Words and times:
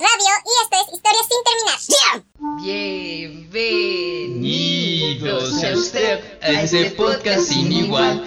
Radio 0.00 0.32
y 0.46 0.52
esto 0.62 0.76
es 0.80 0.88
Historias 0.94 1.26
sin 1.28 1.42
terminar. 1.44 1.78
Bienvenidos 4.32 5.62
a 5.62 5.74
usted 5.74 6.16
a 6.40 6.62
ese 6.62 6.92
podcast 6.92 7.40
sin 7.42 7.70
igual. 7.70 8.26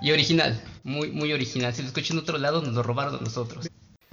Y 0.00 0.10
original, 0.10 0.58
muy, 0.84 1.10
muy 1.10 1.32
original. 1.34 1.74
Si 1.74 1.82
lo 1.82 1.88
escuchan 1.88 2.16
en 2.16 2.22
otro 2.22 2.38
lado, 2.38 2.62
nos 2.62 2.74
lo 2.74 2.82
robaron 2.82 3.16
a 3.16 3.20
nosotros. 3.20 3.68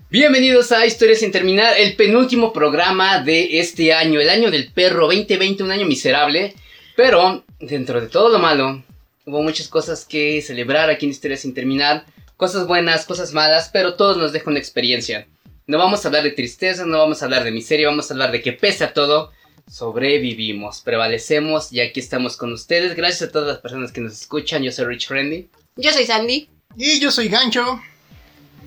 Bienvenidos 0.09 0.73
a 0.73 0.85
Historias 0.85 1.19
sin 1.19 1.31
terminar, 1.31 1.75
el 1.77 1.95
penúltimo 1.95 2.51
programa 2.51 3.21
de 3.21 3.59
este 3.59 3.93
año, 3.93 4.19
el 4.19 4.29
año 4.29 4.51
del 4.51 4.73
perro 4.73 5.05
2020, 5.05 5.63
un 5.63 5.71
año 5.71 5.85
miserable. 5.85 6.53
Pero, 6.97 7.45
dentro 7.61 8.01
de 8.01 8.07
todo 8.07 8.27
lo 8.27 8.39
malo, 8.39 8.83
hubo 9.25 9.41
muchas 9.41 9.69
cosas 9.69 10.03
que 10.03 10.41
celebrar 10.41 10.89
aquí 10.89 11.05
en 11.05 11.11
Historias 11.11 11.41
sin 11.41 11.53
terminar. 11.53 12.05
Cosas 12.35 12.67
buenas, 12.67 13.05
cosas 13.05 13.31
malas, 13.31 13.69
pero 13.71 13.95
todos 13.95 14.17
nos 14.17 14.33
dejan 14.33 14.49
una 14.51 14.59
experiencia. 14.59 15.27
No 15.65 15.77
vamos 15.77 16.03
a 16.03 16.09
hablar 16.09 16.23
de 16.23 16.31
tristeza, 16.31 16.85
no 16.85 16.97
vamos 16.97 17.21
a 17.21 17.25
hablar 17.25 17.45
de 17.45 17.51
miseria, 17.51 17.87
vamos 17.87 18.11
a 18.11 18.13
hablar 18.13 18.31
de 18.33 18.41
que 18.41 18.51
pese 18.51 18.83
a 18.83 18.93
todo, 18.93 19.31
sobrevivimos, 19.69 20.81
prevalecemos 20.81 21.71
y 21.71 21.79
aquí 21.79 21.99
estamos 21.99 22.35
con 22.35 22.51
ustedes. 22.51 22.95
Gracias 22.95 23.29
a 23.29 23.31
todas 23.31 23.47
las 23.47 23.59
personas 23.59 23.91
que 23.91 24.01
nos 24.01 24.13
escuchan. 24.13 24.63
Yo 24.63 24.71
soy 24.71 24.85
Rich 24.85 25.09
Randy. 25.09 25.47
Yo 25.75 25.91
soy 25.91 26.05
Sandy. 26.05 26.49
Y 26.75 26.99
yo 26.99 27.11
soy 27.11 27.29
Gancho. 27.29 27.81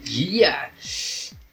Yeah. 0.04 0.72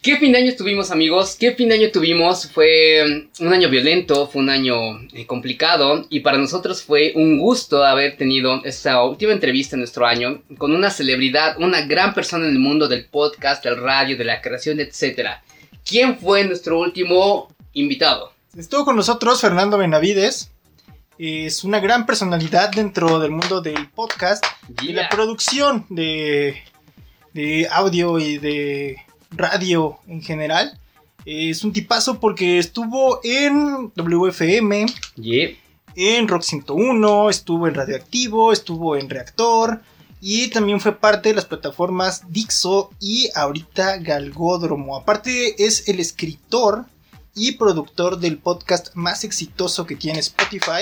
¿Qué 0.02 0.18
fin 0.18 0.32
de 0.32 0.38
año 0.38 0.54
tuvimos, 0.56 0.92
amigos? 0.92 1.36
¿Qué 1.38 1.52
fin 1.52 1.68
de 1.68 1.76
año 1.76 1.92
tuvimos? 1.92 2.50
Fue 2.50 3.28
un 3.40 3.54
año 3.54 3.70
violento, 3.70 4.28
fue 4.28 4.42
un 4.42 4.50
año 4.50 5.02
eh, 5.14 5.26
complicado 5.26 6.08
y 6.10 6.22
para 6.22 6.38
nosotros 6.38 6.82
fue 6.82 7.12
un 7.16 7.38
gusto 7.38 7.84
haber 7.84 8.16
tenido 8.16 8.64
esta 8.64 9.04
última 9.04 9.34
entrevista 9.34 9.76
en 9.76 9.82
nuestro 9.82 10.06
año 10.06 10.42
con 10.58 10.74
una 10.74 10.90
celebridad, 10.90 11.58
una 11.60 11.82
gran 11.86 12.14
persona 12.14 12.46
en 12.46 12.54
el 12.54 12.60
mundo 12.60 12.88
del 12.88 13.08
podcast, 13.08 13.64
del 13.64 13.76
radio, 13.76 14.16
de 14.16 14.24
la 14.24 14.42
creación, 14.42 14.80
etc. 14.80 15.32
¿Quién 15.86 16.18
fue 16.18 16.46
nuestro 16.46 16.80
último 16.80 17.54
invitado? 17.74 18.39
Estuvo 18.60 18.84
con 18.84 18.98
nosotros 18.98 19.40
Fernando 19.40 19.78
Benavides. 19.78 20.52
Es 21.18 21.64
una 21.64 21.80
gran 21.80 22.06
personalidad 22.06 22.70
dentro 22.74 23.18
del 23.20 23.32
mundo 23.32 23.62
del 23.62 23.88
podcast 23.88 24.44
y 24.82 24.92
la 24.92 25.08
producción 25.08 25.86
de, 25.88 26.58
de 27.34 27.70
audio 27.72 28.20
y 28.20 28.38
de 28.38 28.98
radio 29.32 30.00
en 30.08 30.22
general. 30.22 30.78
Es 31.24 31.64
un 31.64 31.72
tipazo 31.72 32.20
porque 32.20 32.58
estuvo 32.58 33.22
en 33.24 33.94
WFM, 33.96 34.88
Yeah. 35.16 35.52
en 35.96 36.28
Rock 36.28 36.42
101, 36.42 37.30
estuvo 37.30 37.66
en 37.66 37.76
Radioactivo, 37.76 38.52
estuvo 38.52 38.98
en 38.98 39.10
Reactor 39.10 39.82
y 40.20 40.50
también 40.50 40.82
fue 40.82 41.00
parte 41.00 41.30
de 41.30 41.36
las 41.36 41.46
plataformas 41.46 42.24
Dixo 42.28 42.90
y 43.00 43.30
ahorita 43.36 44.00
Galgódromo. 44.00 44.98
Aparte 44.98 45.64
es 45.66 45.88
el 45.88 46.02
escritor 46.02 46.88
y 47.40 47.54
productor 47.54 48.20
del 48.20 48.38
podcast 48.38 48.90
más 48.96 49.24
exitoso 49.24 49.86
que 49.86 49.96
tiene 49.96 50.20
Spotify, 50.20 50.82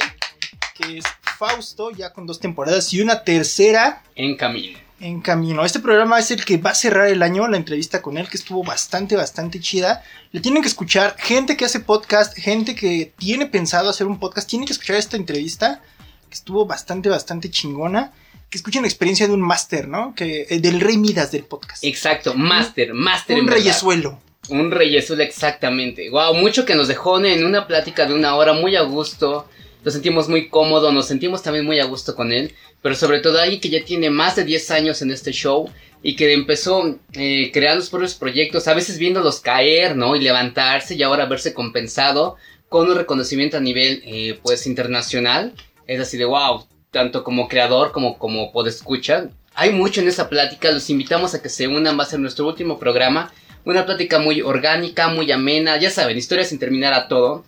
que 0.75 0.97
es 0.97 1.05
Fausto, 1.37 1.91
ya 1.91 2.11
con 2.11 2.25
dos 2.25 2.39
temporadas 2.39 2.91
y 2.93 3.01
una 3.01 3.23
tercera 3.23 4.01
En 4.15 4.35
camino. 4.35 4.79
en 4.99 5.21
camino. 5.21 5.63
Este 5.63 5.79
programa 5.79 6.17
es 6.17 6.31
el 6.31 6.43
que 6.43 6.57
va 6.57 6.71
a 6.71 6.75
cerrar 6.75 7.07
el 7.09 7.21
año, 7.21 7.47
la 7.47 7.57
entrevista 7.57 8.01
con 8.01 8.17
él, 8.17 8.27
que 8.27 8.37
estuvo 8.37 8.63
bastante, 8.63 9.15
bastante 9.15 9.59
chida. 9.59 10.03
Le 10.31 10.41
tienen 10.41 10.63
que 10.63 10.67
escuchar 10.67 11.15
gente 11.19 11.55
que 11.55 11.65
hace 11.65 11.79
podcast, 11.79 12.35
gente 12.35 12.73
que 12.73 13.13
tiene 13.17 13.45
pensado 13.45 13.89
hacer 13.91 14.07
un 14.07 14.19
podcast, 14.19 14.49
tienen 14.49 14.65
que 14.65 14.73
escuchar 14.73 14.95
esta 14.95 15.15
entrevista, 15.17 15.81
que 16.29 16.33
estuvo 16.33 16.65
bastante, 16.65 17.09
bastante 17.09 17.51
chingona. 17.51 18.11
Que 18.49 18.57
escuchen 18.57 18.81
la 18.83 18.87
experiencia 18.87 19.27
de 19.27 19.33
un 19.33 19.41
máster, 19.41 19.87
¿no? 19.89 20.15
Que, 20.15 20.47
eh, 20.49 20.59
del 20.59 20.79
rey 20.79 20.97
Midas 20.97 21.31
del 21.31 21.43
podcast. 21.43 21.83
Exacto, 21.83 22.33
Master, 22.33 22.93
Master. 22.93 23.35
en 23.35 23.41
un 23.41 23.45
verdad. 23.47 23.59
reyesuelo. 23.61 24.19
Un 24.49 24.71
reyesuelo 24.71 25.23
exactamente. 25.23 26.09
Wow, 26.09 26.33
mucho 26.33 26.65
que 26.65 26.75
nos 26.75 26.87
dejó 26.87 27.23
en 27.23 27.45
una 27.45 27.67
plática 27.67 28.05
de 28.05 28.13
una 28.13 28.35
hora 28.35 28.53
muy 28.53 28.75
a 28.75 28.81
gusto. 28.81 29.47
Lo 29.83 29.91
sentimos 29.91 30.29
muy 30.29 30.49
cómodo, 30.49 30.91
nos 30.91 31.07
sentimos 31.07 31.43
también 31.43 31.65
muy 31.65 31.79
a 31.79 31.85
gusto 31.85 32.15
con 32.15 32.31
él. 32.31 32.53
Pero 32.81 32.95
sobre 32.95 33.19
todo 33.19 33.39
alguien 33.39 33.59
que 33.59 33.69
ya 33.69 33.83
tiene 33.83 34.09
más 34.09 34.35
de 34.35 34.43
10 34.45 34.71
años 34.71 35.01
en 35.01 35.11
este 35.11 35.31
show 35.31 35.69
y 36.03 36.15
que 36.15 36.33
empezó 36.33 36.99
eh, 37.13 37.51
creando 37.51 37.81
sus 37.81 37.89
propios 37.89 38.15
proyectos, 38.15 38.67
a 38.67 38.73
veces 38.73 38.97
viéndolos 38.97 39.39
caer, 39.39 39.95
¿no? 39.95 40.15
Y 40.15 40.21
levantarse 40.21 40.95
y 40.95 41.03
ahora 41.03 41.25
verse 41.25 41.53
compensado 41.53 42.37
con 42.69 42.89
un 42.89 42.95
reconocimiento 42.95 43.57
a 43.57 43.61
nivel, 43.61 44.01
eh, 44.05 44.39
pues, 44.43 44.67
internacional. 44.67 45.53
Es 45.87 45.99
así 45.99 46.17
de 46.17 46.25
wow, 46.25 46.65
tanto 46.91 47.23
como 47.23 47.47
creador 47.47 47.91
como 47.91 48.17
como 48.17 48.51
podescucha. 48.51 49.29
Hay 49.55 49.71
mucho 49.71 50.01
en 50.01 50.07
esa 50.07 50.29
plática, 50.29 50.71
los 50.71 50.89
invitamos 50.89 51.33
a 51.33 51.41
que 51.41 51.49
se 51.49 51.67
unan, 51.67 51.97
va 51.97 52.03
a 52.03 52.07
ser 52.07 52.19
nuestro 52.19 52.47
último 52.47 52.77
programa. 52.77 53.33
Una 53.67 53.85
plática 53.85 54.17
muy 54.17 54.41
orgánica, 54.41 55.09
muy 55.09 55.29
amena, 55.29 55.75
ya 55.75 55.89
saben, 55.89 56.17
historia 56.17 56.45
sin 56.45 56.57
terminar 56.57 56.93
a 56.93 57.09
todo. 57.09 57.43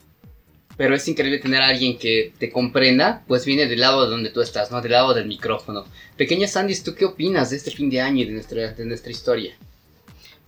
Pero 0.75 0.93
es 0.93 1.07
increíble 1.07 1.39
tener 1.39 1.61
a 1.61 1.67
alguien 1.67 1.97
que 1.97 2.33
te 2.37 2.51
comprenda, 2.51 3.23
pues 3.25 3.45
viene 3.45 3.67
del 3.67 3.79
lado 3.79 4.03
de 4.03 4.09
donde 4.09 4.29
tú 4.29 4.41
estás, 4.41 4.69
¿no? 4.69 4.81
Del 4.81 4.91
lado 4.91 5.13
del 5.13 5.27
micrófono. 5.27 5.85
Pequeña 6.17 6.45
Sandy, 6.45 6.77
¿tú 6.81 6.93
qué 6.93 7.05
opinas 7.05 7.51
de 7.51 7.55
este 7.55 7.71
fin 7.71 7.89
de 7.89 8.01
año 8.01 8.23
y 8.23 8.25
de 8.25 8.33
nuestra, 8.33 8.73
de 8.73 8.83
nuestra 8.83 9.11
historia? 9.11 9.55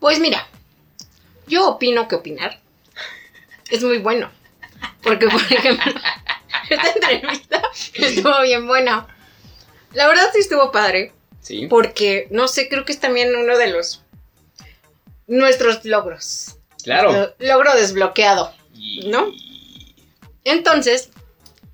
Pues 0.02 0.20
mira, 0.20 0.46
yo 1.48 1.70
opino 1.70 2.06
que 2.10 2.16
opinar 2.16 2.60
es 3.70 3.82
muy 3.82 4.00
bueno. 4.00 4.30
Porque, 5.02 5.30
por 5.30 5.40
ejemplo, 5.42 5.94
esta 6.70 6.92
entrevista 6.92 7.64
estuvo 7.94 8.42
bien 8.42 8.68
buena. 8.68 9.08
La 9.94 10.10
verdad 10.10 10.32
sí 10.34 10.42
estuvo 10.42 10.70
padre. 10.70 11.14
Sí. 11.40 11.68
Porque, 11.70 12.28
no 12.30 12.50
sé, 12.50 12.68
creo 12.68 12.84
que 12.84 12.92
es 12.92 13.00
también 13.00 13.34
uno 13.34 13.58
de 13.58 13.68
los... 13.68 14.01
Nuestros 15.32 15.84
logros. 15.86 16.58
Claro. 16.84 17.12
Lo- 17.12 17.36
Logro 17.48 17.74
desbloqueado. 17.76 18.54
¿no? 19.06 19.32
Entonces, 20.44 21.10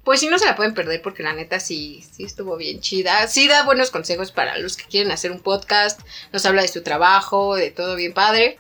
pues 0.04 0.20
sí 0.20 0.28
no 0.28 0.38
se 0.40 0.46
la 0.46 0.56
pueden 0.56 0.74
perder 0.74 1.02
porque 1.02 1.24
la 1.24 1.34
neta 1.34 1.60
sí, 1.60 2.06
sí 2.12 2.24
estuvo 2.24 2.56
bien 2.58 2.82
chida. 2.82 3.28
Sí 3.28 3.48
da 3.48 3.64
buenos 3.64 3.92
consejos 3.92 4.32
para 4.32 4.58
los 4.58 4.78
que 4.78 4.86
quieren 4.86 5.12
hacer 5.12 5.32
un 5.32 5.40
podcast. 5.40 6.00
Nos 6.32 6.46
habla 6.46 6.62
de 6.62 6.68
su 6.68 6.84
trabajo, 6.84 7.56
de 7.56 7.72
todo 7.72 7.96
bien 7.96 8.14
padre. 8.14 8.60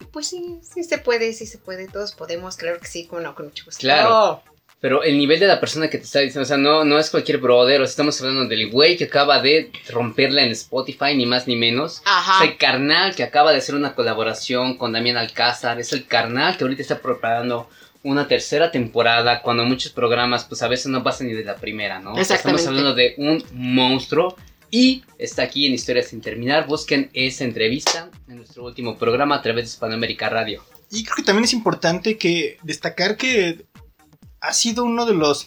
Y 0.00 0.04
Pues 0.06 0.28
sí, 0.28 0.60
sí 0.62 0.84
se 0.84 0.98
puede, 0.98 1.32
sí 1.32 1.46
se 1.46 1.58
puede. 1.58 1.86
Todos 1.88 2.12
podemos, 2.12 2.56
claro 2.56 2.78
que 2.80 2.86
sí, 2.86 3.06
como 3.06 3.20
no, 3.20 3.34
con 3.34 3.46
mucho 3.46 3.64
gusto. 3.64 3.80
Claro. 3.80 4.42
Pero 4.84 5.02
el 5.02 5.16
nivel 5.16 5.40
de 5.40 5.46
la 5.46 5.60
persona 5.60 5.88
que 5.88 5.96
te 5.96 6.04
está 6.04 6.20
diciendo, 6.20 6.42
o 6.42 6.44
sea, 6.44 6.58
no, 6.58 6.84
no 6.84 6.98
es 6.98 7.08
cualquier 7.08 7.38
brother, 7.38 7.80
o 7.80 7.86
sea, 7.86 7.90
estamos 7.90 8.20
hablando 8.20 8.44
del 8.44 8.70
güey 8.70 8.98
que 8.98 9.04
acaba 9.04 9.40
de 9.40 9.72
romperla 9.88 10.42
en 10.42 10.52
Spotify, 10.52 11.16
ni 11.16 11.24
más 11.24 11.46
ni 11.46 11.56
menos. 11.56 12.02
Ajá. 12.04 12.44
Es 12.44 12.50
el 12.50 12.58
carnal 12.58 13.14
que 13.14 13.22
acaba 13.22 13.52
de 13.52 13.56
hacer 13.56 13.76
una 13.76 13.94
colaboración 13.94 14.76
con 14.76 14.92
Damián 14.92 15.16
Alcázar. 15.16 15.80
Es 15.80 15.94
el 15.94 16.04
carnal 16.04 16.58
que 16.58 16.64
ahorita 16.64 16.82
está 16.82 17.00
preparando 17.00 17.70
una 18.02 18.28
tercera 18.28 18.70
temporada. 18.70 19.40
Cuando 19.40 19.64
muchos 19.64 19.90
programas, 19.90 20.44
pues 20.44 20.60
a 20.60 20.68
veces 20.68 20.88
no 20.88 21.02
pasan 21.02 21.28
ni 21.28 21.32
de 21.32 21.44
la 21.44 21.56
primera, 21.56 21.98
¿no? 21.98 22.18
Exactamente. 22.18 22.60
Estamos 22.60 22.66
hablando 22.66 22.94
de 22.94 23.14
un 23.16 23.42
monstruo. 23.54 24.36
Y 24.70 25.02
está 25.16 25.44
aquí 25.44 25.64
en 25.64 25.72
Historias 25.72 26.08
sin 26.08 26.20
terminar. 26.20 26.66
Busquen 26.66 27.08
esa 27.14 27.44
entrevista 27.44 28.10
en 28.28 28.36
nuestro 28.36 28.64
último 28.66 28.98
programa 28.98 29.36
a 29.36 29.40
través 29.40 29.64
de 29.64 29.68
Hispanoamérica 29.70 30.28
Radio. 30.28 30.62
Y 30.90 31.04
creo 31.04 31.16
que 31.16 31.22
también 31.22 31.44
es 31.44 31.54
importante 31.54 32.18
que 32.18 32.58
destacar 32.62 33.16
que 33.16 33.64
ha 34.48 34.52
sido 34.52 34.84
uno 34.84 35.06
de 35.06 35.14
los 35.14 35.46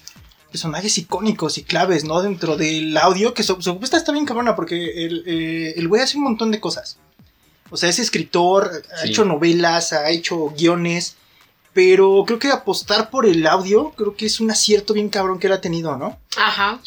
personajes 0.51 0.97
icónicos 0.97 1.57
y 1.57 1.63
claves, 1.63 2.03
¿no? 2.03 2.21
Dentro 2.21 2.55
del 2.57 2.95
audio, 2.97 3.33
que 3.33 3.43
su, 3.43 3.61
su 3.61 3.71
propuesta 3.71 3.97
está 3.97 4.11
bien 4.11 4.25
cabrona 4.25 4.55
porque 4.55 5.05
el 5.05 5.23
eh, 5.27 5.73
el 5.77 5.87
güey 5.87 6.01
hace 6.01 6.17
un 6.17 6.23
montón 6.23 6.51
de 6.51 6.59
cosas. 6.59 6.97
O 7.69 7.75
sea, 7.77 7.89
es 7.89 7.99
escritor, 7.99 8.71
ha 8.93 9.01
Sí. 9.03 9.09
hecho 9.09 9.25
novelas, 9.25 9.91
ha 9.91 10.09
hecho 10.09 10.53
guiones, 10.57 11.15
pero 11.73 12.23
creo 12.25 12.39
que 12.39 12.49
apostar 12.49 13.09
por 13.09 13.25
el 13.25 13.45
audio, 13.45 13.91
creo 13.91 14.15
que 14.15 14.25
es 14.25 14.39
un 14.39 14.49
acierto 14.49 14.93
bien 14.93 15.09
cabrón 15.09 15.37
que 15.37 15.47
él 15.47 15.53
ha 15.53 15.61
tenido, 15.61 15.97
¿no? 15.97 16.17
Ajá. 16.37 16.79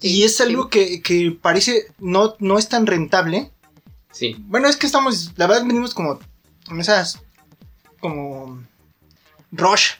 Sí, 0.00 0.08
y 0.18 0.22
es 0.24 0.40
algo 0.42 0.64
sí. 0.64 0.68
que, 0.70 1.02
que 1.02 1.30
parece 1.40 1.86
no, 1.98 2.36
no 2.40 2.58
es 2.58 2.68
tan 2.68 2.86
rentable. 2.86 3.50
Sí. 4.12 4.36
Bueno, 4.40 4.68
es 4.68 4.76
que 4.76 4.86
estamos, 4.86 5.32
la 5.36 5.46
verdad 5.46 5.64
venimos 5.66 5.94
como 5.94 6.18
con 6.68 6.80
esas, 6.80 7.18
como 8.00 8.62
rush 9.50 9.92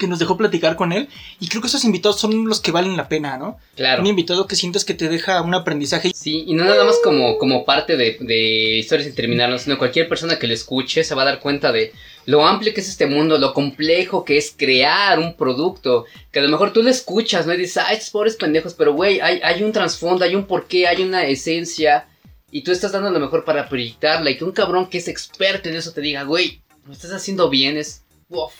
que 0.00 0.08
nos 0.08 0.18
dejó 0.18 0.36
platicar 0.36 0.74
con 0.74 0.92
él. 0.92 1.08
Y 1.38 1.46
creo 1.46 1.62
que 1.62 1.68
esos 1.68 1.84
invitados 1.84 2.18
son 2.18 2.46
los 2.46 2.60
que 2.60 2.72
valen 2.72 2.96
la 2.96 3.08
pena, 3.08 3.38
¿no? 3.38 3.58
Claro. 3.76 4.02
Un 4.02 4.08
invitado 4.08 4.48
que 4.48 4.56
sientes 4.56 4.84
que 4.84 4.94
te 4.94 5.08
deja 5.08 5.40
un 5.42 5.54
aprendizaje. 5.54 6.10
Sí, 6.12 6.44
y 6.48 6.54
no 6.54 6.64
nada 6.64 6.84
más 6.84 6.96
como, 7.04 7.38
como 7.38 7.64
parte 7.64 7.96
de, 7.96 8.16
de 8.18 8.78
historias 8.78 9.08
interminables, 9.08 9.62
sino 9.62 9.78
cualquier 9.78 10.08
persona 10.08 10.38
que 10.38 10.48
lo 10.48 10.54
escuche 10.54 11.04
se 11.04 11.14
va 11.14 11.22
a 11.22 11.26
dar 11.26 11.40
cuenta 11.40 11.70
de 11.70 11.92
lo 12.26 12.46
amplio 12.46 12.74
que 12.74 12.80
es 12.80 12.88
este 12.88 13.06
mundo, 13.06 13.38
lo 13.38 13.52
complejo 13.54 14.24
que 14.24 14.36
es 14.36 14.54
crear 14.56 15.18
un 15.18 15.34
producto, 15.34 16.04
que 16.30 16.38
a 16.38 16.42
lo 16.42 16.48
mejor 16.48 16.72
tú 16.72 16.82
lo 16.82 16.90
escuchas, 16.90 17.46
¿no? 17.46 17.54
Y 17.54 17.58
dices, 17.58 17.82
ay, 17.84 17.96
estos 17.96 18.10
pobres 18.10 18.36
pendejos, 18.36 18.74
pero 18.74 18.94
güey, 18.94 19.20
hay, 19.20 19.40
hay 19.42 19.62
un 19.62 19.72
trasfondo, 19.72 20.24
hay 20.24 20.34
un 20.34 20.46
porqué, 20.46 20.86
hay 20.86 21.02
una 21.02 21.24
esencia, 21.24 22.06
y 22.50 22.62
tú 22.62 22.72
estás 22.72 22.92
dando 22.92 23.10
lo 23.10 23.20
mejor 23.20 23.44
para 23.44 23.68
proyectarla, 23.68 24.30
y 24.30 24.36
que 24.36 24.44
un 24.44 24.52
cabrón 24.52 24.88
que 24.88 24.98
es 24.98 25.08
experto 25.08 25.68
en 25.68 25.76
eso 25.76 25.92
te 25.92 26.00
diga, 26.00 26.24
güey, 26.24 26.62
lo 26.86 26.92
estás 26.92 27.12
haciendo 27.12 27.48
bien, 27.48 27.76
es, 27.76 28.04
wow. 28.28 28.50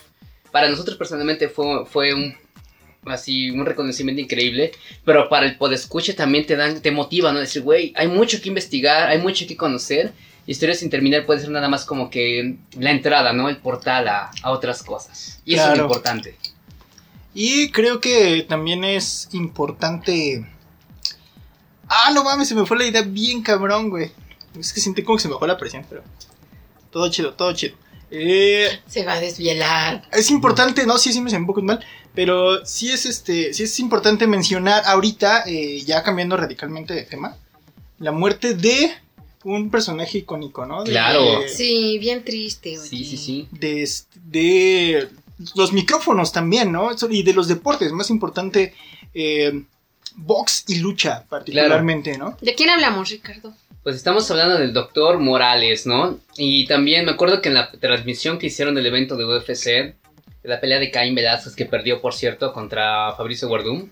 Para 0.51 0.69
nosotros 0.69 0.97
personalmente 0.97 1.49
fue, 1.49 1.85
fue 1.85 2.13
un 2.13 2.35
así 3.05 3.49
un 3.49 3.65
reconocimiento 3.65 4.21
increíble, 4.21 4.71
pero 5.05 5.27
para 5.29 5.45
el 5.45 5.57
podescuche 5.57 6.13
también 6.13 6.45
te 6.45 6.55
dan, 6.55 6.81
te 6.81 6.91
motiva, 6.91 7.31
¿no? 7.31 7.39
Decir, 7.39 7.63
güey, 7.63 7.93
hay 7.95 8.07
mucho 8.07 8.41
que 8.41 8.49
investigar, 8.49 9.09
hay 9.09 9.19
mucho 9.19 9.47
que 9.47 9.57
conocer. 9.57 10.13
Historias 10.47 10.79
sin 10.79 10.89
terminar 10.89 11.25
puede 11.25 11.39
ser 11.39 11.49
nada 11.49 11.69
más 11.69 11.85
como 11.85 12.09
que 12.09 12.55
la 12.77 12.91
entrada, 12.91 13.31
¿no? 13.33 13.47
El 13.49 13.57
portal 13.57 14.07
a, 14.07 14.31
a 14.41 14.51
otras 14.51 14.83
cosas. 14.83 15.39
Y 15.45 15.55
eso 15.55 15.71
es 15.71 15.79
importante. 15.79 16.35
Y 17.33 17.69
creo 17.71 18.01
que 18.01 18.45
también 18.47 18.83
es 18.83 19.29
importante. 19.31 20.45
Ah, 21.87 22.11
no 22.13 22.23
mames, 22.23 22.49
se 22.49 22.55
me 22.55 22.65
fue 22.65 22.77
la 22.77 22.85
idea 22.85 23.03
bien 23.03 23.41
cabrón, 23.41 23.89
güey. 23.89 24.11
Es 24.59 24.73
que 24.73 24.81
sentí 24.81 25.03
como 25.03 25.17
que 25.17 25.23
se 25.23 25.27
me 25.27 25.35
bajó 25.35 25.47
la 25.47 25.57
presión, 25.57 25.85
pero. 25.89 26.03
Todo 26.89 27.09
chido, 27.09 27.33
todo 27.33 27.53
chido. 27.53 27.75
Eh, 28.11 28.67
Se 28.87 29.05
va 29.05 29.13
a 29.13 29.19
desvielar. 29.21 30.03
es 30.11 30.29
importante, 30.29 30.85
no, 30.85 30.97
sí, 30.97 31.13
sí 31.13 31.21
me 31.21 31.29
sentí 31.29 31.41
un 31.41 31.47
poco 31.47 31.61
mal, 31.61 31.83
pero 32.13 32.65
sí 32.65 32.91
es 32.91 33.05
este, 33.05 33.53
sí 33.53 33.63
es 33.63 33.79
importante 33.79 34.27
mencionar 34.27 34.83
ahorita, 34.85 35.43
eh, 35.47 35.81
ya 35.85 36.03
cambiando 36.03 36.35
radicalmente 36.37 36.93
de 36.93 37.03
tema, 37.03 37.37
la 37.99 38.11
muerte 38.11 38.53
de 38.53 38.91
un 39.43 39.71
personaje 39.71 40.19
icónico, 40.19 40.65
¿no? 40.65 40.83
De- 40.83 40.91
Claro. 40.91 41.39
de- 41.41 41.47
Sí, 41.49 41.97
bien 41.99 42.23
triste, 42.25 42.77
oye. 42.77 42.89
Sí, 42.89 43.05
sí, 43.05 43.17
sí. 43.17 43.47
de, 43.51 43.89
de 44.25 45.09
los 45.55 45.71
micrófonos 45.71 46.31
también, 46.31 46.71
¿no? 46.71 46.89
Y 47.09 47.23
de 47.23 47.33
los 47.33 47.47
deportes, 47.47 47.91
más 47.93 48.09
importante, 48.09 48.73
eh, 49.13 49.63
box 50.15 50.65
y 50.67 50.79
lucha 50.79 51.25
particularmente, 51.29 52.17
¿no? 52.17 52.37
¿De 52.41 52.55
quién 52.55 52.69
hablamos, 52.69 53.09
Ricardo? 53.09 53.53
Pues 53.83 53.95
estamos 53.95 54.29
hablando 54.29 54.57
del 54.57 54.73
doctor 54.73 55.19
Morales, 55.19 55.87
¿no? 55.87 56.19
Y 56.37 56.67
también 56.67 57.05
me 57.05 57.11
acuerdo 57.11 57.41
que 57.41 57.49
en 57.49 57.55
la 57.55 57.71
transmisión 57.71 58.37
que 58.37 58.47
hicieron 58.47 58.75
del 58.75 58.85
evento 58.85 59.17
de 59.17 59.25
UFC, 59.25 59.65
de 59.65 59.95
la 60.43 60.59
pelea 60.59 60.79
de 60.79 60.91
Caín 60.91 61.15
Velázquez, 61.15 61.55
que 61.55 61.65
perdió, 61.65 61.99
por 62.01 62.13
cierto, 62.13 62.53
contra 62.53 63.13
Fabricio 63.13 63.47
Guardum, 63.47 63.89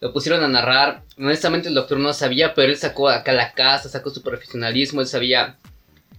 lo 0.00 0.12
pusieron 0.12 0.44
a 0.44 0.48
narrar. 0.48 1.02
Honestamente, 1.18 1.68
el 1.68 1.74
doctor 1.74 1.98
no 1.98 2.12
sabía, 2.12 2.54
pero 2.54 2.70
él 2.70 2.76
sacó 2.76 3.08
acá 3.08 3.32
la 3.32 3.52
casa, 3.52 3.88
sacó 3.88 4.10
su 4.10 4.22
profesionalismo, 4.22 5.00
él 5.00 5.06
sabía 5.06 5.56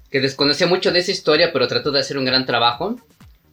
que 0.09 0.19
desconocía 0.19 0.67
mucho 0.67 0.91
de 0.91 0.99
esa 0.99 1.11
historia, 1.11 1.51
pero 1.53 1.67
trató 1.67 1.91
de 1.91 1.99
hacer 1.99 2.17
un 2.17 2.25
gran 2.25 2.45
trabajo. 2.45 2.97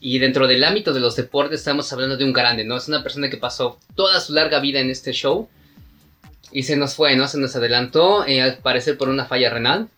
Y 0.01 0.19
dentro 0.19 0.49
del 0.49 0.65
ámbito 0.65 0.93
de 0.93 1.01
los 1.01 1.15
deportes 1.15 1.61
estamos 1.61 1.93
hablando 1.93 2.17
de 2.17 2.25
un 2.25 2.33
grande, 2.33 2.65
¿no? 2.65 2.77
Es 2.77 2.89
una 2.89 3.03
persona 3.03 3.31
que 3.31 3.37
pasó 3.37 3.79
toda 3.95 4.19
su 4.21 4.33
larga 4.33 4.59
vida 4.59 4.81
en 4.81 4.91
este 4.91 5.13
show. 5.13 5.49
Y 6.53 6.65
se 6.65 6.77
nos 6.77 6.95
fue, 6.95 7.17
¿no? 7.17 7.27
Se 7.29 7.39
nos 7.39 7.57
adelantó, 7.57 8.27
eh, 8.27 8.43
al 8.43 8.59
parecer 8.59 8.99
por 8.99 9.09
una 9.09 9.25
falla 9.25 9.51
renal. 9.51 9.89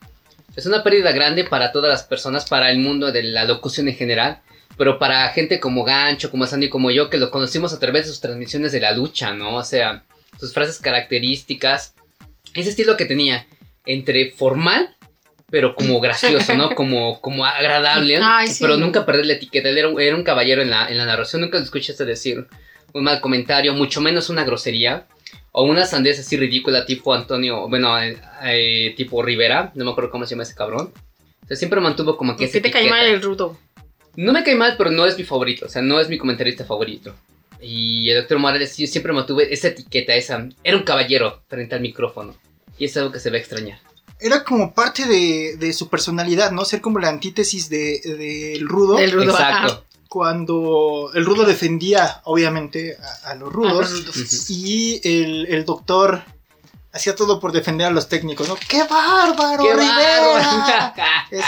Es 0.55 0.65
una 0.65 0.83
pérdida 0.83 1.11
grande 1.11 1.43
para 1.43 1.71
todas 1.71 1.89
las 1.89 2.03
personas, 2.03 2.45
para 2.45 2.71
el 2.71 2.79
mundo 2.79 3.11
de 3.11 3.23
la 3.23 3.43
locución 3.43 3.89
en 3.89 3.95
general. 3.95 4.39
Pero 4.77 4.99
para 4.99 5.27
gente 5.29 5.59
como 5.59 5.83
Gancho, 5.83 6.31
como 6.31 6.45
Sandy, 6.45 6.69
como 6.69 6.91
yo, 6.91 7.09
que 7.09 7.17
lo 7.17 7.29
conocimos 7.31 7.73
a 7.73 7.79
través 7.79 8.05
de 8.05 8.11
sus 8.11 8.21
transmisiones 8.21 8.71
de 8.71 8.79
la 8.79 8.91
lucha, 8.91 9.33
¿no? 9.33 9.55
O 9.55 9.63
sea, 9.63 10.03
sus 10.39 10.53
frases 10.53 10.79
características. 10.79 11.93
Ese 12.53 12.69
estilo 12.69 12.95
que 12.95 13.05
tenía, 13.05 13.45
entre 13.85 14.31
formal, 14.31 14.95
pero 15.49 15.75
como 15.75 15.99
gracioso, 16.01 16.55
¿no? 16.55 16.73
Como, 16.75 17.19
como 17.21 17.45
agradable, 17.45 18.19
Ay, 18.21 18.47
sí. 18.47 18.57
pero 18.61 18.77
nunca 18.77 19.05
perder 19.05 19.25
la 19.25 19.33
etiqueta. 19.33 19.69
Él 19.69 19.77
era, 19.77 19.89
era 19.99 20.15
un 20.15 20.23
caballero 20.23 20.61
en 20.61 20.69
la, 20.69 20.87
en 20.87 20.97
la 20.97 21.05
narración, 21.05 21.41
nunca 21.41 21.57
lo 21.57 21.63
escuchaste 21.63 22.05
decir 22.05 22.47
un 22.93 23.03
mal 23.03 23.19
comentario, 23.19 23.73
mucho 23.73 23.99
menos 23.99 24.29
una 24.29 24.45
grosería. 24.45 25.05
O 25.57 25.63
una 25.63 25.85
sandez 25.85 26.19
así 26.19 26.35
ridícula 26.35 26.85
tipo 26.85 27.13
Antonio, 27.13 27.69
bueno, 27.69 27.97
eh, 27.97 28.17
eh, 28.43 28.93
tipo 28.97 29.23
Rivera, 29.23 29.71
no 29.75 29.85
me 29.85 29.91
acuerdo 29.91 30.11
cómo 30.11 30.25
se 30.25 30.31
llama 30.31 30.43
ese 30.43 30.53
cabrón. 30.53 30.91
O 31.43 31.47
sea, 31.47 31.55
siempre 31.55 31.79
mantuvo 31.79 32.17
como 32.17 32.33
que 32.33 32.39
¿Por 32.39 32.47
esa 32.47 32.53
qué 32.57 32.61
te 32.61 32.71
cae 32.71 32.89
mal 32.89 33.05
el 33.05 33.21
rudo? 33.21 33.57
No 34.17 34.33
me 34.33 34.43
cae 34.43 34.55
mal, 34.55 34.75
pero 34.77 34.91
no 34.91 35.05
es 35.05 35.17
mi 35.17 35.23
favorito, 35.23 35.67
o 35.67 35.69
sea, 35.69 35.81
no 35.81 36.01
es 36.01 36.09
mi 36.09 36.17
comentarista 36.17 36.65
favorito. 36.65 37.15
Y 37.61 38.09
el 38.09 38.17
doctor 38.17 38.37
Morales 38.37 38.73
sí, 38.73 38.85
siempre 38.85 39.13
mantuve 39.13 39.53
esa 39.53 39.69
etiqueta, 39.69 40.13
esa... 40.13 40.45
Era 40.61 40.75
un 40.75 40.83
caballero 40.83 41.41
frente 41.47 41.73
al 41.73 41.79
micrófono. 41.79 42.35
Y 42.77 42.83
es 42.83 42.97
algo 42.97 43.13
que 43.13 43.21
se 43.21 43.29
va 43.29 43.37
a 43.37 43.39
extrañar. 43.39 43.79
Era 44.19 44.43
como 44.43 44.73
parte 44.73 45.05
de, 45.07 45.55
de 45.55 45.71
su 45.71 45.87
personalidad, 45.87 46.51
¿no? 46.51 46.65
Ser 46.65 46.81
como 46.81 46.99
la 46.99 47.07
antítesis 47.07 47.69
del 47.69 48.01
de, 48.01 48.15
del 48.17 48.67
rudo. 48.67 48.97
Del 48.97 49.13
rudo. 49.13 49.31
Exacto. 49.31 49.85
Cuando 50.15 51.11
el 51.13 51.25
rudo 51.25 51.43
defendía, 51.43 52.21
obviamente, 52.23 52.97
a, 53.25 53.31
a 53.31 53.35
los 53.35 53.51
rudos. 53.51 53.91
A 53.91 54.07
los. 54.07 54.49
Y 54.49 55.01
el, 55.03 55.45
el 55.47 55.65
doctor 55.65 56.23
hacía 56.93 57.15
todo 57.17 57.41
por 57.41 57.51
defender 57.51 57.87
a 57.87 57.89
los 57.89 58.07
técnicos, 58.07 58.47
¿no? 58.47 58.55
¡Qué 58.69 58.83
bárbaro, 58.83 59.61
¡Qué 59.61 59.73
Rivera! 59.73 60.93
bárbaro! 60.95 61.03
Es 61.31 61.43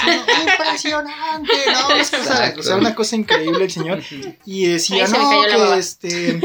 impresionante, 0.52 1.54
¿no? 1.72 1.88
Cosa, 1.98 2.18
Exacto. 2.18 2.60
o 2.60 2.64
sea, 2.64 2.76
una 2.76 2.94
cosa 2.94 3.16
increíble 3.16 3.64
el 3.64 3.72
señor. 3.72 4.04
Y 4.46 4.66
decía, 4.66 5.06
Ahí 5.06 5.12
no, 5.14 5.72
que 5.74 5.80
este. 5.80 6.42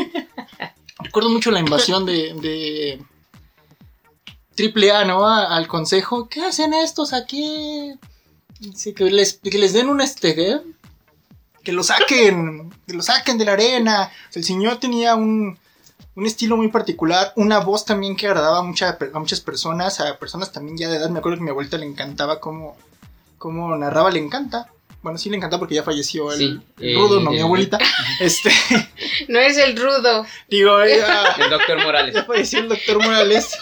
Recuerdo 1.01 1.29
mucho 1.31 1.51
la 1.51 1.59
invasión 1.59 2.07
de. 2.07 2.35
de 2.41 3.03
Triple 4.55 4.93
A, 4.93 5.05
¿no? 5.05 5.27
A- 5.27 5.57
al 5.57 5.67
consejo. 5.67 6.29
¿Qué 6.29 6.45
hacen 6.45 6.73
estos 6.73 7.13
aquí? 7.15 7.95
Que 8.95 9.11
les, 9.11 9.41
que 9.43 9.59
les 9.59 9.73
den 9.73 9.89
un 9.89 10.01
este. 10.01 10.37
¿qué? 10.37 10.61
Que 11.62 11.73
lo 11.73 11.82
saquen. 11.82 12.70
Que 12.87 12.94
lo 12.94 13.03
saquen 13.03 13.38
de 13.38 13.44
la 13.44 13.53
arena. 13.53 14.11
O 14.29 14.32
sea, 14.32 14.41
el 14.41 14.44
señor 14.44 14.76
tenía 14.79 15.14
un. 15.14 15.59
Un 16.14 16.26
estilo 16.26 16.59
muy 16.59 16.69
particular, 16.69 17.32
una 17.37 17.61
voz 17.61 17.87
también 17.87 18.17
que 18.17 18.26
agradaba 18.26 18.59
a, 18.59 18.62
mucha- 18.62 18.99
a 19.14 19.19
muchas 19.19 19.41
personas, 19.41 19.99
a 19.99 20.19
personas 20.19 20.53
también 20.53 20.76
ya 20.76 20.91
de 20.91 20.97
edad. 20.99 21.09
Me 21.09 21.20
acuerdo 21.20 21.38
que 21.38 21.41
a 21.41 21.44
mi 21.44 21.50
abuelita 21.50 21.79
le 21.79 21.87
encantaba 21.87 22.38
cómo, 22.38 22.76
cómo 23.38 23.75
narraba, 23.79 24.11
le 24.11 24.19
encanta. 24.19 24.67
Bueno, 25.00 25.17
sí 25.17 25.31
le 25.31 25.38
encanta 25.38 25.59
porque 25.59 25.75
ya 25.75 25.82
falleció 25.82 26.31
el, 26.31 26.38
Sí, 26.38 26.61
el 26.81 26.97
rudo, 26.97 27.19
eh, 27.19 27.25
no 27.25 27.31
mi 27.31 27.37
el- 27.38 27.43
abuelita. 27.44 27.79
Este, 28.20 28.50
No 29.29 29.38
es 29.38 29.56
el 29.56 29.75
rudo. 29.75 30.26
digo, 30.50 30.85
ya, 30.85 31.32
El 31.38 31.49
doctor 31.49 31.82
Morales. 31.82 32.15
ya 32.15 32.25
falleció 32.25 32.58
el 32.58 32.69
doctor 32.69 33.03
Morales. 33.03 33.56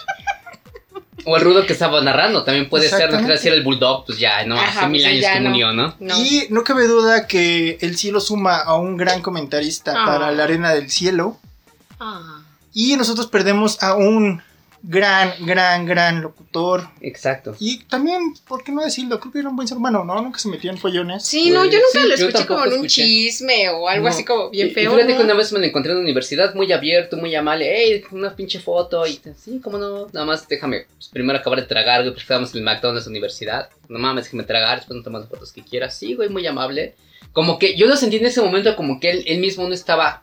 O 1.24 1.36
el 1.36 1.42
rudo 1.42 1.66
que 1.66 1.72
estaba 1.72 2.00
narrando, 2.00 2.42
también 2.44 2.68
puede 2.68 2.88
ser, 2.88 3.10
no 3.10 3.18
quiero 3.18 3.32
decir 3.34 3.52
el 3.52 3.62
bulldog, 3.62 4.06
pues 4.06 4.18
ya, 4.18 4.44
¿no? 4.46 4.54
Ajá, 4.58 4.80
Hace 4.80 4.88
mil 4.88 5.02
pues 5.02 5.12
años 5.12 5.22
ya 5.22 5.32
que 5.34 5.40
no. 5.40 5.50
murió, 5.50 5.72
¿no? 5.72 5.94
No. 6.00 6.18
Y 6.18 6.46
no 6.50 6.64
cabe 6.64 6.86
duda 6.86 7.26
que 7.26 7.78
él 7.80 7.96
sí 7.96 8.10
lo 8.10 8.20
suma 8.20 8.56
a 8.58 8.76
un 8.76 8.96
gran 8.96 9.22
comentarista 9.22 9.92
Ah. 9.96 10.06
para 10.06 10.30
la 10.32 10.44
Arena 10.44 10.72
del 10.74 10.90
Cielo. 10.90 11.38
Ah. 11.98 12.40
Y 12.72 12.96
nosotros 12.96 13.26
perdemos 13.26 13.82
a 13.82 13.94
un 13.94 14.42
gran, 14.82 15.34
gran, 15.44 15.84
gran 15.86 16.22
locutor. 16.22 16.88
Exacto. 17.00 17.54
Y 17.60 17.84
también, 17.84 18.34
¿por 18.48 18.64
qué 18.64 18.72
no 18.72 18.82
decirlo? 18.82 19.20
Creo 19.20 19.32
que 19.32 19.38
era 19.40 19.48
un 19.50 19.56
buen 19.56 19.68
ser 19.68 19.76
humano, 19.76 20.04
¿no? 20.04 20.20
Nunca 20.22 20.38
se 20.38 20.48
metió 20.48 20.70
en 20.70 20.78
follones. 20.78 21.24
Sí, 21.24 21.50
no, 21.50 21.64
yo 21.64 21.78
nunca 21.78 22.00
sí, 22.02 22.08
lo 22.08 22.14
escuché 22.14 22.46
como 22.46 22.60
en 22.64 22.68
un 22.68 22.74
escuché. 22.86 23.02
chisme 23.04 23.68
o 23.70 23.88
algo 23.88 24.04
No. 24.04 24.10
así 24.10 24.24
como 24.24 24.48
bien 24.50 24.68
Y- 24.68 24.70
feo. 24.70 24.92
Y 24.92 24.94
fíjate 24.94 25.12
¿no? 25.12 25.18
que 25.18 25.24
una 25.24 25.34
vez 25.34 25.52
me 25.52 25.58
lo 25.58 25.64
encontré 25.66 25.92
en 25.92 25.98
la 25.98 26.02
universidad, 26.04 26.54
muy 26.54 26.72
abierto, 26.72 27.16
muy 27.16 27.34
amable. 27.34 27.70
Ey, 27.84 28.02
una 28.10 28.34
pinche 28.34 28.58
foto. 28.60 29.06
Y 29.06 29.20
sí, 29.36 29.60
cómo 29.62 29.76
no. 29.78 30.06
Nada 30.12 30.24
más 30.26 30.48
déjame 30.48 30.86
pues, 30.96 31.08
primero 31.08 31.38
acabar 31.38 31.60
de 31.60 31.66
tragar, 31.66 32.00
güey, 32.00 32.10
porque 32.10 32.22
estábamos 32.22 32.50
en 32.52 32.58
el 32.58 32.64
McDonald's 32.64 33.06
universidad. 33.06 33.68
No 33.88 33.98
mames, 33.98 34.24
déjame 34.24 34.44
tragar, 34.44 34.78
después 34.78 34.96
no 34.96 35.02
tomas 35.02 35.20
las 35.22 35.30
fotos 35.30 35.52
que 35.52 35.62
quieras. 35.62 35.96
Sí, 35.98 36.14
güey, 36.14 36.28
muy 36.28 36.46
amable. 36.46 36.94
Como 37.32 37.58
que 37.58 37.76
yo 37.76 37.86
lo 37.86 37.96
sentí 37.96 38.16
en 38.16 38.26
ese 38.26 38.40
momento 38.40 38.74
como 38.76 38.98
que 38.98 39.10
él, 39.10 39.24
él 39.26 39.38
mismo 39.40 39.68
no 39.68 39.74
estaba 39.74 40.22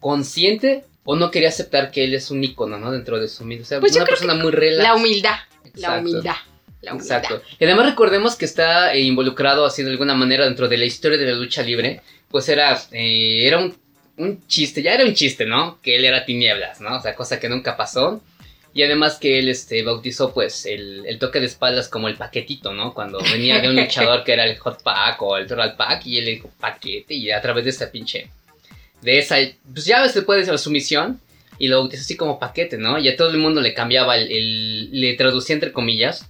consciente 0.00 0.84
o 1.10 1.16
no 1.16 1.30
quería 1.30 1.48
aceptar 1.48 1.90
que 1.90 2.04
él 2.04 2.12
es 2.12 2.30
un 2.30 2.44
ícono, 2.44 2.78
¿no? 2.78 2.92
Dentro 2.92 3.18
de 3.18 3.28
su 3.28 3.42
vida. 3.46 3.62
O 3.62 3.64
sea, 3.64 3.80
Pues 3.80 3.96
una 3.96 4.04
persona 4.04 4.34
muy 4.34 4.52
relax. 4.52 4.86
La 4.86 4.94
humildad. 4.94 5.36
La 5.76 5.98
humildad. 6.00 6.34
La 6.82 6.92
humildad. 6.92 7.16
Exacto. 7.24 7.42
Y 7.58 7.64
además 7.64 7.86
recordemos 7.86 8.36
que 8.36 8.44
está 8.44 8.92
eh, 8.92 9.00
involucrado 9.00 9.64
así 9.64 9.82
de 9.82 9.90
alguna 9.90 10.12
manera 10.12 10.44
dentro 10.44 10.68
de 10.68 10.76
la 10.76 10.84
historia 10.84 11.16
de 11.16 11.24
la 11.24 11.32
lucha 11.32 11.62
libre. 11.62 12.02
Pues 12.30 12.50
era, 12.50 12.78
eh, 12.92 13.46
era 13.46 13.56
un, 13.56 13.74
un 14.18 14.46
chiste, 14.48 14.82
ya 14.82 14.92
era 14.92 15.06
un 15.06 15.14
chiste, 15.14 15.46
¿no? 15.46 15.80
Que 15.80 15.96
él 15.96 16.04
era 16.04 16.26
tinieblas, 16.26 16.82
¿no? 16.82 16.98
O 16.98 17.00
sea, 17.00 17.14
cosa 17.14 17.40
que 17.40 17.48
nunca 17.48 17.74
pasó. 17.74 18.20
Y 18.74 18.82
además 18.82 19.16
que 19.16 19.38
él 19.38 19.48
este, 19.48 19.82
bautizó 19.82 20.34
pues 20.34 20.66
el, 20.66 21.06
el 21.06 21.18
toque 21.18 21.40
de 21.40 21.46
espaldas 21.46 21.88
como 21.88 22.08
el 22.08 22.16
paquetito, 22.16 22.74
¿no? 22.74 22.92
Cuando 22.92 23.18
venía 23.20 23.60
de 23.60 23.70
un 23.70 23.76
luchador 23.80 24.24
que 24.24 24.34
era 24.34 24.44
el 24.44 24.58
hot 24.58 24.82
pack 24.82 25.22
o 25.22 25.38
el 25.38 25.48
roll 25.48 25.74
pack 25.74 26.04
y 26.04 26.18
él 26.18 26.26
le 26.26 26.30
dijo 26.32 26.50
paquete 26.60 27.14
y 27.14 27.30
a 27.30 27.40
través 27.40 27.64
de 27.64 27.70
esa 27.70 27.90
pinche, 27.90 28.28
de 29.02 29.18
esa, 29.18 29.36
pues 29.72 29.84
ya 29.84 30.06
se 30.08 30.22
puede 30.22 30.40
decir 30.40 30.52
la 30.52 30.58
sumisión 30.58 31.20
y 31.58 31.68
lo 31.68 31.80
bautizó 31.80 32.02
así 32.02 32.16
como 32.16 32.38
paquete, 32.38 32.78
¿no? 32.78 32.98
Y 32.98 33.08
a 33.08 33.16
todo 33.16 33.30
el 33.30 33.38
mundo 33.38 33.60
le 33.60 33.74
cambiaba 33.74 34.16
el, 34.16 34.30
el- 34.30 34.90
le 35.00 35.14
traducía 35.14 35.54
entre 35.54 35.72
comillas 35.72 36.26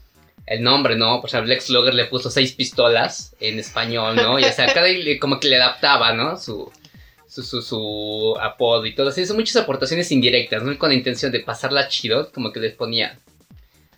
el 0.46 0.62
nombre, 0.62 0.96
¿no? 0.96 1.20
Por 1.20 1.28
ejemplo, 1.28 1.48
Lex 1.48 1.68
Luger 1.70 1.94
le 1.94 2.06
puso 2.06 2.30
seis 2.30 2.52
pistolas 2.52 3.34
en 3.40 3.58
español, 3.58 4.16
¿no? 4.16 4.38
Y 4.38 4.44
o 4.44 4.52
sea, 4.52 4.72
cada 4.72 4.88
le- 4.88 5.18
como 5.18 5.38
que 5.40 5.48
le 5.48 5.56
adaptaba, 5.56 6.14
¿no? 6.14 6.38
Su, 6.38 6.72
su, 7.28 7.42
su, 7.42 7.60
su 7.60 8.34
apodo 8.40 8.86
y 8.86 8.94
todo. 8.94 9.10
Así 9.10 9.26
son 9.26 9.36
muchas 9.36 9.56
aportaciones 9.56 10.10
indirectas, 10.10 10.62
¿no? 10.62 10.76
Con 10.78 10.88
la 10.88 10.94
intención 10.94 11.30
de 11.32 11.40
pasarla 11.40 11.88
chido, 11.88 12.32
como 12.32 12.50
que 12.52 12.60
les 12.60 12.72
ponía 12.74 13.18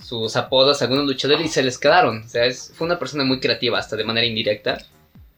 sus 0.05 0.35
apodos 0.35 0.81
a 0.81 0.87
algunos 0.87 1.07
luchadores 1.07 1.45
y 1.47 1.49
se 1.49 1.63
les 1.63 1.79
quedaron. 1.79 2.23
O 2.25 2.29
sea, 2.29 2.47
es- 2.47 2.73
fue 2.75 2.87
una 2.87 2.99
persona 2.99 3.23
muy 3.23 3.39
creativa, 3.39 3.79
hasta 3.79 3.95
de 3.97 4.05
manera 4.05 4.27
indirecta. 4.27 4.79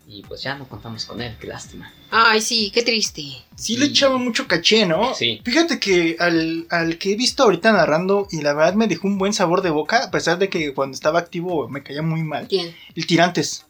Y 0.07 0.23
pues 0.23 0.43
ya 0.43 0.57
no 0.57 0.69
contamos 0.69 1.05
con 1.07 1.23
él, 1.23 1.37
qué 1.41 1.47
lástima. 1.47 1.93
Ay, 2.11 2.41
sí, 2.43 2.71
qué 2.75 2.83
triste. 2.83 3.23
Sí 3.57 3.77
le 3.77 3.87
echaba 3.87 4.19
mucho 4.19 4.47
caché, 4.47 4.85
¿no? 4.85 5.15
Sí. 5.15 5.41
Fíjate 5.45 5.79
que 5.81 6.17
al, 6.19 6.67
al 6.71 6.99
que 6.99 7.13
he 7.13 7.17
visto 7.17 7.45
ahorita 7.45 7.73
narrando 7.73 8.27
y 8.31 8.43
la 8.43 8.53
verdad 8.53 8.75
me 8.75 8.89
dejó 8.89 9.07
un 9.07 9.17
buen 9.17 9.33
sabor 9.33 9.63
de 9.63 9.71
boca, 9.71 10.05
a 10.05 10.11
pesar 10.11 10.39
de 10.39 10.49
que 10.51 10.75
cuando 10.75 10.95
estaba 10.95 11.19
activo 11.21 11.69
me 11.69 11.83
caía 11.83 12.03
muy 12.03 12.23
mal. 12.23 12.47
¿Quién? 12.49 12.75
El 12.95 13.07
Tirantes. 13.07 13.65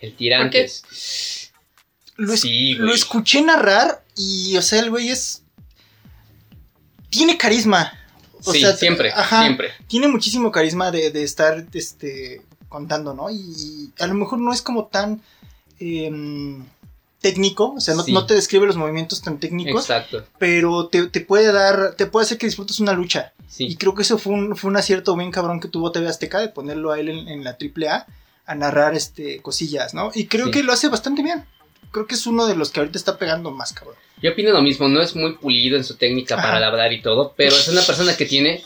El 0.00 0.14
Tirantes. 0.16 1.52
Lo, 2.16 2.32
es- 2.34 2.40
Sí, 2.40 2.74
lo 2.74 2.86
güey. 2.86 2.96
escuché 2.96 3.40
narrar 3.40 4.04
y, 4.16 4.56
o 4.56 4.62
sea, 4.62 4.80
el 4.80 4.90
güey 4.90 5.08
es... 5.08 5.42
Tiene 7.08 7.36
carisma. 7.36 7.92
O 8.44 8.52
sí, 8.52 8.60
sea, 8.60 8.74
siempre, 8.76 9.12
ajá. 9.12 9.42
siempre. 9.42 9.70
Tiene 9.86 10.08
muchísimo 10.08 10.50
carisma 10.50 10.90
de, 10.90 11.10
de 11.10 11.22
estar 11.22 11.64
este, 11.72 12.42
contando, 12.68 13.14
¿no? 13.14 13.30
Y, 13.30 13.36
y 13.36 13.92
a 14.02 14.06
lo 14.06 14.14
mejor 14.14 14.40
no 14.40 14.52
es 14.52 14.60
como 14.62 14.86
tan 14.86 15.22
em, 15.82 16.64
técnico, 17.20 17.74
o 17.76 17.80
sea, 17.80 17.94
no, 17.94 18.02
Sí. 18.02 18.12
no 18.12 18.26
te 18.26 18.34
describe 18.34 18.66
los 18.66 18.76
movimientos 18.76 19.22
tan 19.22 19.38
técnicos, 19.38 19.82
Exacto. 19.82 20.24
pero 20.38 20.88
te, 20.88 21.06
te 21.06 21.20
puede 21.20 21.52
dar, 21.52 21.94
te 21.96 22.06
puede 22.06 22.24
hacer 22.26 22.36
que 22.38 22.46
disfrutes 22.46 22.80
una 22.80 22.92
lucha. 22.92 23.32
Y 23.58 23.70
Sí. 23.70 23.76
creo 23.76 23.94
que 23.94 24.02
eso 24.02 24.18
fue 24.18 24.32
un, 24.32 24.56
fue 24.56 24.70
un 24.70 24.76
acierto 24.76 25.14
bien 25.16 25.30
cabrón 25.30 25.60
que 25.60 25.68
tuvo 25.68 25.92
TV 25.92 26.08
Azteca 26.08 26.40
de 26.40 26.48
ponerlo 26.48 26.90
a 26.90 26.98
él 26.98 27.08
en, 27.10 27.28
en 27.28 27.44
la 27.44 27.56
AAA 27.56 28.06
a 28.46 28.54
narrar 28.56 28.94
este, 28.94 29.40
cosillas, 29.40 29.94
¿no? 29.94 30.10
Y 30.14 30.26
creo 30.26 30.46
Sí. 30.46 30.50
que 30.52 30.62
lo 30.64 30.72
hace 30.72 30.88
bastante 30.88 31.22
bien. 31.22 31.44
Creo 31.92 32.06
que 32.06 32.14
es 32.14 32.26
uno 32.26 32.46
de 32.46 32.56
los 32.56 32.70
que 32.70 32.80
ahorita 32.80 32.98
está 32.98 33.18
pegando 33.18 33.50
más, 33.50 33.72
cabrón. 33.72 33.94
Yo 34.20 34.32
opino 34.32 34.50
lo 34.50 34.62
mismo, 34.62 34.88
no 34.88 35.00
es 35.02 35.14
muy 35.14 35.34
pulido 35.36 35.76
en 35.76 35.84
su 35.84 35.96
técnica 35.96 36.34
Ajá. 36.34 36.44
para 36.44 36.60
labrar 36.60 36.92
y 36.92 37.02
todo, 37.02 37.34
pero 37.36 37.54
es 37.54 37.68
una 37.68 37.82
persona 37.82 38.16
que 38.16 38.24
tiene 38.24 38.62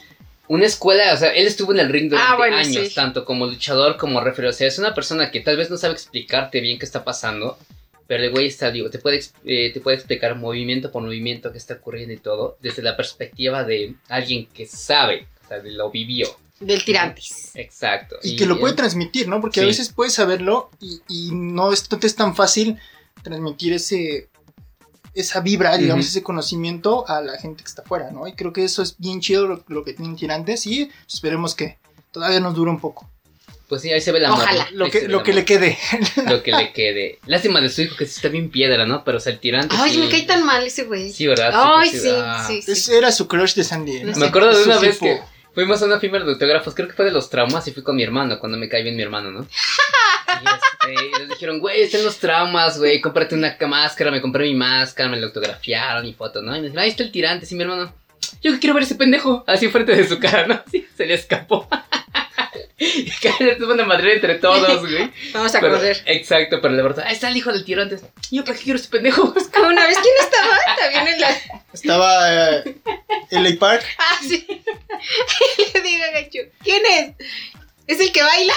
una 0.48 0.66
escuela, 0.66 1.12
o 1.12 1.16
sea, 1.16 1.30
él 1.34 1.46
estuvo 1.46 1.72
en 1.72 1.80
el 1.80 1.88
ring 1.88 2.10
durante 2.10 2.32
Ah, 2.32 2.36
bueno, 2.36 2.56
años, 2.56 2.88
sí. 2.88 2.94
tanto 2.94 3.24
como 3.24 3.46
luchador 3.46 3.96
como 3.96 4.20
referee, 4.20 4.50
o 4.50 4.52
sea, 4.52 4.68
es 4.68 4.78
una 4.78 4.94
persona 4.94 5.30
que 5.30 5.40
tal 5.40 5.56
vez 5.56 5.70
no 5.70 5.76
sabe 5.76 5.94
explicarte 5.94 6.60
bien 6.60 6.78
qué 6.78 6.84
está 6.84 7.04
pasando, 7.04 7.58
pero 8.06 8.22
el 8.22 8.30
güey 8.30 8.46
está, 8.46 8.70
digo, 8.70 8.90
te 8.90 8.98
puede, 8.98 9.20
eh, 9.44 9.72
te 9.72 9.80
puede 9.80 9.96
explicar 9.96 10.36
movimiento 10.36 10.92
por 10.92 11.02
movimiento 11.02 11.52
qué 11.52 11.58
está 11.58 11.74
ocurriendo 11.74 12.14
y 12.14 12.18
todo, 12.18 12.56
desde 12.60 12.82
la 12.82 12.96
perspectiva 12.96 13.64
de 13.64 13.94
alguien 14.08 14.46
que 14.46 14.66
sabe, 14.66 15.26
o 15.44 15.48
sea, 15.48 15.60
de 15.60 15.72
lo 15.72 15.90
vivió. 15.90 16.28
Del 16.60 16.84
tirantes. 16.84 17.50
Exacto. 17.54 18.16
Y, 18.22 18.36
que 18.36 18.46
lo 18.46 18.58
puede 18.58 18.74
transmitir, 18.74 19.28
¿no? 19.28 19.42
Porque 19.42 19.60
a 19.60 19.66
veces 19.66 19.92
puedes 19.92 20.14
saberlo 20.14 20.70
y, 20.80 21.02
y 21.06 21.30
no, 21.32 21.70
es, 21.70 21.90
no 21.90 21.98
te 21.98 22.06
es 22.06 22.16
tan 22.16 22.34
fácil 22.34 22.78
transmitir 23.22 23.74
ese 23.74 24.28
esa 25.16 25.40
vibra, 25.40 25.76
digamos, 25.76 26.04
Ujú. 26.06 26.10
ese 26.10 26.22
conocimiento 26.22 27.08
a 27.08 27.20
la 27.20 27.38
gente 27.38 27.62
que 27.64 27.68
está 27.68 27.82
afuera, 27.82 28.10
¿no? 28.10 28.26
Y 28.28 28.32
creo 28.34 28.52
que 28.52 28.64
eso 28.64 28.82
es 28.82 28.96
bien 28.98 29.20
chido 29.20 29.46
lo, 29.46 29.64
lo 29.68 29.82
que 29.84 29.92
tienen 29.94 30.14
tirantes 30.16 30.66
y 30.66 30.90
esperemos 31.08 31.54
que 31.54 31.78
todavía 32.12 32.38
nos 32.40 32.54
dure 32.54 32.70
un 32.70 32.78
poco. 32.80 33.08
Pues 33.68 33.82
sí, 33.82 33.90
ahí 33.90 34.00
se 34.00 34.12
ve 34.12 34.20
la 34.20 34.32
Ojalá. 34.32 34.68
Lo 34.72 34.84
Ahí 34.84 34.90
que, 34.92 35.08
lo 35.08 35.24
que 35.24 35.32
le 35.32 35.44
quede. 35.44 35.76
Lo 36.28 36.40
que 36.40 36.52
le 36.52 36.72
quede. 36.72 37.18
Lástima 37.26 37.60
de 37.60 37.68
su 37.68 37.82
hijo 37.82 37.96
que 37.96 38.06
sí 38.06 38.12
está 38.16 38.28
bien 38.28 38.48
piedra, 38.48 38.86
¿no? 38.86 39.02
Pero 39.02 39.16
o 39.18 39.20
sea, 39.20 39.32
el 39.32 39.40
tirante. 39.40 39.74
Ay, 39.76 39.90
sí- 39.90 39.98
me 39.98 40.08
cae 40.08 40.22
tan 40.22 40.44
mal 40.44 40.64
ese 40.64 40.84
güey. 40.84 41.12
Sí, 41.12 41.26
¿verdad? 41.26 41.50
Ay, 41.52 41.90
pues 41.90 42.02
sí, 42.02 42.10
sí, 42.46 42.62
sí. 42.62 42.70
Ese 42.72 42.96
era 42.98 43.10
su 43.10 43.26
crush 43.26 43.54
de 43.54 43.64
Sandy. 43.64 44.04
¿no? 44.04 44.14
Sí. 44.14 44.20
Me 44.20 44.26
acuerdo 44.26 44.56
de 44.56 44.64
una 44.64 44.78
sí 44.78 44.86
vez 44.86 44.98
que 44.98 45.20
fuimos 45.56 45.82
a 45.82 45.86
una 45.86 45.98
firma 45.98 46.20
de 46.20 46.30
autógrafos, 46.30 46.72
creo 46.74 46.86
que 46.86 46.94
fue 46.94 47.04
de 47.06 47.10
los 47.10 47.28
traumas, 47.28 47.66
y 47.66 47.72
fui 47.72 47.82
con 47.82 47.96
mi 47.96 48.04
hermano, 48.04 48.38
cuando 48.38 48.56
me 48.58 48.68
cae 48.68 48.84
bien 48.84 48.94
mi 48.94 49.02
hermano, 49.02 49.32
¿no? 49.32 49.46
Y, 50.28 50.44
este, 50.44 51.06
y 51.06 51.18
les 51.20 51.28
dijeron, 51.30 51.60
güey, 51.60 51.80
están 51.82 52.04
los 52.04 52.18
traumas, 52.18 52.78
güey, 52.78 53.00
cómprate 53.00 53.34
una 53.34 53.56
ca- 53.56 53.66
máscara, 53.66 54.10
me 54.10 54.20
compré 54.20 54.44
mi 54.44 54.54
máscara, 54.54 55.08
me 55.08 55.18
la 55.18 55.26
autografiaron, 55.26 56.04
mi 56.04 56.12
foto, 56.12 56.42
¿no? 56.42 56.50
Y 56.54 56.58
me 56.60 56.64
dijeron, 56.66 56.82
ahí 56.84 56.90
está 56.90 57.02
el 57.04 57.10
tirante, 57.10 57.46
sí, 57.46 57.54
mi 57.54 57.62
hermano. 57.62 57.94
Yo 58.42 58.52
que 58.52 58.58
quiero 58.58 58.74
ver 58.74 58.84
ese 58.84 58.94
pendejo, 58.94 59.44
así 59.46 59.66
enfrente 59.66 59.94
de 59.94 60.06
su 60.08 60.18
cara, 60.18 60.46
¿no? 60.46 60.62
Sí, 60.70 60.86
se 60.96 61.06
le 61.06 61.14
escapó. 61.14 61.68
y 62.78 63.10
una 63.62 63.84
madre 63.84 64.14
entre 64.14 64.34
todos, 64.36 64.80
güey. 64.80 65.10
Vamos 65.32 65.54
a 65.54 65.60
Pero- 65.60 65.74
correr. 65.76 66.02
Exacto, 66.06 66.60
pero 66.60 66.74
la 66.74 66.82
verdad, 66.82 67.04
ahí 67.06 67.14
está 67.14 67.28
el 67.28 67.36
hijo 67.36 67.52
del 67.52 67.64
tirante. 67.64 67.98
Yo, 68.30 68.44
¿para 68.44 68.56
qué 68.58 68.64
quiero 68.64 68.78
ese 68.78 68.88
pendejo? 68.88 69.34
Como 69.52 69.68
una 69.68 69.86
vez, 69.86 69.98
¿quién 69.98 70.14
estaba? 70.20 70.56
También 70.78 71.08
en 71.08 71.20
la. 71.20 71.36
Estaba 71.72 72.54
eh, 72.60 72.76
LA 73.30 73.50
Park. 73.58 73.84
Ah, 73.98 74.18
sí. 74.20 74.46
Y 74.48 75.72
le 75.74 75.80
digo 75.82 76.04
a 76.04 76.10
Gacho, 76.20 76.38
¿quién 76.62 76.82
es? 76.86 77.14
¿Es 77.86 78.00
el 78.00 78.12
que 78.12 78.22
baila? 78.22 78.54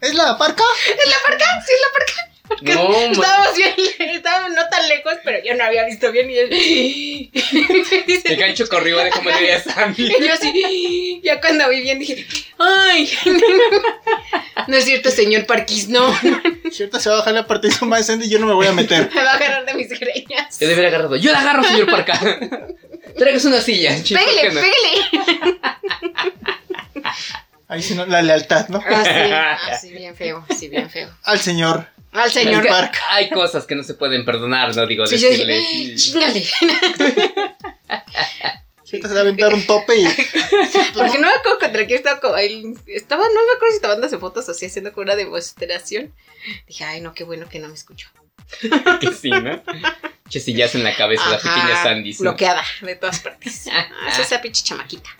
¿Es 0.00 0.14
la 0.14 0.38
parca? 0.38 0.62
¿Es 0.86 1.10
la 1.10 1.16
parca? 1.24 1.44
Sí, 1.66 1.72
es 1.74 1.80
la 1.80 1.88
parca. 1.96 2.29
No, 2.62 2.88
man. 2.90 3.12
Estábamos 3.12 3.56
bien, 3.56 3.74
estábamos 4.10 4.50
no 4.50 4.68
tan 4.68 4.88
lejos, 4.88 5.14
pero 5.24 5.38
yo 5.44 5.54
no 5.54 5.64
había 5.64 5.84
visto 5.84 6.10
bien 6.12 6.30
y 6.30 6.38
él. 6.38 7.30
El 8.24 8.36
gancho 8.36 8.68
corrió 8.68 8.98
de 8.98 9.10
como 9.10 9.30
diría 9.30 9.60
Sandy. 9.60 10.06
y 10.06 10.26
yo 10.26 10.32
así, 10.32 11.20
ya 11.22 11.40
cuando 11.40 11.68
vi 11.68 11.80
bien 11.82 11.98
dije, 11.98 12.26
¡ay! 12.58 13.10
No 14.66 14.76
es 14.76 14.84
cierto, 14.84 15.10
señor 15.10 15.46
Parquis, 15.46 15.88
no. 15.88 16.14
Cierto, 16.70 17.00
se 17.00 17.08
va 17.08 17.16
a 17.16 17.18
bajar 17.20 17.34
la 17.34 17.46
parte 17.46 17.68
de 17.68 18.02
Sandy 18.02 18.26
y 18.26 18.28
yo 18.28 18.38
no 18.38 18.46
me 18.46 18.52
voy 18.52 18.66
a 18.66 18.72
meter. 18.72 19.10
Me 19.12 19.22
va 19.24 19.32
a 19.32 19.34
agarrar 19.36 19.64
de 19.64 19.74
mis 19.74 19.88
greñas. 19.88 20.60
Yo 20.60 20.66
hubiera 20.66 20.88
agarrado. 20.88 21.16
Yo 21.16 21.32
la 21.32 21.40
agarro, 21.40 21.64
señor 21.64 21.90
Parca. 21.90 22.20
Tráigase 23.16 23.48
una 23.48 23.60
silla. 23.60 24.02
chico, 24.02 24.20
Pégale, 24.20 24.50
¿por 24.50 24.62
qué 24.62 24.70
no? 25.12 25.30
pégale. 25.32 25.60
Ahí 27.68 27.82
sí, 27.82 27.94
no, 27.94 28.04
la 28.04 28.20
lealtad, 28.20 28.68
¿no? 28.68 28.78
Así, 28.78 29.10
así, 29.70 29.92
bien 29.92 30.14
feo, 30.14 30.44
así, 30.48 30.68
bien 30.68 30.90
feo. 30.90 31.08
Al 31.22 31.38
señor. 31.38 31.86
Al 32.12 32.30
señor 32.30 32.66
Park. 32.66 32.96
Hay 33.10 33.30
cosas 33.30 33.66
que 33.66 33.74
no 33.74 33.82
se 33.84 33.94
pueden 33.94 34.24
perdonar, 34.24 34.74
no 34.74 34.86
digo 34.86 35.06
Sí, 35.06 35.16
decirle. 35.16 35.58
dije, 35.58 35.94
chingale. 35.96 36.46
Ahorita 38.92 39.08
se 39.08 39.14
va 39.14 39.20
a 39.20 39.22
aventar 39.22 39.54
un 39.54 39.64
tope 39.66 39.96
y. 39.96 40.04
Porque 40.94 41.18
no 41.18 41.28
me 41.28 41.32
acuerdo 41.34 41.58
contra 41.60 41.86
quién 41.86 41.98
estaba. 41.98 42.42
él 42.42 42.74
Estaba, 42.88 43.22
no 43.22 43.34
me 43.46 43.52
acuerdo 43.54 43.70
si 43.70 43.76
estaba 43.76 43.94
dándose 43.94 44.18
fotos 44.18 44.48
así, 44.48 44.66
haciendo 44.66 44.92
como 44.92 45.04
una 45.04 45.14
demostración. 45.14 46.12
Dije, 46.66 46.84
ay, 46.84 47.00
no, 47.00 47.14
qué 47.14 47.22
bueno 47.22 47.48
que 47.48 47.60
no 47.60 47.68
me 47.68 47.74
escuchó. 47.74 48.08
que 49.00 49.12
sí, 49.12 49.30
¿no? 49.30 49.62
Chesillazo 50.28 50.78
en 50.78 50.84
la 50.84 50.96
cabeza, 50.96 51.28
la 51.28 51.36
Ajá, 51.36 51.54
pequeña 51.54 51.82
Sandy. 51.84 52.16
Bloqueada 52.18 52.64
de 52.82 52.96
todas 52.96 53.20
partes. 53.20 53.66
Ah, 53.72 53.86
es 54.08 54.18
esa 54.18 54.40
pinche 54.40 54.64
chamaquita. 54.64 55.10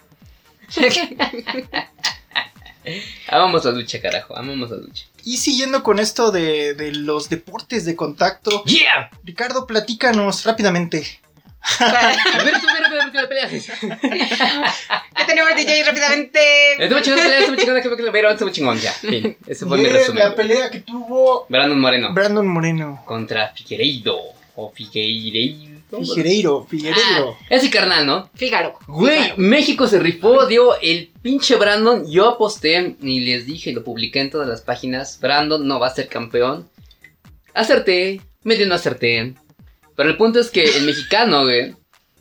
Amamos 3.28 3.64
la 3.64 3.72
lucha, 3.72 4.00
carajo. 4.00 4.36
Amamos 4.36 4.70
la 4.70 4.76
lucha. 4.78 5.04
Y 5.24 5.36
siguiendo 5.36 5.82
con 5.82 5.98
esto 5.98 6.30
de, 6.30 6.74
de 6.74 6.92
los 6.92 7.28
deportes 7.28 7.84
de 7.84 7.94
contacto, 7.96 8.64
¡Yeah! 8.64 9.10
Ricardo, 9.24 9.66
platícanos 9.66 10.44
rápidamente. 10.44 11.20
A 11.78 12.42
ver, 12.42 12.54
tú, 12.58 12.66
mira, 12.74 12.88
mira, 12.88 13.06
mira, 13.12 13.28
peleas. 13.28 13.50
¿Qué 13.50 15.24
tenemos, 15.26 15.54
DJ, 15.54 15.84
rápidamente? 15.84 16.82
Estuvo 16.82 17.00
chingón, 17.00 17.20
pelea, 17.20 17.38
estuvo 17.40 17.56
chingón, 17.56 17.76
estuvo 17.76 17.96
chingón, 17.96 18.12
pero 18.12 18.30
estuvo 18.30 18.50
chingón, 18.50 18.78
ya. 18.80 18.92
Fin. 18.92 19.36
Ese 19.46 19.66
fue 19.66 19.76
mi 19.76 19.86
resumen. 19.86 20.24
la 20.24 20.34
pelea 20.34 20.70
que 20.70 20.80
tuvo 20.80 21.44
Brandon 21.50 21.78
Moreno 21.78 22.14
Brandon 22.14 22.48
Moreno. 22.48 23.02
contra 23.04 23.48
Figueiredo. 23.48 24.18
O 24.56 24.72
Figueiredo. 24.72 25.69
Figueiredo, 25.90 26.66
Figueiredo. 26.66 27.36
Ah, 27.40 27.46
ese 27.50 27.70
carnal, 27.70 28.06
¿no? 28.06 28.30
Fígaro. 28.34 28.78
Güey, 28.86 29.18
Fígaro. 29.18 29.34
México 29.38 29.86
se 29.86 29.98
rifó, 29.98 30.46
dio 30.46 30.78
el 30.80 31.10
pinche 31.22 31.56
Brandon. 31.56 32.10
Yo 32.10 32.28
aposté 32.28 32.96
y 33.00 33.20
les 33.20 33.46
dije, 33.46 33.72
lo 33.72 33.84
publiqué 33.84 34.20
en 34.20 34.30
todas 34.30 34.48
las 34.48 34.62
páginas. 34.62 35.18
Brandon 35.20 35.66
no 35.66 35.80
va 35.80 35.88
a 35.88 35.94
ser 35.94 36.08
campeón. 36.08 36.68
Acerté, 37.54 38.20
medio 38.44 38.66
no 38.66 38.74
acerté. 38.74 39.34
Pero 39.96 40.08
el 40.08 40.16
punto 40.16 40.40
es 40.40 40.50
que 40.50 40.64
el 40.64 40.82
mexicano, 40.86 41.44
güey, 41.44 41.74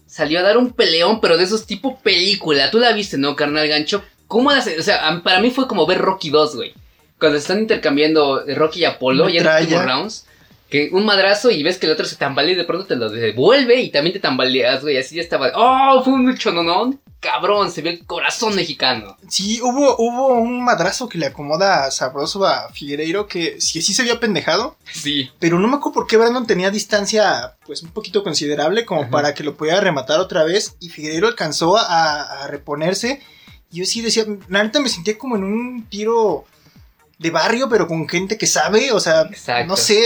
salió 0.05 0.39
a 0.39 0.43
dar 0.43 0.57
un 0.57 0.73
peleón, 0.73 1.21
pero 1.21 1.37
de 1.37 1.43
esos 1.43 1.65
tipo 1.65 1.99
película. 1.99 2.71
Tú 2.71 2.79
la 2.79 2.93
viste, 2.93 3.17
¿no, 3.17 3.35
carnal 3.35 3.67
gancho? 3.67 4.03
¿Cómo 4.27 4.51
la 4.51 4.59
O 4.59 4.83
sea, 4.83 5.21
para 5.23 5.39
mí 5.39 5.51
fue 5.51 5.67
como 5.67 5.85
ver 5.85 5.99
Rocky 5.99 6.29
2, 6.29 6.55
güey. 6.55 6.73
Cuando 7.19 7.37
están 7.37 7.59
intercambiando 7.59 8.43
Rocky 8.55 8.81
y 8.81 8.85
Apolo, 8.85 9.29
y 9.29 9.37
en 9.37 9.43
los 9.43 9.61
últimos 9.61 9.85
rounds. 9.85 10.25
Que 10.69 10.89
un 10.91 11.03
madrazo 11.05 11.49
y 11.49 11.63
ves 11.63 11.77
que 11.77 11.87
el 11.87 11.93
otro 11.93 12.05
se 12.05 12.15
tambalea 12.15 12.53
y 12.53 12.57
de 12.57 12.63
pronto 12.63 12.85
te 12.85 12.95
lo 12.95 13.09
devuelve 13.09 13.81
y 13.81 13.89
también 13.91 14.13
te 14.13 14.19
tambaleas, 14.19 14.81
güey. 14.81 14.97
Así 14.97 15.15
ya 15.15 15.21
estaba. 15.21 15.51
¡Oh! 15.55 16.03
Fue 16.03 16.13
un 16.13 16.25
luchononón. 16.27 16.99
Cabrón, 17.19 17.69
se 17.69 17.81
ve 17.81 17.89
el 17.89 18.05
corazón 18.05 18.55
mexicano. 18.55 19.17
Sí, 19.27 19.59
hubo, 19.61 19.97
hubo 19.97 20.27
un 20.35 20.63
madrazo 20.63 21.09
que 21.09 21.17
le 21.17 21.25
acomoda 21.25 21.91
sabroso 21.91 22.45
a 22.45 22.69
Figueiredo 22.71 23.27
que 23.27 23.59
sí, 23.59 23.81
sí 23.81 23.93
se 23.93 24.03
había 24.03 24.21
pendejado, 24.21 24.77
Sí. 24.93 25.29
pero 25.37 25.59
no 25.59 25.67
me 25.67 25.75
acuerdo 25.75 25.95
por 25.95 26.07
qué 26.07 26.15
Brandon 26.15 26.47
tenía 26.47 26.71
distancia 26.71 27.57
pues 27.65 27.83
un 27.83 27.89
poquito 27.89 28.23
considerable 28.23 28.85
como 28.85 29.01
Ajá. 29.01 29.09
para 29.11 29.33
que 29.33 29.43
lo 29.43 29.57
pudiera 29.57 29.81
rematar 29.81 30.21
otra 30.21 30.45
vez 30.45 30.77
y 30.79 30.87
Figueiredo 30.87 31.27
alcanzó 31.27 31.75
a, 31.77 32.43
a 32.43 32.47
reponerse. 32.47 33.21
Y 33.69 33.79
yo 33.79 33.85
sí 33.85 34.01
decía, 34.01 34.23
la 34.47 34.63
neta 34.63 34.79
me 34.79 34.87
sentía 34.87 35.17
como 35.17 35.35
en 35.35 35.43
un 35.43 35.85
tiro 35.89 36.45
de 37.17 37.31
barrio, 37.31 37.67
pero 37.67 37.85
con 37.85 38.07
gente 38.07 38.37
que 38.37 38.47
sabe, 38.47 38.93
o 38.93 38.99
sea, 39.01 39.23
Exacto. 39.23 39.67
no 39.67 39.75
sé, 39.75 40.01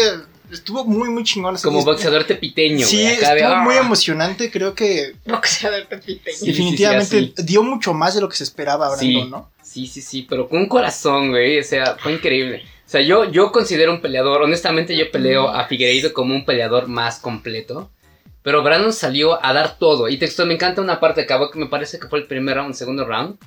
estuvo 0.53 0.85
muy, 0.85 1.09
muy 1.09 1.23
chingón. 1.23 1.55
Como 1.63 1.83
boxeador 1.83 2.23
tepiteño, 2.23 2.85
Sí, 2.85 2.97
de, 2.97 3.13
estuvo 3.13 3.55
muy 3.57 3.75
¡ah! 3.75 3.79
emocionante, 3.81 4.49
creo 4.51 4.73
que 4.73 5.15
Boxeador 5.25 5.85
pepiteño. 5.87 6.37
Sí, 6.37 6.47
definitivamente 6.47 7.05
sí, 7.19 7.25
sí, 7.27 7.33
así. 7.37 7.45
dio 7.45 7.63
mucho 7.63 7.93
más 7.93 8.15
de 8.15 8.21
lo 8.21 8.29
que 8.29 8.35
se 8.37 8.43
esperaba 8.43 8.87
Brandon, 8.89 8.99
Sí. 9.23 9.29
¿no? 9.29 9.51
Sí, 9.61 9.87
sí, 9.87 10.01
sí, 10.01 10.25
pero 10.29 10.47
con 10.47 10.59
un 10.59 10.67
corazón, 10.67 11.29
güey. 11.31 11.59
O 11.59 11.63
sea, 11.63 11.95
fue 11.99 12.13
increíble. 12.13 12.63
O 12.85 12.89
sea, 12.93 13.01
yo, 13.01 13.25
yo 13.31 13.51
considero 13.51 13.91
un 13.91 14.01
peleador, 14.01 14.41
honestamente 14.43 14.95
yo 14.95 15.09
peleo 15.09 15.49
a 15.49 15.65
Figueiredo 15.65 16.13
como 16.13 16.35
un 16.35 16.45
peleador 16.45 16.87
más 16.87 17.19
completo. 17.19 17.89
Pero 18.43 18.61
Brandon 18.61 18.91
salió 18.93 19.43
a 19.43 19.53
dar 19.53 19.77
todo. 19.79 20.09
Y 20.09 20.17
texto, 20.17 20.45
me 20.45 20.53
encanta 20.53 20.81
una 20.81 20.99
parte 20.99 21.21
que 21.21 21.25
acabó 21.33 21.49
que 21.49 21.57
me 21.57 21.67
parece 21.67 21.97
que 21.97 22.07
fue 22.07 22.19
el 22.19 22.27
primer 22.27 22.57
round, 22.57 22.75
segundo 22.75 23.05
round. 23.05 23.37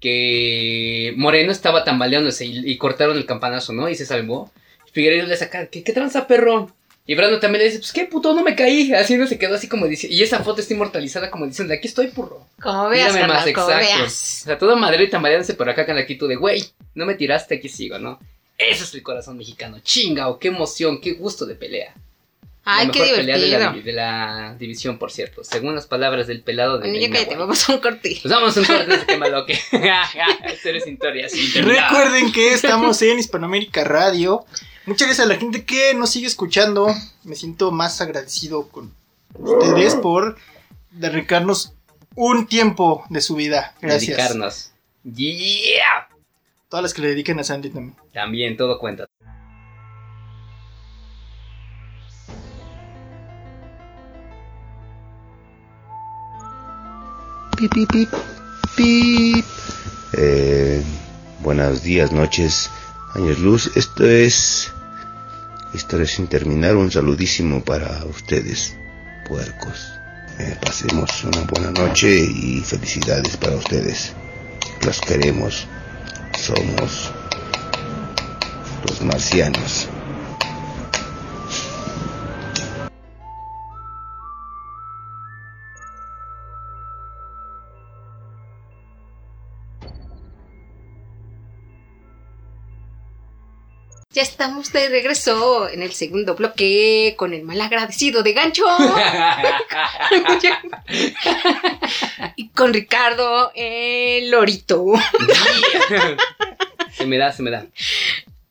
Que 0.00 1.14
Moreno 1.16 1.52
estaba 1.52 1.84
tambaleándose 1.84 2.44
y, 2.44 2.70
y 2.72 2.76
cortaron 2.76 3.16
el 3.16 3.24
campanazo, 3.24 3.72
¿no? 3.72 3.88
Y 3.88 3.94
se 3.94 4.04
salvó. 4.04 4.50
Figueiredo 4.92 5.26
le 5.26 5.36
saca, 5.36 5.66
¿qué, 5.66 5.82
qué 5.82 5.92
tranza, 5.92 6.26
perro? 6.26 6.70
Y 7.04 7.16
Brandon 7.16 7.40
también 7.40 7.60
le 7.60 7.64
dice, 7.66 7.80
pues 7.80 7.92
qué 7.92 8.04
puto, 8.04 8.32
no 8.32 8.44
me 8.44 8.54
caí. 8.54 8.92
Así 8.92 9.16
no 9.16 9.26
se 9.26 9.38
quedó 9.38 9.56
así 9.56 9.68
como 9.68 9.86
dice. 9.86 10.06
Y 10.08 10.22
esa 10.22 10.44
foto 10.44 10.60
está 10.60 10.72
inmortalizada 10.72 11.30
como 11.30 11.46
diciendo, 11.46 11.74
aquí 11.74 11.88
estoy, 11.88 12.08
purro. 12.08 12.46
Como 12.60 12.88
veas, 12.88 13.12
Mírame 13.12 13.32
más, 13.32 13.42
como 13.52 13.70
exacto. 13.70 13.98
veas. 13.98 14.42
O 14.42 14.44
sea, 14.46 14.58
todo 14.58 14.76
Madrid 14.76 15.10
tambaleándose 15.10 15.54
por 15.54 15.68
acá 15.68 15.84
con 15.84 15.96
la 15.96 16.02
actitud 16.02 16.28
de, 16.28 16.36
güey, 16.36 16.64
no 16.94 17.04
me 17.04 17.14
tiraste, 17.14 17.56
aquí 17.56 17.68
sigo, 17.68 17.98
¿no? 17.98 18.20
Ese 18.56 18.84
es 18.84 18.94
el 18.94 19.02
corazón 19.02 19.36
mexicano. 19.36 19.80
Chingao, 19.80 20.38
qué 20.38 20.48
emoción, 20.48 21.00
qué 21.00 21.14
gusto 21.14 21.44
de 21.44 21.56
pelea. 21.56 21.92
Ay, 22.64 22.86
la 22.86 22.92
qué 22.92 23.00
mejor 23.00 23.16
pelea 23.16 23.38
de 23.38 23.48
la, 23.48 23.58
divertido. 23.58 23.84
de 23.84 23.92
la 23.92 24.56
división, 24.56 24.98
por 24.98 25.10
cierto. 25.10 25.42
Según 25.42 25.74
las 25.74 25.86
palabras 25.86 26.28
del 26.28 26.42
pelado 26.42 26.78
de 26.78 26.84
Reina, 26.88 27.08
cállate, 27.08 27.34
güey. 27.34 27.38
vamos 27.38 27.68
a 27.68 27.72
un 27.72 27.80
corte. 27.80 28.18
Pues 28.22 28.32
vamos 28.32 28.56
a 28.56 28.60
un 28.60 28.66
corte 28.66 28.96
de 28.98 29.06
que 29.06 29.16
maloque. 29.16 29.52
Esto 29.54 30.68
eres 30.68 30.86
historia 30.86 31.28
sin 31.28 31.52
terminar. 31.52 31.90
Recuerden 31.90 32.30
que 32.30 32.52
estamos 32.52 33.02
en 33.02 33.18
Hispanoamérica 33.18 33.82
Radio. 33.82 34.46
Muchas 34.84 35.06
gracias 35.06 35.26
a 35.26 35.28
la 35.28 35.36
gente 35.38 35.64
que 35.64 35.94
nos 35.94 36.10
sigue 36.10 36.26
escuchando. 36.26 36.88
Me 37.22 37.36
siento 37.36 37.70
más 37.70 38.00
agradecido 38.00 38.66
con 38.68 38.92
ustedes 39.38 39.94
por 39.94 40.36
dedicarnos 40.90 41.74
un 42.16 42.46
tiempo 42.46 43.04
de 43.08 43.20
su 43.20 43.36
vida. 43.36 43.74
Gracias. 43.80 44.16
Dedicarnos. 44.16 44.72
Yeah. 45.04 46.08
Todas 46.68 46.82
las 46.82 46.94
que 46.94 47.02
le 47.02 47.08
dediquen 47.08 47.38
a 47.38 47.44
Sandy 47.44 47.70
también. 47.70 47.96
También 48.12 48.56
todo 48.56 48.78
cuenta. 48.80 49.06
Pip, 57.56 57.72
pip, 57.72 57.92
pip, 57.92 58.08
pip. 58.76 59.44
Eh, 60.14 60.82
buenos 61.40 61.84
días, 61.84 62.10
noches, 62.10 62.68
años 63.14 63.38
luz. 63.38 63.70
Esto 63.76 64.06
es 64.06 64.72
Historia 65.74 66.06
sin 66.06 66.26
terminar. 66.26 66.76
Un 66.76 66.90
saludísimo 66.90 67.64
para 67.64 68.04
ustedes, 68.04 68.76
puercos. 69.26 69.92
Eh, 70.38 70.56
pasemos 70.60 71.24
una 71.24 71.42
buena 71.42 71.70
noche 71.70 72.20
y 72.20 72.60
felicidades 72.60 73.36
para 73.38 73.56
ustedes. 73.56 74.12
Los 74.84 75.00
queremos. 75.00 75.66
Somos 76.38 77.10
los 78.86 79.00
marcianos. 79.02 79.88
Ya 94.12 94.22
estamos 94.22 94.70
de 94.72 94.90
regreso 94.90 95.70
en 95.70 95.82
el 95.82 95.92
segundo 95.92 96.34
bloque 96.34 97.14
con 97.16 97.32
el 97.32 97.44
mal 97.44 97.62
agradecido 97.62 98.22
de 98.22 98.34
Gancho. 98.34 98.66
y 102.36 102.50
con 102.50 102.74
Ricardo 102.74 103.52
el 103.54 104.30
Lorito. 104.30 104.84
se 106.94 107.06
me 107.06 107.16
da, 107.16 107.32
se 107.32 107.42
me 107.42 107.50
da. 107.50 107.64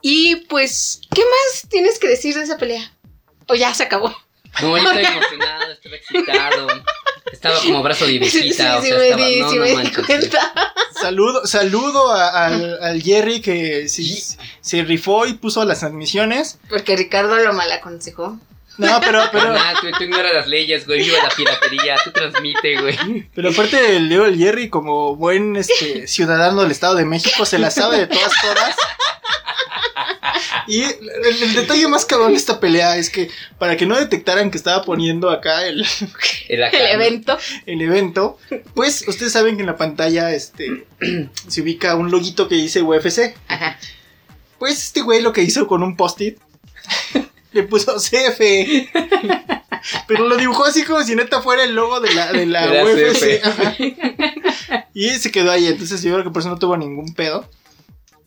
Y 0.01 0.37
pues, 0.47 1.01
¿qué 1.13 1.21
más 1.21 1.69
tienes 1.69 1.99
que 1.99 2.07
decir 2.07 2.33
de 2.33 2.41
esa 2.41 2.57
pelea? 2.57 2.91
O 3.47 3.53
ya 3.53 3.71
se 3.75 3.83
acabó. 3.83 4.15
No, 4.61 4.77
yo 4.77 4.91
estaba 4.91 4.99
emocionado, 5.17 5.71
estaba 5.71 5.95
excitado. 5.95 6.67
Estaba 7.31 7.59
como 7.59 7.81
brazo 7.83 8.05
de 8.05 8.11
Sí, 8.29 8.41
viejita, 8.41 8.77
o 8.77 8.81
sí 8.81 8.87
sea, 8.89 8.97
me 8.97 9.03
estaba... 9.09 9.25
di, 9.25 9.39
no, 9.39 9.49
sí 9.49 9.55
no 9.55 9.61
me 9.61 9.69
di 9.69 9.75
manches, 9.75 10.05
cuenta. 10.05 10.53
Saludo, 10.99 11.47
saludo 11.47 12.11
a- 12.11 12.45
al, 12.45 12.83
al 12.83 13.01
Jerry 13.01 13.41
que 13.41 13.87
se 13.87 14.83
rifó 14.83 15.25
y 15.25 15.33
puso 15.33 15.63
las 15.65 15.83
admisiones. 15.83 16.59
Porque 16.69 16.95
Ricardo 16.95 17.37
lo 17.37 17.53
mal 17.53 17.71
aconsejó. 17.71 18.37
No, 18.77 18.99
pero, 19.01 19.21
pero, 19.31 19.53
tú, 19.81 19.87
tú 19.97 20.03
ignoras 20.03 20.33
las 20.33 20.47
leyes, 20.47 20.85
güey. 20.87 21.01
Viva 21.03 21.17
la 21.23 21.29
piratería. 21.29 21.95
Tú 22.03 22.11
transmite, 22.11 22.79
güey. 22.81 23.29
pero 23.35 23.49
aparte 23.49 23.99
Leo 23.99 24.25
el 24.25 24.37
Jerry 24.37 24.69
como 24.69 25.15
buen 25.15 25.55
este 25.55 26.07
ciudadano 26.07 26.61
del 26.61 26.71
Estado 26.71 26.95
de 26.95 27.05
México 27.05 27.45
se 27.45 27.59
la 27.59 27.69
sabe 27.71 27.97
de 27.97 28.07
todas 28.07 28.31
todas. 28.41 28.75
Y 30.67 30.81
el, 30.83 31.43
el 31.43 31.53
detalle 31.53 31.87
más 31.87 32.05
cabrón 32.05 32.31
de 32.31 32.37
esta 32.37 32.59
pelea 32.59 32.97
es 32.97 33.09
que 33.09 33.29
para 33.57 33.77
que 33.77 33.85
no 33.85 33.97
detectaran 33.99 34.51
que 34.51 34.57
estaba 34.57 34.83
poniendo 34.83 35.29
acá 35.29 35.65
el, 35.67 35.85
El, 36.49 36.63
acá, 36.63 36.77
El 36.77 36.83
¿no? 36.83 37.03
evento. 37.03 37.37
el 37.65 37.81
evento, 37.81 38.37
pues 38.73 39.07
ustedes 39.07 39.31
saben 39.33 39.55
que 39.55 39.61
en 39.61 39.67
la 39.67 39.77
pantalla 39.77 40.33
este 40.33 40.85
se 41.47 41.61
ubica 41.61 41.95
un 41.95 42.11
loguito 42.11 42.47
que 42.47 42.55
dice 42.55 42.81
UFC. 42.81 43.35
Ajá. 43.47 43.77
Pues 44.59 44.83
este 44.83 45.01
güey 45.01 45.21
lo 45.21 45.33
que 45.33 45.41
hizo 45.41 45.67
con 45.67 45.81
un 45.83 45.95
post-it 45.97 46.37
le 47.53 47.63
puso 47.63 47.95
CF. 47.95 48.39
Pero 50.07 50.27
lo 50.27 50.37
dibujó 50.37 50.65
así 50.65 50.83
como 50.83 51.03
si 51.03 51.15
neta 51.15 51.41
fuera 51.41 51.63
el 51.63 51.73
logo 51.73 51.99
de 51.99 52.13
la, 52.13 52.31
de 52.31 52.45
la 52.45 52.67
De 52.67 52.75
la 52.75 52.83
UFC. 52.85 53.41
Y 54.93 55.09
se 55.09 55.31
quedó 55.31 55.51
ahí. 55.51 55.67
Entonces 55.67 56.01
yo 56.03 56.13
creo 56.13 56.23
que 56.23 56.29
por 56.29 56.41
eso 56.41 56.49
no 56.49 56.59
tuvo 56.59 56.77
ningún 56.77 57.13
pedo. 57.15 57.49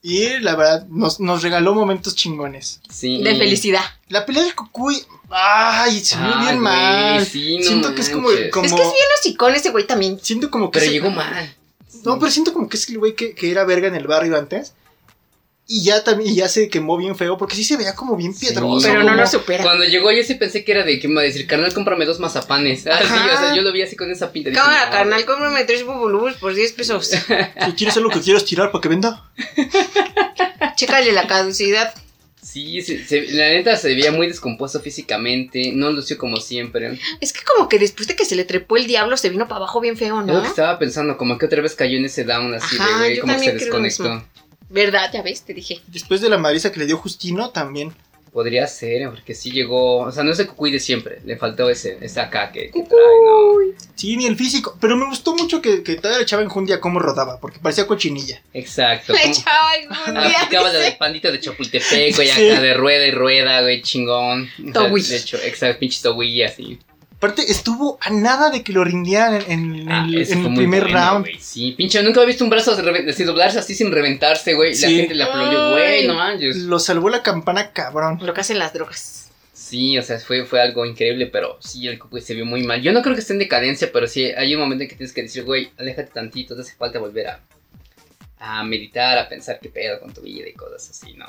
Y 0.06 0.38
la 0.40 0.54
verdad, 0.54 0.86
nos, 0.90 1.18
nos 1.18 1.42
regaló 1.42 1.74
momentos 1.74 2.14
chingones. 2.14 2.78
Sí. 2.90 3.22
De 3.22 3.36
felicidad. 3.36 3.80
La 4.08 4.26
pelea 4.26 4.42
del 4.42 4.54
Cucuy. 4.54 5.02
Ay, 5.30 5.98
se 6.00 6.18
vio 6.18 6.26
bien 6.40 6.40
güey, 6.40 6.58
mal. 6.58 7.24
sí, 7.24 7.56
no 7.56 7.64
siento 7.64 7.94
que 7.94 8.02
es 8.02 8.10
como, 8.10 8.28
manches. 8.28 8.50
como. 8.50 8.66
Es 8.66 8.72
que 8.74 8.82
es 8.82 8.92
bien 8.92 9.06
hocicón 9.18 9.54
ese 9.54 9.70
güey 9.70 9.86
también. 9.86 10.20
Siento 10.20 10.50
como 10.50 10.70
que. 10.70 10.78
Pero 10.78 10.92
llegó 10.92 11.08
mal. 11.08 11.56
No, 12.04 12.18
pero 12.18 12.30
siento 12.30 12.52
como 12.52 12.68
que 12.68 12.76
es 12.76 12.86
el 12.90 12.98
güey 12.98 13.14
que, 13.14 13.34
que 13.34 13.50
era 13.50 13.64
verga 13.64 13.88
en 13.88 13.94
el 13.94 14.06
barrio 14.06 14.36
antes. 14.36 14.74
Y 15.66 15.82
ya 15.82 16.04
también 16.04 16.30
y 16.30 16.36
ya 16.36 16.48
se 16.48 16.68
quemó 16.68 16.96
bien 16.98 17.16
feo. 17.16 17.38
Porque 17.38 17.56
sí 17.56 17.64
se 17.64 17.76
veía 17.78 17.94
como 17.94 18.16
bien 18.16 18.34
Sí, 18.34 18.46
piedroso. 18.46 18.86
Pero 18.86 19.00
no 19.02 19.06
como- 19.10 19.20
lo 19.22 19.26
supera. 19.26 19.62
Cuando 19.64 19.84
llegó 19.84 20.12
yo 20.12 20.22
sí 20.22 20.34
pensé 20.34 20.62
que 20.64 20.72
era 20.72 20.82
de 20.84 21.00
que 21.00 21.08
me 21.08 21.12
iba 21.14 21.20
a 21.22 21.24
decir, 21.24 21.46
carnal, 21.46 21.72
cómprame 21.72 22.04
dos 22.04 22.20
mazapanes. 22.20 22.86
Ah, 22.86 22.98
sí, 22.98 23.04
Ajá. 23.06 23.34
o 23.34 23.38
sea, 23.46 23.54
yo 23.56 23.62
lo 23.62 23.72
vi 23.72 23.80
así 23.82 23.96
con 23.96 24.10
esa 24.10 24.30
pinta. 24.30 24.50
dije, 24.50 24.60
Cámara, 24.60 24.86
no, 24.86 24.92
carnal, 24.92 25.24
cómprame 25.24 25.64
tres 25.64 25.84
bubulubus 25.86 26.34
por 26.34 26.54
10 26.54 26.72
pesos. 26.72 27.08
Si 27.66 27.72
quieres 27.72 27.96
algo 27.96 28.10
que 28.10 28.20
quieras 28.20 28.44
tirar 28.44 28.70
para 28.70 28.82
que 28.82 28.88
venda. 28.88 29.24
Chécale 30.76 31.12
la 31.12 31.26
caducidad. 31.26 31.94
Sí, 32.42 32.82
se- 32.82 33.02
se- 33.06 33.32
la 33.32 33.48
neta 33.48 33.74
se 33.76 33.88
veía 33.88 34.12
muy 34.12 34.26
descompuesto 34.26 34.78
físicamente, 34.80 35.72
no 35.74 35.90
lució 35.90 36.18
como 36.18 36.36
siempre. 36.36 37.00
Es 37.20 37.32
que 37.32 37.40
como 37.42 37.68
que 37.70 37.78
después 37.78 38.06
de 38.06 38.16
que 38.16 38.26
se 38.26 38.36
le 38.36 38.44
trepó 38.44 38.76
el 38.76 38.86
diablo 38.86 39.16
se 39.16 39.30
vino 39.30 39.48
para 39.48 39.56
abajo 39.58 39.80
bien 39.80 39.96
feo, 39.96 40.20
Es 40.20 40.26
lo 40.26 40.32
¿no? 40.34 40.42
que 40.42 40.48
estaba 40.48 40.78
pensando, 40.78 41.16
como 41.16 41.38
que 41.38 41.46
otra 41.46 41.62
vez 41.62 41.74
cayó 41.74 41.96
en 41.96 42.04
ese 42.04 42.24
down 42.24 42.52
así 42.52 42.76
Ajá, 42.78 42.86
de, 42.86 42.98
güey, 42.98 43.16
yo 43.16 43.20
como 43.22 43.32
que 43.38 43.44
se 43.44 43.52
desconectó. 43.54 44.22
¿Verdad? 44.74 45.10
Ya 45.12 45.22
ves, 45.22 45.42
te 45.42 45.54
dije. 45.54 45.80
Después 45.86 46.20
de 46.20 46.28
la 46.28 46.36
madriza 46.36 46.72
que 46.72 46.80
le 46.80 46.86
dio 46.86 46.98
Justino, 46.98 47.50
también. 47.50 47.94
Podría 48.32 48.66
ser, 48.66 49.08
porque 49.10 49.32
sí 49.32 49.52
llegó, 49.52 49.98
o 50.00 50.10
sea, 50.10 50.24
no 50.24 50.32
es 50.32 50.38
el 50.40 50.48
cucuy 50.48 50.72
de 50.72 50.80
siempre, 50.80 51.20
le 51.24 51.36
faltó 51.36 51.70
ese, 51.70 51.98
ese 52.00 52.18
acá 52.20 52.50
que, 52.50 52.62
que 52.72 52.82
trae, 52.82 52.98
¿no? 53.24 53.76
Sí, 53.94 54.16
ni 54.16 54.26
el 54.26 54.34
físico. 54.34 54.76
Pero 54.80 54.96
me 54.96 55.06
gustó 55.06 55.36
mucho 55.36 55.62
que, 55.62 55.84
que 55.84 55.94
todavía 55.94 56.18
le 56.18 56.24
echaba 56.24 56.42
en 56.42 56.48
jundia 56.48 56.80
cómo 56.80 56.98
rodaba. 56.98 57.38
Porque 57.38 57.60
parecía 57.60 57.86
cochinilla. 57.86 58.42
Exacto. 58.52 59.12
Como- 59.12 59.24
echaba 59.32 59.70
día, 60.26 60.40
Aplicaba 60.40 60.72
la 60.72 60.78
dice. 60.80 60.90
de 60.90 60.96
pandita 60.96 61.30
de 61.30 61.38
Chapultepec, 61.38 62.16
güey, 62.16 62.28
Sí. 62.28 62.50
acá 62.50 62.60
de 62.60 62.74
rueda 62.74 63.06
y 63.06 63.12
rueda, 63.12 63.60
güey, 63.62 63.82
chingón. 63.82 64.50
Togui. 64.72 65.00
De 65.02 65.16
hecho, 65.16 65.36
exacto, 65.36 65.78
pinche 65.78 66.00
togui 66.02 66.42
así. 66.42 66.80
Aparte, 67.24 67.50
estuvo 67.50 67.96
a 68.02 68.10
nada 68.10 68.50
de 68.50 68.62
que 68.62 68.72
lo 68.72 68.84
rindieran 68.84 69.34
en, 69.48 69.74
en 69.76 69.90
Ah, 69.90 70.06
el, 70.08 70.30
en 70.30 70.54
primer 70.54 70.82
bueno, 70.84 70.98
round. 70.98 71.26
Sí, 71.40 71.72
pinche, 71.72 72.02
nunca 72.02 72.20
había 72.20 72.28
visto 72.28 72.44
un 72.44 72.50
brazo 72.50 72.80
re- 72.82 73.08
así 73.10 73.24
doblarse 73.24 73.58
así 73.58 73.74
sin 73.74 73.90
reventarse, 73.90 74.52
güey. 74.54 74.72
La 74.72 74.76
Sí. 74.88 74.96
gente 74.96 75.14
le 75.14 75.24
aplaudió, 75.24 75.70
güey, 75.70 76.06
no 76.06 76.14
manches. 76.14 76.56
Lo 76.56 76.78
salvó 76.78 77.08
la 77.08 77.22
campana 77.22 77.72
cabrón. 77.72 78.18
Lo 78.22 78.34
que 78.34 78.40
hacen 78.42 78.58
las 78.58 78.72
drogas. 78.74 79.30
Sí, 79.54 79.96
o 79.96 80.02
sea, 80.02 80.18
fue, 80.20 80.44
fue 80.44 80.60
algo 80.60 80.84
increíble, 80.84 81.26
pero 81.26 81.56
sí, 81.60 81.86
el 81.88 81.98
Cucuy 81.98 82.20
se 82.20 82.34
vio 82.34 82.44
muy 82.44 82.62
mal. 82.62 82.82
Yo 82.82 82.92
no 82.92 83.00
creo 83.00 83.14
que 83.14 83.20
esté 83.22 83.32
en 83.32 83.38
decadencia, 83.38 83.90
pero 83.92 84.06
sí 84.06 84.24
hay 84.36 84.54
un 84.54 84.60
momento 84.60 84.82
en 84.84 84.90
que 84.90 84.96
tienes 84.96 85.14
que 85.14 85.22
decir, 85.22 85.44
güey, 85.44 85.70
aléjate 85.78 86.10
tantito, 86.12 86.54
te 86.54 86.60
hace 86.60 86.74
falta 86.74 86.98
volver 86.98 87.28
a, 87.28 87.40
a 88.38 88.62
meditar, 88.64 89.16
a 89.18 89.28
pensar 89.28 89.58
qué 89.62 89.70
pedo 89.70 89.98
con 90.00 90.12
tu 90.12 90.20
vida 90.20 90.46
y 90.48 90.52
cosas 90.52 90.90
así, 90.90 91.14
¿no? 91.14 91.26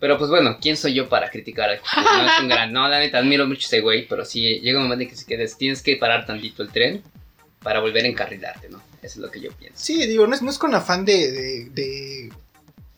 Pero 0.00 0.16
pues 0.18 0.30
bueno, 0.30 0.56
¿quién 0.60 0.76
soy 0.78 0.94
yo 0.94 1.08
para 1.08 1.30
criticar 1.30 1.68
al 1.70 1.78
Cucuy? 1.80 2.02
No 2.02 2.26
es 2.26 2.40
un 2.40 2.48
gran, 2.48 2.72
no, 2.72 2.88
la 2.88 2.98
neta, 2.98 3.18
admiro 3.18 3.46
mucho 3.46 3.60
a 3.64 3.66
ese 3.66 3.80
güey, 3.80 4.08
pero 4.08 4.24
sí 4.24 4.58
llega 4.60 4.78
un 4.78 4.84
momento 4.84 5.02
en 5.04 5.10
que 5.10 5.16
se 5.16 5.26
quedes, 5.26 5.56
tienes 5.58 5.82
que 5.82 5.96
parar 5.96 6.24
tantito 6.26 6.62
el 6.62 6.70
tren 6.70 7.02
para 7.62 7.80
volver 7.80 8.04
a 8.06 8.08
encarrilarte, 8.08 8.70
¿no? 8.70 8.78
Eso 9.02 9.14
es 9.14 9.16
lo 9.18 9.30
que 9.30 9.40
yo 9.40 9.52
pienso. 9.52 9.78
Sí, 9.78 10.06
digo, 10.06 10.26
no 10.26 10.34
es, 10.34 10.40
no 10.42 10.50
es 10.50 10.58
con 10.58 10.74
afán 10.74 11.04
de, 11.04 11.30
de, 11.30 11.64
de 11.70 12.32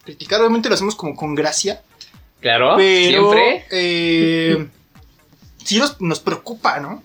criticar. 0.04 0.40
Obviamente 0.40 0.68
lo 0.68 0.76
hacemos 0.76 0.94
como 0.94 1.16
con 1.16 1.34
gracia. 1.34 1.82
Claro, 2.40 2.74
pero 2.76 3.32
siempre. 3.32 3.64
eh, 3.70 4.66
sí 5.64 5.78
nos, 5.78 6.00
nos 6.00 6.20
preocupa, 6.20 6.78
¿no? 6.80 7.02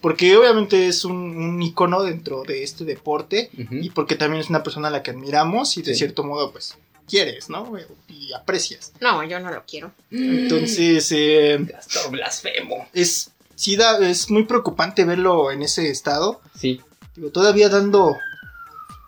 Porque 0.00 0.34
obviamente 0.36 0.86
es 0.88 1.04
un, 1.04 1.14
un 1.14 1.60
icono 1.62 2.02
dentro 2.02 2.42
de 2.42 2.62
este 2.62 2.84
deporte 2.84 3.50
y 3.70 3.90
porque 3.90 4.16
también 4.16 4.40
es 4.40 4.48
una 4.48 4.62
persona 4.62 4.88
a 4.88 4.90
la 4.90 5.02
que 5.02 5.10
admiramos 5.10 5.76
y 5.76 5.82
de 5.82 5.92
Sí. 5.92 5.98
cierto 5.98 6.24
modo 6.24 6.52
pues 6.52 6.78
quieres, 7.10 7.48
¿no? 7.50 7.72
Y 8.08 8.32
aprecias. 8.32 8.92
No, 9.00 9.22
yo 9.24 9.40
no 9.40 9.50
lo 9.50 9.64
quiero. 9.66 9.92
Entonces, 10.10 11.10
eh, 11.12 11.58
Castor 11.70 12.12
blasfemo. 12.12 12.88
es, 12.92 13.32
sí 13.56 13.76
da, 13.76 13.98
es 14.08 14.30
muy 14.30 14.44
preocupante 14.44 15.04
verlo 15.04 15.50
en 15.50 15.62
ese 15.62 15.90
estado. 15.90 16.40
Sí. 16.56 16.80
Digo, 17.16 17.30
todavía 17.30 17.68
dando, 17.68 18.16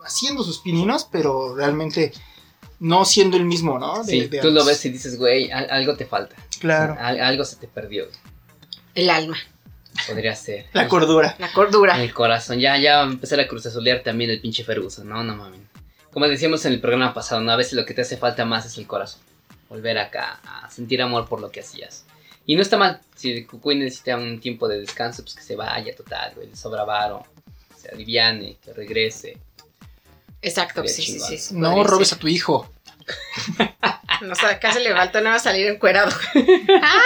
haciendo 0.05 0.43
sus 0.43 0.59
pininos, 0.59 1.07
pero 1.11 1.55
realmente 1.55 2.13
no 2.81 3.05
siendo 3.05 3.37
el 3.37 3.45
mismo, 3.45 3.79
¿no? 3.79 4.03
De- 4.03 4.11
Sí, 4.11 4.27
de 4.27 4.41
tú 4.41 4.51
lo 4.51 4.65
ves 4.65 4.85
y 4.85 4.91
dices, 4.91 5.17
güey, 5.17 5.51
al- 5.53 5.71
algo 5.71 5.97
te 5.97 6.05
falta. 6.05 6.35
Claro, 6.59 6.97
Al- 6.99 7.21
algo 7.21 7.45
se 7.45 7.57
te 7.57 7.69
perdió. 7.69 8.07
El 8.95 9.09
alma, 9.11 9.37
Podría 10.09 10.35
ser. 10.35 10.67
la 10.73 10.89
cordura. 10.89 11.37
la 11.39 11.53
cordura. 11.53 12.03
El 12.03 12.13
corazón. 12.13 12.59
Ya, 12.59 12.77
ya 12.79 12.97
va 12.97 13.03
a 13.03 13.07
empezar 13.07 13.39
a 13.41 13.47
cruzazolear 13.49 14.03
también 14.03 14.31
el 14.31 14.41
pinche 14.41 14.65
Ferguson. 14.65 15.09
No, 15.09 15.23
no 15.23 15.37
mames. 15.37 15.61
Como 16.13 16.29
decíamos 16.29 16.65
en 16.67 16.75
el 16.75 16.81
programa 16.81 17.15
pasado, 17.15 17.41
¿no? 17.41 17.51
A 17.53 17.57
veces 17.57 17.73
lo 17.73 17.85
que 17.87 17.95
te 17.95 18.03
hace 18.03 18.17
falta 18.17 18.45
más 18.45 18.67
es 18.67 18.77
el 18.79 18.87
corazón. 18.87 19.23
Volver 19.69 19.99
acá 19.99 20.41
a 20.45 20.71
sentir 20.71 21.01
amor 21.01 21.29
por 21.29 21.41
lo 21.41 21.51
que 21.51 21.61
hacías. 21.61 22.05
Y 22.45 22.57
no 22.57 22.63
está 22.63 22.77
mal. 22.77 23.01
Si 23.15 23.45
Cucuy 23.45 23.77
necesita 23.77 24.17
un 24.17 24.41
tiempo 24.41 24.69
de 24.69 24.81
descanso, 24.81 25.23
pues 25.23 25.35
que 25.35 25.43
se 25.43 25.57
vaya 25.57 25.95
total, 25.97 26.35
güey. 26.35 26.49
Le 26.49 26.57
sobra 26.57 26.85
varo. 26.85 27.25
Que 27.75 27.81
se 27.81 27.89
aliviane, 27.89 28.59
que 28.63 28.73
regrese. 28.73 29.39
Exacto, 30.43 30.83
sí, 30.87 31.03
sí, 31.03 31.21
sí, 31.21 31.39
sí, 31.39 31.55
No 31.55 31.85
robes 31.85 32.09
ser. 32.09 32.19
a 32.19 32.21
tu 32.21 32.29
hijo. 32.29 32.71
No, 34.21 34.35
o 34.35 34.37
sea, 34.37 34.51
acá 34.51 34.73
se 34.73 34.79
le 34.79 34.93
faltó 34.93 35.21
nada 35.21 35.35
más 35.35 35.43
salir 35.43 35.67
encuerado. 35.67 36.13
¡Ah! 36.81 37.03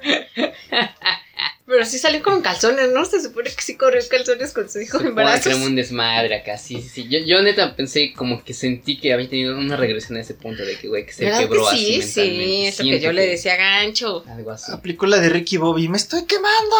Pero 1.64 1.84
sí 1.86 1.96
salió 1.98 2.22
con 2.22 2.42
calzones, 2.42 2.90
¿no? 2.92 3.04
Se 3.04 3.20
supone 3.22 3.48
que 3.50 3.62
sí 3.62 3.76
corrió 3.76 4.00
calzones 4.10 4.52
con 4.52 4.68
su 4.68 4.80
hijo 4.80 5.00
en 5.00 5.14
brazos. 5.14 5.54
un 5.54 5.76
desmadre 5.76 6.34
acá. 6.34 6.58
Sí, 6.58 6.82
sí, 6.82 6.88
sí. 6.88 7.08
Yo, 7.08 7.20
yo 7.20 7.40
neta 7.40 7.76
pensé 7.76 8.12
como 8.14 8.42
que 8.44 8.52
sentí 8.52 8.98
que 8.98 9.12
había 9.12 9.28
tenido 9.28 9.56
una 9.56 9.76
regresión 9.76 10.18
a 10.18 10.22
ese 10.22 10.34
punto 10.34 10.64
de 10.64 10.76
que, 10.76 10.88
güey, 10.88 11.06
que 11.06 11.12
se 11.12 11.24
¿Verdad 11.24 11.38
quebró 11.40 11.62
que 11.64 11.68
así 11.76 12.02
sí? 12.02 12.20
mentalmente. 12.20 12.42
Sí, 12.52 12.66
es 12.66 12.78
lo 12.78 12.84
que 12.84 13.00
yo 13.00 13.12
le 13.12 13.26
decía 13.28 13.56
Gancho. 13.56 14.24
Algo 14.28 14.50
así. 14.50 14.72
Aplicó 14.72 15.06
la 15.06 15.20
de 15.20 15.28
Ricky 15.28 15.56
Bobby. 15.56 15.88
¡Me 15.88 15.98
estoy 15.98 16.24
quemando! 16.26 16.76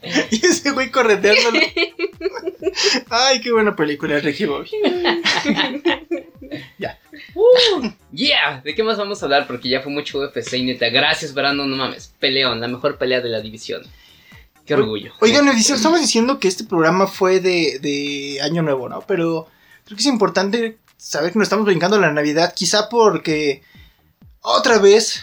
y 0.30 0.46
ese 0.46 0.70
güey 0.70 0.90
correteándolo. 0.90 1.58
Ay, 3.10 3.40
qué 3.40 3.50
buena 3.52 3.74
película, 3.74 4.18
Ricky 4.20 4.44
Bobby. 4.44 4.70
Yeah, 8.16 8.62
¿de 8.64 8.74
qué 8.74 8.82
más 8.82 8.96
vamos 8.96 9.20
a 9.20 9.26
hablar? 9.26 9.46
Porque 9.46 9.68
ya 9.68 9.82
fue 9.82 9.92
mucho 9.92 10.18
UFC 10.18 10.54
y 10.54 10.64
neta. 10.64 10.88
Gracias, 10.88 11.34
Brandon, 11.34 11.68
no 11.68 11.76
mames. 11.76 12.14
Peleón, 12.18 12.60
la 12.60 12.68
mejor 12.68 12.96
pelea 12.96 13.20
de 13.20 13.28
la 13.28 13.42
división. 13.42 13.82
Qué 14.64 14.72
orgullo. 14.72 15.12
Oigan, 15.20 15.46
estamos 15.48 16.00
diciendo 16.00 16.40
que 16.40 16.48
este 16.48 16.64
programa 16.64 17.06
fue 17.06 17.40
de, 17.40 17.78
de 17.78 18.40
Año 18.40 18.62
Nuevo, 18.62 18.88
¿no? 18.88 19.02
Pero 19.02 19.48
creo 19.84 19.96
que 19.96 20.02
es 20.02 20.06
importante 20.06 20.78
saber 20.96 21.32
que 21.32 21.38
nos 21.38 21.46
estamos 21.46 21.66
brincando 21.66 22.00
la 22.00 22.10
Navidad, 22.10 22.54
quizá 22.56 22.88
porque 22.88 23.62
otra 24.40 24.78
vez, 24.78 25.22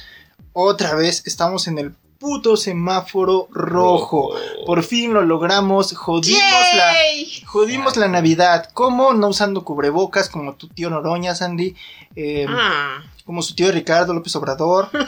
otra 0.53 0.93
vez 0.93 1.23
estamos 1.25 1.67
en 1.67 1.79
el 1.79 1.95
puto 2.23 2.55
semáforo 2.55 3.49
rojo. 3.51 4.29
Por 4.65 4.81
fin 4.81 5.13
lo 5.13 5.23
logramos, 5.23 5.93
jodimos 5.93 6.41
la... 6.73 6.93
Jodimos 7.45 7.97
la 7.97 8.07
Navidad. 8.07 8.69
¿Cómo? 8.73 9.13
No 9.13 9.27
usando 9.27 9.65
cubrebocas 9.65 10.29
como 10.29 10.53
tu 10.53 10.69
tío 10.69 10.89
Noroña, 10.89 11.35
Sandy. 11.35 11.75
eh, 12.15 12.45
Ah, 12.47 13.03
Como 13.25 13.41
su 13.41 13.55
tío 13.55 13.71
Ricardo 13.71 14.13
López 14.13 14.35
Obrador. 14.35 14.89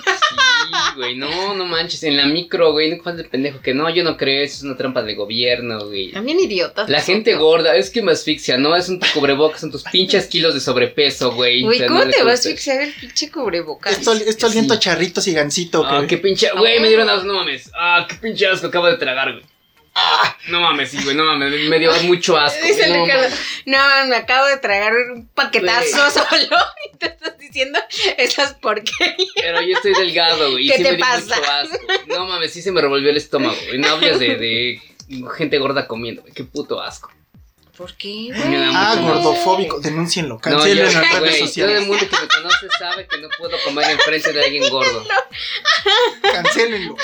Sí, 0.66 0.98
güey, 0.98 1.16
no, 1.16 1.54
no 1.54 1.66
manches. 1.66 2.04
En 2.04 2.18
la 2.18 2.26
micro, 2.26 2.72
güey, 2.74 2.90
no 2.96 3.02
falta 3.04 3.22
el 3.22 3.30
pendejo 3.30 3.62
que 3.62 3.74
no, 3.74 3.90
yo 3.90 4.04
no 4.04 4.18
creo, 4.18 4.44
eso 4.44 4.58
es 4.58 4.64
una 4.64 4.76
trampa 4.76 5.04
de 5.04 5.14
gobierno, 5.16 5.86
güey. 5.86 6.12
también 6.12 6.40
idiotas. 6.40 6.90
La 6.90 7.02
gente 7.02 7.36
gorda, 7.36 7.76
es 7.76 7.90
que 7.90 8.02
me 8.02 8.12
asfixia, 8.12 8.58
no 8.58 8.76
es 8.76 8.90
un 8.90 9.00
cubrebocas, 9.14 9.62
son 9.62 9.72
tus 9.72 9.84
pinches 9.84 10.26
kilos 10.28 10.54
de 10.54 10.60
sobrepeso, 10.60 11.34
güey. 11.34 11.62
Güey, 11.62 11.78
O 11.78 11.80
sea, 11.80 11.88
¿cómo 11.88 12.04
no 12.04 12.10
te 12.12 12.24
vas 12.24 12.32
a 12.46 12.50
asfixiar 12.50 12.82
el 12.82 12.94
pinche 12.94 13.32
cubrebocas? 13.32 13.94
Esto, 13.94 14.14
esto 14.14 14.48
aliento 14.48 14.74
sí. 14.74 14.78
a 14.78 14.80
charritos 14.82 15.28
y 15.28 15.34
gancito. 15.34 15.86
Ah, 15.86 16.02
que- 16.02 16.08
qué 16.08 16.18
pinche, 16.18 16.50
güey, 16.58 16.80
me 16.80 16.88
dieron 16.88 17.08
asco, 17.10 17.26
no 17.26 17.36
mames. 17.36 17.70
Ah, 17.78 18.06
qué 18.10 18.16
pinche 18.16 18.48
asco 18.48 18.68
acabo 18.68 18.88
de 18.88 18.98
tragar, 18.98 19.32
güey. 19.34 19.46
Ah, 19.98 20.36
no 20.50 20.60
mames, 20.60 20.92
sí, 20.92 21.02
güey, 21.04 21.16
no 21.16 21.24
mames, 21.24 21.52
me- 21.70 21.80
dio 21.80 21.92
mucho 22.04 22.36
asco. 22.38 22.60
Dice 22.66 22.88
no, 22.90 23.06
Ricardo, 23.06 23.24
mames. 23.24 23.40
no, 23.66 23.78
me 24.10 24.16
acabo 24.18 24.46
de 24.48 24.58
tragar 24.58 24.92
un 25.14 25.28
paquetazo 25.30 26.12
solo 26.12 26.58
y 26.94 26.98
te 26.98 27.06
estás 27.08 27.38
diciendo 27.38 27.80
esas 28.18 28.54
porquerías. 28.56 29.16
Pero 29.36 29.62
yo 29.62 29.76
estoy 29.78 29.94
delgado, 29.94 30.52
güey. 30.52 30.66
y 30.66 30.70
¿Qué 30.70 30.78
sí 30.78 30.84
te 30.84 30.92
me 30.92 30.98
dio 30.98 31.06
pasa? 31.06 31.36
mucho 31.38 31.50
asco. 31.52 31.78
No 32.08 32.26
mames, 32.26 32.52
sí 32.52 32.62
se 32.62 32.72
me 32.74 32.82
revolvió 32.82 33.10
el 33.10 33.18
estómago, 33.18 33.56
güey. 33.68 33.78
No 33.80 33.88
hables 33.88 34.20
de, 34.20 34.36
de 34.36 34.82
gente 35.38 35.58
gorda 35.60 35.88
comiendo, 35.88 36.22
güey. 36.24 36.34
Qué 36.34 36.44
puto 36.44 36.82
asco. 36.82 37.10
¿Por 37.78 37.94
qué? 37.96 38.32
Me 38.34 38.58
da 38.58 38.70
Ah, 38.74 38.96
gordofóbico. 39.02 39.80
Denúncienlo. 39.80 40.36
No, 40.36 40.42
Cancelen 40.42 40.88
en 40.88 40.94
las 40.94 40.94
redes 40.94 41.20
güey, 41.20 41.22
todo 41.22 41.26
el 41.36 41.40
sociales. 41.48 41.88
mundo 41.88 42.06
que 42.10 42.16
me 42.22 42.28
conoce 42.28 42.68
sabe 42.80 43.08
que 43.08 43.18
no 43.18 43.28
puedo 43.38 43.58
comer 43.66 43.92
enfrente 43.92 44.32
de 44.34 44.44
alguien 44.46 44.70
gordo. 44.70 45.04
Cancélenlo. 46.22 46.96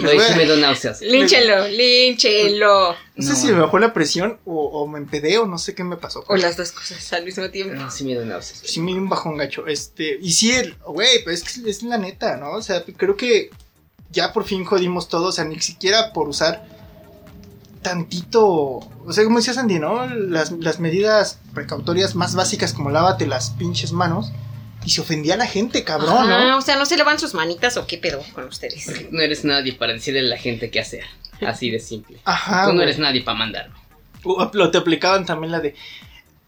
Güey, 0.00 0.18
sí 0.18 0.24
Güey. 0.26 0.36
me 0.36 0.46
da 0.46 0.56
náuseas. 0.56 1.00
Línchelo, 1.02 1.68
línchelo. 1.68 2.96
No 3.14 3.22
sé 3.26 3.30
No, 3.30 3.36
si 3.36 3.46
me 3.48 3.60
bajó 3.60 3.78
la 3.78 3.92
presión 3.92 4.38
o, 4.44 4.64
o 4.64 4.86
me 4.88 4.98
empedé 4.98 5.38
o 5.38 5.46
no 5.46 5.58
sé 5.58 5.74
qué 5.74 5.84
me 5.84 5.96
pasó. 5.96 6.24
O 6.28 6.36
las 6.36 6.56
dos 6.56 6.72
cosas 6.72 7.12
al 7.12 7.24
mismo 7.24 7.48
tiempo. 7.50 7.74
No, 7.74 7.90
sí 7.90 8.04
me 8.04 8.14
da 8.14 8.24
náuseas. 8.24 8.60
Sí 8.64 8.80
me 8.80 8.92
dio 8.92 9.00
un 9.00 9.08
bajón 9.08 9.36
gacho. 9.36 9.66
Este, 9.66 10.18
y 10.20 10.32
sí, 10.32 10.52
el- 10.52 10.74
güey, 10.86 11.22
pues 11.24 11.42
es 11.42 11.58
que 11.62 11.70
es 11.70 11.82
la 11.82 11.98
neta, 11.98 12.36
¿no? 12.36 12.52
O 12.52 12.62
sea, 12.62 12.82
creo 12.96 13.16
que 13.16 13.50
ya 14.10 14.32
por 14.32 14.44
fin 14.44 14.64
jodimos 14.64 15.08
todo. 15.08 15.28
O 15.28 15.32
sea, 15.32 15.44
ni 15.44 15.60
siquiera 15.60 16.12
por 16.12 16.28
usar 16.28 16.66
tantito. 17.82 18.44
O 18.44 19.12
sea, 19.12 19.24
como 19.24 19.38
decía 19.38 19.54
Sandy, 19.54 19.78
¿no? 19.78 20.06
Las, 20.06 20.52
las 20.52 20.80
medidas 20.80 21.38
precautorias 21.54 22.14
más 22.14 22.34
básicas 22.34 22.72
como 22.72 22.90
lávate 22.90 23.26
las 23.26 23.50
pinches 23.50 23.92
manos. 23.92 24.32
Y 24.84 24.90
se 24.90 25.00
ofendía 25.00 25.34
a 25.34 25.36
la 25.36 25.46
gente, 25.46 25.84
cabrón, 25.84 26.28
Ajá, 26.28 26.48
¿no? 26.48 26.58
o 26.58 26.60
sea, 26.60 26.76
¿no 26.76 26.86
se 26.86 26.96
lavan 26.96 27.16
sus 27.20 27.34
manitas 27.34 27.76
o 27.76 27.86
qué 27.86 27.98
pedo 27.98 28.20
con 28.34 28.44
ustedes? 28.48 28.82
Porque 28.84 29.08
no 29.12 29.20
eres 29.20 29.44
nadie 29.44 29.74
para 29.74 29.92
decirle 29.92 30.18
a 30.20 30.24
la 30.24 30.36
gente 30.38 30.70
qué 30.70 30.80
hacer. 30.80 31.04
Así 31.46 31.70
de 31.70 31.78
simple. 31.78 32.18
Ajá. 32.24 32.62
Tú 32.64 32.70
no 32.70 32.74
güey. 32.78 32.88
eres 32.88 32.98
nadie 32.98 33.22
para 33.22 33.38
mandarme. 33.38 33.74
O 34.24 34.50
lo 34.52 34.70
te 34.72 34.78
aplicaban 34.78 35.24
también 35.24 35.52
la 35.52 35.60
de. 35.60 35.76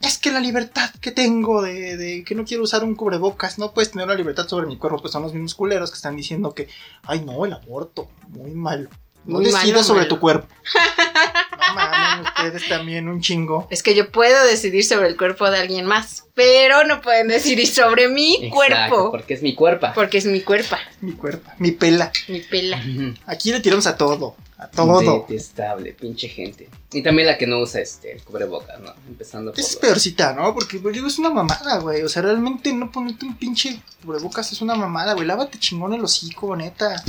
Es 0.00 0.18
que 0.18 0.32
la 0.32 0.40
libertad 0.40 0.90
que 1.00 1.12
tengo 1.12 1.62
de, 1.62 1.96
de 1.96 2.24
que 2.24 2.34
no 2.34 2.44
quiero 2.44 2.64
usar 2.64 2.82
un 2.82 2.96
cubrebocas, 2.96 3.58
no 3.58 3.72
puedes 3.72 3.92
tener 3.92 4.08
la 4.08 4.14
libertad 4.14 4.48
sobre 4.48 4.66
mi 4.66 4.76
cuerpo, 4.76 5.00
pues 5.00 5.12
son 5.12 5.22
los 5.22 5.32
mismos 5.32 5.54
culeros 5.54 5.90
que 5.90 5.96
están 5.96 6.16
diciendo 6.16 6.54
que, 6.54 6.68
ay 7.04 7.20
no, 7.24 7.44
el 7.44 7.52
aborto, 7.52 8.08
muy 8.28 8.50
malo. 8.50 8.90
No 9.26 9.36
Muy 9.36 9.46
decidas 9.46 9.86
sobre 9.86 10.06
tu 10.06 10.18
cuerpo. 10.20 10.46
No 11.66 11.74
mames, 11.76 12.28
ustedes 12.36 12.68
también 12.68 13.08
un 13.08 13.20
chingo. 13.20 13.66
Es 13.70 13.82
que 13.82 13.94
yo 13.94 14.12
puedo 14.12 14.44
decidir 14.44 14.84
sobre 14.84 15.08
el 15.08 15.16
cuerpo 15.16 15.50
de 15.50 15.58
alguien 15.58 15.86
más, 15.86 16.24
pero 16.34 16.84
no 16.84 17.00
pueden 17.00 17.28
decidir 17.28 17.66
sobre 17.66 18.08
mi 18.08 18.34
Exacto, 18.34 18.54
cuerpo. 18.54 19.10
porque 19.10 19.34
es 19.34 19.42
mi 19.42 19.54
cuerpo. 19.54 19.86
Porque 19.94 20.18
es 20.18 20.26
mi 20.26 20.40
cuerpo, 20.42 20.76
Mi 21.00 21.12
cuerpo, 21.12 21.50
mi 21.58 21.72
pela. 21.72 22.12
mi 22.28 22.40
pela. 22.40 22.80
Aquí 23.26 23.50
le 23.50 23.60
tiramos 23.60 23.86
a 23.86 23.96
todo, 23.96 24.36
a 24.58 24.68
todo. 24.68 25.24
Detestable, 25.26 25.92
pinche 25.94 26.28
gente. 26.28 26.68
Y 26.92 27.02
también 27.02 27.26
la 27.26 27.38
que 27.38 27.46
no 27.46 27.58
usa 27.60 27.80
este 27.80 28.12
el 28.12 28.22
cubrebocas, 28.22 28.78
¿no? 28.80 28.92
Empezando 29.08 29.50
por. 29.52 29.58
Es 29.60 29.74
peorcita, 29.76 30.32
¿no? 30.34 30.54
Porque 30.54 30.78
pues, 30.78 30.94
digo, 30.94 31.06
es 31.08 31.18
una 31.18 31.30
mamada, 31.30 31.78
güey. 31.78 32.02
O 32.02 32.08
sea, 32.08 32.22
realmente 32.22 32.72
no 32.72 32.92
ponerte 32.92 33.24
un 33.24 33.36
pinche 33.36 33.80
cubrebocas 34.04 34.52
es 34.52 34.60
una 34.60 34.74
mamada, 34.76 35.14
güey. 35.14 35.26
Lávate 35.26 35.58
chingón 35.58 35.94
el 35.94 36.04
hocico, 36.04 36.54
neta. 36.54 37.02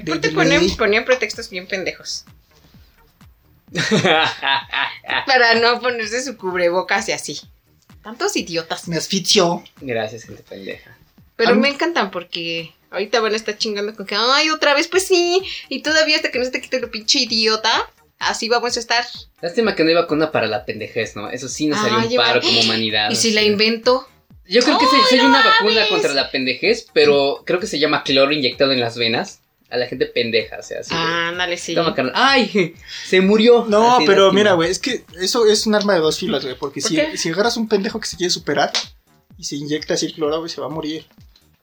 Aparte 0.00 0.28
de 0.28 0.34
ponen, 0.34 0.60
ley. 0.60 0.70
ponían 0.76 1.04
pretextos 1.04 1.50
bien 1.50 1.66
pendejos. 1.66 2.24
Para 5.26 5.54
no 5.56 5.80
ponerse 5.80 6.22
su 6.22 6.36
cubrebocas 6.36 7.08
y 7.08 7.12
así. 7.12 7.40
Tantos 8.02 8.36
idiotas. 8.36 8.86
Me 8.88 8.96
asfixio. 8.96 9.64
Gracias, 9.80 10.24
gente 10.24 10.42
pendeja. 10.42 10.96
Pero 11.36 11.54
me 11.56 11.68
encantan 11.68 12.10
porque 12.10 12.72
ahorita 12.90 13.20
van 13.20 13.34
a 13.34 13.36
estar 13.36 13.58
chingando 13.58 13.94
con 13.94 14.06
que, 14.06 14.14
ay, 14.16 14.50
otra 14.50 14.74
vez, 14.74 14.88
pues 14.88 15.06
sí. 15.06 15.42
Y 15.68 15.82
todavía 15.82 16.16
hasta 16.16 16.30
que 16.30 16.38
no 16.38 16.44
se 16.44 16.50
te 16.52 16.60
quite 16.60 16.80
lo 16.80 16.90
pinche 16.90 17.18
idiota, 17.18 17.70
así 18.18 18.48
vamos 18.48 18.76
a 18.76 18.80
estar. 18.80 19.04
Lástima 19.42 19.74
que 19.74 19.84
no 19.84 19.90
iba 19.90 20.06
con 20.06 20.18
una 20.18 20.30
para 20.32 20.46
la 20.46 20.64
pendejez, 20.64 21.16
¿no? 21.16 21.28
Eso 21.28 21.48
sí 21.48 21.66
nos 21.66 21.80
haría 21.80 21.98
un 21.98 22.16
paro 22.16 22.40
lleva- 22.40 22.40
como 22.40 22.60
humanidad. 22.60 23.10
Y 23.10 23.16
si 23.16 23.32
la 23.32 23.42
invento, 23.42 24.08
Yo 24.48 24.62
creo 24.62 24.78
que 24.78 24.86
sí, 24.86 24.96
¡Ay, 24.96 25.02
sí 25.10 25.14
hay 25.16 25.22
no 25.22 25.28
una 25.28 25.42
vacuna 25.44 25.88
contra 25.88 26.14
la 26.14 26.30
pendejez, 26.30 26.86
pero 26.94 27.42
creo 27.44 27.58
que 27.58 27.66
se 27.66 27.78
llama 27.80 28.04
cloro 28.04 28.32
inyectado 28.32 28.72
en 28.72 28.80
las 28.80 28.96
venas. 28.96 29.40
A 29.68 29.76
la 29.76 29.86
gente 29.88 30.06
pendeja, 30.06 30.58
o 30.60 30.62
sea, 30.62 30.80
así. 30.80 30.94
de, 30.94 31.00
ándale, 31.00 31.56
sí. 31.56 31.74
Toma, 31.74 31.92
carnal. 31.94 32.12
¡Ay! 32.14 32.74
Se 33.04 33.20
murió. 33.20 33.64
No, 33.68 33.96
Así, 33.96 34.06
pero 34.06 34.32
mira, 34.32 34.52
güey, 34.52 34.70
es 34.70 34.78
que 34.78 35.04
eso 35.20 35.44
es 35.46 35.66
un 35.66 35.74
arma 35.74 35.94
de 35.94 36.00
dos 36.00 36.18
filos, 36.18 36.44
güey. 36.44 36.56
Porque 36.56 36.80
¿Por 36.80 36.88
si, 36.88 36.94
qué? 36.94 37.16
si 37.16 37.30
agarras 37.30 37.56
un 37.56 37.68
pendejo 37.68 37.98
que 37.98 38.06
se 38.06 38.16
quiere 38.16 38.30
superar 38.30 38.70
y 39.36 39.44
se 39.44 39.56
inyecta 39.56 39.94
así 39.94 40.06
el 40.06 40.14
cloro, 40.14 40.38
güey, 40.38 40.50
se 40.50 40.60
va 40.60 40.68
a 40.68 40.70
morir. 40.70 41.04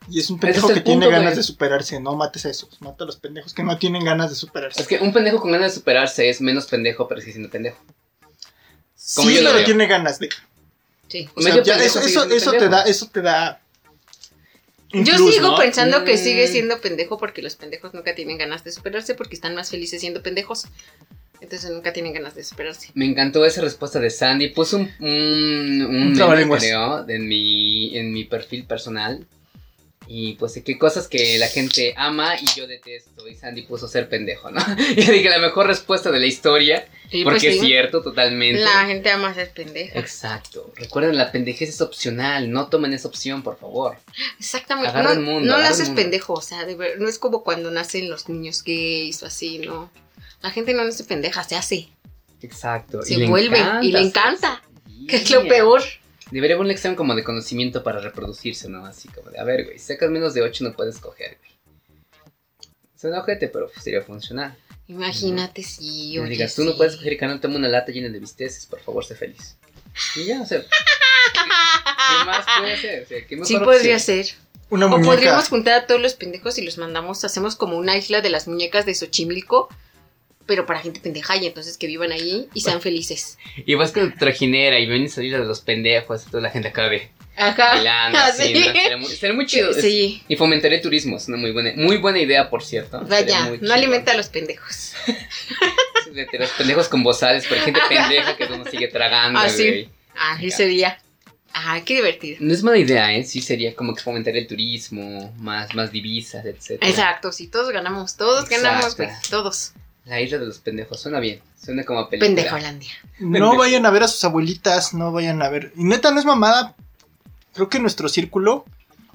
Y 0.09 0.19
es 0.19 0.29
un 0.29 0.37
pendejo 0.37 0.67
es 0.67 0.73
que 0.73 0.81
tiene 0.81 1.05
ganas 1.07 1.23
güey. 1.27 1.35
de 1.37 1.43
superarse. 1.43 1.97
No 2.01 2.15
mates 2.15 2.45
a 2.45 2.49
esos. 2.49 2.81
Mata 2.81 3.05
a 3.05 3.07
los 3.07 3.15
pendejos 3.15 3.53
que 3.53 3.63
no 3.63 3.77
tienen 3.77 4.03
ganas 4.03 4.29
de 4.31 4.35
superarse. 4.35 4.81
Es 4.81 4.87
que 4.87 4.97
un 4.99 5.13
pendejo 5.13 5.39
con 5.39 5.53
ganas 5.53 5.71
de 5.71 5.79
superarse 5.79 6.29
es 6.29 6.41
menos 6.41 6.65
pendejo, 6.65 7.07
pero 7.07 7.21
sigue 7.21 7.31
siendo 7.31 7.49
pendejo. 7.49 7.77
como 9.15 9.29
sí, 9.29 9.35
yo 9.35 9.41
lo 9.41 9.47
pero 9.47 9.55
veo. 9.59 9.65
tiene 9.65 9.87
ganas 9.87 10.19
de. 10.19 10.27
Sí. 11.07 11.29
O 11.35 11.41
sea, 11.41 11.51
Medio 11.53 11.63
ya 11.63 11.75
pendejo 11.75 11.99
eso, 11.99 12.23
eso, 12.25 12.35
eso 12.35 12.51
te 12.51 12.67
da, 12.67 12.81
eso 12.81 13.07
te 13.07 13.21
da 13.21 13.61
Yo 14.93 15.15
Plus, 15.15 15.33
sigo 15.33 15.51
¿no? 15.51 15.57
pensando 15.57 16.03
que 16.03 16.17
sigue 16.17 16.47
siendo 16.47 16.79
pendejo 16.79 17.17
porque 17.17 17.41
los 17.41 17.55
pendejos 17.55 17.93
nunca 17.93 18.13
tienen 18.13 18.37
ganas 18.37 18.63
de 18.63 18.71
superarse 18.71 19.15
porque 19.15 19.35
están 19.35 19.55
más 19.55 19.71
felices 19.71 19.99
siendo 20.01 20.21
pendejos. 20.21 20.67
Entonces 21.41 21.71
nunca 21.71 21.91
tienen 21.91 22.13
ganas 22.13 22.35
de 22.35 22.43
superarse. 22.43 22.89
Me 22.93 23.05
encantó 23.05 23.43
esa 23.43 23.61
respuesta 23.61 23.99
de 23.99 24.09
Sandy. 24.09 24.49
Puse 24.49 24.77
un, 24.77 24.91
un, 24.99 25.85
un 25.85 26.03
meme, 26.03 26.15
trabalenguas. 26.15 26.63
creo, 26.63 27.09
en 27.09 27.27
mi, 27.27 27.97
en 27.97 28.13
mi 28.13 28.23
perfil 28.23 28.65
personal. 28.65 29.25
Y 30.07 30.33
pues 30.33 30.59
qué 30.65 30.77
cosas 30.77 31.07
que 31.07 31.37
la 31.37 31.47
gente 31.47 31.93
ama 31.97 32.35
y 32.39 32.45
yo 32.57 32.67
detesto. 32.67 33.27
Y 33.27 33.35
Sandy 33.35 33.63
puso 33.63 33.87
ser 33.87 34.09
pendejo, 34.09 34.51
¿no? 34.51 34.59
Y 34.95 35.01
yo 35.03 35.11
dije 35.13 35.29
la 35.29 35.39
mejor 35.39 35.67
respuesta 35.67 36.11
de 36.11 36.19
la 36.19 36.25
historia. 36.25 36.87
Sí, 37.09 37.23
porque 37.23 37.39
pues 37.41 37.55
es 37.55 37.61
cierto, 37.61 38.01
totalmente. 38.01 38.61
La 38.61 38.85
gente 38.85 39.11
ama 39.11 39.33
ser 39.33 39.51
pendeja. 39.51 39.97
Exacto. 39.99 40.73
Recuerden, 40.75 41.15
la 41.17 41.31
pendejez 41.31 41.69
es 41.69 41.81
opcional. 41.81 42.51
No 42.51 42.67
tomen 42.67 42.91
esa 42.93 43.07
opción, 43.07 43.43
por 43.43 43.57
favor. 43.57 43.97
Exactamente. 44.39 44.89
Agarra 44.89 45.09
no 45.09 45.13
el 45.13 45.19
mundo, 45.19 45.51
no 45.51 45.61
naces 45.61 45.87
mundo. 45.87 46.01
pendejo, 46.01 46.33
o 46.33 46.41
sea, 46.41 46.65
de 46.65 46.75
ver- 46.75 46.99
no 46.99 47.07
es 47.07 47.19
como 47.19 47.43
cuando 47.43 47.69
nacen 47.71 48.09
los 48.09 48.27
niños 48.29 48.63
gays 48.63 49.21
o 49.23 49.27
así, 49.27 49.59
¿no? 49.59 49.91
La 50.41 50.49
gente 50.51 50.73
no 50.73 50.83
nace 50.83 51.03
pendeja, 51.03 51.43
se 51.43 51.55
hace, 51.55 51.87
Exacto. 52.41 53.01
se 53.03 53.25
vuelve 53.27 53.61
y 53.81 53.91
le 53.91 53.99
encanta, 54.01 54.61
que 55.07 55.17
es 55.17 55.29
lo 55.31 55.47
peor. 55.47 55.81
Debería 56.33 56.55
haber 56.55 56.65
un 56.65 56.71
examen 56.71 56.95
como 56.95 57.13
de 57.15 57.23
conocimiento 57.23 57.83
para 57.83 57.99
reproducirse, 57.99 58.67
¿no? 58.69 58.85
Así 58.85 59.07
como 59.09 59.29
de, 59.29 59.39
a 59.39 59.43
ver, 59.43 59.65
güey, 59.65 59.77
si 59.79 59.85
sacas 59.93 60.09
menos 60.09 60.33
de 60.33 60.41
8 60.41 60.63
no 60.63 60.73
puedes 60.73 60.97
coger, 60.97 61.37
güey. 61.39 61.51
Suena 62.99 63.19
ojete, 63.19 63.47
pero 63.49 63.69
sería 63.81 64.01
funcional. 64.01 64.57
Imagínate 64.87 65.61
si, 65.63 66.15
No 66.17 66.23
oye, 66.23 66.31
digas, 66.31 66.55
tú 66.55 66.63
no 66.63 66.75
puedes 66.75 66.95
coger 66.95 67.13
y 67.13 67.17
canal, 67.17 67.39
toma 67.39 67.57
una 67.57 67.67
lata 67.69 67.91
llena 67.91 68.09
de 68.09 68.19
bisteces, 68.19 68.65
por 68.65 68.79
favor, 68.81 69.05
sé 69.05 69.15
feliz. 69.15 69.57
Y 70.15 70.25
ya, 70.25 70.41
o 70.41 70.45
sea, 70.45 70.59
¿qué 71.33 72.25
más 72.25 72.45
puede 72.59 72.77
ser? 72.77 73.03
O 73.03 73.07
sea, 73.07 73.25
¿qué 73.27 73.35
mejor 73.35 73.47
Sí 73.47 73.57
podría 73.59 73.95
opción? 73.97 74.23
ser. 74.23 74.35
Una 74.69 74.87
O 74.87 74.89
muñeca. 74.89 75.09
podríamos 75.11 75.49
juntar 75.49 75.73
a 75.75 75.87
todos 75.87 76.01
los 76.01 76.15
pendejos 76.15 76.57
y 76.57 76.63
los 76.63 76.77
mandamos, 76.79 77.23
hacemos 77.23 77.55
como 77.55 77.77
una 77.77 77.95
isla 77.95 78.21
de 78.21 78.29
las 78.29 78.47
muñecas 78.47 78.85
de 78.87 78.95
Xochimilco, 78.95 79.69
pero 80.45 80.65
para 80.65 80.79
gente 80.79 80.99
pendeja 80.99 81.37
y 81.37 81.45
entonces 81.45 81.77
que 81.77 81.87
vivan 81.87 82.11
ahí 82.11 82.47
y 82.53 82.61
sean 82.61 82.81
felices. 82.81 83.37
Y 83.65 83.75
vas 83.75 83.91
con 83.91 84.11
tu 84.11 84.17
trajinera 84.17 84.79
y 84.79 84.85
ven 84.87 85.09
salir 85.09 85.31
de 85.37 85.43
los 85.45 85.61
pendejos 85.61 86.23
y 86.27 86.29
toda 86.31 86.41
la 86.43 86.49
gente 86.49 86.67
acá 86.69 86.89
de 86.89 87.09
Ajá. 87.37 87.75
bailando, 87.75 88.17
así. 88.23 88.53
¿no? 89.23 89.33
Muy, 89.33 89.45
chido. 89.45 89.73
Sí. 89.73 90.21
Y 90.27 90.35
fomentaría 90.35 90.77
el 90.77 90.83
turismo, 90.83 91.17
es 91.17 91.27
una 91.27 91.37
muy 91.37 91.51
buena, 91.51 91.71
muy 91.75 91.97
buena 91.97 92.19
idea, 92.19 92.49
por 92.49 92.63
cierto. 92.63 93.01
Vaya, 93.07 93.45
no 93.49 93.57
chido. 93.57 93.73
alimenta 93.73 94.11
a 94.11 94.17
los 94.17 94.29
pendejos. 94.29 94.93
De 96.13 96.25
de 96.31 96.39
los 96.39 96.49
pendejos 96.51 96.89
con 96.89 97.01
bozales, 97.03 97.45
pero 97.49 97.61
hay 97.61 97.65
gente 97.65 97.79
pendeja 97.89 98.37
que 98.37 98.43
uno 98.45 98.63
sigue 98.69 98.87
tragando, 98.87 99.39
Ah, 99.39 99.49
sí. 99.49 99.67
güey. 99.67 99.89
Ah, 100.15 100.37
sí 100.39 100.51
sería. 100.51 100.99
Ah, 101.55 101.79
qué 101.85 101.95
divertido. 101.95 102.37
No 102.39 102.51
es 102.53 102.61
mala 102.63 102.77
idea, 102.77 103.13
¿eh? 103.15 103.23
Sí 103.23 103.41
sería 103.41 103.75
como 103.75 103.93
que 103.95 104.01
fomentar 104.03 104.35
el 104.35 104.45
turismo, 104.47 105.33
más, 105.37 105.73
más 105.75 105.91
divisas, 105.91 106.45
etc. 106.45 106.79
Exacto, 106.81 107.31
sí, 107.31 107.47
todos 107.47 107.71
ganamos, 107.71 108.15
todos 108.17 108.49
ganamos, 108.49 108.95
güey, 108.97 109.09
todos. 109.29 109.73
La 110.05 110.19
isla 110.19 110.37
de 110.37 110.45
los 110.47 110.59
pendejos, 110.59 110.99
suena 110.99 111.19
bien. 111.19 111.39
Suena 111.61 111.83
como 111.85 111.99
a 111.99 112.09
película. 112.09 112.27
Pendejolandia. 112.35 112.91
No 113.19 113.55
vayan 113.57 113.85
a 113.85 113.89
ver 113.91 114.03
a 114.03 114.07
sus 114.07 114.23
abuelitas, 114.25 114.93
no 114.93 115.11
vayan 115.11 115.41
a 115.41 115.49
ver. 115.49 115.71
Y 115.77 115.83
neta, 115.85 116.11
no 116.11 116.19
es 116.19 116.25
mamada. 116.25 116.75
Creo 117.53 117.69
que 117.69 117.79
nuestro 117.79 118.09
círculo 118.09 118.65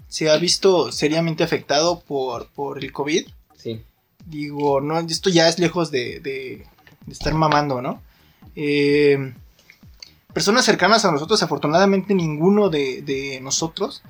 se 0.08 0.30
ha 0.30 0.36
visto 0.38 0.90
seriamente 0.92 1.44
afectado 1.44 2.00
por, 2.00 2.48
por 2.48 2.82
el 2.82 2.90
COVID. 2.92 3.26
Sí. 3.56 3.82
Digo, 4.24 4.80
no, 4.80 4.98
esto 5.00 5.28
ya 5.28 5.48
es 5.48 5.58
lejos 5.58 5.90
de, 5.90 6.20
de- 6.20 6.66
de 7.06 7.12
estar 7.12 7.34
mamando, 7.34 7.82
¿no? 7.82 8.02
Eh, 8.56 9.32
personas 10.32 10.64
cercanas 10.64 11.04
a 11.04 11.12
nosotros, 11.12 11.42
afortunadamente 11.42 12.14
ninguno 12.14 12.68
de, 12.70 13.02
de 13.02 13.40
nosotros 13.40 14.02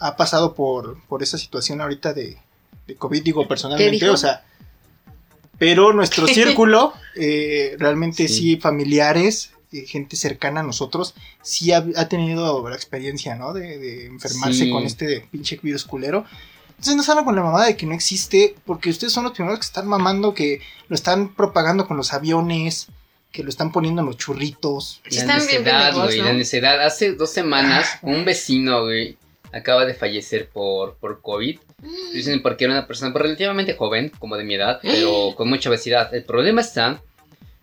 ha 0.00 0.16
pasado 0.16 0.54
por, 0.54 0.98
por 1.08 1.22
esa 1.22 1.36
situación 1.38 1.80
ahorita 1.80 2.12
de, 2.14 2.38
de 2.86 2.94
COVID, 2.96 3.22
digo 3.22 3.46
personalmente, 3.46 3.92
dijo? 4.06 4.12
o 4.12 4.16
sea, 4.16 4.44
pero 5.58 5.92
nuestro 5.92 6.26
círculo, 6.28 6.92
eh, 7.16 7.76
realmente 7.78 8.28
Sí. 8.28 8.34
sí, 8.34 8.56
familiares, 8.56 9.52
eh, 9.72 9.84
gente 9.86 10.16
cercana 10.16 10.60
a 10.60 10.62
nosotros, 10.62 11.14
sí 11.42 11.72
ha, 11.72 11.84
ha 11.96 12.08
tenido 12.08 12.66
la 12.68 12.74
experiencia, 12.76 13.34
¿no? 13.34 13.52
De, 13.52 13.78
de 13.78 14.06
enfermarse 14.06 14.64
Sí. 14.64 14.70
con 14.70 14.84
este 14.84 15.26
pinche 15.30 15.58
virus 15.62 15.84
culero. 15.84 16.24
Entonces 16.70 16.94
no 16.96 17.02
salgan 17.02 17.24
con 17.24 17.34
la 17.34 17.42
mamada 17.42 17.66
de 17.66 17.76
que 17.76 17.86
no 17.86 17.94
existe, 17.94 18.54
porque 18.64 18.88
ustedes 18.90 19.12
son 19.12 19.24
los 19.24 19.32
primeros 19.32 19.58
que 19.58 19.66
están 19.66 19.88
mamando, 19.88 20.32
que 20.32 20.60
lo 20.88 20.94
están 20.94 21.34
propagando 21.34 21.88
con 21.88 21.96
los 21.96 22.12
aviones, 22.12 22.86
que 23.32 23.42
lo 23.42 23.50
están 23.50 23.72
poniendo 23.72 24.00
en 24.00 24.06
los 24.06 24.16
churritos. 24.16 25.00
La 25.10 25.18
están 25.20 25.38
necedad, 25.38 25.92
güey, 25.94 26.18
¿no? 26.18 26.24
la 26.26 26.32
necedad. 26.34 26.80
Hace 26.80 27.12
dos 27.14 27.30
semanas, 27.30 27.98
un 28.02 28.24
vecino, 28.24 28.84
güey, 28.84 29.18
acaba 29.52 29.84
de 29.86 29.94
fallecer 29.94 30.48
por, 30.48 30.94
por 30.94 31.20
COVID. 31.20 31.58
Dicen 32.12 32.42
porque 32.42 32.64
era 32.64 32.74
una 32.74 32.86
persona 32.86 33.12
pues, 33.12 33.22
relativamente 33.22 33.74
joven, 33.74 34.10
como 34.18 34.36
de 34.36 34.44
mi 34.44 34.54
edad, 34.54 34.80
pero 34.82 35.34
con 35.36 35.48
mucha 35.48 35.68
obesidad. 35.70 36.12
El 36.14 36.24
problema 36.24 36.60
está 36.60 37.02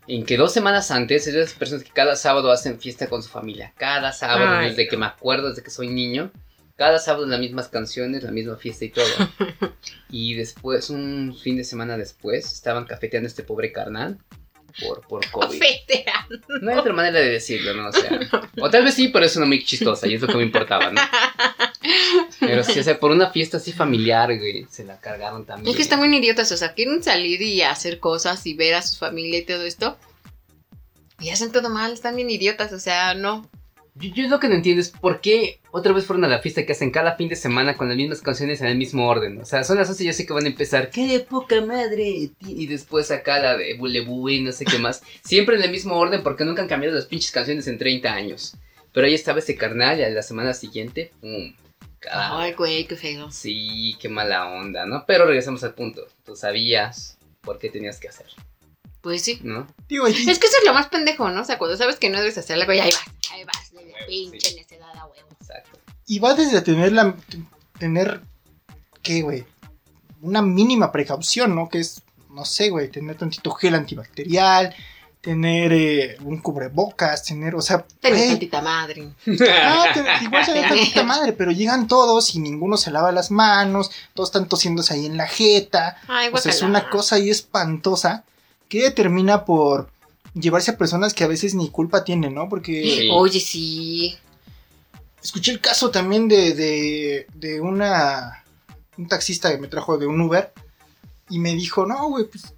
en 0.07 0.25
que 0.25 0.37
dos 0.37 0.53
semanas 0.53 0.91
antes 0.91 1.27
es 1.27 1.33
de 1.33 1.41
esas 1.41 1.57
personas 1.57 1.83
que 1.83 1.91
cada 1.91 2.15
sábado 2.15 2.51
hacen 2.51 2.79
fiesta 2.79 3.07
con 3.07 3.23
su 3.23 3.29
familia. 3.29 3.73
Cada 3.77 4.11
sábado, 4.13 4.57
Ay, 4.57 4.69
desde 4.69 4.87
que 4.87 4.97
me 4.97 5.05
acuerdo, 5.05 5.49
desde 5.49 5.63
que 5.63 5.69
soy 5.69 5.87
niño. 5.87 6.31
Cada 6.77 6.99
sábado 6.99 7.25
las 7.25 7.39
mismas 7.39 7.69
canciones, 7.69 8.23
la 8.23 8.31
misma 8.31 8.57
fiesta 8.57 8.85
y 8.85 8.89
todo. 8.89 9.05
y 10.09 10.33
después, 10.33 10.89
un 10.89 11.37
fin 11.41 11.57
de 11.57 11.63
semana 11.63 11.97
después, 11.97 12.51
estaban 12.51 12.85
cafeteando 12.85 13.27
a 13.27 13.29
este 13.29 13.43
pobre 13.43 13.71
carnal 13.71 14.17
por, 14.81 15.01
por 15.07 15.29
COVID. 15.31 15.57
Fea. 15.57 16.27
No 16.61 16.71
hay 16.71 16.77
otra 16.77 16.93
manera 16.93 17.19
de 17.19 17.29
decirlo, 17.29 17.73
¿no? 17.73 17.89
O 17.89 17.91
sea, 17.93 18.19
o 18.59 18.69
tal 18.69 18.83
vez 18.83 18.93
sí, 18.93 19.07
pero 19.07 19.25
es 19.25 19.35
una 19.37 19.45
muy 19.45 19.63
chistosa 19.63 20.05
y 20.07 20.15
es 20.15 20.21
lo 20.21 20.27
que 20.27 20.35
me 20.35 20.43
importaba, 20.43 20.91
¿no? 20.91 21.01
Pero 22.39 22.63
sí, 22.63 22.79
o 22.79 22.83
sea, 22.83 22.99
por 22.99 23.11
una 23.11 23.31
fiesta 23.31 23.57
así 23.57 23.71
familiar, 23.71 24.37
güey, 24.37 24.65
se 24.69 24.83
la 24.83 24.99
cargaron 24.99 25.45
también. 25.45 25.69
Es 25.69 25.75
que 25.75 25.81
están 25.81 26.01
bien 26.01 26.13
idiotas, 26.13 26.51
o 26.51 26.57
sea, 26.57 26.73
quieren 26.73 27.03
salir 27.03 27.41
y 27.41 27.61
hacer 27.61 27.99
cosas 27.99 28.45
y 28.45 28.53
ver 28.53 28.75
a 28.75 28.81
su 28.81 28.97
familia 28.97 29.39
y 29.39 29.45
todo 29.45 29.63
esto. 29.63 29.97
Y 31.19 31.29
hacen 31.29 31.51
todo 31.51 31.69
mal, 31.69 31.93
están 31.93 32.15
bien 32.15 32.29
idiotas, 32.29 32.73
o 32.73 32.79
sea, 32.79 33.13
no. 33.13 33.49
Yo, 33.95 34.09
yo 34.13 34.27
lo 34.27 34.39
que 34.39 34.49
no 34.49 34.55
entiendo 34.55 34.81
es 34.81 34.89
por 34.89 35.21
qué 35.21 35.61
otra 35.71 35.93
vez 35.93 36.05
fueron 36.05 36.25
a 36.25 36.27
la 36.27 36.39
fiesta 36.39 36.65
que 36.65 36.73
hacen 36.73 36.91
cada 36.91 37.15
fin 37.15 37.29
de 37.29 37.35
semana 37.35 37.75
con 37.75 37.87
las 37.87 37.97
mismas 37.97 38.21
canciones 38.21 38.61
en 38.61 38.67
el 38.67 38.77
mismo 38.77 39.07
orden. 39.07 39.41
O 39.41 39.45
sea, 39.45 39.63
son 39.63 39.77
las 39.77 39.89
11 39.89 40.03
y 40.03 40.07
yo 40.07 40.13
sé 40.13 40.25
que 40.25 40.33
van 40.33 40.45
a 40.45 40.49
empezar, 40.49 40.89
¡qué 40.89 41.07
de 41.07 41.21
poca 41.21 41.59
madre! 41.59 42.29
Y 42.45 42.67
después 42.67 43.11
acá 43.11 43.39
la 43.39 43.57
de 43.57 43.75
Bulebu 43.75 44.29
y 44.29 44.41
no 44.41 44.51
sé 44.51 44.65
qué 44.65 44.79
más. 44.79 45.01
Siempre 45.23 45.55
en 45.55 45.63
el 45.63 45.71
mismo 45.71 45.95
orden 45.95 46.23
porque 46.23 46.45
nunca 46.45 46.61
han 46.61 46.67
cambiado 46.67 46.95
las 46.95 47.05
pinches 47.05 47.31
canciones 47.31 47.67
en 47.67 47.77
30 47.77 48.13
años. 48.13 48.55
Pero 48.93 49.07
ahí 49.07 49.13
estaba 49.13 49.39
ese 49.39 49.57
carnal 49.57 49.99
y 49.99 50.03
a 50.03 50.09
la 50.09 50.23
semana 50.23 50.53
siguiente, 50.53 51.11
¡pum! 51.19 51.53
Ay, 52.11 52.53
güey, 52.53 52.85
qué 52.87 52.95
feo. 52.95 53.31
Sí, 53.31 53.95
qué 53.99 54.09
mala 54.09 54.47
onda, 54.47 54.85
¿no? 54.85 55.05
Pero 55.05 55.25
regresamos 55.25 55.63
al 55.63 55.73
punto. 55.73 56.01
Tú 56.25 56.35
sabías 56.35 57.17
por 57.41 57.59
qué 57.59 57.69
tenías 57.69 57.99
que 57.99 58.07
hacer, 58.09 58.27
Pues 59.01 59.21
sí. 59.23 59.39
¿no? 59.43 59.67
Digo, 59.87 60.07
y- 60.07 60.11
Es 60.29 60.39
que 60.39 60.47
eso 60.47 60.57
es 60.59 60.65
lo 60.65 60.73
más 60.73 60.87
pendejo, 60.87 61.29
¿no? 61.29 61.41
O 61.41 61.45
sea, 61.45 61.57
cuando 61.57 61.77
sabes 61.77 61.97
que 61.97 62.09
no 62.09 62.17
debes 62.19 62.37
hacer 62.37 62.59
algo 62.59 62.73
y 62.73 62.79
ahí 62.79 62.89
vas, 62.91 63.31
ahí 63.31 63.43
vas, 63.43 63.71
de 63.71 63.93
pinche 64.07 64.49
sí. 64.49 64.55
necedad 64.55 64.89
a 64.97 65.05
huevo. 65.05 65.27
Exacto. 65.39 65.79
Y 66.07 66.19
va 66.19 66.33
desde 66.33 66.61
tener 66.61 66.91
la. 66.91 67.15
Tener. 67.79 68.21
¿Qué, 69.03 69.21
güey? 69.21 69.45
Una 70.21 70.41
mínima 70.41 70.91
precaución, 70.91 71.53
¿no? 71.55 71.69
Que 71.69 71.79
es. 71.79 72.01
No 72.29 72.45
sé, 72.45 72.69
güey. 72.69 72.89
Tener 72.89 73.15
tantito 73.17 73.51
gel 73.51 73.75
antibacterial. 73.75 74.75
Tener 75.25 75.73
eh, 75.73 76.17
un 76.23 76.37
cubrebocas. 76.39 77.23
Tener. 77.23 77.55
O 77.55 77.61
sea. 77.61 77.85
Tenés 77.99 78.19
güey, 78.19 78.29
tantita 78.29 78.61
madre. 78.61 79.09
ah, 79.51 79.85
te- 79.93 80.23
igual 80.23 80.45
se 80.45 80.53
ve 80.53 80.61
tantita 80.69 81.03
madre. 81.03 81.33
Pero 81.33 81.51
llegan 81.51 81.87
todos 81.87 82.33
y 82.35 82.39
ninguno 82.39 82.77
se 82.77 82.91
lava 82.91 83.11
las 83.11 83.31
manos. 83.31 83.89
Todos 84.13 84.29
están 84.29 84.47
tosiéndose 84.47 84.93
ahí 84.93 85.07
en 85.07 85.17
la 85.17 85.27
jeta. 85.27 85.97
Ay, 86.07 86.29
O 86.31 86.37
sea, 86.37 86.51
es 86.51 86.61
una 86.61 86.89
cosa 86.89 87.15
ahí 87.15 87.29
espantosa. 87.29 88.23
Que 88.69 88.91
termina 88.91 89.45
por 89.45 89.89
llevarse 90.35 90.71
a 90.71 90.77
personas 90.77 91.13
que 91.13 91.23
a 91.23 91.27
veces 91.27 91.55
ni 91.55 91.69
culpa 91.69 92.03
tienen, 92.03 92.33
¿no? 92.35 92.47
Porque. 92.47 92.83
Sí. 92.83 93.09
Oye, 93.11 93.39
sí. 93.39 94.15
Escuché 95.23 95.51
el 95.51 95.59
caso 95.59 95.89
también 95.89 96.27
de, 96.27 96.53
de, 96.53 97.27
de 97.33 97.59
una 97.59 98.43
un 98.97 99.07
taxista 99.07 99.49
que 99.51 99.57
me 99.57 99.67
trajo 99.67 99.97
de 99.97 100.05
un 100.05 100.21
Uber 100.21 100.53
y 101.29 101.39
me 101.39 101.53
dijo, 101.55 101.85
no, 101.85 102.09
güey, 102.09 102.25
pues 102.25 102.53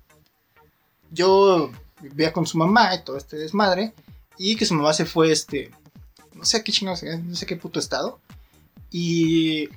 yo 1.11 1.71
vivía 2.01 2.31
con 2.33 2.45
su 2.45 2.57
mamá 2.57 2.93
y 2.95 3.03
todo 3.03 3.17
este 3.17 3.37
desmadre 3.37 3.93
y 4.37 4.55
que 4.55 4.65
su 4.65 4.73
mamá 4.75 4.93
se 4.93 5.05
fue, 5.05 5.31
este, 5.31 5.71
no 6.33 6.45
sé 6.45 6.57
a 6.57 6.63
qué 6.63 6.71
chingados, 6.71 7.03
eh, 7.03 7.17
no 7.17 7.35
sé 7.35 7.45
qué 7.45 7.55
puto 7.55 7.79
estado 7.79 8.19
y 8.91 9.69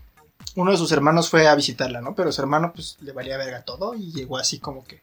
uno 0.57 0.71
de 0.73 0.77
sus 0.77 0.93
hermanos 0.93 1.29
fue 1.31 1.49
a 1.49 1.55
visitarla, 1.55 2.01
¿no? 2.01 2.15
Pero 2.15 2.33
su 2.33 2.41
hermano 2.41 2.73
pues 2.75 2.97
le 3.01 3.13
valía 3.13 3.37
verga 3.39 3.63
todo 3.63 3.95
y 3.95 4.13
llegó 4.13 4.37
así 4.39 4.59
como 4.59 4.85
que... 4.85 5.03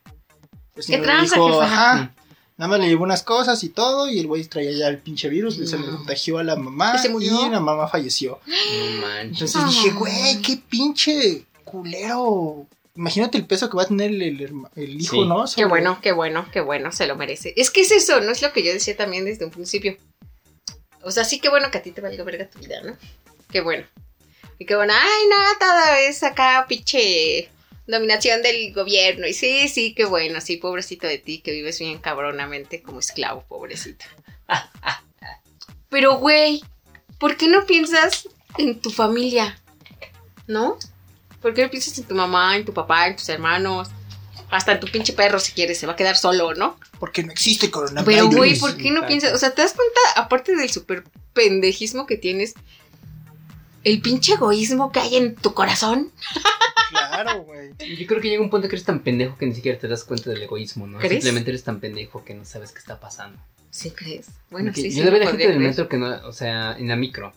señor 0.77 1.01
le 1.01 1.05
tranza, 1.07 1.35
dijo, 1.35 1.61
ajá, 1.61 2.13
nada 2.57 2.69
más 2.69 2.79
le 2.79 2.87
llevó 2.87 3.03
unas 3.03 3.23
cosas 3.23 3.63
y 3.63 3.69
todo 3.69 4.09
y 4.09 4.19
el 4.19 4.27
güey 4.27 4.43
traía 4.45 4.71
ya 4.71 4.87
el 4.87 4.99
pinche 4.99 5.29
virus, 5.29 5.55
se 5.55 5.77
le 5.77 5.87
No. 5.87 5.97
contagió 5.97 6.37
a 6.37 6.43
la 6.43 6.55
mamá 6.55 6.93
¿Y 6.95 6.99
se 6.99 7.09
murió? 7.09 7.47
y 7.47 7.49
la 7.49 7.59
mamá 7.59 7.87
falleció. 7.87 8.39
No 8.45 9.07
manches. 9.07 9.55
Entonces 9.55 9.65
dije, 9.83 9.95
güey, 9.95 10.41
qué 10.41 10.57
pinche 10.69 11.45
culero. 11.63 12.65
Imagínate 12.97 13.37
el 13.37 13.45
peso 13.45 13.69
que 13.69 13.77
va 13.77 13.83
a 13.83 13.87
tener 13.87 14.09
el, 14.09 14.21
el 14.21 14.39
herma- 14.41 14.71
el 14.75 14.99
hijo, 14.99 15.15
Sí. 15.15 15.25
¿no? 15.25 15.45
Qué 15.55 15.65
bueno, 15.65 15.99
qué 16.01 16.11
bueno, 16.11 16.47
qué 16.51 16.61
bueno, 16.61 16.91
se 16.91 17.05
lo 17.07 17.15
merece. 17.15 17.53
Es 17.55 17.69
que 17.69 17.81
es 17.81 17.91
eso, 17.91 18.19
¿no? 18.21 18.31
Es 18.31 18.41
lo 18.41 18.51
que 18.51 18.63
yo 18.63 18.73
decía 18.73 18.97
también 18.97 19.23
desde 19.25 19.45
un 19.45 19.51
principio. 19.51 19.95
O 21.03 21.11
sea, 21.11 21.23
sí, 21.23 21.39
qué 21.39 21.49
bueno 21.49 21.69
que 21.71 21.77
a 21.77 21.81
ti 21.83 21.91
te 21.91 22.01
valga 22.01 22.23
verga 22.23 22.49
tu 22.49 22.59
vida, 22.59 22.81
¿no? 22.83 22.97
Qué 23.51 23.61
bueno. 23.61 23.85
Y 24.59 24.65
que 24.65 24.75
bueno, 24.75 24.93
ay, 24.95 25.23
no, 25.29 25.59
toda 25.59 25.93
vez 25.93 26.23
acá, 26.23 26.65
pinche 26.67 27.49
dominación 27.85 28.41
del 28.41 28.73
gobierno. 28.73 29.27
Y 29.27 29.33
sí, 29.33 29.69
sí, 29.69 29.93
qué 29.93 30.03
bueno, 30.05 30.41
sí, 30.41 30.57
pobrecito 30.57 31.05
de 31.07 31.19
ti, 31.19 31.39
que 31.39 31.51
vives 31.51 31.79
bien 31.79 31.99
cabronamente 31.99 32.81
como 32.81 32.99
esclavo, 32.99 33.43
pobrecito. 33.47 34.05
Pero, 35.89 36.17
güey, 36.17 36.63
¿por 37.19 37.37
qué 37.37 37.47
no 37.47 37.65
piensas 37.65 38.27
en 38.57 38.79
tu 38.79 38.89
familia? 38.89 39.61
¿No? 40.47 40.77
¿Por 41.41 41.53
qué 41.53 41.63
no 41.63 41.69
piensas 41.69 41.97
en 41.97 42.05
tu 42.05 42.15
mamá, 42.15 42.55
en 42.55 42.65
tu 42.65 42.73
papá, 42.73 43.07
en 43.07 43.15
tus 43.15 43.29
hermanos? 43.29 43.89
Hasta 44.49 44.71
en 44.71 44.79
tu 44.79 44.87
pinche 44.87 45.13
perro, 45.13 45.39
si 45.39 45.51
quieres, 45.51 45.77
se 45.77 45.85
va 45.87 45.93
a 45.93 45.95
quedar 45.95 46.15
solo, 46.15 46.53
¿no? 46.53 46.79
Porque 46.99 47.23
no 47.23 47.31
existe 47.31 47.69
coronavirus. 47.69 48.05
Pero, 48.05 48.37
güey, 48.37 48.57
¿por 48.57 48.77
qué 48.77 48.91
no 48.91 49.05
piensas? 49.05 49.33
O 49.33 49.37
sea, 49.37 49.51
¿te 49.51 49.61
das 49.61 49.73
cuenta, 49.73 49.99
aparte 50.15 50.55
del 50.55 50.69
súper 50.69 51.03
pendejismo 51.33 52.05
que 52.05 52.17
tienes, 52.17 52.53
el 53.83 54.01
pinche 54.01 54.33
egoísmo 54.33 54.91
que 54.91 54.99
hay 54.99 55.15
en 55.17 55.35
tu 55.35 55.53
corazón? 55.53 56.11
Claro, 56.89 57.43
güey. 57.43 57.71
Yo 57.97 58.07
creo 58.07 58.21
que 58.21 58.29
llega 58.29 58.41
un 58.41 58.49
punto 58.49 58.69
que 58.69 58.75
eres 58.75 58.85
tan 58.85 59.01
pendejo 59.01 59.37
que 59.37 59.45
ni 59.45 59.53
siquiera 59.53 59.77
te 59.77 59.87
das 59.87 60.03
cuenta 60.03 60.29
del 60.29 60.41
egoísmo, 60.41 60.87
¿no? 60.87 60.99
¿Crees? 60.99 61.23
Simplemente 61.23 61.51
eres 61.51 61.63
tan 61.63 61.79
pendejo 61.79 62.23
que 62.23 62.33
no 62.33 62.45
sabes 62.45 62.71
qué 62.71 62.79
está 62.79 62.99
pasando. 62.99 63.39
¿Sí 63.69 63.91
crees? 63.91 64.27
Bueno, 64.49 64.67
Porque 64.69 64.81
sí, 64.81 64.91
sí. 64.91 64.99
yo 64.99 65.11
lo 65.11 65.15
a 65.15 65.19
la 65.19 65.27
gente 65.27 65.47
del 65.47 65.59
metro 65.59 65.89
que 65.89 65.97
no, 65.97 66.07
o 66.25 66.31
sea, 66.31 66.77
en 66.77 66.87
la 66.87 66.95
micro. 66.95 67.33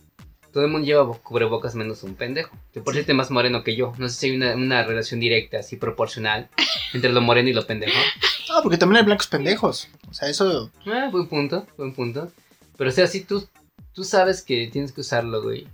Todo 0.53 0.65
el 0.65 0.71
mundo 0.71 0.87
lleva 0.87 1.03
bo- 1.03 1.21
cubrebocas 1.23 1.75
menos 1.75 2.03
un 2.03 2.15
pendejo. 2.15 2.57
Que 2.73 2.81
por 2.81 2.95
cierto 2.95 3.13
es 3.13 3.17
más 3.17 3.31
moreno 3.31 3.63
que 3.63 3.77
yo. 3.77 3.93
No 3.99 4.09
sé 4.09 4.15
si 4.17 4.27
hay 4.31 4.37
una, 4.37 4.55
una 4.55 4.83
relación 4.85 5.21
directa, 5.21 5.59
así 5.61 5.77
proporcional, 5.77 6.49
entre 6.95 7.11
lo 7.13 7.21
moreno 7.21 7.49
y 7.49 7.53
lo 7.53 7.67
pendejo. 7.67 7.99
Ah, 8.53 8.61
porque 8.63 8.79
también 8.79 8.99
hay 8.99 9.05
blancos 9.05 9.27
pendejos. 9.29 9.89
O 10.11 10.15
sea, 10.15 10.29
eso. 10.29 10.71
Ah, 10.87 11.09
buen 11.13 11.29
punto, 11.29 11.67
buen 11.77 11.95
punto. 11.95 12.33
Pero 12.77 12.91
o 12.91 12.93
sea, 12.93 13.07
si 13.07 13.23
tú, 13.25 13.47
tú 13.93 14.03
sabes 14.05 14.43
que 14.43 14.69
tienes 14.73 14.93
que 14.93 15.03
usarlo, 15.03 15.43
güey. 15.43 15.69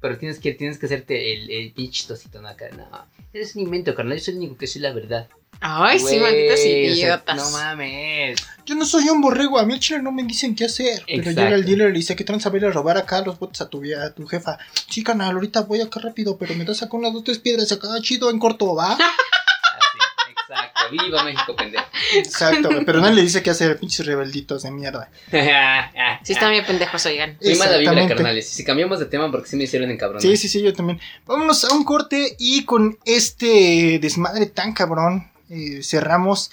Pero 0.00 0.16
tienes 0.18 0.38
que, 0.38 0.52
tienes 0.52 0.78
que 0.78 0.86
hacerte 0.86 1.32
el, 1.34 1.50
el 1.50 1.72
pinche 1.72 2.06
tostito, 2.06 2.40
¿no? 2.40 2.48
Acá, 2.48 2.68
no. 2.76 2.86
Eres 3.32 3.56
un 3.56 3.62
invento, 3.62 3.94
carnal. 3.94 4.18
Yo 4.18 4.24
soy 4.24 4.34
el 4.34 4.38
único 4.40 4.56
que 4.56 4.66
soy 4.66 4.82
la 4.82 4.92
verdad. 4.92 5.28
Ay, 5.60 5.98
sí, 5.98 6.04
o 6.04 6.08
sea, 6.56 6.66
idiotas. 6.66 7.36
no 7.36 7.50
mames. 7.50 8.38
Yo 8.64 8.74
no 8.74 8.84
soy 8.84 9.08
un 9.08 9.20
borrego, 9.20 9.58
a 9.58 9.64
mí 9.64 9.74
el 9.74 9.80
chile 9.80 10.00
no 10.02 10.12
me 10.12 10.22
dicen 10.22 10.54
qué 10.54 10.66
hacer. 10.66 11.02
Pero 11.06 11.30
llega 11.30 11.54
el 11.54 11.64
dealer 11.64 11.88
y 11.88 11.92
le 11.92 11.98
dice 11.98 12.14
que 12.14 12.22
trans 12.22 12.46
a 12.46 12.50
robar 12.50 12.96
acá 12.96 13.22
los 13.22 13.38
botes 13.38 13.60
a 13.62 13.68
tu, 13.68 13.80
vie- 13.80 13.96
a 13.98 14.14
tu 14.14 14.26
jefa. 14.26 14.58
Sí, 14.88 15.02
canal, 15.02 15.34
ahorita 15.34 15.62
voy 15.62 15.80
acá 15.80 16.00
rápido, 16.00 16.36
pero 16.38 16.54
me 16.54 16.64
das 16.64 16.82
acá 16.82 16.96
unas 16.96 17.12
dos, 17.12 17.24
tres 17.24 17.38
piedras 17.38 17.72
acá, 17.72 17.88
chido, 18.02 18.30
en 18.30 18.38
corto, 18.38 18.74
¿va? 18.74 18.92
Así, 18.92 19.98
exacto. 20.30 20.82
Viva 20.92 21.24
México, 21.24 21.56
pendejo. 21.56 21.84
Exacto, 22.14 22.68
pero 22.86 23.00
nadie 23.00 23.16
le 23.16 23.22
dice 23.22 23.42
qué 23.42 23.50
hacer, 23.50 23.78
pinches 23.78 24.06
rebelditos 24.06 24.62
de 24.62 24.70
mierda. 24.70 25.10
Sí, 26.22 26.32
están 26.34 26.50
bien 26.50 26.64
pendejos, 26.66 27.04
oigan. 27.06 27.38
Soy 27.40 27.54
mala 27.56 27.76
vibra, 27.78 28.06
carnales. 28.08 28.52
Y 28.52 28.54
si 28.56 28.64
cambiamos 28.64 28.98
de 28.98 29.06
tema, 29.06 29.30
porque 29.30 29.48
sí 29.48 29.56
me 29.56 29.64
hicieron 29.64 29.90
encabronar. 29.90 30.20
Sí, 30.22 30.36
sí, 30.36 30.48
sí, 30.48 30.62
yo 30.62 30.72
también. 30.74 31.00
Vámonos 31.26 31.64
a 31.64 31.74
un 31.74 31.84
corte 31.84 32.36
y 32.38 32.64
con 32.64 32.98
este 33.04 33.98
desmadre 34.00 34.46
tan 34.46 34.72
cabrón 34.74 35.30
eh, 35.50 35.82
cerramos 35.82 36.50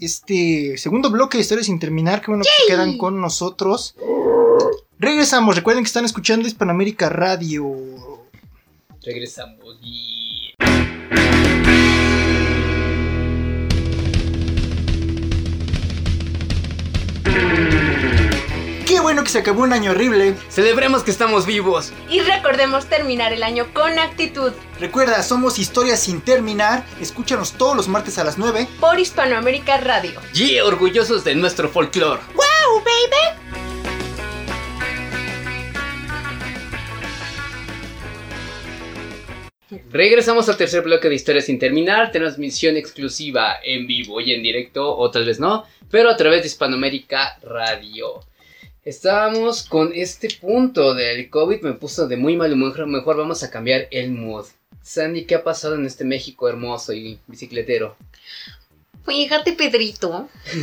este 0.00 0.78
segundo 0.78 1.10
bloque 1.10 1.38
de 1.38 1.42
historias 1.42 1.66
sin 1.66 1.78
terminar. 1.78 2.20
Que 2.20 2.30
bueno 2.30 2.44
que 2.44 2.62
se 2.64 2.72
quedan 2.72 2.98
con 2.98 3.20
nosotros. 3.20 3.94
Regresamos, 4.98 5.54
recuerden 5.56 5.84
que 5.84 5.88
están 5.88 6.04
escuchando 6.04 6.48
Hispanoamérica 6.48 7.08
Radio. 7.08 7.64
Regresamos. 9.02 9.78
y- 9.82 10.17
bueno 19.08 19.24
que 19.24 19.30
se 19.30 19.38
acabó 19.38 19.62
un 19.62 19.72
año 19.72 19.92
horrible. 19.92 20.34
Celebremos 20.50 21.02
que 21.02 21.10
estamos 21.10 21.46
vivos. 21.46 21.94
Y 22.10 22.20
recordemos 22.20 22.84
terminar 22.90 23.32
el 23.32 23.42
año 23.42 23.66
con 23.72 23.98
actitud 23.98 24.52
Recuerda, 24.78 25.22
somos 25.22 25.58
Historias 25.58 25.98
sin 26.00 26.20
terminar. 26.20 26.84
Escúchanos 27.00 27.52
todos 27.54 27.74
los 27.74 27.88
martes 27.88 28.18
a 28.18 28.24
las 28.24 28.36
9. 28.36 28.68
por 28.78 29.00
Hispanoamérica 29.00 29.78
Radio. 29.78 30.20
Y 30.34 30.58
orgullosos 30.60 31.24
de 31.24 31.34
nuestro 31.36 31.70
folclore. 31.70 32.20
¡Wow, 32.34 32.84
baby! 32.84 33.38
Regresamos 39.90 40.50
al 40.50 40.58
tercer 40.58 40.82
bloque 40.82 41.08
de 41.08 41.14
Historias 41.14 41.46
sin 41.46 41.58
terminar. 41.58 42.12
Transmisión 42.12 42.76
exclusiva 42.76 43.54
en 43.64 43.86
vivo 43.86 44.20
y 44.20 44.34
en 44.34 44.42
directo, 44.42 44.94
o 44.94 45.10
tal 45.10 45.24
vez 45.24 45.40
no, 45.40 45.64
pero 45.90 46.10
a 46.10 46.16
través 46.18 46.42
de 46.42 46.48
Hispanoamérica 46.48 47.38
Radio. 47.40 48.27
Estábamos 48.92 49.64
con 49.64 49.92
este 49.94 50.28
punto 50.40 50.94
del 50.94 51.28
COVID, 51.28 51.60
me 51.60 51.74
puso 51.74 52.08
de 52.08 52.16
muy 52.16 52.36
mal 52.38 52.54
humor. 52.54 52.86
Mejor 52.86 53.18
vamos 53.18 53.42
a 53.42 53.50
cambiar 53.50 53.86
el 53.90 54.12
mood. 54.12 54.46
Sandy, 54.82 55.26
¿qué 55.26 55.34
ha 55.34 55.44
pasado 55.44 55.74
en 55.74 55.84
este 55.84 56.06
México 56.06 56.48
hermoso 56.48 56.94
y 56.94 57.18
bicicletero? 57.26 57.98
Fíjate, 59.04 59.52
Pedrito, 59.52 60.30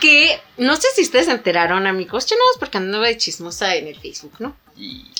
que 0.00 0.40
no 0.56 0.76
sé 0.76 0.88
si 0.94 1.02
ustedes 1.02 1.26
se 1.26 1.32
enteraron, 1.32 1.86
amigos. 1.86 2.24
Yo 2.24 2.36
no 2.36 2.42
es 2.52 2.58
porque 2.58 2.78
andaba 2.78 3.06
de 3.08 3.18
chismosa 3.18 3.74
en 3.76 3.88
el 3.88 3.96
Facebook, 4.00 4.32
¿no? 4.38 4.56
Y- 4.78 5.10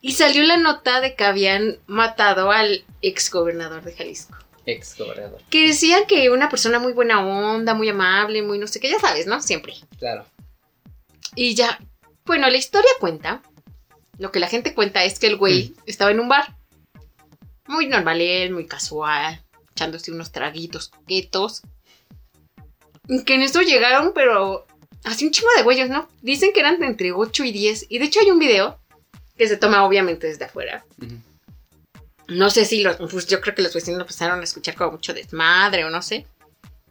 Y 0.00 0.12
salió 0.12 0.42
la 0.44 0.56
nota 0.56 1.02
de 1.02 1.14
que 1.14 1.24
habían 1.24 1.76
matado 1.86 2.50
al 2.52 2.84
ex 3.02 3.30
gobernador 3.30 3.82
de 3.84 3.92
Jalisco. 3.92 4.38
Ex 4.64 4.96
gobernador, 4.96 5.42
Que 5.50 5.66
decían 5.66 6.06
que 6.06 6.30
una 6.30 6.48
persona 6.48 6.78
muy 6.78 6.94
buena 6.94 7.22
onda, 7.26 7.74
muy 7.74 7.90
amable, 7.90 8.40
muy 8.40 8.58
no 8.58 8.66
sé 8.66 8.80
qué, 8.80 8.88
ya 8.90 8.98
sabes, 8.98 9.26
¿no? 9.26 9.42
Siempre. 9.42 9.74
claro. 9.98 10.24
Y 11.34 11.54
ya, 11.54 11.80
bueno, 12.24 12.48
la 12.48 12.56
historia 12.56 12.90
cuenta, 13.00 13.42
lo 14.18 14.30
que 14.30 14.40
la 14.40 14.48
gente 14.48 14.74
cuenta 14.74 15.04
es 15.04 15.18
que 15.18 15.26
el 15.26 15.36
güey 15.36 15.74
estaba 15.86 16.10
en 16.10 16.20
un 16.20 16.28
bar. 16.28 16.56
Muy 17.66 17.86
normal, 17.86 18.20
él, 18.20 18.52
muy 18.52 18.66
casual, 18.66 19.42
echándose 19.72 20.12
unos 20.12 20.32
traguitos 20.32 20.88
coquetos. 20.88 21.62
Que 23.26 23.34
en 23.34 23.42
eso 23.42 23.62
llegaron, 23.62 24.12
pero 24.14 24.66
así 25.04 25.26
un 25.26 25.32
chingo 25.32 25.50
de 25.56 25.62
güeyes, 25.62 25.90
¿no? 25.90 26.08
Dicen 26.22 26.52
que 26.52 26.60
eran 26.60 26.78
de 26.78 26.86
entre 26.86 27.12
8 27.12 27.44
y 27.44 27.52
10. 27.52 27.86
Y 27.88 27.98
de 27.98 28.04
hecho 28.04 28.20
hay 28.20 28.30
un 28.30 28.38
video 28.38 28.78
que 29.36 29.48
se 29.48 29.56
toma 29.56 29.84
obviamente 29.84 30.26
desde 30.26 30.44
afuera. 30.44 30.84
No 32.28 32.50
sé 32.50 32.64
si 32.64 32.82
los, 32.82 32.96
pues 32.96 33.26
yo 33.26 33.40
creo 33.40 33.54
que 33.54 33.62
los 33.62 33.74
vecinos 33.74 34.00
empezaron 34.00 34.40
a 34.40 34.44
escuchar 34.44 34.74
como 34.74 34.92
mucho 34.92 35.12
desmadre 35.12 35.84
o 35.84 35.90
no 35.90 36.00
sé. 36.00 36.26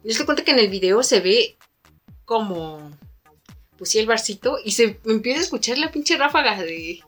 Y 0.04 0.12
se 0.12 0.24
cuenta 0.24 0.44
que 0.44 0.52
en 0.52 0.58
el 0.58 0.68
video 0.68 1.02
se 1.02 1.20
ve 1.20 1.56
como 2.24 2.90
sí 3.82 3.98
el 3.98 4.06
barcito 4.06 4.58
y 4.64 4.72
se 4.72 4.98
empieza 5.04 5.40
a 5.40 5.42
escuchar 5.42 5.78
la 5.78 5.90
pinche 5.90 6.16
ráfaga 6.16 6.60
de, 6.62 7.00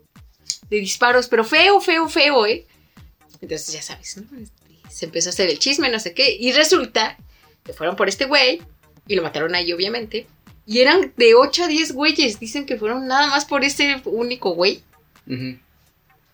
de 0.69 0.77
disparos, 0.77 1.29
pero 1.29 1.45
feo, 1.45 1.81
feo, 1.81 2.09
feo, 2.09 2.47
¿eh? 2.47 2.67
Entonces 3.41 3.73
ya 3.73 3.83
sabes, 3.83 4.17
¿no? 4.17 4.39
Este, 4.39 4.55
Se 4.91 5.05
empezó 5.07 5.29
a 5.29 5.31
hacer 5.31 5.49
el 5.51 5.59
chisme, 5.59 5.91
no 5.91 6.01
sé 6.01 6.15
qué, 6.15 6.37
y 6.39 6.53
resulta 6.53 7.17
que 7.65 7.73
fueron 7.73 7.97
por 7.97 8.09
este 8.09 8.25
güey 8.25 8.63
y 9.07 9.15
lo 9.15 9.23
mataron 9.23 9.55
ahí, 9.55 9.73
obviamente. 9.73 10.27
Y 10.67 10.81
eran 10.81 11.13
de 11.17 11.35
8 11.35 11.65
a 11.65 11.69
10 11.69 11.93
güeyes, 11.93 12.41
dicen 12.41 12.67
que 12.67 12.77
fueron 12.77 13.07
nada 13.07 13.29
más 13.29 13.45
por 13.45 13.63
ese 13.63 14.03
único 14.05 14.51
güey. 14.51 14.83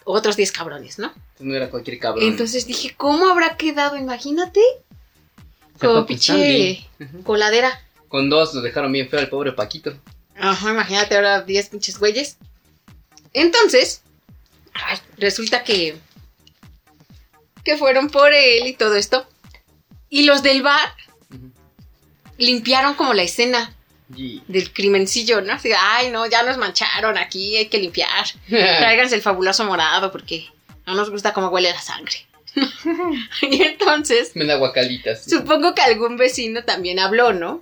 Otros 0.04 0.36
10 0.36 0.52
cabrones, 0.52 0.98
¿no? 0.98 1.12
No 1.38 1.54
era 1.54 1.68
cualquier 1.70 1.98
cabrón. 1.98 2.24
Entonces 2.24 2.66
dije, 2.66 2.94
¿cómo 2.96 3.28
habrá 3.28 3.56
quedado? 3.56 3.96
Imagínate. 3.96 4.60
Como 5.78 6.06
pinche 6.06 6.86
coladera. 7.24 7.82
Con 8.08 8.30
dos 8.30 8.54
nos 8.54 8.62
dejaron 8.62 8.92
bien 8.92 9.08
feo 9.08 9.20
al 9.20 9.28
pobre 9.28 9.52
Paquito. 9.52 9.94
Ajá, 10.42 10.70
imagínate 10.70 11.14
ahora 11.14 11.42
10 11.42 11.68
pinches 11.68 11.98
güeyes. 11.98 12.36
Entonces, 13.32 14.02
ay, 14.74 14.98
resulta 15.16 15.62
que. 15.62 15.96
que 17.64 17.78
fueron 17.78 18.10
por 18.10 18.32
él 18.32 18.66
y 18.66 18.72
todo 18.74 18.96
esto. 18.96 19.24
Y 20.10 20.24
los 20.24 20.42
del 20.42 20.62
bar 20.62 20.94
limpiaron 22.38 22.94
como 22.94 23.14
la 23.14 23.22
escena 23.22 23.72
del 24.08 24.72
crimencillo, 24.72 25.40
¿no? 25.42 25.52
Así, 25.54 25.70
ay, 25.78 26.10
no, 26.10 26.26
ya 26.26 26.42
nos 26.42 26.58
mancharon 26.58 27.16
aquí, 27.16 27.56
hay 27.56 27.66
que 27.68 27.78
limpiar. 27.78 28.26
Tráiganse 28.48 29.14
el 29.14 29.22
fabuloso 29.22 29.64
morado 29.64 30.10
porque 30.10 30.48
no 30.86 30.96
nos 30.96 31.08
gusta 31.08 31.32
cómo 31.32 31.48
huele 31.50 31.70
la 31.70 31.80
sangre. 31.80 32.26
y 33.42 33.62
entonces, 33.62 34.32
Me 34.34 34.44
da 34.44 34.56
guacalitas. 34.56 35.24
supongo 35.24 35.72
que 35.74 35.82
algún 35.82 36.16
vecino 36.16 36.64
también 36.64 36.98
habló, 36.98 37.32
¿no? 37.32 37.60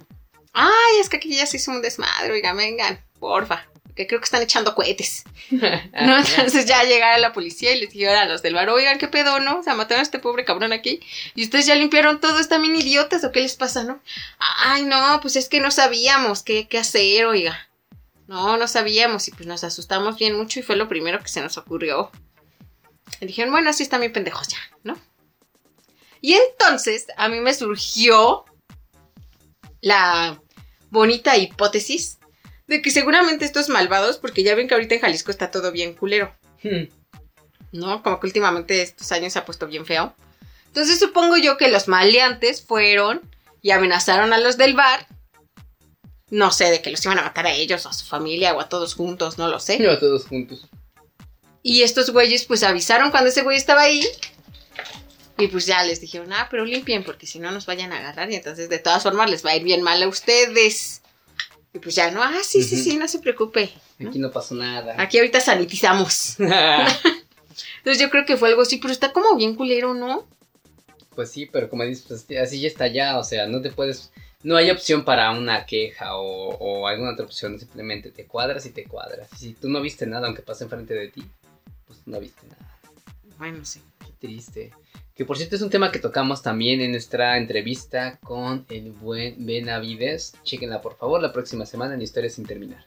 Ay, 0.52 1.00
es 1.00 1.08
que 1.08 1.18
aquí 1.18 1.34
ya 1.34 1.46
se 1.46 1.58
hizo 1.58 1.70
un 1.70 1.82
desmadre, 1.82 2.32
oigan, 2.32 2.56
vengan, 2.56 3.04
porfa. 3.18 3.66
Que 3.96 4.06
creo 4.06 4.20
que 4.20 4.24
están 4.24 4.42
echando 4.42 4.74
cohetes. 4.74 5.24
¿no? 5.50 6.18
Entonces 6.18 6.64
ya 6.64 6.84
llegaron 6.84 7.20
la 7.20 7.32
policía 7.32 7.74
y 7.74 7.80
les 7.80 7.90
dijeron 7.90 8.16
a 8.16 8.26
los 8.26 8.40
del 8.40 8.54
bar, 8.54 8.70
oigan, 8.70 8.98
¿qué 8.98 9.08
pedo, 9.08 9.40
no? 9.40 9.58
O 9.58 9.62
sea, 9.62 9.74
mataron 9.74 10.00
a 10.00 10.02
este 10.02 10.18
pobre 10.18 10.44
cabrón 10.44 10.72
aquí. 10.72 11.00
Y 11.34 11.44
ustedes 11.44 11.66
ya 11.66 11.74
limpiaron 11.74 12.20
todo, 12.20 12.38
¿están 12.38 12.62
bien 12.62 12.76
idiotas 12.76 13.24
o 13.24 13.32
qué 13.32 13.40
les 13.40 13.56
pasa, 13.56 13.84
no? 13.84 14.00
Ay, 14.38 14.84
no, 14.84 15.18
pues 15.20 15.36
es 15.36 15.48
que 15.48 15.60
no 15.60 15.70
sabíamos 15.70 16.42
qué, 16.42 16.68
qué 16.68 16.78
hacer, 16.78 17.26
oiga. 17.26 17.68
No, 18.26 18.56
no 18.56 18.68
sabíamos 18.68 19.26
y 19.26 19.32
pues 19.32 19.46
nos 19.46 19.64
asustamos 19.64 20.16
bien 20.16 20.36
mucho 20.36 20.60
y 20.60 20.62
fue 20.62 20.76
lo 20.76 20.88
primero 20.88 21.20
que 21.20 21.28
se 21.28 21.40
nos 21.40 21.58
ocurrió. 21.58 22.12
Y 23.20 23.26
dijeron, 23.26 23.50
bueno, 23.50 23.70
así 23.70 23.82
están 23.82 24.00
bien 24.00 24.12
pendejos 24.12 24.48
ya, 24.48 24.58
¿no? 24.84 24.96
Y 26.20 26.34
entonces 26.34 27.06
a 27.16 27.28
mí 27.28 27.40
me 27.40 27.52
surgió 27.54 28.44
la 29.80 30.40
bonita 30.90 31.36
hipótesis 31.36 32.18
de 32.66 32.82
que 32.82 32.90
seguramente 32.90 33.44
estos 33.44 33.68
malvados, 33.68 34.18
porque 34.18 34.42
ya 34.42 34.54
ven 34.54 34.68
que 34.68 34.74
ahorita 34.74 34.94
en 34.94 35.00
Jalisco 35.00 35.30
está 35.30 35.50
todo 35.50 35.72
bien 35.72 35.94
culero, 35.94 36.34
Hmm. 36.62 36.88
¿no? 37.72 38.02
Como 38.02 38.20
que 38.20 38.26
últimamente 38.26 38.82
estos 38.82 39.10
años 39.12 39.32
se 39.32 39.38
ha 39.38 39.44
puesto 39.44 39.66
bien 39.66 39.86
feo. 39.86 40.14
Entonces 40.66 40.98
supongo 40.98 41.36
yo 41.36 41.56
que 41.56 41.68
los 41.68 41.88
maleantes 41.88 42.62
fueron 42.62 43.22
y 43.62 43.70
amenazaron 43.70 44.32
a 44.32 44.38
los 44.38 44.56
del 44.56 44.74
bar. 44.74 45.06
No 46.28 46.52
sé, 46.52 46.70
de 46.70 46.80
que 46.80 46.90
los 46.90 47.04
iban 47.04 47.18
a 47.18 47.22
matar 47.22 47.46
a 47.46 47.52
ellos, 47.52 47.86
a 47.86 47.92
su 47.92 48.04
familia 48.04 48.54
o 48.54 48.60
a 48.60 48.68
todos 48.68 48.94
juntos, 48.94 49.36
no 49.36 49.48
lo 49.48 49.58
sé. 49.58 49.76
Iba 49.76 49.98
todos 49.98 50.26
juntos. 50.26 50.68
Y 51.62 51.82
estos 51.82 52.10
güeyes 52.10 52.44
pues 52.44 52.62
avisaron 52.62 53.10
cuando 53.10 53.30
ese 53.30 53.42
güey 53.42 53.56
estaba 53.56 53.82
ahí. 53.82 54.06
Y 55.40 55.48
pues 55.48 55.66
ya 55.66 55.82
les 55.84 56.00
dijeron, 56.00 56.32
ah, 56.32 56.48
pero 56.50 56.64
limpien 56.64 57.04
porque 57.04 57.26
si 57.26 57.38
no 57.38 57.50
nos 57.50 57.66
vayan 57.66 57.92
a 57.92 57.98
agarrar 57.98 58.30
y 58.30 58.36
entonces 58.36 58.68
de 58.68 58.78
todas 58.78 59.02
formas 59.02 59.30
les 59.30 59.44
va 59.44 59.50
a 59.50 59.56
ir 59.56 59.64
bien 59.64 59.82
mal 59.82 60.02
a 60.02 60.08
ustedes. 60.08 61.02
Y 61.72 61.78
pues 61.78 61.94
ya, 61.94 62.10
no, 62.10 62.22
ah, 62.22 62.38
sí, 62.42 62.62
sí, 62.62 62.76
sí, 62.76 62.96
no 62.96 63.06
se 63.06 63.20
preocupe. 63.20 63.70
Aquí 64.04 64.18
no 64.18 64.30
pasó 64.30 64.54
nada. 64.54 64.94
Aquí 64.98 65.18
ahorita 65.18 65.40
sanitizamos. 65.40 66.36
Entonces 66.40 68.00
yo 68.00 68.10
creo 68.10 68.24
que 68.26 68.36
fue 68.36 68.48
algo 68.48 68.62
así, 68.62 68.78
pero 68.78 68.92
está 68.92 69.12
como 69.12 69.36
bien 69.36 69.54
culero, 69.54 69.94
¿no? 69.94 70.26
pues 71.20 71.32
sí, 71.32 71.44
pero 71.44 71.68
como 71.68 71.84
dices, 71.84 72.06
pues, 72.08 72.40
así 72.40 72.60
ya 72.62 72.68
está 72.68 72.86
ya. 72.86 73.18
O 73.18 73.24
sea, 73.24 73.46
no 73.46 73.60
te 73.60 73.70
puedes. 73.70 74.10
No 74.42 74.56
hay 74.56 74.70
opción 74.70 75.04
para 75.04 75.30
una 75.32 75.66
queja 75.66 76.16
o, 76.16 76.56
o 76.56 76.86
alguna 76.86 77.12
otra 77.12 77.26
opción. 77.26 77.58
Simplemente 77.58 78.10
te 78.10 78.24
cuadras 78.24 78.64
y 78.64 78.70
te 78.70 78.84
cuadras. 78.84 79.28
Y 79.34 79.36
si 79.36 79.52
tú 79.52 79.68
no 79.68 79.82
viste 79.82 80.06
nada, 80.06 80.26
aunque 80.26 80.40
pase 80.40 80.64
enfrente 80.64 80.94
de 80.94 81.08
ti, 81.08 81.22
pues 81.86 82.00
no 82.06 82.18
viste 82.18 82.46
nada. 82.46 82.78
Bueno, 83.36 83.62
sí. 83.66 83.82
Qué 83.98 84.12
triste. 84.18 84.70
Que 85.20 85.26
por 85.26 85.36
cierto 85.36 85.54
es 85.54 85.60
un 85.60 85.68
tema 85.68 85.92
que 85.92 85.98
tocamos 85.98 86.42
también 86.42 86.80
en 86.80 86.92
nuestra 86.92 87.36
entrevista 87.36 88.18
con 88.22 88.64
el 88.70 88.90
buen 88.90 89.44
Benavides. 89.44 90.32
Chéquenla 90.44 90.80
por 90.80 90.96
favor 90.96 91.20
la 91.20 91.30
próxima 91.30 91.66
semana 91.66 91.92
en 91.92 92.00
Historias 92.00 92.32
sin 92.32 92.46
terminar. 92.46 92.86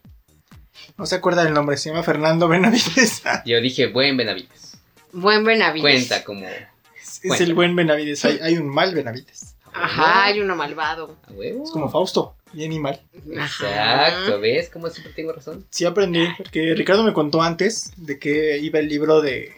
No 0.97 1.05
se 1.05 1.13
acuerda 1.13 1.43
del 1.43 1.53
nombre, 1.53 1.77
se 1.77 1.91
llama 1.91 2.01
Fernando 2.01 2.47
Benavides. 2.47 3.21
Yo 3.45 3.61
dije 3.61 3.85
buen 3.85 4.17
Benavides. 4.17 4.79
Buen 5.11 5.43
Benavides. 5.43 5.83
Cuenta 5.83 6.23
como 6.23 6.47
Es, 6.47 7.23
es 7.23 7.39
el 7.39 7.53
buen 7.53 7.75
Benavides. 7.75 8.25
Hay, 8.25 8.39
hay 8.41 8.57
un 8.57 8.67
mal 8.67 8.95
Benavides. 8.95 9.55
Ajá, 9.71 10.23
hay 10.23 10.39
uno 10.39 10.55
malvado. 10.55 11.15
A 11.27 11.33
huevo. 11.33 11.65
Es 11.65 11.69
como 11.69 11.87
Fausto, 11.87 12.35
bien 12.51 12.73
y 12.73 12.79
mal. 12.79 12.99
Exacto, 13.29 14.39
¿ves? 14.39 14.71
Como 14.71 14.89
siempre 14.89 15.13
tengo 15.13 15.33
razón. 15.33 15.67
Sí 15.69 15.85
aprendí, 15.85 16.25
porque 16.35 16.73
Ricardo 16.73 17.03
me 17.03 17.13
contó 17.13 17.43
antes 17.43 17.93
de 17.95 18.17
que 18.17 18.57
iba 18.57 18.79
el 18.79 18.87
libro 18.87 19.21
de, 19.21 19.53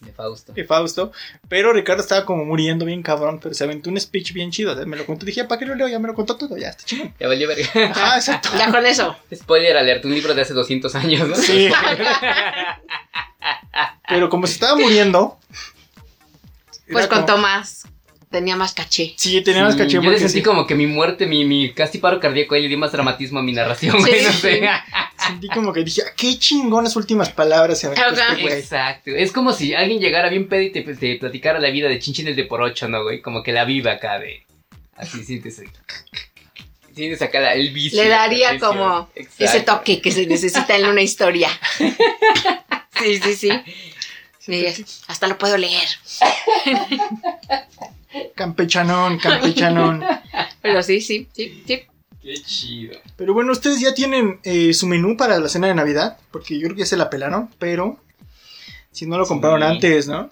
De 0.00 0.12
Fausto. 0.12 0.52
de 0.52 0.64
Fausto, 0.64 1.12
pero 1.48 1.72
Ricardo 1.72 2.02
estaba 2.02 2.24
como 2.26 2.44
muriendo 2.44 2.84
bien 2.84 3.02
cabrón, 3.02 3.40
pero 3.42 3.54
se 3.54 3.64
aventó 3.64 3.90
un 3.90 3.98
speech 3.98 4.32
bien 4.32 4.50
chido. 4.50 4.72
o 4.72 4.76
sea, 4.76 4.84
Me 4.86 4.96
lo 4.96 5.04
contó, 5.06 5.24
dije, 5.26 5.44
¿para 5.44 5.58
qué 5.58 5.66
lo 5.66 5.74
leo? 5.74 5.88
Ya 5.88 5.98
me 5.98 6.06
lo 6.08 6.14
contó 6.14 6.36
todo, 6.36 6.56
ya 6.56 6.68
está 6.68 6.84
chingón. 6.84 7.14
Ya 7.18 7.26
valió 7.28 7.48
verga. 7.48 7.66
Ajá, 7.90 8.16
exacto. 8.16 8.50
Ya 8.58 8.70
con 8.70 8.84
eso. 8.86 9.16
Spoiler 9.34 9.76
alert, 9.76 10.04
un 10.04 10.14
libro 10.14 10.34
de 10.34 10.42
hace 10.42 10.54
200 10.54 10.94
años, 10.94 11.28
¿no? 11.28 11.34
Sí. 11.34 11.68
Pero 14.08 14.28
como 14.28 14.46
se 14.46 14.54
estaba 14.54 14.76
muriendo. 14.76 15.38
Pues 16.90 17.04
era 17.04 17.08
con 17.08 17.22
como- 17.22 17.26
Tomás. 17.36 17.86
Tenía 18.30 18.56
más 18.56 18.74
caché. 18.74 19.14
Sí, 19.16 19.40
tenía 19.42 19.62
más 19.62 19.74
Sí, 19.74 19.78
caché 19.78 19.92
Yo 19.92 20.00
le 20.00 20.06
porque 20.08 20.18
sentí 20.18 20.38
sí, 20.38 20.42
como 20.42 20.66
que 20.66 20.74
mi 20.74 20.86
muerte, 20.86 21.26
mi, 21.26 21.44
mi 21.44 21.72
casi 21.72 21.98
paro 21.98 22.18
cardíaco, 22.18 22.54
ahí 22.56 22.62
le 22.62 22.68
di 22.68 22.76
más 22.76 22.90
dramatismo 22.92 23.38
a 23.38 23.42
mi 23.42 23.52
narración, 23.52 23.98
güey, 24.00 24.18
Sí. 24.20 24.24
no 24.26 24.32
sé. 24.32 24.60
sentí 25.28 25.48
como 25.48 25.72
que 25.72 25.84
dije, 25.84 26.02
"Ah, 26.06 26.12
qué 26.16 26.36
chingón 26.38 26.84
las 26.84 26.96
últimas 26.96 27.30
palabras 27.30 27.78
se 27.80 27.86
este 27.92 28.42
güey. 28.42 28.54
Exacto. 28.54 29.10
Es 29.12 29.30
como 29.32 29.52
si 29.52 29.74
alguien 29.74 30.00
llegara 30.00 30.28
bien 30.28 30.48
pedo 30.48 30.62
y 30.62 30.70
te, 30.72 30.82
pues, 30.82 30.98
te 30.98 31.14
platicara 31.16 31.60
la 31.60 31.70
vida 31.70 31.88
de 31.88 31.98
Chinchín 32.00 32.26
el 32.28 32.36
de 32.36 32.44
por 32.44 32.60
ocho, 32.62 32.88
¿no, 32.88 33.02
güey? 33.04 33.22
Como 33.22 33.42
que 33.42 33.52
la 33.52 33.64
viva 33.64 33.92
acá 33.92 34.18
de. 34.18 34.44
Así 34.96 35.22
sientes. 35.24 35.62
Sientes 36.94 37.22
acá 37.22 37.40
la- 37.40 37.54
el 37.54 37.70
vicio. 37.70 38.02
Le 38.02 38.08
daría 38.08 38.58
como 38.58 39.08
Exacto. 39.14 39.44
ese 39.44 39.60
toque 39.60 40.00
que 40.00 40.10
se 40.10 40.26
necesita 40.26 40.76
en 40.76 40.86
una 40.86 41.02
historia. 41.02 41.48
Sí, 42.98 43.18
sí, 43.22 43.34
sí. 43.34 43.50
Hasta 45.08 45.26
lo 45.26 45.38
puedo 45.38 45.56
leer. 45.56 45.88
Campechanón, 48.34 49.18
campechanón. 49.18 50.04
Pero 50.62 50.82
sí, 50.82 51.00
sí, 51.00 51.28
sí, 51.34 51.62
sí. 51.66 51.82
Qué 52.22 52.34
chido. 52.42 52.98
Pero 53.16 53.34
bueno, 53.34 53.52
ustedes 53.52 53.80
ya 53.80 53.94
tienen 53.94 54.40
eh, 54.42 54.74
su 54.74 54.86
menú 54.86 55.16
para 55.16 55.38
la 55.38 55.48
cena 55.48 55.68
de 55.68 55.74
Navidad, 55.74 56.18
porque 56.32 56.56
yo 56.58 56.62
creo 56.64 56.74
que 56.74 56.80
ya 56.80 56.86
se 56.86 56.96
la 56.96 57.08
pelaron, 57.08 57.50
pero 57.58 58.00
si 58.90 59.06
no 59.06 59.16
lo 59.16 59.26
compraron 59.26 59.60
Sí. 59.60 59.66
antes, 59.66 60.08
¿no? 60.08 60.30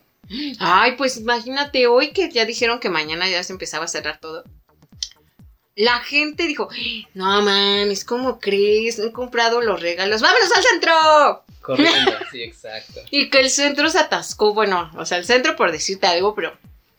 Ay, 0.58 0.92
pues 0.96 1.18
imagínate 1.18 1.86
hoy 1.86 2.10
que 2.12 2.30
ya 2.30 2.46
dijeron 2.46 2.80
que 2.80 2.88
mañana 2.90 3.28
ya 3.28 3.44
se 3.44 3.52
empezaba 3.52 3.84
a 3.84 3.88
cerrar 3.88 4.18
todo. 4.18 4.42
La 5.76 6.00
gente 6.00 6.46
dijo, 6.48 6.68
no 7.14 7.42
mames, 7.42 8.04
¿cómo 8.04 8.40
crees? 8.40 8.98
No 8.98 9.04
he 9.06 9.12
comprado 9.12 9.60
los 9.60 9.80
regalos. 9.80 10.20
¡Vámonos 10.22 10.50
al 10.56 10.62
centro! 10.64 11.43
Corriendo, 11.64 12.12
sí, 12.30 12.42
exacto. 12.42 13.00
Y 13.10 13.30
que 13.30 13.40
el 13.40 13.50
centro 13.50 13.88
se 13.90 13.98
atascó. 13.98 14.52
Bueno, 14.54 14.90
o 14.96 15.04
sea, 15.06 15.18
el 15.18 15.24
centro 15.24 15.56
por 15.56 15.72
decirte 15.72 16.06
algo, 16.06 16.34
pero 16.34 16.52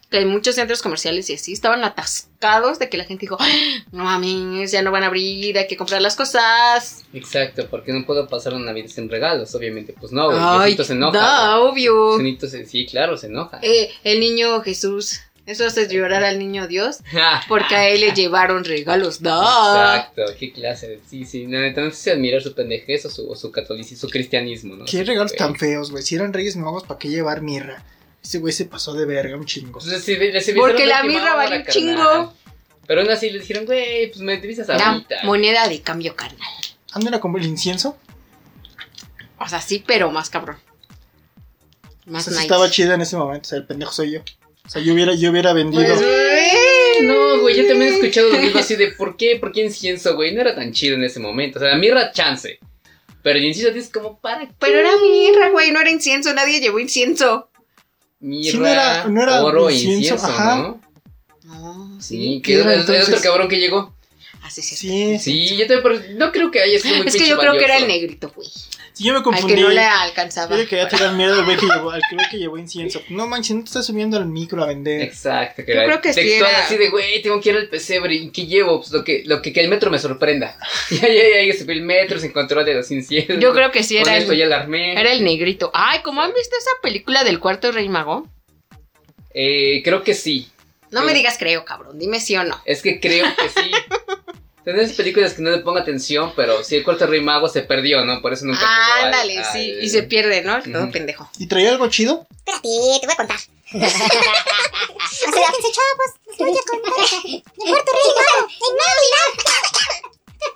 que 0.10 0.18
hay 0.20 0.26
muchos 0.26 0.56
centros 0.56 0.82
comerciales 0.84 1.30
y 1.30 1.34
así 1.34 1.52
estaban 1.54 1.84
atascados 1.84 2.78
de 2.80 2.90
que 2.90 2.98
la 2.98 3.06
gente 3.06 3.22
dijo, 3.22 3.38
no 3.92 4.04
mames, 4.04 4.72
ya 4.72 4.82
no 4.84 4.92
van 4.92 5.04
a 5.04 5.08
abrir, 5.08 5.58
hay 5.58 5.68
que 5.68 5.78
comprar 5.78 6.02
las 6.02 6.16
cosas. 6.16 7.04
Exacto, 7.14 7.68
porque 7.70 7.92
no 7.92 8.06
puedo 8.06 8.28
pasar 8.28 8.54
una 8.54 8.66
Navidad 8.66 8.88
sin 8.90 9.10
regalos, 9.10 9.54
obviamente. 9.56 9.94
Pues 10.00 10.12
no, 10.12 10.26
güey. 10.28 10.38
Ay, 10.40 10.78
se 10.78 10.94
enoja. 10.94 11.58
güey. 11.58 11.70
obvio. 11.72 12.18
Diosito 12.20 12.48
se- 12.48 12.66
sí, 12.66 12.86
claro, 12.86 13.18
se 13.18 13.28
enoja. 13.28 13.60
Eh, 13.64 13.90
el 14.04 14.20
niño 14.20 14.62
Jesús, 14.62 15.22
eso 15.46 15.66
hace 15.66 15.88
llorar 15.88 16.24
al 16.24 16.40
niño 16.40 16.68
Dios, 16.68 16.98
porque 17.48 17.76
a 17.76 17.88
él 17.90 18.02
le 18.02 18.14
llevaron 18.14 18.64
regalos. 18.64 19.22
Da. 19.22 19.98
Exacto, 19.98 20.24
qué 20.40 20.52
clase. 20.52 20.88
de- 20.88 21.02
Sí, 21.10 21.26
sí, 21.26 21.46
no, 21.48 21.60
no 21.60 21.92
sé 21.92 21.96
si 21.96 22.10
admirar 22.10 22.42
su 22.42 22.54
pendejez 22.54 23.06
o 23.06 23.10
su, 23.10 23.30
o 23.30 23.36
su 23.36 23.52
catolicismo, 23.52 24.02
su 24.02 24.10
cristianismo, 24.10 24.76
¿no? 24.76 24.86
Qué 24.86 24.98
Así, 24.98 25.04
regalos 25.04 25.34
tan 25.36 25.56
feos, 25.56 25.92
güey. 25.92 26.04
Si 26.04 26.16
eran 26.16 26.34
Reyes 26.34 26.56
Magos, 26.56 26.84
¿para 26.84 26.98
qué 27.00 27.10
llevar 27.10 27.42
mirra? 27.42 27.84
Ese 28.24 28.40
güey 28.40 28.54
se 28.54 28.66
pasó 28.66 28.94
de 28.94 29.06
verga 29.06 29.38
un 29.38 29.46
chingo. 29.46 29.80
Pues, 29.80 30.04
Porque 30.56 30.86
la 30.88 31.04
mirra 31.04 31.36
vale 31.36 31.58
un 31.60 31.66
chingo. 31.66 32.34
Pero 32.88 33.02
aún 33.02 33.10
así 33.12 33.30
le 33.30 33.40
dijeron, 33.40 33.66
güey, 33.66 34.08
pues 34.12 34.20
me 34.22 34.38
Da 34.38 34.90
ahorita. 34.90 35.16
moneda 35.24 35.68
de 35.68 35.82
cambio 35.82 36.16
carnal. 36.16 36.48
¿Ando 36.92 37.10
era 37.10 37.20
como 37.20 37.38
el 37.38 37.46
incienso? 37.46 37.98
O 39.40 39.48
sea, 39.48 39.60
sí, 39.62 39.84
pero 39.86 40.12
más 40.12 40.30
cabrón. 40.30 40.58
Más 42.06 42.22
O 42.22 42.26
sea, 42.26 42.34
sí 42.34 42.38
nice. 42.38 42.44
estaba 42.44 42.70
chida 42.70 42.94
en 42.96 43.02
ese 43.02 43.18
momento. 43.18 43.48
O 43.48 43.50
sea, 43.50 43.58
el 43.58 43.66
pendejo 43.66 43.92
soy 43.92 44.12
yo. 44.12 44.20
O 44.66 44.70
sea, 44.70 44.82
yo 44.82 44.94
hubiera, 44.94 45.14
yo 45.16 45.32
hubiera 45.32 45.54
vendido. 45.54 45.84
Pues, 45.86 46.00
güey. 46.02 47.08
No, 47.08 47.40
güey, 47.42 47.56
yo 47.58 47.68
también 47.68 47.94
he 47.94 47.96
escuchado 47.98 48.30
lo 48.30 48.40
mismo 48.40 48.60
así 48.60 48.76
de 48.76 48.88
¿por 48.94 49.16
qué? 49.18 49.36
¿Por 49.36 49.52
qué 49.52 49.64
incienso, 49.66 50.16
güey? 50.16 50.34
No 50.34 50.42
era 50.42 50.56
tan 50.56 50.72
chido 50.72 50.96
en 50.96 51.04
ese 51.04 51.20
momento. 51.20 51.60
O 51.60 51.62
sea, 51.62 51.70
la 51.72 51.78
mirra 51.78 52.12
chance. 52.12 52.58
Pero 53.22 53.38
el 53.40 53.46
incienso 53.46 53.78
es 53.78 53.90
como 53.90 54.20
para 54.20 54.46
qué? 54.48 54.54
Pero 54.60 54.80
era 54.80 54.92
mirra, 55.02 55.50
güey, 55.50 55.72
no 55.72 55.82
era 55.82 55.90
incienso, 55.90 56.34
nadie 56.34 56.60
llevó 56.62 56.80
incienso. 56.80 57.50
mirra, 58.20 58.52
Sí, 58.52 58.58
no 58.58 58.68
era- 58.68 59.06
no 59.08 59.22
era 59.24 59.44
oro, 59.44 59.70
incienso, 59.70 59.98
incienso, 60.16 60.26
ajá. 60.28 60.56
¿no? 60.56 60.82
No, 61.44 62.02
Sí, 62.02 62.42
¿qué 62.44 62.54
que 62.54 62.60
era 62.62 62.74
entonces? 62.74 63.10
otro 63.10 63.22
cabrón 63.22 63.48
que 63.50 63.58
llegó. 63.60 63.94
Así 64.42 64.62
sí. 64.62 64.76
Sí, 64.76 65.20
sí. 65.20 65.48
Sí, 65.48 65.58
yo 65.58 65.68
también, 65.68 65.82
pero 65.84 66.18
no 66.18 66.32
creo 66.32 66.50
que 66.52 66.62
haya 66.62 66.80
sido 66.80 66.98
muy 66.98 67.08
Es 67.08 67.16
que 67.16 67.28
yo 67.28 67.38
creo 67.38 67.54
que 67.54 67.66
era 67.66 67.78
el 67.78 67.88
negrito, 67.88 68.32
güey. 68.36 68.48
Sí, 68.96 69.04
yo 69.04 69.12
me 69.12 69.18
Al 69.18 69.24
confundí. 69.26 69.56
que 69.56 69.62
no 69.62 69.68
le 69.70 69.76
Yo 69.76 69.90
alcanzaba. 70.02 70.56
le 70.56 70.66
quería 70.68 70.88
tirar 70.88 71.14
mierda 71.16 71.36
al 71.40 71.44
güey 71.46 71.58
que 71.58 71.66
llevó, 71.66 71.92
al 71.92 72.02
que 72.10 72.16
güey 72.16 72.30
que 72.32 72.38
llevó 72.38 72.58
incienso. 72.58 73.02
No 73.10 73.28
manches, 73.28 73.56
no 73.58 73.64
te 73.64 73.68
estás 73.68 73.86
subiendo 73.86 74.16
al 74.16 74.26
micro 74.26 74.64
a 74.64 74.68
vender. 74.68 75.02
Exacto, 75.02 75.64
que 75.66 75.74
Yo 75.74 75.82
era 75.82 75.86
creo 75.86 76.02
que 76.02 76.14
sí 76.14 76.32
era- 76.32 76.64
así 76.64 76.78
de, 76.78 76.90
güey, 76.90 77.22
tengo 77.22 77.42
que 77.42 77.50
ir 77.50 77.58
al 77.58 77.68
pesebre, 77.68 78.16
¿y 78.16 78.30
qué 78.32 78.46
llevo? 78.46 78.80
Pues 78.80 78.92
lo 78.94 79.04
que, 79.04 79.24
lo 79.26 79.42
que, 79.42 79.52
que 79.52 79.60
el 79.60 79.68
metro 79.68 79.92
me 79.92 80.00
sorprenda. 80.00 80.58
Y 80.92 81.06
ahí, 81.06 81.18
ahí, 81.20 81.52
fue 81.54 81.74
el 81.74 81.82
metro, 81.82 82.18
se 82.20 82.28
encontró 82.28 82.64
de 82.64 82.74
los 82.74 82.90
inciensos. 82.90 83.38
Yo 83.40 83.54
creo 83.54 83.70
que 83.72 83.84
sí 83.84 83.98
Con 84.00 84.08
era 84.08 84.18
esto 84.18 84.32
el, 84.32 84.38
ya 84.40 84.46
la 84.46 84.62
armé. 84.62 84.94
era 85.00 85.12
el 85.12 85.24
negrito. 85.26 85.72
Ay, 85.74 86.00
¿cómo 86.02 86.22
han 86.22 86.34
visto 86.34 86.56
esa 86.58 86.72
película 86.82 87.24
del 87.26 87.40
cuarto 87.42 87.72
rey 87.74 87.90
mago? 87.90 88.28
Eh, 89.34 89.82
creo 89.84 90.04
que 90.04 90.14
sí. 90.14 90.48
No 90.92 91.04
me 91.04 91.14
digas 91.14 91.36
creo, 91.38 91.66
cabrón. 91.66 92.00
Dime 92.00 92.22
sí 92.22 92.38
o 92.38 92.46
no. 92.46 92.58
Es 92.64 92.82
que 92.82 93.02
creo 93.02 93.26
que 93.36 93.50
sí. 93.50 93.72
Esas 94.66 94.94
películas 94.98 95.34
que 95.34 95.42
no 95.44 95.52
le 95.52 95.60
pongo 95.60 95.78
atención, 95.78 96.34
pero 96.36 96.64
sí, 96.64 96.76
el 96.78 96.84
cuarto 96.84 97.06
rey 97.06 97.22
mago 97.22 97.48
se 97.50 97.62
perdió, 97.62 98.04
¿no? 98.04 98.22
Por 98.22 98.34
eso 98.34 98.46
nunca 98.46 98.62
al- 98.98 99.06
Ándale, 99.06 99.38
al- 99.40 99.46
sí. 99.54 99.76
Y 99.82 99.90
se 99.90 100.04
pierde, 100.04 100.42
¿no? 100.42 100.62
Todo 100.64 100.90
pendejo. 100.92 101.30
¿Y 101.38 101.48
traía 101.48 101.70
algo 101.70 101.88
chido? 101.90 102.26
Espérate, 102.38 102.68
te 103.00 103.06
voy 103.06 103.14
a 103.14 103.16
contar. 103.16 103.38
o 103.76 103.80
sea, 103.80 103.90
fíjense, 103.90 105.72
chavos, 105.72 106.12
les 106.28 106.38
voy 106.38 106.50
a 106.58 106.70
contar. 106.70 106.94
El 106.96 107.44
cuarto 107.72 107.92
rey 107.92 108.10
mago, 108.16 108.48
en 108.50 108.76
Navidad. 108.82 109.30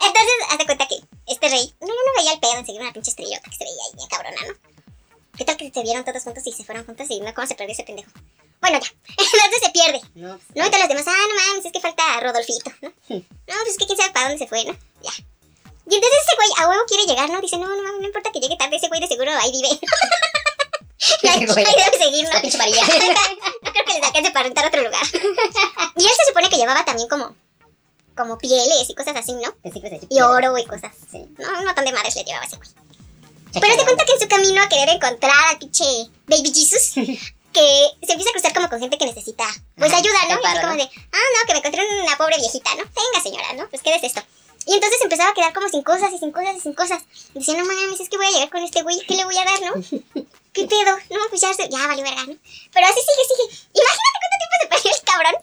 Entonces, 0.02 0.34
haz 0.50 0.58
de 0.58 0.66
cuenta 0.66 0.88
que 0.88 0.96
este 1.32 1.50
rey, 1.50 1.74
no, 1.82 1.88
no 1.88 1.94
veía 2.18 2.34
el 2.34 2.40
pedo 2.40 2.58
en 2.58 2.66
seguir 2.66 2.82
una 2.82 2.94
pinche 2.94 3.12
estrellota 3.12 3.50
que 3.50 3.56
se 3.58 3.64
veía 3.64 3.84
ahí, 3.86 3.96
bien 3.96 4.08
cabrona, 4.10 4.36
¿no? 4.48 4.54
¿Qué 5.38 5.46
tal 5.46 5.56
que 5.58 5.72
se 5.72 5.84
vieron 5.84 6.04
todos 6.04 6.24
juntos 6.24 6.44
y 6.46 6.52
se 6.52 6.64
fueron 6.64 6.86
juntos 6.86 7.08
y 7.10 7.20
no 7.22 7.34
cómo 7.34 7.48
se 7.48 7.56
perdió 7.56 7.74
ese 7.74 7.84
pendejo? 7.84 8.10
Bueno, 8.62 8.80
ya. 8.80 8.92
Entonces 9.18 9.62
se 9.64 9.70
pierde. 9.70 10.02
No, 10.16 10.40
y 10.54 10.70
todos 10.70 10.80
los 10.80 10.90
demás, 10.90 11.06
ah, 11.08 11.28
no 11.30 11.36
mames, 11.36 11.66
es 11.66 11.72
que 11.72 11.80
falta 11.80 12.20
Rodolfito, 12.20 12.72
¿no? 12.82 12.94
No, 13.10 13.56
pues 13.64 13.70
es 13.70 13.78
que 13.78 13.86
quién 13.86 13.98
sabe 13.98 14.12
para 14.12 14.30
dónde 14.30 14.44
se 14.44 14.48
fue, 14.48 14.64
¿no? 14.66 14.74
Ya. 15.02 15.12
Y 15.90 15.96
entonces 15.96 16.20
ese 16.28 16.36
güey 16.36 16.50
a 16.58 16.70
huevo 16.70 16.84
quiere 16.88 17.06
llegar, 17.06 17.30
¿no? 17.30 17.42
Dice, 17.42 17.58
no, 17.58 17.68
no 17.68 17.82
mames, 17.82 18.02
no 18.02 18.08
importa 18.08 18.32
que 18.32 18.40
llegue 18.40 18.58
tarde, 18.58 18.76
ese 18.76 18.90
güey 18.90 19.02
de 19.02 19.08
seguro 19.08 19.32
ahí 19.32 19.52
vive. 19.52 19.70
ahí, 21.24 21.40
ahí 21.40 21.46
debe 21.46 21.98
seguir, 21.98 22.30
¿no? 22.32 22.42
pinche 22.42 22.58
María. 22.58 22.84
no 22.84 23.72
creo 23.72 23.86
que 23.86 23.94
les 23.94 24.04
alcance 24.04 24.32
para 24.32 24.44
rentar 24.44 24.66
otro 24.66 24.84
lugar. 24.84 25.02
y 25.96 26.04
él 26.04 26.12
se 26.16 26.26
supone 26.28 26.50
que 26.50 26.58
llevaba 26.58 26.86
también 26.86 27.08
como 27.08 27.36
como 28.20 28.38
pieles 28.38 28.90
y 28.90 28.96
cosas 28.96 29.16
así, 29.16 29.32
¿no? 29.34 29.56
Y 30.10 30.20
oro 30.20 30.58
y 30.58 30.66
cosas 30.66 30.92
así. 31.08 31.26
No, 31.38 31.60
un 31.60 31.66
montón 31.66 31.86
de 31.86 31.94
madres 31.94 32.16
le 32.18 32.26
llevaba 32.26 32.46
ese 32.46 32.58
güey. 32.58 32.70
Pero 33.54 33.76
se 33.76 33.84
cuenta 33.84 34.06
que 34.06 34.12
en 34.12 34.20
su 34.20 34.28
camino 34.28 34.62
a 34.62 34.68
querer 34.68 34.90
encontrar 34.90 35.32
al 35.50 35.58
pinche 35.58 35.86
Baby 36.28 36.52
Jesus, 36.54 36.94
que 37.60 38.06
se 38.08 38.14
empieza 38.14 38.30
a 38.30 38.34
cruzar 38.34 38.54
como 38.54 38.70
con 38.70 38.80
gente 38.80 38.98
que 38.98 39.06
necesita, 39.06 39.44
pues 39.76 39.92
Ajá, 39.92 40.00
ayuda, 40.00 40.20
¿no? 40.30 40.40
Y 40.42 40.46
así 40.46 40.62
como 40.62 40.76
de, 40.76 40.84
ah, 40.84 41.28
no, 41.36 41.48
que 41.48 41.54
me 41.54 41.60
encontré 41.60 41.82
una 42.02 42.18
pobre 42.18 42.38
viejita, 42.38 42.70
¿no? 42.76 42.84
Venga, 42.84 43.20
señora, 43.22 43.54
¿no? 43.54 43.70
Pues, 43.70 43.82
¿qué 43.82 43.96
es 43.96 44.04
esto? 44.04 44.22
Y 44.66 44.74
entonces 44.76 45.02
empezaba 45.02 45.32
a 45.32 45.34
quedar 45.34 45.54
como 45.54 45.68
sin 45.68 45.84
cosas 45.84 46.12
y 46.14 46.20
sin 46.20 46.32
cosas 46.32 46.56
y 46.56 46.62
sin 46.62 46.74
cosas. 46.74 47.04
Y 47.34 47.40
decía, 47.40 47.58
no 47.58 47.66
mames, 47.66 48.00
es 48.00 48.10
que 48.10 48.18
voy 48.18 48.28
a 48.28 48.32
llegar 48.32 48.50
con 48.50 48.64
este 48.64 48.84
güey, 48.84 49.00
¿qué 49.08 49.16
le 49.16 49.26
voy 49.26 49.38
a 49.38 49.44
dar, 49.44 49.60
no? 49.62 49.74
¿Qué 50.54 50.68
pedo? 50.68 50.94
No, 51.10 51.20
pues 51.30 51.42
ya, 51.42 51.52
ya 51.52 51.88
valió 51.88 52.04
verga, 52.04 52.26
¿no? 52.26 52.36
Pero 52.72 52.86
así 52.88 53.00
sigue, 53.02 53.26
sigue. 53.28 53.68
Imagínate 53.76 54.18
cuánto 54.20 54.38
tiempo 54.40 54.56
se 54.62 54.68
perdió 54.68 54.92
el 54.96 55.02
cabrón 55.04 55.36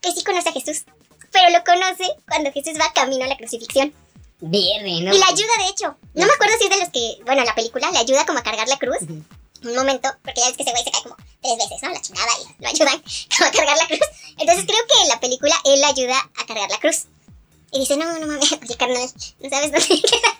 que 0.00 0.12
sí 0.12 0.24
conoce 0.24 0.48
a 0.48 0.52
Jesús. 0.52 0.84
Pero 1.32 1.50
lo 1.50 1.64
conoce 1.64 2.04
cuando 2.28 2.52
Jesús 2.52 2.74
va 2.80 2.92
camino 2.92 3.24
a 3.24 3.28
la 3.28 3.36
crucifixión. 3.36 3.94
Verde, 4.40 5.00
¿no? 5.00 5.14
Y 5.14 5.18
la 5.18 5.28
ayuda, 5.28 5.52
de 5.58 5.68
hecho. 5.68 5.96
No 6.14 6.26
me 6.26 6.32
acuerdo 6.32 6.54
si 6.58 6.64
es 6.64 6.70
de 6.70 6.80
los 6.80 6.88
que, 6.90 7.24
bueno, 7.24 7.44
la 7.44 7.54
película 7.54 7.90
le 7.90 7.98
ayuda 7.98 8.26
como 8.26 8.40
a 8.40 8.42
cargar 8.42 8.68
la 8.68 8.78
cruz. 8.78 8.98
Un 9.02 9.74
momento, 9.74 10.08
porque 10.22 10.40
ya 10.40 10.48
ves 10.48 10.56
que 10.56 10.62
ese 10.62 10.72
güey 10.72 10.84
se 10.84 10.90
cae 10.90 11.02
como 11.02 11.16
tres 11.46 11.68
veces, 11.68 11.82
¿no? 11.82 11.90
La 11.90 12.00
chingada 12.00 12.32
y 12.38 12.62
lo 12.62 12.68
ayudan 12.68 13.02
a 13.46 13.50
cargar 13.50 13.76
la 13.76 13.86
cruz. 13.86 14.00
Entonces 14.38 14.64
creo 14.66 14.86
que 14.86 15.02
en 15.02 15.08
la 15.08 15.20
película 15.20 15.54
él 15.64 15.84
ayuda 15.84 16.18
a 16.36 16.46
cargar 16.46 16.70
la 16.70 16.78
cruz. 16.78 17.06
Y 17.72 17.80
dice, 17.80 17.96
no, 17.96 18.18
no 18.18 18.26
mames, 18.26 18.52
oye, 18.62 18.76
carnal, 18.76 19.10
¿no 19.40 19.50
sabes 19.50 19.72
dónde 19.72 20.02
queda 20.02 20.35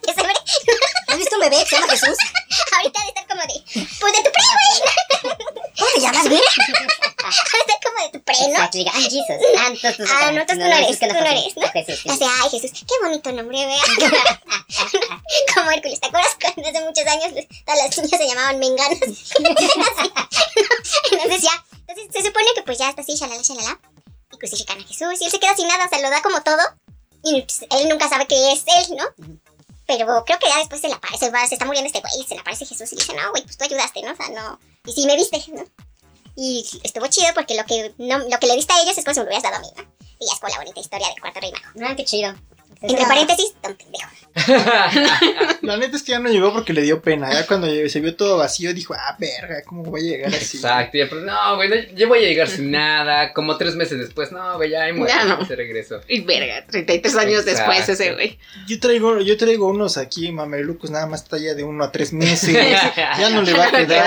¿Has 1.09 1.17
visto 1.19 1.35
un 1.37 1.41
bebé 1.41 1.57
que 1.62 1.67
se 1.67 1.77
llama 1.77 1.93
Jesús? 1.93 2.17
Ahorita 2.77 3.01
de 3.03 3.09
estar 3.09 3.27
como 3.27 3.43
de, 3.43 3.62
pues 4.01 4.12
de 4.12 4.23
tu 4.23 4.31
pre, 4.31 4.43
güey. 4.57 5.37
¿Cómo 5.79 5.91
te 5.95 6.01
llamas, 6.01 6.29
güey? 6.29 6.41
Estar 6.41 7.81
como 7.85 8.03
de 8.03 8.11
tu 8.12 8.23
pre, 8.25 8.37
¿no? 8.39 8.47
Exacto, 8.47 8.79
diga, 8.79 8.93
ah, 8.95 9.01
Jesus. 9.01 9.25
Ah, 9.59 9.69
entonces 9.69 10.09
Ah, 10.11 10.31
no, 10.33 10.41
entonces 10.41 10.64
tú 10.64 10.71
no 10.71 10.77
eres, 10.77 10.99
que 10.99 11.09
tú 11.09 11.14
no 11.14 11.21
eres, 11.21 11.57
¿no? 11.57 11.69
Jesús, 11.73 12.01
sí. 12.03 12.09
Ay, 12.43 12.51
Jesús, 12.51 12.71
qué 12.73 12.95
bonito 13.03 13.33
nombre, 13.33 13.67
vea. 13.67 13.83
Como 15.55 15.71
Hércules, 15.71 16.01
¿te 16.01 16.07
acuerdas 16.07 16.37
cuando 16.41 16.69
hace 16.69 16.81
muchos 16.81 17.07
años 17.07 17.47
todas 17.64 17.85
las 17.85 17.99
niñas 17.99 18.21
se 18.21 18.29
llamaban 18.29 18.59
menganas? 18.59 19.01
Entonces 21.11 21.43
ya, 21.43 21.64
entonces 21.87 22.07
se 22.12 22.23
supone 22.27 22.47
que 22.55 22.62
pues 22.62 22.79
ya 22.79 22.91
está 22.91 23.03
así, 23.03 23.14
shalala, 23.14 23.43
shalala, 23.43 23.79
y 24.33 24.39
crucifican 24.39 24.81
a 24.81 24.85
Jesús, 24.85 25.21
y 25.21 25.25
él 25.25 25.31
se 25.31 25.41
queda 25.41 25.55
sin 25.57 25.69
nada, 25.69 25.87
o 25.87 25.89
sea, 25.89 26.01
lo 26.01 26.11
da 26.11 26.23
como 26.23 26.43
todo, 26.43 26.62
y 27.23 27.43
pues, 27.43 27.62
él 27.71 27.89
nunca 27.89 28.09
sabe 28.09 28.27
que 28.27 28.53
es 28.53 28.64
él, 28.67 28.97
¿no? 28.97 29.05
Pero 29.87 30.24
creo 30.24 30.39
que 30.39 30.49
ya 30.49 30.59
después 30.59 30.80
se 30.80 30.89
le 30.89 30.95
aparece, 30.95 31.30
se 31.49 31.55
está 31.55 31.64
muriendo 31.64 31.87
este 31.87 32.01
güey, 32.01 32.26
se 32.26 32.34
le 32.34 32.41
aparece 32.41 32.66
Jesús 32.66 32.93
y 32.93 32.97
dice, 32.97 33.14
no, 33.14 33.30
güey, 33.30 33.43
pues 33.45 33.57
tú 33.57 33.64
ayudaste, 33.64 34.03
¿no? 34.03 34.12
O 34.12 34.16
sea, 34.16 34.28
no, 34.30 34.59
y 34.84 34.93
sí 34.93 35.07
me 35.07 35.16
viste, 35.16 35.43
¿no? 35.53 35.64
Y 36.34 36.66
estuvo 36.82 37.07
chido 37.07 37.28
porque 37.34 37.55
lo 37.55 37.64
que, 37.64 37.95
no, 37.99 38.18
lo 38.18 38.39
que 38.39 38.47
le 38.47 38.57
diste 38.57 38.72
a 38.72 38.82
ellos 38.82 38.99
es 38.99 39.05
si 39.05 39.09
me 39.09 39.14
lo 39.14 39.22
hubieras 39.22 39.43
dado 39.43 39.57
a 39.57 39.61
mí, 39.61 39.68
¿no? 39.76 39.82
Y 40.18 40.26
ya 40.26 40.34
es 40.34 40.41
con 40.41 40.51
la 40.51 40.59
bonita 40.59 40.80
historia 40.80 41.09
del 41.09 41.20
cuarto 41.20 41.41
rey 41.41 41.53
mago. 41.53 41.66
No, 41.74 41.97
qué 41.97 42.05
chido. 42.05 42.34
Entre 42.89 43.05
paréntesis, 43.07 43.55
don 43.62 43.74
pendejo. 43.74 44.09
La 45.62 45.76
neta 45.78 45.97
es 45.97 46.03
que 46.03 46.12
ya 46.12 46.18
no 46.18 46.28
llegó 46.28 46.53
porque 46.53 46.72
le 46.74 46.82
dio 46.82 47.01
pena. 47.01 47.32
Ya 47.32 47.47
cuando 47.47 47.66
se 47.89 48.01
vio 48.01 48.14
todo 48.16 48.37
vacío 48.37 48.74
dijo, 48.74 48.95
ah, 48.95 49.16
verga, 49.18 49.62
¿cómo 49.64 49.82
voy 49.82 50.01
a 50.01 50.05
llegar 50.12 50.34
así? 50.34 50.59
Exacto, 50.59 50.99
ya, 50.99 51.09
pues 51.09 51.22
no, 51.22 51.57
güey, 51.57 51.68
no, 51.70 51.76
yo 51.95 52.07
voy 52.09 52.18
a 52.18 52.28
llegar 52.28 52.49
sin 52.49 52.70
nada. 52.70 53.32
Como 53.32 53.57
tres 53.57 53.74
meses 53.76 53.99
después, 53.99 54.32
no, 54.32 54.57
güey, 54.57 54.70
ya 54.70 54.82
ahí 54.82 54.95
Ya 55.09 55.24
no. 55.24 55.45
se 55.47 55.57
regreso. 55.57 56.01
Y 56.07 56.20
verga, 56.20 56.66
33 56.66 57.16
años 57.16 57.47
Exacto. 57.47 57.70
después 57.72 57.89
ese 57.89 58.12
güey. 58.12 58.39
Yo 58.68 58.78
traigo, 58.78 59.20
yo 59.20 59.37
traigo 59.39 59.68
unos 59.68 59.97
aquí, 59.97 60.30
mamelucos, 60.32 60.91
nada 60.91 61.07
más 61.07 61.24
talla 61.24 61.55
de 61.55 61.64
uno 61.64 61.84
a 61.84 61.91
tres 61.91 62.12
meses. 62.12 62.53
ya 63.18 63.30
no 63.30 63.41
le 63.43 63.55
va 63.55 63.68
a 63.68 63.70
quedar. 63.70 64.07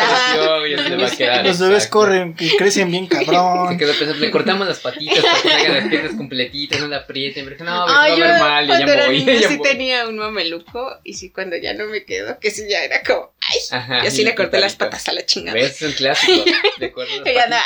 Se 0.79 0.89
le 0.89 0.95
va 0.97 1.07
a 1.07 1.11
quedar, 1.11 1.45
Los 1.45 1.59
bebés 1.59 1.87
corren, 1.87 2.35
que 2.35 2.55
crecen 2.55 2.91
bien 2.91 3.07
Se 3.09 3.25
cabrón. 3.25 3.77
quedó 3.79 3.93
pensando, 3.93 4.15
le 4.15 4.31
cortamos 4.31 4.67
las 4.67 4.79
patitas 4.79 5.23
para 5.23 5.41
que 5.41 5.49
salgan 5.49 5.73
las 5.75 5.87
piernas 5.87 6.13
completitas, 6.15 6.79
no 6.79 6.87
la 6.87 6.97
aprieten. 6.97 7.45
Pero 7.45 7.65
no, 7.65 7.85
güey, 7.85 8.11
se 8.11 8.17
yo 8.17 8.25
va 8.25 8.29
a 8.29 8.31
ver 8.31 8.39
mal, 8.41 8.67
cuando 8.69 8.87
ya 8.87 8.93
era 8.93 9.05
voy. 9.07 9.19
niña 9.19 9.33
ya 9.33 9.47
sí 9.49 9.57
voy. 9.57 9.69
tenía 9.69 10.07
un 10.07 10.17
mameluco 10.17 10.97
y 11.03 11.13
sí 11.15 11.29
cuando 11.29 11.57
ya 11.57 11.73
no 11.73 11.85
me 11.85 12.05
quedo, 12.05 12.39
que 12.39 12.51
sí 12.51 12.63
ya 12.69 12.83
era 12.83 13.03
como, 13.03 13.31
ay, 13.41 13.59
Ajá, 13.71 14.03
y 14.03 14.07
así 14.07 14.23
le 14.23 14.35
corté 14.35 14.59
las 14.59 14.75
patas 14.75 15.07
a 15.09 15.13
la 15.13 15.25
chingada. 15.25 15.53
¿Ves? 15.55 15.81
Es 15.81 15.89
un 15.89 15.91
clásico. 15.93 16.45
Le 16.77 16.91
cortas 16.91 17.17
las 17.25 17.37
anda, 17.45 17.61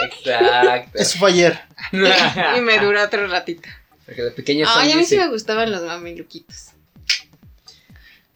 patitas. 0.00 0.42
Exacto. 0.42 0.98
Eso 0.98 1.18
fue 1.18 1.30
ayer. 1.30 1.60
y 2.56 2.60
me 2.60 2.78
duró 2.78 3.02
otro 3.02 3.26
ratito. 3.26 3.68
Porque 4.06 4.22
de 4.22 4.30
pequeños 4.30 4.70
Ay, 4.74 4.92
a 4.92 4.96
mí 4.96 5.04
sí 5.04 5.16
me 5.16 5.28
gustaban 5.28 5.70
los 5.72 5.82
mameluquitos. 5.82 6.68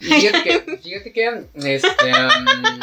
Fíjate 0.00 0.42
que, 0.42 0.78
fíjate 0.82 1.12
que, 1.12 1.42
este, 1.56 1.88
um, 1.88 2.80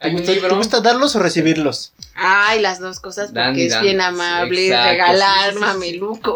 ¿Te 0.00 0.10
gusta, 0.10 0.32
te 0.34 0.48
gusta 0.54 0.80
darlos 0.80 1.14
o 1.16 1.20
recibirlos? 1.20 1.92
Ay, 2.14 2.60
las 2.60 2.80
dos 2.80 3.00
cosas 3.00 3.28
porque 3.28 3.40
Dan 3.40 3.58
es 3.58 3.80
bien 3.80 4.00
amable 4.00 4.66
Exacto, 4.66 4.90
regalar 4.90 5.52
sí, 5.52 5.58
sí, 5.58 5.64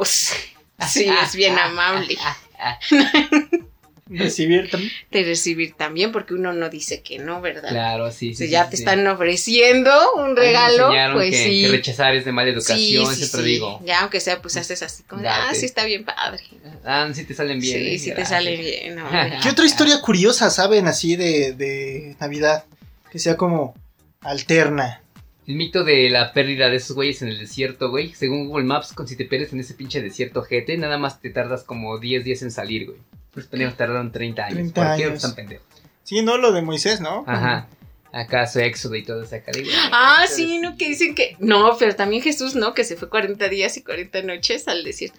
sí, 0.07 0.37
sí. 0.37 0.55
Sí, 0.87 1.07
es 1.25 1.35
bien 1.35 1.59
amable. 1.59 2.17
Recibir 4.11 4.71
también. 4.71 4.91
De 5.11 5.23
recibir 5.23 5.75
también 5.75 6.13
porque 6.13 6.33
uno 6.33 6.55
no 6.55 6.71
dice 6.71 7.03
que 7.03 7.19
no, 7.19 7.43
¿verdad? 7.43 7.69
Claro, 7.69 8.11
sí, 8.11 8.31
sí. 8.31 8.37
Si 8.37 8.45
sí, 8.47 8.51
ya 8.51 8.65
sí, 8.65 8.71
te 8.71 8.77
sí. 8.79 8.83
están 8.83 9.07
ofreciendo 9.07 9.91
un 10.15 10.35
regalo, 10.35 10.89
pues 11.13 11.33
que, 11.33 11.45
sí. 11.45 11.63
que 11.63 11.69
rechazar 11.69 12.15
es 12.15 12.25
de 12.25 12.33
mala 12.33 12.49
educación, 12.49 13.05
Sí, 13.05 13.13
sí, 13.13 13.17
siempre 13.17 13.43
sí. 13.43 13.47
digo. 13.49 13.83
Ya, 13.85 14.01
aunque 14.01 14.21
sea, 14.21 14.41
pues 14.41 14.57
haces 14.57 14.83
así 14.83 15.03
como, 15.03 15.21
de, 15.21 15.29
ah, 15.29 15.39
Date. 15.49 15.57
sí 15.57 15.67
está 15.67 15.85
bien 15.85 16.05
padre. 16.07 16.43
Ah, 16.87 17.07
sí 17.13 17.25
te 17.25 17.35
salen 17.35 17.61
bien. 17.61 17.79
sí, 17.79 17.87
eh, 17.87 17.99
sí 17.99 18.05
te 18.07 18.11
gracias. 18.15 18.29
sale 18.31 18.57
bien. 18.57 18.99
hombre. 19.03 19.39
¿Qué 19.43 19.51
otra 19.51 19.67
historia 19.67 20.01
curiosa 20.01 20.49
saben 20.49 20.87
así 20.87 21.15
de, 21.17 21.53
de 21.53 22.17
Navidad? 22.19 22.65
Que 23.13 23.19
sea 23.19 23.37
como 23.37 23.75
alterna. 24.23 25.03
El 25.49 25.55
mito 25.55 25.83
de 25.83 26.11
la 26.11 26.35
pérdida 26.35 26.69
de 26.69 26.77
esos 26.77 26.95
güeyes 26.95 27.23
en 27.23 27.29
el 27.29 27.39
desierto, 27.39 27.89
güey. 27.89 28.13
Según 28.13 28.49
Google 28.49 28.67
Maps, 28.67 28.93
con 28.93 29.09
si 29.09 29.17
te 29.17 29.25
pierdes 29.25 29.51
en 29.55 29.61
ese 29.61 29.73
pinche 29.73 30.03
desierto 30.03 30.43
jete, 30.43 30.77
nada 30.77 30.99
más 30.99 31.23
te 31.23 31.31
tardas 31.31 31.65
como 31.65 31.97
10 31.99 32.23
días 32.23 32.43
en 32.43 32.51
salir, 32.51 32.85
güey. 32.85 32.99
Los 33.35 33.47
pendejos 33.47 33.75
tardaron 33.75 34.13
30 34.13 34.45
años. 34.45 34.55
30 34.55 34.75
¿Por 34.75 34.97
qué 34.99 35.05
años. 35.05 35.15
están 35.15 35.35
pendejos? 35.35 35.67
Sí, 36.03 36.21
no 36.21 36.37
lo 36.37 36.53
de 36.53 36.61
Moisés, 36.61 37.01
¿no? 37.01 37.25
Ajá. 37.27 37.67
¿Acaso 38.13 38.61
Éxodo 38.61 38.95
y 38.97 39.05
todo 39.05 39.23
esa 39.23 39.43
cara? 39.43 39.59
Ah, 39.91 40.27
sí, 40.29 40.59
no, 40.59 40.77
que 40.77 40.91
dicen 40.91 41.15
que. 41.15 41.35
No, 41.39 41.79
pero 41.79 41.97
también 41.97 42.23
Jesús, 42.23 42.55
¿no? 42.55 42.75
Que 42.75 42.85
se 42.85 42.97
fue 42.97 43.09
40 43.09 43.49
días 43.49 43.75
y 43.79 43.83
40 43.83 44.21
noches 44.25 44.69
al 44.69 44.85
desierto. 44.85 45.17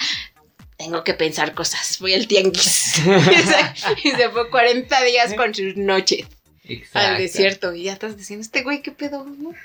Tengo 0.77 1.03
que 1.03 1.15
pensar 1.15 1.55
cosas, 1.55 1.97
voy 1.99 2.13
al 2.13 2.27
tianguis. 2.27 2.97
y 4.03 4.11
se 4.11 4.29
fue 4.29 4.47
40 4.51 5.03
días 5.05 5.33
con 5.33 5.55
sus 5.55 5.75
noches 5.75 6.27
Exacto. 6.65 6.99
al 6.99 7.17
desierto. 7.17 7.73
Y 7.73 7.85
ya 7.85 7.93
estás 7.93 8.15
diciendo, 8.15 8.43
este 8.43 8.61
güey, 8.61 8.83
¿qué 8.83 8.91
pedo? 8.91 9.25
no?" 9.25 9.55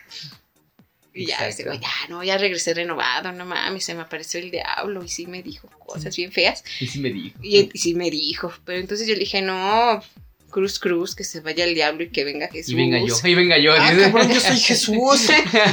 Y 1.17 1.27
ya, 1.27 1.47
ese 1.47 1.63
güey, 1.63 1.79
ya, 1.79 1.89
no, 2.09 2.25
ya 2.25 2.37
regresé 2.37 2.75
renovado, 2.75 3.31
no 3.31 3.45
mames, 3.45 3.85
se 3.85 3.95
me 3.95 4.03
apareció 4.03 4.41
el 4.41 4.51
diablo 4.51 5.05
y 5.05 5.09
sí 5.09 5.27
me 5.27 5.45
dijo 5.45 5.69
cosas 5.79 6.17
bien 6.17 6.33
feas. 6.33 6.65
Y 6.81 6.89
sí 6.89 6.99
me 6.99 7.11
dijo. 7.11 7.39
Y, 7.41 7.71
y 7.73 7.79
sí 7.79 7.95
me 7.95 8.11
dijo, 8.11 8.53
pero 8.65 8.81
entonces 8.81 9.07
yo 9.07 9.15
le 9.15 9.21
dije, 9.21 9.41
no, 9.41 10.03
cruz, 10.51 10.79
cruz, 10.81 11.15
que 11.15 11.25
se 11.25 11.41
vaya 11.41 11.65
el 11.65 11.75
diablo 11.75 12.03
y 12.03 12.11
que 12.11 12.25
venga 12.25 12.49
Jesús. 12.49 12.73
Y 12.73 12.75
venga 12.75 12.99
yo. 12.99 13.15
Y 13.23 13.35
venga 13.35 13.59
yo. 13.59 13.73
Ah, 13.73 13.93
cabrón, 13.97 14.33
yo 14.33 14.41
soy 14.41 14.57
Jesús. 14.61 15.29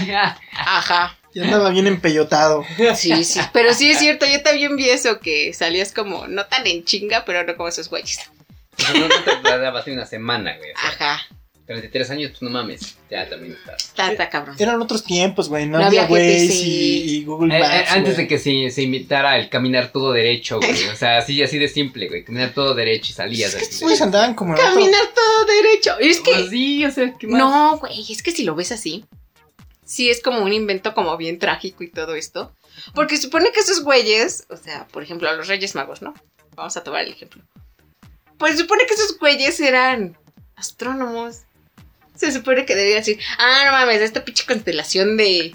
Ajá. 0.52 1.18
Ya 1.34 1.44
andaba 1.44 1.70
bien 1.70 1.88
empellotado. 1.88 2.66
Sí, 2.96 3.24
sí. 3.24 3.40
Pero 3.54 3.74
sí 3.74 3.92
es 3.92 4.00
cierto, 4.00 4.26
yo 4.26 4.42
también 4.44 4.76
vi 4.76 4.90
eso, 4.90 5.20
que 5.20 5.54
salías 5.54 5.92
como, 5.94 6.28
no 6.28 6.46
tan 6.46 6.68
en 6.68 6.84
chinga, 6.84 7.26
pero 7.26 7.44
no 7.46 7.56
como 7.56 7.70
esos 7.70 7.90
güeyes. 7.90 8.20
no, 8.94 9.08
no 9.08 9.24
te 9.24 9.36
tardabas 9.38 9.88
una 9.88 10.06
semana, 10.06 10.58
güey. 10.58 10.72
O 10.72 10.98
sea, 10.98 11.14
Ajá. 11.14 11.28
33 11.66 12.10
años, 12.12 12.32
pues 12.32 12.42
no 12.42 12.50
mames. 12.50 12.98
Ya 13.10 13.30
también 13.30 13.54
está. 13.54 13.76
Está, 13.76 14.12
está 14.12 14.30
cabrón. 14.30 14.56
Eran 14.60 14.82
otros 14.82 15.04
tiempos, 15.04 15.48
güey. 15.48 15.66
No, 15.68 15.80
No 15.80 15.86
había 15.86 16.06
Waze 16.06 16.46
y, 16.54 17.16
y 17.18 17.24
Google 17.26 17.56
Eh, 17.56 17.60
Maps. 17.60 17.74
eh, 17.74 17.86
antes 17.90 18.16
güey. 18.16 18.26
de 18.26 18.28
que 18.28 18.38
se, 18.40 18.70
se 18.72 18.82
imitara 18.82 19.38
el 19.38 19.50
caminar 19.50 19.92
todo 19.92 20.12
derecho, 20.12 20.58
güey. 20.58 20.72
O 20.94 20.96
sea, 20.96 21.18
así, 21.20 21.42
así 21.42 21.58
de 21.58 21.68
simple, 21.68 22.08
güey. 22.10 22.24
Caminar 22.26 22.54
todo 22.54 22.74
derecho 22.74 23.12
y 23.12 23.14
salías. 23.14 23.54
Es 23.54 23.60
que 23.68 23.76
así. 23.76 23.84
güeyes 23.84 24.02
andaban 24.02 24.34
como 24.34 24.54
otro- 24.54 24.66
Caminar 24.66 25.02
todo 25.16 25.46
derecho. 25.46 25.98
Es 26.00 26.20
que, 26.20 26.32
Pues 26.34 26.50
sí, 26.50 26.84
o 26.86 26.92
sea, 26.92 27.14
¿qué 27.18 27.28
más? 27.28 27.40
no, 27.40 27.78
güey, 27.78 28.06
es 28.12 28.22
que 28.22 28.32
si 28.32 28.44
lo 28.44 28.56
ves 28.56 28.72
así, 28.72 29.06
sí 29.86 30.10
es 30.10 30.22
como 30.22 30.40
un 30.44 30.52
invento 30.54 30.94
como 30.94 31.16
bien 31.18 31.40
trágico 31.40 31.84
y 31.84 31.90
todo 31.92 32.16
esto. 32.16 32.52
Porque 32.96 33.18
supone 33.18 33.52
que 33.54 33.60
esos 33.60 33.84
güeyes, 33.84 34.46
o 34.50 34.58
sea, 34.58 34.88
por 34.88 35.04
ejemplo, 35.04 35.30
a 35.30 35.34
los 35.34 35.48
Reyes 35.48 35.76
Magos, 35.76 36.02
¿no? 36.02 36.14
Vamos 36.56 36.76
a 36.76 36.84
tomar 36.84 37.04
el 37.04 37.12
ejemplo. 37.12 37.42
Pues 38.38 38.58
supone 38.58 38.86
que 38.88 38.94
esos 38.96 39.18
güeyes 39.20 39.60
eran 39.60 40.18
astrónomos. 40.56 41.42
Se 42.22 42.32
supone 42.32 42.66
que 42.66 42.76
deberían 42.76 43.00
decir, 43.02 43.20
ah, 43.38 43.64
no 43.66 43.72
mames, 43.74 44.02
esta 44.02 44.24
pinche 44.24 44.46
constelación 44.46 45.18
de, 45.18 45.54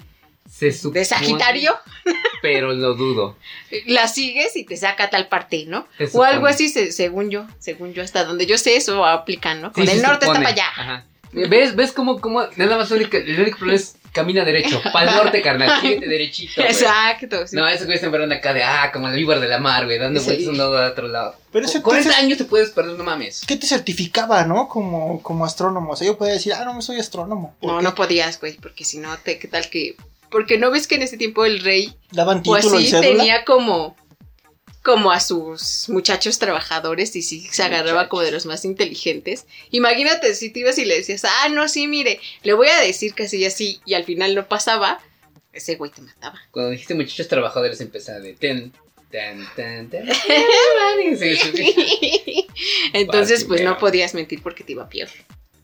Se 0.51 0.71
supone, 0.71 0.99
de 0.99 1.05
Sagitario, 1.05 1.75
Pero 2.41 2.73
lo 2.73 2.93
dudo. 2.93 3.37
la 3.85 4.07
sigues 4.07 4.55
y 4.55 4.63
te 4.63 4.77
saca 4.77 5.09
tal 5.09 5.27
parte, 5.27 5.65
¿no? 5.67 5.87
Se 5.97 6.03
O 6.05 6.07
supone. 6.07 6.29
algo 6.31 6.47
así, 6.47 6.69
se- 6.69 6.91
según 6.91 7.29
yo, 7.31 7.47
según 7.59 7.93
yo, 7.93 8.03
hasta 8.03 8.23
donde 8.23 8.45
yo 8.45 8.57
sé, 8.57 8.75
eso 8.77 9.05
aplican, 9.05 9.61
¿no? 9.61 9.73
Con 9.73 9.85
Sí, 9.85 9.91
el 9.91 10.01
norte 10.01 10.25
está 10.25 10.37
para 10.37 10.49
allá. 10.49 10.67
Ajá. 10.75 11.05
¿Ves, 11.33 11.75
ves 11.75 11.91
cómo, 11.91 12.21
cómo 12.21 12.47
nada 12.55 12.77
más 12.77 12.89
el 12.91 12.97
único, 13.01 13.17
el 13.17 13.39
único 13.41 13.57
problema 13.57 13.79
es 13.79 13.96
camina 14.11 14.43
derecho, 14.45 14.81
para 14.93 15.11
el 15.11 15.17
norte, 15.17 15.41
carnal, 15.41 15.81
síguete 15.81 16.07
derechito, 16.07 16.53
güey. 16.57 16.67
Exacto, 16.71 17.47
sí. 17.47 17.55
No, 17.55 17.67
esos 17.67 17.85
güeyes 17.85 18.01
se 18.01 18.09
fueron 18.09 18.31
acá 18.31 18.53
de, 18.53 18.63
ah, 18.63 18.89
como 18.91 19.07
el 19.09 19.15
víbor 19.15 19.39
de 19.39 19.47
la 19.47 19.59
mar, 19.59 19.85
güey, 19.85 19.97
dando 19.99 20.19
Sí. 20.19 20.25
vueltas 20.27 20.47
un 20.47 20.57
lado 20.57 20.77
a 20.77 20.87
otro 20.87 21.07
lado. 21.07 21.35
Pero 21.51 21.65
eso 21.65 21.73
Con 21.75 21.83
40 21.93 22.09
entonces- 22.09 22.23
años 22.25 22.37
te 22.37 22.45
puedes 22.45 22.69
perder, 22.71 22.97
no 22.97 23.03
mames. 23.03 23.43
¿Qué 23.47 23.55
te 23.57 23.67
certificaba, 23.67 24.43
no? 24.45 24.67
Como, 24.67 25.21
como 25.21 25.45
astrónomo. 25.45 25.91
O 25.93 25.95
sea, 25.95 26.07
yo 26.07 26.17
podía 26.17 26.33
decir, 26.33 26.53
ah, 26.53 26.65
no, 26.65 26.73
no 26.73 26.81
soy 26.81 26.99
astrónomo. 26.99 27.55
¿Por 27.59 27.71
No, 27.71 27.77
qué? 27.77 27.83
no 27.83 27.95
podías, 27.95 28.39
güey, 28.39 28.53
porque 28.57 28.83
si 28.85 28.97
no, 28.99 29.15
te, 29.17 29.37
¿qué 29.39 29.47
tal 29.47 29.69
que...? 29.69 29.95
Porque 30.29 30.57
no 30.57 30.71
ves 30.71 30.87
que 30.87 30.95
en 30.95 31.03
ese 31.03 31.15
tiempo 31.17 31.45
el 31.45 31.61
rey, 31.61 31.95
Daban 32.11 32.39
o 32.39 32.41
título 32.41 32.79
y 32.79 32.83
así, 32.83 32.91
cédula. 32.91 33.07
tenía 33.09 33.45
como... 33.45 33.95
como 34.87 35.11
a 35.11 35.19
sus 35.19 35.89
muchachos 35.89 36.39
trabajadores 36.39 37.13
y 37.17 37.21
sí 37.21 37.45
se 37.51 37.61
agarraba 37.61 38.07
como 38.07 38.21
de 38.21 38.31
los 38.31 38.45
más 38.45 38.63
inteligentes. 38.63 39.45
Imagínate 39.71 40.33
si 40.33 40.49
te 40.49 40.61
ibas 40.61 40.77
y 40.77 40.85
le 40.85 40.95
decías, 40.95 41.25
ah, 41.25 41.49
no, 41.49 41.67
sí, 41.67 41.87
mire, 41.89 42.21
le 42.43 42.53
voy 42.53 42.69
a 42.69 42.79
decir 42.79 43.13
que 43.13 43.23
así 43.23 43.37
y 43.39 43.45
así, 43.45 43.81
y 43.85 43.95
al 43.95 44.05
final 44.05 44.33
no 44.33 44.47
pasaba, 44.47 44.99
ese 45.51 45.75
güey 45.75 45.91
te 45.91 46.01
mataba. 46.01 46.39
Cuando 46.51 46.71
dijiste 46.71 46.95
muchachos 46.95 47.27
trabajadores 47.27 47.81
empezaba 47.81 48.19
de 48.19 48.33
ten, 48.33 48.71
tan, 49.11 49.45
tan, 49.57 49.89
tan. 49.89 50.07
Entonces, 52.93 53.43
pues 53.43 53.61
no 53.63 53.77
podías 53.77 54.13
mentir 54.13 54.41
porque 54.41 54.63
te 54.63 54.71
iba 54.71 54.87
peor. 54.87 55.09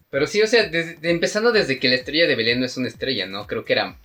Pero 0.09 0.27
sí, 0.27 0.41
o 0.41 0.47
sea, 0.47 0.63
desde- 0.67 0.95
de- 0.95 1.09
empezando 1.11 1.51
desde 1.51 1.79
que 1.79 1.87
la 1.87 1.95
estrella 1.95 2.27
de 2.27 2.35
Belén 2.35 2.59
no 2.59 2.65
es 2.65 2.77
una 2.77 2.87
estrella, 2.87 3.25
¿no? 3.25 3.47
Creo 3.47 3.65
que 3.65 3.73
era 3.73 3.97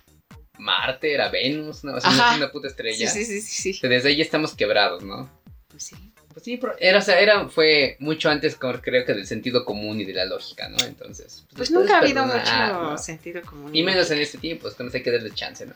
Marte, 0.59 1.13
era 1.13 1.29
Venus, 1.29 1.83
¿no? 1.83 1.95
O 1.95 2.01
sea, 2.01 2.11
es 2.11 2.37
una 2.37 2.51
puta 2.51 2.67
estrella. 2.67 3.09
sí, 3.09 3.25
sí, 3.25 3.41
sí, 3.41 3.73
sí. 3.73 3.87
desde 3.87 4.09
ahí 4.09 4.17
ya 4.17 4.23
estamos 4.23 4.53
quebrados, 4.53 5.03
¿no? 5.03 5.29
Pues 5.69 5.83
sí. 5.83 5.95
Pues 6.33 6.43
sí, 6.43 6.57
pero 6.57 6.75
era, 6.79 6.99
o 6.99 7.01
sea, 7.01 7.19
era, 7.19 7.49
fue 7.49 7.97
mucho 7.99 8.29
antes, 8.29 8.55
creo 8.55 9.05
que 9.05 9.13
del 9.13 9.25
sentido 9.25 9.65
común 9.65 9.99
y 9.99 10.05
de 10.05 10.13
la 10.13 10.25
lógica, 10.25 10.69
¿no? 10.69 10.77
Entonces. 10.85 11.45
Pues 11.55 11.69
les 11.69 11.79
nunca 11.79 11.95
ha 11.95 11.99
habido 12.01 12.23
perdonar, 12.23 12.73
mucho 12.73 12.91
¿no? 12.91 12.97
sentido 12.97 13.41
común. 13.41 13.75
Y 13.75 13.83
menos 13.83 14.11
en 14.11 14.19
este 14.19 14.37
tiempo, 14.37 14.67
es 14.67 14.75
que 14.75 14.83
no 14.83 14.91
sé 14.91 15.01
qué 15.01 15.11
darle 15.11 15.31
chance, 15.31 15.65
¿no? 15.65 15.73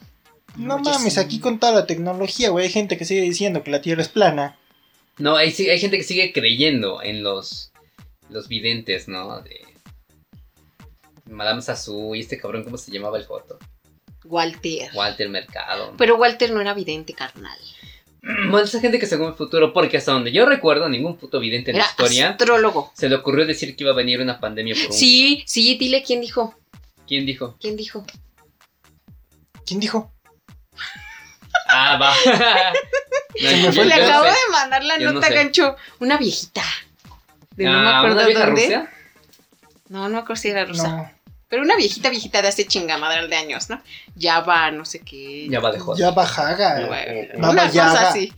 No 0.55 0.77
mames, 0.77 1.17
aquí 1.17 1.39
con 1.39 1.59
toda 1.59 1.73
la 1.73 1.87
tecnología, 1.87 2.49
güey, 2.49 2.67
hay 2.67 2.71
gente 2.71 2.97
que 2.97 3.05
sigue 3.05 3.21
diciendo 3.21 3.63
que 3.63 3.71
la 3.71 3.81
Tierra 3.81 4.03
es 4.03 4.09
plana. 4.09 4.59
No, 5.17 5.35
hay, 5.35 5.49
hay 5.49 5.79
gente 5.79 5.97
que 5.97 6.03
sigue 6.03 6.31
creyendo 6.31 7.01
en 7.01 7.23
los, 7.23 7.71
los 8.29 8.47
videntes, 8.47 9.07
¿no? 9.07 9.41
De 9.41 9.61
Madame 11.25 11.61
Sassou 11.61 12.13
y 12.15 12.19
este 12.19 12.37
cabrón, 12.37 12.63
¿cómo 12.63 12.77
se 12.77 12.91
llamaba 12.91 13.17
el 13.17 13.23
foto? 13.23 13.57
Walter. 14.25 14.89
Walter 14.93 15.29
Mercado. 15.29 15.93
Pero 15.97 16.15
Walter 16.17 16.51
no 16.51 16.61
era 16.61 16.73
vidente, 16.73 17.13
carnal. 17.13 17.57
Bueno, 18.21 18.59
esa 18.59 18.79
gente 18.79 18.99
que 18.99 19.05
según 19.05 19.27
el 19.29 19.33
futuro, 19.33 19.73
porque 19.73 19.97
hasta 19.97 20.13
donde 20.13 20.31
yo 20.31 20.45
recuerdo, 20.45 20.87
ningún 20.87 21.17
puto 21.17 21.39
vidente 21.41 21.71
en 21.71 21.75
Era 21.77 21.85
la 21.85 21.89
historia 21.91 22.29
astrólogo. 22.29 22.91
se 22.95 23.09
le 23.09 23.15
ocurrió 23.15 23.45
decir 23.45 23.75
que 23.75 23.83
iba 23.83 23.91
a 23.91 23.95
venir 23.95 24.21
una 24.21 24.39
pandemia 24.39 24.75
por 24.75 24.85
un... 24.85 24.93
Sí, 24.93 25.43
sí, 25.45 25.75
dile 25.77 26.03
quién 26.03 26.21
dijo. 26.21 26.57
¿Quién 27.05 27.25
dijo? 27.25 27.57
¿Quién 27.59 27.75
dijo? 27.75 28.05
¿Quién 29.65 29.79
dijo? 29.81 30.13
Ah, 31.67 31.97
va. 31.97 32.13
No, 32.15 32.29
Se 33.49 33.57
me 33.57 33.71
fue 33.73 33.85
Le 33.85 33.95
yo 33.97 34.01
no 34.01 34.05
acabo 34.05 34.23
sé. 34.25 34.29
de 34.31 34.51
mandar 34.51 34.83
la 34.83 34.97
Yo 34.99 35.05
no 35.07 35.13
nota, 35.13 35.27
sé. 35.27 35.33
gancho. 35.33 35.75
Una 35.99 36.17
viejita. 36.17 36.63
De 37.55 37.65
no 37.65 37.71
me 37.71 37.87
Ah, 37.89 37.97
acuerdo 37.99 38.15
¿Una 38.17 38.25
vieja 38.27 38.45
dónde. 38.45 38.61
Rusia? 38.61 38.91
No, 39.89 40.03
no 40.03 40.09
me 40.09 40.17
acuerdo 40.19 40.41
si 40.41 40.49
era 40.49 40.65
rusa. 40.65 41.13
No, 41.53 41.57
Pero 41.57 41.63
una 41.63 41.75
viejita, 41.75 42.09
viejita 42.09 42.41
de 42.41 42.47
hace 42.47 42.65
chingamadral 42.65 43.29
de 43.29 43.35
años, 43.35 43.69
¿no? 43.69 43.79
Ya 44.15 44.39
va, 44.39 44.71
no 44.71 44.85
sé 44.85 44.99
qué. 45.01 45.47
Ya 45.49 45.59
va 45.59 45.71
de 45.71 45.79
joder. 45.79 45.99
ya. 45.99 46.09
Bueno, 46.11 47.27
Baba 47.37 47.51
una 47.51 47.71
Yaga. 47.71 47.91
cosa 47.91 48.09
así. 48.09 48.33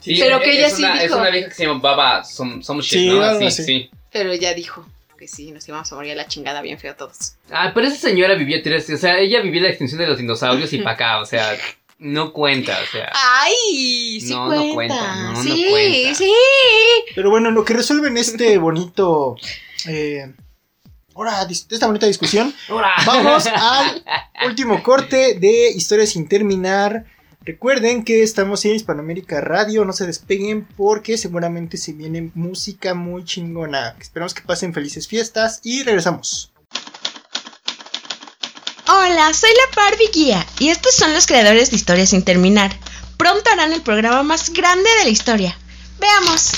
Sí, 0.00 0.16
Pero 0.18 0.38
es- 0.38 0.42
que 0.44 0.52
ella 0.58 0.70
sí 0.70 0.82
una, 0.82 0.94
Es 0.96 1.02
dijo. 1.02 1.18
una 1.18 1.30
vieja 1.30 1.48
que 1.50 1.54
se 1.54 1.66
llama 1.66 1.80
Baba 1.80 2.24
Som, 2.24 2.62
Some 2.62 2.80
Shit, 2.80 2.90
Sí, 3.00 3.08
¿no? 3.10 3.38
Sí, 3.38 3.46
así. 3.46 3.64
sí. 3.64 3.90
Pero 4.10 4.32
ella 4.32 4.54
dijo 4.54 4.86
que 5.18 5.28
sí, 5.28 5.52
nos 5.52 5.68
íbamos 5.68 5.92
a 5.92 5.94
morir 5.94 6.12
a 6.12 6.14
la 6.14 6.26
chingada 6.26 6.62
bien 6.62 6.78
feo 6.78 6.96
todos. 6.96 7.34
Ah, 7.50 7.72
pero 7.74 7.86
esa 7.86 7.96
señora 7.96 8.34
vivió 8.34 8.62
tres... 8.62 8.88
O 8.88 8.96
sea, 8.96 9.18
ella 9.18 9.42
vivió 9.42 9.60
la 9.60 9.68
extinción 9.68 10.00
de 10.00 10.06
los 10.06 10.16
dinosaurios 10.16 10.72
y 10.72 10.78
para 10.78 10.92
acá, 10.94 11.20
o 11.20 11.26
sea... 11.26 11.54
No 11.98 12.32
cuenta, 12.32 12.78
o 12.82 12.86
sea... 12.90 13.12
¡Ay! 13.12 14.18
Sí 14.22 14.30
No, 14.32 14.46
cuenta. 14.46 14.64
no 14.64 14.74
cuenta, 14.74 15.14
no, 15.16 15.32
no 15.34 15.42
sí, 15.42 15.66
cuenta. 15.68 16.14
sí. 16.14 16.32
Pero 17.14 17.28
bueno, 17.28 17.50
lo 17.50 17.62
que 17.62 17.74
resuelven 17.74 18.16
este 18.16 18.56
bonito. 18.56 19.36
Eh, 19.86 20.32
ahora, 21.14 21.46
dis- 21.46 21.66
esta 21.70 21.86
bonita 21.86 22.06
discusión. 22.06 22.54
Vamos 23.06 23.46
al 23.46 24.04
último 24.46 24.82
corte 24.82 25.34
de 25.38 25.70
Historia 25.70 26.06
sin 26.06 26.28
terminar. 26.28 27.04
Recuerden 27.42 28.04
que 28.04 28.22
estamos 28.22 28.64
en 28.66 28.74
Hispanoamérica 28.74 29.40
Radio, 29.40 29.84
no 29.86 29.92
se 29.94 30.06
despeguen 30.06 30.66
porque 30.76 31.16
seguramente 31.16 31.78
se 31.78 31.92
viene 31.92 32.30
música 32.34 32.92
muy 32.94 33.24
chingona. 33.24 33.96
Esperamos 33.98 34.34
que 34.34 34.42
pasen 34.42 34.74
felices 34.74 35.08
fiestas 35.08 35.60
y 35.64 35.82
regresamos. 35.82 36.52
Hola, 38.88 39.32
soy 39.32 39.50
la 39.50 39.82
Barbie 39.82 40.10
Guía 40.12 40.46
y 40.58 40.68
estos 40.68 40.94
son 40.94 41.14
los 41.14 41.26
creadores 41.26 41.70
de 41.70 41.76
Historia 41.76 42.06
sin 42.06 42.22
terminar. 42.24 42.76
Pronto 43.16 43.50
harán 43.50 43.72
el 43.72 43.82
programa 43.82 44.22
más 44.22 44.50
grande 44.50 44.88
de 44.98 45.04
la 45.04 45.10
historia. 45.10 45.56
Veamos. 45.98 46.52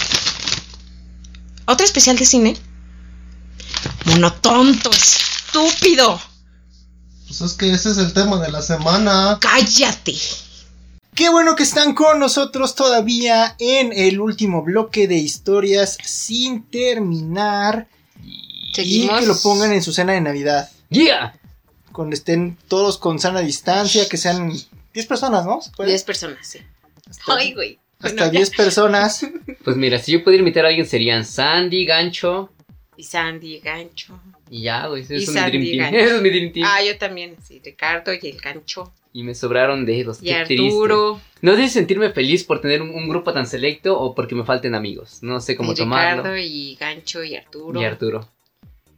¿Otro 1.67 1.85
especial 1.85 2.17
de 2.17 2.27
cine? 2.27 2.57
Monotonto, 4.07 4.91
estúpido. 4.91 6.21
Pues 7.27 7.41
es 7.41 7.53
que 7.55 7.73
ese 7.73 7.91
es 7.91 7.99
el 7.99 8.13
tema 8.13 8.39
de 8.41 8.51
la 8.51 8.63
semana. 8.63 9.39
Cállate. 9.41 10.15
Qué 11.15 11.29
bueno 11.29 11.57
que 11.57 11.63
están 11.63 11.95
con 11.95 12.19
nosotros 12.19 12.75
todavía 12.75 13.55
en 13.59 13.93
el 13.93 14.21
último 14.21 14.63
bloque 14.63 15.07
de 15.07 15.17
historias 15.17 15.99
sin 16.05 16.65
terminar 16.71 17.87
Seguimos. 18.73 19.17
y 19.17 19.21
que 19.21 19.27
lo 19.27 19.39
pongan 19.41 19.73
en 19.73 19.83
su 19.83 19.93
cena 19.93 20.15
de 20.15 20.21
Navidad. 20.23 20.71
¡Yeah! 20.89 21.39
Cuando 21.93 22.15
estén 22.15 22.57
todos 22.69 22.97
con 22.97 23.19
sana 23.19 23.41
distancia, 23.41 24.09
que 24.09 24.17
sean 24.17 24.53
10 24.95 25.07
personas, 25.07 25.45
¿no? 25.45 25.61
¿Se 25.61 25.71
puede? 25.71 25.91
10 25.91 26.03
personas, 26.05 26.39
sí. 26.47 26.59
Hasta, 27.09 27.35
Ay, 27.35 27.53
güey. 27.53 27.79
hasta 28.01 28.09
Bueno, 28.09 28.33
ya. 28.33 28.39
10 28.39 28.51
personas. 28.51 29.27
Pues 29.65 29.77
mira, 29.77 29.99
si 30.01 30.11
yo 30.13 30.25
pudiera 30.25 30.41
invitar 30.41 30.65
a 30.65 30.69
alguien 30.69 30.87
serían 30.89 31.25
Sandy, 31.25 31.85
Gancho 31.87 32.51
Y 32.97 33.05
Sandy, 33.05 33.59
gancho. 33.61 34.21
y 34.51 34.63
ya, 34.63 34.87
güey. 34.87 35.03
Es 35.03 35.11
mi 35.29 35.41
Dream 35.41 35.63
Team. 35.65 35.95
Es 35.95 36.21
mi 36.23 36.31
Dream 36.31 36.53
Team. 36.53 36.67
Ah, 36.69 36.83
yo 36.83 36.97
también, 36.99 37.37
sí. 37.43 37.61
Ricardo 37.65 38.13
y 38.13 38.19
el 38.23 38.39
gancho. 38.39 38.93
Y 39.15 39.23
me 39.23 39.35
sobraron 39.35 39.85
dedos. 39.87 40.19
Y 40.23 40.27
qué 40.27 40.35
Arturo. 40.35 41.15
triste. 41.15 41.39
No 41.43 41.57
sé 41.57 41.63
si 41.65 41.69
sentirme 41.71 42.11
feliz 42.11 42.45
por 42.45 42.61
tener 42.61 42.81
un, 42.83 42.91
un 42.91 43.09
grupo 43.09 43.33
tan 43.33 43.47
selecto 43.47 43.99
o 43.99 44.15
porque 44.15 44.35
me 44.35 44.45
falten 44.45 44.75
amigos. 44.75 45.19
No 45.23 45.41
sé 45.41 45.57
cómo 45.57 45.73
y 45.73 45.75
tomarlo. 45.77 46.23
Ricardo 46.23 46.37
y 46.39 46.75
gancho 46.77 47.23
y 47.25 47.35
Arturo. 47.35 47.81
Y 47.81 47.85
Arturo. 47.85 48.29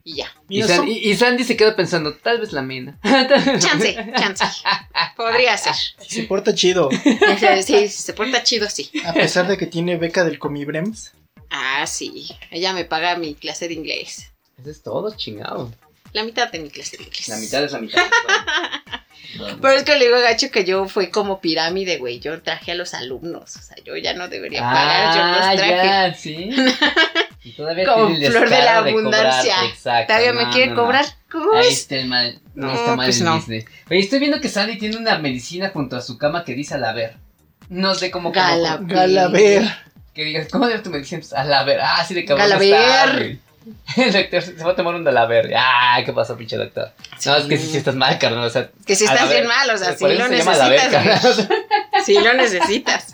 Y 0.06 0.16
ya. 0.16 0.26
Y, 0.48 0.56
Mira, 0.56 0.66
San- 0.66 0.76
son- 0.78 0.88
y- 0.88 0.98
y 0.98 1.16
Sandy 1.16 1.44
se 1.44 1.56
queda 1.56 1.74
pensando, 1.74 2.12
tal 2.14 2.38
vez 2.40 2.52
la 2.52 2.62
mena. 2.62 2.98
Chance, 3.02 3.96
chance. 4.18 4.44
Podría 5.16 5.56
ser. 5.56 5.74
Se 6.06 6.24
porta 6.24 6.54
chido, 6.54 6.90
Sí, 7.64 7.88
se 7.88 8.12
porta 8.12 8.42
chido, 8.42 8.68
sí. 8.68 8.90
a 9.06 9.14
pesar 9.14 9.48
de 9.48 9.56
que 9.56 9.66
tiene 9.66 9.96
beca 9.96 10.24
del 10.24 10.38
Comibrems. 10.38 11.12
Ah, 11.56 11.86
sí. 11.86 12.26
Ella 12.50 12.72
me 12.72 12.84
paga 12.84 13.16
mi 13.16 13.34
clase 13.34 13.68
de 13.68 13.74
inglés. 13.74 14.32
Eso 14.60 14.70
es 14.70 14.82
todo, 14.82 15.14
chingado. 15.16 15.72
La 16.12 16.24
mitad 16.24 16.50
de 16.50 16.58
mi 16.58 16.68
clase 16.70 16.96
de 16.96 17.04
inglés. 17.04 17.28
La 17.28 17.36
mitad 17.38 17.62
es 17.64 17.72
la 17.72 17.78
mitad. 17.80 18.02
Pero 19.60 19.74
es 19.74 19.82
que 19.84 19.96
le 19.96 20.04
digo 20.06 20.16
a 20.16 20.20
Gacho 20.20 20.50
que 20.50 20.64
yo 20.64 20.86
fui 20.88 21.08
como 21.10 21.40
pirámide, 21.40 21.98
güey. 21.98 22.20
Yo 22.20 22.40
traje 22.42 22.72
a 22.72 22.74
los 22.74 22.94
alumnos. 22.94 23.56
O 23.56 23.62
sea, 23.62 23.76
yo 23.84 23.96
ya 23.96 24.14
no 24.14 24.28
debería 24.28 24.60
pagar, 24.60 25.14
yo 25.16 25.22
ah, 25.22 25.54
los 25.54 25.56
traje. 25.60 25.86
ya, 25.86 26.14
sí. 26.14 26.50
Y 27.46 27.52
todavía 27.52 27.84
Como 27.84 28.06
tiene 28.06 28.24
el 28.24 28.32
flor 28.32 28.48
de 28.48 28.58
la 28.58 28.78
abundancia. 28.78 29.52
cobrar, 29.54 29.70
Exacto. 29.70 30.14
Todavía 30.14 30.32
me 30.32 30.50
quiere 30.50 30.68
no, 30.70 30.76
no. 30.76 30.82
cobrar. 30.82 31.04
¿Cómo 31.30 31.52
Ahí 31.52 31.64
ves? 31.66 31.80
está 31.80 31.96
el 31.96 32.06
mal. 32.06 32.40
No, 32.54 32.68
No, 32.68 32.72
está 32.74 32.96
mal 32.96 33.06
pues 33.06 33.18
el 33.18 33.24
no. 33.26 33.34
Disney. 33.36 33.64
Oye, 33.90 33.98
estoy 34.00 34.18
viendo 34.18 34.40
que 34.40 34.48
Sandy 34.48 34.78
tiene 34.78 34.96
una 34.96 35.18
medicina 35.18 35.68
junto 35.68 35.94
a 35.96 36.00
su 36.00 36.16
cama 36.16 36.42
que 36.42 36.54
dice 36.54 36.72
alaver. 36.74 37.18
No 37.68 37.94
sé 37.94 38.10
cómo. 38.10 38.32
cómo- 38.32 38.40
Gala- 38.46 38.78
Galaver. 38.80 39.62
Que 40.14 40.24
digas, 40.24 40.48
¿cómo 40.50 40.66
debe 40.66 40.80
tu 40.80 40.90
medicina? 40.90 41.20
Pues, 41.20 41.32
alaver. 41.32 41.80
Ah, 41.82 42.04
sí, 42.06 42.14
de 42.14 42.24
cabrón. 42.24 42.48
Galaver. 42.48 42.72
está, 42.74 43.12
güey. 43.12 43.40
El 43.96 44.12
doctor 44.12 44.42
se 44.42 44.52
va 44.64 44.72
a 44.72 44.76
tomar 44.76 44.94
un 44.94 45.08
alaver. 45.08 45.52
Ah, 45.56 46.00
¿qué 46.04 46.12
pasa, 46.12 46.36
pinche 46.36 46.56
doctor? 46.56 46.92
No, 47.24 47.36
es 47.36 47.44
que 47.46 47.56
sí, 47.56 47.66
sí 47.70 47.76
estás 47.78 47.94
mal, 47.94 48.18
carnal. 48.18 48.44
O 48.44 48.50
sea, 48.50 48.70
Que 48.86 48.94
si 48.94 49.04
estás 49.04 49.28
bien 49.30 49.46
mal, 49.46 49.68
o 49.70 49.76
sea, 49.78 49.90
eso 49.90 50.06
lo 50.08 50.28
necesitas. 50.28 51.48
Sí 52.04 52.14
lo 52.22 52.34
necesitas. 52.34 53.06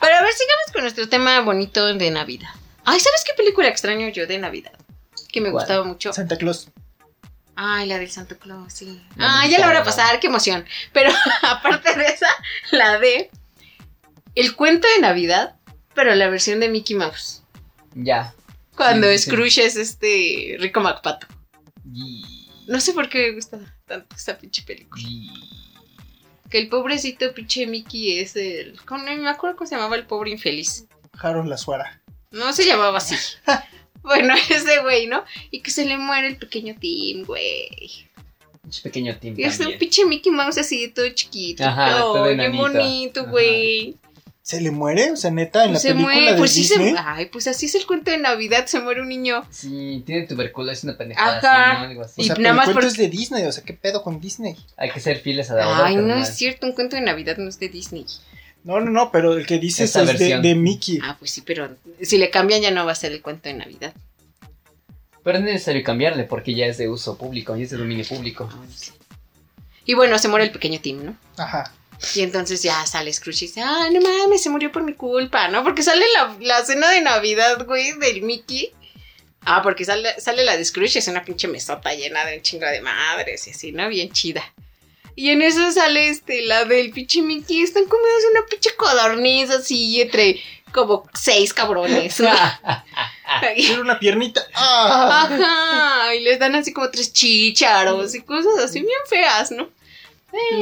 Pero 0.00 0.16
a 0.16 0.22
ver, 0.22 0.32
sigamos 0.32 0.72
con 0.72 0.82
nuestro 0.82 1.08
tema 1.08 1.40
bonito 1.40 1.86
de 1.94 2.10
Navidad. 2.10 2.48
Ay, 2.84 2.98
¿sabes 3.00 3.24
qué 3.26 3.32
película 3.36 3.68
extraño 3.68 4.08
yo 4.08 4.26
de 4.26 4.38
Navidad? 4.38 4.72
Que 5.32 5.40
me 5.40 5.50
¿Cuál? 5.50 5.62
gustaba 5.64 5.84
mucho. 5.84 6.12
Santa 6.12 6.36
Claus. 6.36 6.68
Ay, 7.56 7.86
la 7.86 7.98
del 7.98 8.10
Santo 8.10 8.38
Claus, 8.38 8.72
sí. 8.72 9.02
La 9.16 9.42
Ah, 9.42 9.46
ya 9.46 9.58
la 9.58 9.66
voy 9.66 9.74
a 9.76 9.84
Santo. 9.84 9.96
pasar, 9.96 10.20
qué 10.20 10.28
emoción. 10.28 10.64
Pero 10.92 11.10
aparte 11.42 11.94
de 11.94 12.06
esa, 12.06 12.28
la 12.70 12.98
de 12.98 13.30
El 14.34 14.54
cuento 14.56 14.86
de 14.94 15.00
Navidad, 15.02 15.54
pero 15.94 16.14
la 16.14 16.28
versión 16.28 16.60
de 16.60 16.68
Mickey 16.68 16.96
Mouse. 16.96 17.42
Ya. 17.94 18.34
Cuando 18.76 19.06
Sí, 19.16 19.60
es 19.60 19.76
este 19.76 20.56
Rico 20.58 20.80
MacPato. 20.80 21.26
Y- 21.92 22.48
No 22.66 22.80
sé 22.80 22.92
por 22.92 23.08
qué 23.08 23.28
me 23.28 23.34
gusta 23.34 23.58
tanto 23.86 24.14
esa 24.16 24.38
pinche 24.38 24.62
película. 24.62 25.02
y- 25.06 25.30
Que 26.50 26.58
el 26.58 26.68
pobrecito 26.68 27.32
pinche 27.34 27.66
Mickey 27.66 28.18
es 28.18 28.36
el... 28.36 28.78
¿cómo? 28.84 29.04
No 29.04 29.14
me 29.16 29.28
acuerdo 29.28 29.56
cómo 29.56 29.68
se 29.68 29.74
llamaba 29.74 29.96
el 29.96 30.06
pobre 30.06 30.30
infeliz. 30.30 30.86
Harold 31.18 31.48
la 31.48 31.56
suara. 31.58 32.02
No 32.30 32.52
se 32.52 32.64
llamaba 32.64 32.98
así. 32.98 33.14
bueno, 34.02 34.34
ese 34.50 34.80
güey, 34.80 35.06
¿no? 35.06 35.24
Y 35.50 35.60
que 35.60 35.70
se 35.70 35.84
le 35.84 35.98
muere 35.98 36.28
el 36.28 36.36
pequeño 36.36 36.74
Tim, 36.78 37.24
güey. 37.24 38.06
Pinche 38.62 38.82
pequeño 38.82 39.16
team 39.18 39.34
Y 39.36 39.42
es 39.44 39.58
un 39.60 39.76
pinche 39.76 40.04
Mickey 40.04 40.30
Mouse 40.30 40.56
así, 40.58 40.88
todo 40.88 41.08
chiquito. 41.10 41.64
Ajá, 41.64 41.98
todo 41.98 42.14
todo 42.14 42.34
bien 42.34 42.56
bonito, 42.56 43.22
Ajá. 43.22 43.30
¿Se 44.44 44.60
le 44.60 44.72
muere? 44.72 45.12
O 45.12 45.16
sea, 45.16 45.30
neta, 45.30 45.64
en 45.64 45.70
Pues 45.70 45.74
la 45.74 45.80
se 45.80 45.88
película 45.94 46.14
muere, 46.14 46.32
de 46.32 46.38
pues 46.38 46.52
sí 46.52 46.64
se 46.64 46.94
Ay, 46.98 47.26
pues 47.26 47.46
así 47.46 47.66
es 47.66 47.76
el 47.76 47.86
cuento 47.86 48.10
de 48.10 48.18
Navidad, 48.18 48.66
se 48.66 48.80
muere 48.80 49.00
un 49.00 49.08
niño. 49.08 49.44
Sí, 49.50 50.02
tiene 50.04 50.26
tuberculosis, 50.26 50.82
una 50.82 50.96
pendejada 50.98 51.38
Ajá. 51.38 51.70
así, 51.70 51.78
¿no? 51.82 51.88
Algo 51.90 52.02
así. 52.02 52.20
O 52.20 52.24
Y 52.24 52.26
sea, 52.26 52.34
nada 52.34 52.36
pero 52.36 52.48
el 52.50 52.56
más 52.56 52.64
cuento 52.66 52.80
por- 52.80 52.88
es 52.88 52.96
de 52.96 53.08
Disney, 53.08 53.44
o 53.44 53.52
sea, 53.52 53.62
¿qué 53.62 53.72
pedo 53.72 54.02
con 54.02 54.20
Disney? 54.20 54.56
Hay 54.76 54.90
que 54.90 54.98
ser 54.98 55.20
fieles 55.20 55.48
a 55.50 55.54
la 55.54 55.66
verdad. 55.66 55.84
Ay, 55.84 55.96
no 55.96 56.16
es 56.16 56.28
cierto, 56.36 56.66
un 56.66 56.72
cuento 56.72 56.96
de 56.96 57.02
Navidad 57.02 57.36
no 57.36 57.48
es 57.48 57.60
de 57.60 57.68
Disney. 57.68 58.04
No, 58.64 58.80
no, 58.80 58.90
no, 58.90 59.12
pero 59.12 59.32
el 59.34 59.46
que 59.46 59.58
dices 59.58 59.90
Esa 59.90 60.00
es 60.02 60.06
de, 60.08 60.12
versión. 60.14 60.42
de 60.42 60.54
Mickey. 60.56 60.98
Ah, 61.02 61.16
pues 61.18 61.30
sí, 61.30 61.42
pero 61.42 61.76
si 62.00 62.18
le 62.18 62.30
cambian 62.30 62.62
ya 62.62 62.70
no 62.72 62.84
va 62.84 62.92
a 62.92 62.96
ser 62.96 63.12
el 63.12 63.22
cuento 63.22 63.48
de 63.48 63.54
Navidad. 63.54 63.92
Pero 65.24 65.38
no 65.38 65.46
es 65.46 65.52
necesario 65.52 65.84
cambiarle 65.84 66.24
porque 66.24 66.52
ya 66.54 66.66
es 66.66 66.78
de 66.78 66.88
uso 66.88 67.16
público, 67.16 67.56
ya 67.56 67.62
es 67.62 67.70
de 67.70 67.76
dominio 67.76 68.04
público. 68.04 68.48
Ah, 68.50 68.56
bueno, 68.56 68.72
sí. 68.74 68.90
Y 69.84 69.94
bueno, 69.94 70.18
se 70.18 70.26
muere 70.28 70.46
el 70.46 70.50
pequeño 70.52 70.80
Tim, 70.80 71.04
¿no? 71.04 71.16
Ajá. 71.36 71.72
Y 72.14 72.20
entonces 72.20 72.62
ya 72.62 72.84
sale 72.86 73.12
Scrooge 73.12 73.44
y 73.44 73.46
dice, 73.48 73.60
ah, 73.62 73.88
no 73.92 74.00
mames, 74.00 74.42
se 74.42 74.50
murió 74.50 74.72
por 74.72 74.82
mi 74.82 74.94
culpa, 74.94 75.48
¿no? 75.48 75.62
Porque 75.62 75.82
sale 75.82 76.04
la, 76.14 76.36
la 76.40 76.64
cena 76.64 76.90
de 76.90 77.00
Navidad, 77.00 77.64
güey, 77.66 77.92
del 77.98 78.22
Mickey. 78.22 78.72
Ah, 79.44 79.62
porque 79.62 79.84
sale, 79.84 80.20
sale 80.20 80.44
la 80.44 80.56
de 80.56 80.64
Scrooge, 80.64 80.98
es 80.98 81.08
una 81.08 81.24
pinche 81.24 81.48
mesota 81.48 81.94
llena 81.94 82.24
de 82.24 82.36
un 82.36 82.42
chingo 82.42 82.66
de 82.66 82.80
madres 82.80 83.46
y 83.46 83.50
así, 83.50 83.72
¿no? 83.72 83.88
Bien 83.88 84.10
chida. 84.12 84.42
Y 85.14 85.30
en 85.30 85.42
eso 85.42 85.70
sale 85.72 86.08
este, 86.08 86.42
la 86.42 86.64
del 86.64 86.90
pinche 86.90 87.22
Mickey, 87.22 87.62
están 87.62 87.84
comiendo 87.84 88.30
una 88.30 88.46
pinche 88.46 88.74
codorniz 88.76 89.50
así 89.50 90.00
entre 90.00 90.40
como 90.72 91.08
seis 91.14 91.52
cabrones. 91.52 92.20
Era 93.56 93.80
una 93.80 93.98
piernita. 93.98 94.42
Ajá, 94.54 96.14
y 96.14 96.20
les 96.20 96.38
dan 96.38 96.54
así 96.54 96.72
como 96.72 96.90
tres 96.90 97.12
chícharos 97.12 98.14
y 98.14 98.22
cosas 98.22 98.58
así 98.58 98.80
bien 98.80 98.92
feas, 99.08 99.50
¿no? 99.50 99.68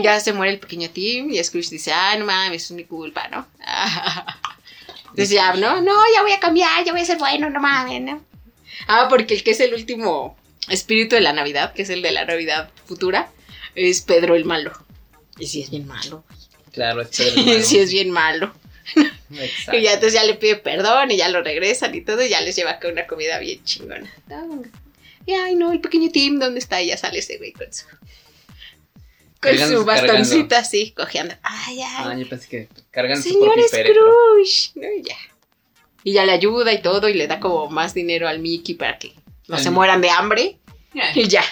Ya 0.02 0.18
se 0.20 0.32
muere 0.32 0.52
el 0.52 0.58
pequeño 0.58 0.90
Tim 0.90 1.30
y 1.30 1.42
Scrooge 1.42 1.70
dice, 1.70 1.92
ah, 1.92 2.16
no 2.18 2.24
mames, 2.26 2.64
es 2.64 2.70
mi 2.72 2.84
culpa, 2.84 3.28
¿no? 3.28 3.46
Entonces 5.10 5.30
ya, 5.30 5.54
no, 5.54 5.80
no, 5.80 5.94
ya 6.14 6.22
voy 6.22 6.32
a 6.32 6.40
cambiar, 6.40 6.84
ya 6.84 6.92
voy 6.92 7.00
a 7.00 7.04
ser 7.04 7.18
bueno, 7.18 7.50
no 7.50 7.60
mames, 7.60 8.02
¿no? 8.02 8.24
Ah, 8.86 9.06
porque 9.08 9.34
el 9.34 9.42
que 9.42 9.52
es 9.52 9.60
el 9.60 9.74
último 9.74 10.36
espíritu 10.68 11.16
de 11.16 11.20
la 11.20 11.32
Navidad, 11.32 11.72
que 11.72 11.82
es 11.82 11.90
el 11.90 12.02
de 12.02 12.12
la 12.12 12.24
Navidad 12.24 12.70
futura, 12.86 13.30
es 13.74 14.02
Pedro 14.02 14.34
el 14.34 14.44
malo. 14.44 14.72
Y 15.38 15.46
sí 15.46 15.62
es 15.62 15.70
bien 15.70 15.86
malo. 15.86 16.24
Claro, 16.72 17.02
es 17.02 17.08
Pedro 17.08 17.40
el 17.40 17.46
Malo. 17.46 17.62
sí 17.62 17.78
es 17.78 17.92
bien 17.92 18.10
malo. 18.10 18.52
Exacto. 19.32 19.76
Y 19.78 19.82
ya 19.82 19.94
entonces 19.94 20.14
ya 20.14 20.24
le 20.24 20.34
pide 20.34 20.56
perdón 20.56 21.10
y 21.10 21.16
ya 21.16 21.28
lo 21.28 21.42
regresan 21.42 21.94
y 21.94 22.00
todo, 22.00 22.24
y 22.24 22.28
ya 22.28 22.40
les 22.40 22.56
lleva 22.56 22.72
acá 22.72 22.88
una 22.88 23.06
comida 23.06 23.38
bien 23.38 23.62
chingona. 23.64 24.12
Y 25.26 25.32
ay 25.32 25.54
no, 25.54 25.72
el 25.72 25.80
pequeño 25.80 26.10
Tim, 26.10 26.38
¿dónde 26.38 26.60
está? 26.60 26.80
Y 26.82 26.88
ya 26.88 26.96
sale 26.96 27.18
ese 27.18 27.38
güey 27.38 27.52
con 27.52 27.72
su. 27.72 27.84
Con 29.40 29.52
Cargando- 29.52 29.78
su 29.78 29.84
bastoncito 29.86 30.54
así, 30.56 30.90
cojeando. 30.92 31.34
Ay, 31.42 31.80
Ah, 31.82 32.10
ay. 32.10 32.22
yo 32.22 32.28
pensé 32.28 32.48
que 32.48 32.68
cargan 32.90 33.22
su 33.22 33.30
señor 33.30 33.58
féretro. 33.70 34.02
Scrooge. 34.44 34.72
¿no? 34.74 34.92
Y 34.98 35.02
ya. 35.02 35.16
Y 36.04 36.12
ya 36.12 36.24
le 36.26 36.32
ayuda 36.32 36.72
y 36.72 36.82
todo, 36.82 37.08
y 37.08 37.14
le 37.14 37.26
da 37.26 37.40
como 37.40 37.68
más 37.70 37.94
dinero 37.94 38.28
al 38.28 38.38
Mickey 38.40 38.74
para 38.74 38.98
que 38.98 39.12
no 39.48 39.56
Al 39.56 39.62
se 39.62 39.70
Mickey. 39.70 39.74
mueran 39.74 40.00
de 40.02 40.10
hambre. 40.10 40.58
Y 41.14 41.28
ya. 41.28 41.42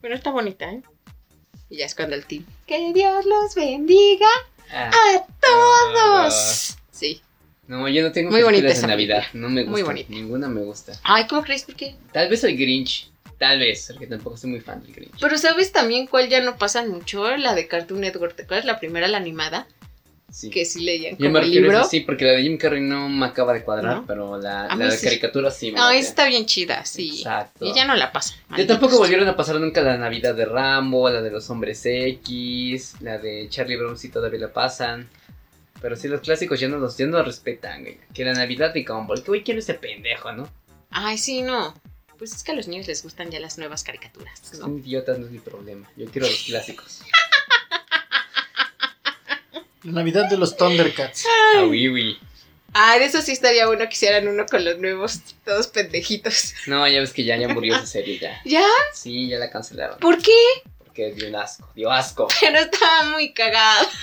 Bueno, 0.00 0.16
está 0.16 0.30
bonita, 0.30 0.70
¿eh? 0.72 0.82
Y 1.70 1.76
ya 1.78 1.86
es 1.86 1.94
cuando 1.94 2.14
el 2.16 2.24
Tim. 2.24 2.44
Que 2.66 2.92
Dios 2.92 3.24
los 3.26 3.54
bendiga 3.54 4.28
Ah, 4.72 4.90
a 5.16 5.26
todos. 5.40 6.76
Sí. 6.90 7.20
No, 7.66 7.88
yo 7.88 8.02
no 8.02 8.12
tengo 8.12 8.30
Muy 8.30 8.42
bonita 8.42 8.62
películas 8.62 8.74
de 8.74 8.78
esa 8.78 8.86
Navidad. 8.86 9.22
No 9.34 9.48
me 9.50 9.60
gusta. 9.62 9.70
Muy 9.72 9.82
bonita. 9.82 10.08
Ninguna 10.10 10.48
me 10.48 10.62
gusta. 10.62 10.92
Ay, 11.02 11.26
¿cómo 11.26 11.42
crees? 11.42 11.64
¿Por 11.64 11.74
qué? 11.76 11.94
Tal 12.12 12.28
vez 12.28 12.42
el 12.44 12.56
Grinch. 12.56 13.10
Tal 13.38 13.60
vez, 13.60 13.86
porque 13.92 14.06
tampoco 14.08 14.36
soy 14.36 14.50
muy 14.50 14.60
fan 14.60 14.82
del 14.82 14.92
Grinch. 14.94 15.14
Pero 15.20 15.38
¿sabes 15.38 15.70
también 15.72 16.06
cuál 16.08 16.28
ya 16.28 16.40
no 16.42 16.56
pasa 16.56 16.84
mucho? 16.84 17.36
La 17.36 17.54
de 17.54 17.68
Cartoon 17.68 18.00
Network. 18.00 18.34
¿Te 18.34 18.42
acuerdas? 18.42 18.64
La 18.64 18.80
primera, 18.80 19.06
la 19.08 19.18
animada. 19.18 19.66
Sí. 20.30 20.50
Que 20.50 20.66
sí 20.66 20.82
leían 20.84 21.12
Yo 21.12 21.18
como 21.18 21.30
me 21.30 21.38
el 21.38 21.44
refiero 21.46 21.66
a 21.66 21.70
libro. 21.70 21.80
eso, 21.80 21.88
sí, 21.90 22.00
porque 22.00 22.26
la 22.26 22.32
de 22.32 22.42
Jim 22.42 22.58
Carrey 22.58 22.82
no 22.82 23.08
me 23.08 23.24
acaba 23.24 23.54
de 23.54 23.62
cuadrar, 23.64 23.96
¿No? 23.98 24.06
pero 24.06 24.36
la, 24.38 24.66
la 24.76 24.84
de 24.86 24.90
sí. 24.90 25.06
caricatura 25.06 25.50
sí 25.50 25.72
me 25.72 25.78
No, 25.78 25.88
esa 25.88 26.06
está 26.08 26.26
bien 26.26 26.44
chida, 26.44 26.84
sí. 26.84 27.08
Exacto. 27.16 27.64
Y 27.64 27.72
ya 27.72 27.86
no 27.86 27.94
la 27.96 28.12
pasan. 28.12 28.36
Ya 28.36 28.44
malditos. 28.50 28.76
tampoco 28.78 28.98
volvieron 28.98 29.26
a 29.26 29.36
pasar 29.36 29.58
nunca 29.58 29.80
la 29.80 29.96
Navidad 29.96 30.34
de 30.34 30.44
Rambo, 30.44 31.08
la 31.08 31.22
de 31.22 31.30
los 31.30 31.48
Hombres 31.48 31.80
X, 31.86 32.96
la 33.00 33.16
de 33.16 33.46
Charlie 33.48 33.76
Brown 33.76 33.96
sí 33.96 34.10
todavía 34.10 34.40
la 34.40 34.52
pasan. 34.52 35.08
Pero 35.80 35.96
sí, 35.96 36.08
los 36.08 36.20
clásicos 36.20 36.60
ya 36.60 36.68
no 36.68 36.76
los, 36.78 36.96
ya 36.98 37.06
no 37.06 37.16
los 37.18 37.26
respetan, 37.26 37.82
güey. 37.82 37.98
Que 38.12 38.24
la 38.24 38.34
Navidad 38.34 38.74
de 38.74 38.82
Gumball, 38.82 39.22
que 39.22 39.28
güey 39.28 39.42
quiero 39.42 39.60
ese 39.60 39.74
pendejo, 39.74 40.32
¿no? 40.32 40.48
Ay, 40.90 41.16
sí, 41.16 41.40
no. 41.40 41.72
Pues 42.18 42.34
es 42.34 42.42
que 42.42 42.50
a 42.50 42.54
los 42.54 42.66
niños 42.66 42.88
les 42.88 43.04
gustan 43.04 43.30
ya 43.30 43.38
las 43.38 43.58
nuevas 43.58 43.84
caricaturas, 43.84 44.40
¿no? 44.54 44.58
Son 44.58 44.78
idiotas, 44.78 45.18
no 45.20 45.26
es 45.26 45.32
mi 45.32 45.38
problema. 45.38 45.88
Yo 45.96 46.06
quiero 46.10 46.26
los 46.26 46.42
clásicos. 46.42 47.02
La 49.84 49.92
Navidad 49.92 50.28
de 50.28 50.36
los 50.36 50.56
Thundercats. 50.56 51.24
Ah, 51.54 51.64
oui, 51.64 51.88
oui. 51.88 52.18
Ah, 52.74 52.98
de 52.98 53.04
eso 53.04 53.22
sí 53.22 53.30
estaría 53.30 53.66
bueno 53.68 53.84
que 53.86 53.94
hicieran 53.94 54.26
uno 54.26 54.46
con 54.46 54.64
los 54.64 54.78
nuevos, 54.78 55.20
todos 55.44 55.68
pendejitos. 55.68 56.54
No, 56.66 56.86
ya 56.88 56.98
ves 56.98 57.12
que 57.12 57.22
ya, 57.22 57.36
ya 57.36 57.48
murió 57.48 57.76
esa 57.76 57.86
serie, 57.86 58.18
ya. 58.18 58.40
¿Ya? 58.44 58.66
Sí, 58.92 59.28
ya 59.28 59.38
la 59.38 59.50
cancelaron. 59.50 60.00
¿Por 60.00 60.20
qué? 60.20 60.32
Porque 60.84 61.12
dio 61.12 61.28
un 61.28 61.36
asco, 61.36 61.70
dio 61.76 61.90
asco. 61.90 62.26
Pero 62.40 62.58
estaba 62.58 63.10
muy 63.10 63.32
cagado. 63.32 63.88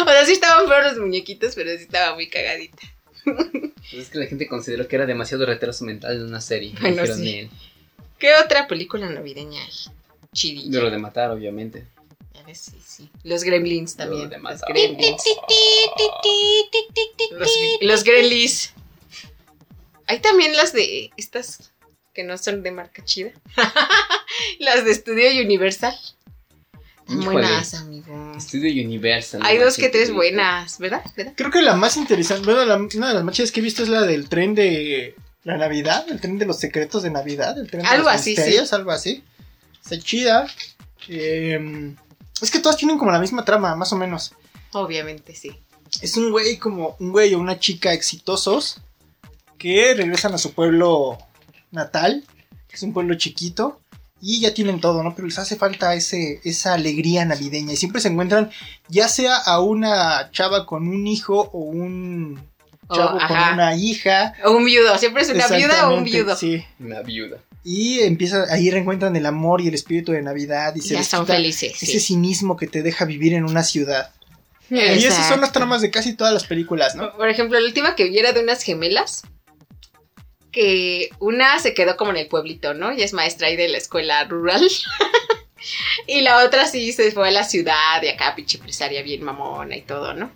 O 0.00 0.10
sea, 0.10 0.24
sí 0.24 0.32
estaban 0.32 0.66
feos 0.66 0.84
los 0.84 0.98
muñequitos, 0.98 1.54
pero 1.54 1.70
sí 1.76 1.82
estaba 1.82 2.14
muy 2.14 2.28
cagadita. 2.28 2.78
Pues 3.90 4.02
es 4.02 4.10
que 4.10 4.18
la 4.18 4.26
gente 4.26 4.46
consideró 4.46 4.86
que 4.86 4.96
era 4.96 5.06
demasiado 5.06 5.46
retraso 5.46 5.82
mental 5.86 6.16
en 6.16 6.24
una 6.24 6.42
serie. 6.42 6.74
Bueno, 6.78 7.06
sí. 7.06 7.48
¿Qué 8.18 8.34
otra 8.34 8.68
película 8.68 9.08
navideña 9.08 9.62
hay? 9.62 9.72
Chidilla. 10.34 10.78
Duro 10.78 10.90
de 10.90 10.98
matar, 10.98 11.30
obviamente. 11.30 11.86
Sí, 12.52 12.78
sí. 12.84 13.10
Los 13.24 13.44
Gremlins 13.44 13.96
también. 13.96 14.24
Duro 14.24 14.30
de 14.30 14.38
Los. 14.42 14.60
Gremlins. 14.62 15.22
Los, 17.32 17.50
los 17.80 18.04
Gremlins. 18.04 18.72
Hay 20.06 20.20
también 20.20 20.56
las 20.56 20.72
de 20.72 21.10
estas 21.16 21.72
que 22.14 22.24
no 22.24 22.38
son 22.38 22.62
de 22.62 22.70
marca 22.70 23.04
chida. 23.04 23.32
las 24.58 24.84
de 24.84 24.92
Estudio 24.92 25.42
Universal. 25.42 25.94
Híjole. 27.08 27.24
Buenas, 27.26 27.74
amigo. 27.74 28.34
Estudio 28.36 28.84
Universal. 28.84 29.40
Hay 29.44 29.58
dos 29.58 29.76
que 29.76 29.88
tres 29.88 30.12
buenas, 30.12 30.78
¿verdad? 30.78 31.02
¿verdad? 31.16 31.32
Creo 31.36 31.50
que 31.50 31.62
la 31.62 31.74
más 31.74 31.96
interesante, 31.96 32.44
bueno, 32.44 32.64
la- 32.66 32.76
una 32.76 33.08
de 33.08 33.14
las 33.14 33.24
más 33.24 33.34
chidas 33.34 33.50
que 33.52 33.60
he 33.60 33.62
visto 33.62 33.82
es 33.82 33.88
la 33.88 34.02
del 34.02 34.28
tren 34.28 34.54
de 34.54 35.14
la 35.44 35.56
Navidad, 35.56 36.06
el 36.10 36.20
tren 36.20 36.38
de 36.38 36.44
los 36.46 36.58
secretos 36.58 37.02
de 37.02 37.10
Navidad, 37.10 37.58
el 37.58 37.70
tren 37.70 37.82
de 37.82 37.88
Algo 37.88 38.04
los 38.04 38.14
así, 38.14 38.30
misterios, 38.30 38.72
algo 38.72 38.90
así. 38.90 39.24
Está 39.82 39.98
chida. 39.98 40.46
Eh, 41.08 41.94
es 42.42 42.50
que 42.50 42.58
todas 42.58 42.76
tienen 42.76 42.98
como 42.98 43.10
la 43.10 43.18
misma 43.20 43.44
trama, 43.44 43.74
más 43.74 43.92
o 43.92 43.96
menos. 43.96 44.32
Obviamente, 44.72 45.34
sí. 45.34 45.50
Es 46.02 46.16
un 46.18 46.30
güey 46.30 46.58
como 46.58 46.96
un 47.00 47.10
güey 47.12 47.32
o 47.34 47.38
una 47.38 47.58
chica 47.58 47.92
exitosos 47.94 48.82
que 49.56 49.94
regresan 49.94 50.34
a 50.34 50.38
su 50.38 50.52
pueblo 50.52 51.16
natal, 51.70 52.24
que 52.68 52.76
es 52.76 52.82
un 52.82 52.92
pueblo 52.92 53.14
chiquito, 53.14 53.80
y 54.20 54.40
ya 54.40 54.52
tienen 54.54 54.80
todo, 54.80 55.02
¿no? 55.02 55.14
Pero 55.14 55.26
les 55.28 55.38
hace 55.38 55.56
falta 55.56 55.94
ese, 55.94 56.40
esa 56.44 56.74
alegría 56.74 57.24
navideña. 57.24 57.72
Y 57.72 57.76
siempre 57.76 58.00
se 58.00 58.08
encuentran, 58.08 58.50
ya 58.88 59.08
sea 59.08 59.36
a 59.36 59.60
una 59.60 60.30
chava 60.32 60.66
con 60.66 60.88
un 60.88 61.06
hijo 61.06 61.50
o 61.52 61.58
un 61.58 62.40
chavo 62.92 63.18
con 63.18 63.36
Oh, 63.38 63.52
una 63.54 63.74
hija. 63.76 64.34
O 64.44 64.52
un 64.52 64.64
viudo, 64.64 64.96
siempre 64.98 65.22
es 65.22 65.30
una 65.30 65.46
viuda 65.46 65.88
o 65.90 65.96
un 65.96 66.04
viudo. 66.04 66.36
Sí. 66.36 66.64
Una 66.80 67.00
viuda. 67.02 67.38
Y 67.64 68.00
empieza, 68.00 68.44
ahí 68.50 68.70
reencuentran 68.70 69.14
el 69.16 69.26
amor 69.26 69.60
y 69.60 69.68
el 69.68 69.74
espíritu 69.74 70.12
de 70.12 70.22
Navidad 70.22 70.74
y 70.74 70.80
se 70.80 70.94
ya 70.94 71.02
son 71.04 71.26
felices. 71.26 71.74
ese 71.82 71.92
Sí. 71.92 72.00
cinismo 72.00 72.56
que 72.56 72.66
te 72.66 72.82
deja 72.82 73.04
vivir 73.04 73.34
en 73.34 73.44
una 73.44 73.62
ciudad. 73.62 74.10
Y 74.70 74.76
esas 74.78 75.14
son 75.14 75.40
las 75.40 75.48
Exacto. 75.50 75.52
tramas 75.60 75.80
de 75.82 75.90
casi 75.90 76.14
todas 76.14 76.32
las 76.32 76.44
películas, 76.44 76.94
¿no? 76.94 77.14
Por 77.16 77.28
ejemplo, 77.28 77.58
la 77.58 77.66
última 77.66 77.94
que 77.94 78.04
vi 78.04 78.18
era 78.18 78.32
de 78.32 78.42
unas 78.42 78.62
gemelas. 78.62 79.22
Una 81.18 81.58
se 81.58 81.74
quedó 81.74 81.96
como 81.96 82.10
en 82.10 82.16
el 82.18 82.28
pueblito, 82.28 82.74
¿no? 82.74 82.92
Y 82.92 83.02
es 83.02 83.12
maestra 83.12 83.48
ahí 83.48 83.56
de 83.56 83.68
la 83.68 83.78
escuela 83.78 84.24
rural. 84.24 84.66
y 86.06 86.20
la 86.22 86.44
otra 86.44 86.66
sí 86.66 86.92
se 86.92 87.12
fue 87.12 87.28
a 87.28 87.32
la 87.32 87.44
ciudad 87.44 88.02
y 88.02 88.08
acá 88.08 88.34
pinche 88.34 88.58
empresaria 88.58 89.02
bien 89.02 89.22
mamona 89.22 89.76
y 89.76 89.82
todo, 89.82 90.14
¿no? 90.14 90.30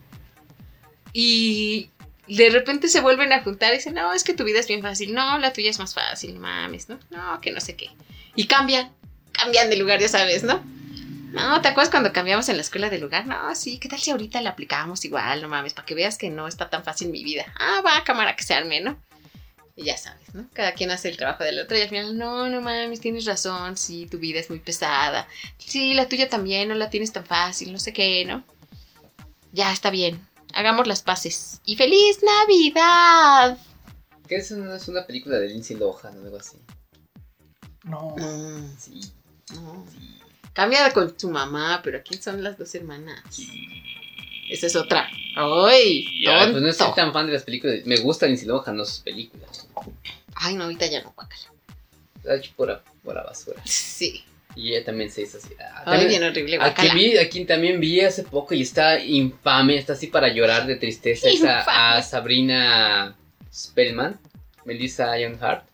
Y 1.12 1.90
de 2.28 2.50
repente 2.50 2.88
se 2.88 3.00
vuelven 3.00 3.32
a 3.32 3.42
juntar 3.42 3.72
y 3.72 3.76
dicen, 3.76 3.94
no, 3.94 4.12
es 4.12 4.24
que 4.24 4.34
tu 4.34 4.44
vida 4.44 4.60
es 4.60 4.68
bien 4.68 4.82
fácil. 4.82 5.14
No, 5.14 5.38
la 5.38 5.52
tuya 5.52 5.70
es 5.70 5.78
más 5.78 5.94
fácil, 5.94 6.38
mames, 6.38 6.88
¿no? 6.88 6.98
No, 7.10 7.40
que 7.40 7.50
no 7.50 7.60
sé 7.60 7.76
qué. 7.76 7.90
Y 8.34 8.46
cambian, 8.46 8.92
cambian 9.32 9.70
de 9.70 9.76
lugar, 9.76 10.00
ya 10.00 10.08
sabes, 10.08 10.42
¿no? 10.42 10.62
No, 11.32 11.62
¿te 11.62 11.68
acuerdas 11.68 11.90
cuando 11.90 12.12
cambiamos 12.12 12.48
en 12.48 12.56
la 12.56 12.62
escuela 12.62 12.90
de 12.90 12.98
lugar? 12.98 13.26
No, 13.26 13.54
sí, 13.54 13.78
¿qué 13.78 13.88
tal 13.88 13.98
si 13.98 14.10
ahorita 14.10 14.40
la 14.42 14.50
aplicamos 14.50 15.04
igual? 15.04 15.40
No 15.40 15.48
mames, 15.48 15.72
para 15.72 15.86
que 15.86 15.94
veas 15.94 16.18
que 16.18 16.28
no 16.28 16.46
está 16.46 16.68
tan 16.68 16.84
fácil 16.84 17.08
mi 17.08 17.24
vida. 17.24 17.46
Ah, 17.58 17.82
va, 17.84 18.04
cámara, 18.04 18.36
que 18.36 18.44
se 18.44 18.54
arme, 18.54 18.80
¿no? 18.80 18.98
Y 19.82 19.86
ya 19.86 19.96
sabes, 19.96 20.32
¿no? 20.32 20.46
Cada 20.52 20.72
quien 20.74 20.92
hace 20.92 21.08
el 21.08 21.16
trabajo 21.16 21.42
del 21.42 21.58
otro 21.58 21.76
y 21.76 21.80
al 21.82 21.88
final, 21.88 22.16
no, 22.16 22.48
no 22.48 22.60
mames, 22.60 23.00
tienes 23.00 23.24
razón, 23.24 23.76
sí, 23.76 24.06
tu 24.06 24.18
vida 24.18 24.38
es 24.38 24.48
muy 24.48 24.60
pesada. 24.60 25.26
Sí, 25.58 25.92
la 25.94 26.08
tuya 26.08 26.28
también, 26.28 26.68
no 26.68 26.74
la 26.76 26.88
tienes 26.88 27.12
tan 27.12 27.26
fácil, 27.26 27.72
no 27.72 27.80
sé 27.80 27.92
qué, 27.92 28.24
¿no? 28.24 28.44
Ya, 29.50 29.72
está 29.72 29.90
bien, 29.90 30.24
hagamos 30.54 30.86
las 30.86 31.02
paces. 31.02 31.60
¡Y 31.64 31.74
feliz 31.76 32.20
Navidad! 32.22 33.58
¿Qué 34.28 34.36
es 34.36 34.50
una, 34.52 34.76
es 34.76 34.86
una 34.86 35.04
película 35.04 35.38
de 35.38 35.48
Lindsay 35.48 35.76
Lohan 35.76 36.16
o 36.18 36.22
algo 36.24 36.36
así? 36.38 36.56
No. 37.82 38.14
Mm, 38.16 38.76
Sí. 38.78 39.00
no. 39.54 39.84
Cambia 40.52 40.90
con 40.92 41.16
tu 41.16 41.28
mamá, 41.30 41.80
pero 41.82 41.98
aquí 41.98 42.16
son 42.18 42.42
las 42.44 42.56
dos 42.56 42.72
hermanas. 42.74 43.22
Esa 44.48 44.66
es 44.66 44.76
otra. 44.76 45.08
¡Ay! 45.34 46.22
Ya, 46.24 46.48
pues 46.50 46.62
no 46.62 46.72
soy 46.72 46.94
tan 46.94 47.12
fan 47.12 47.26
de 47.26 47.32
las 47.32 47.42
películas. 47.42 47.78
Me 47.86 47.96
gusta 47.96 48.26
Lindsay 48.26 48.46
Lohan, 48.46 48.76
no 48.76 48.84
sus 48.84 48.98
películas. 49.00 49.61
Ay, 50.34 50.54
no, 50.54 50.64
ahorita 50.64 50.86
ya 50.86 51.02
no, 51.02 51.12
guácala. 51.14 51.42
Ha 52.28 52.34
hecho 52.36 52.52
pura, 52.56 52.82
pura 53.02 53.22
basura. 53.22 53.60
Sí. 53.64 54.24
Y 54.54 54.74
ella 54.74 54.84
también 54.84 55.10
se 55.10 55.22
hizo 55.22 55.38
así. 55.38 55.48
Ah, 55.58 55.78
Ay, 55.78 55.84
también- 55.84 56.08
bien 56.08 56.22
horrible, 56.24 56.56
a, 56.56 56.74
quien 56.74 56.88
guacala. 56.88 56.94
vi, 56.94 57.18
a 57.18 57.28
quien 57.28 57.46
también 57.46 57.80
vi 57.80 58.00
hace 58.00 58.22
poco 58.22 58.54
y 58.54 58.62
está 58.62 58.98
infame, 59.02 59.76
está 59.78 59.94
así 59.94 60.08
para 60.08 60.28
llorar 60.28 60.66
de 60.66 60.76
tristeza, 60.76 61.28
es 61.30 61.42
a, 61.42 61.60
Infame. 61.60 61.78
a 61.98 62.02
Sabrina 62.02 63.16
Spellman, 63.52 64.18
Melissa 64.64 65.18
Ironheart. 65.18 65.64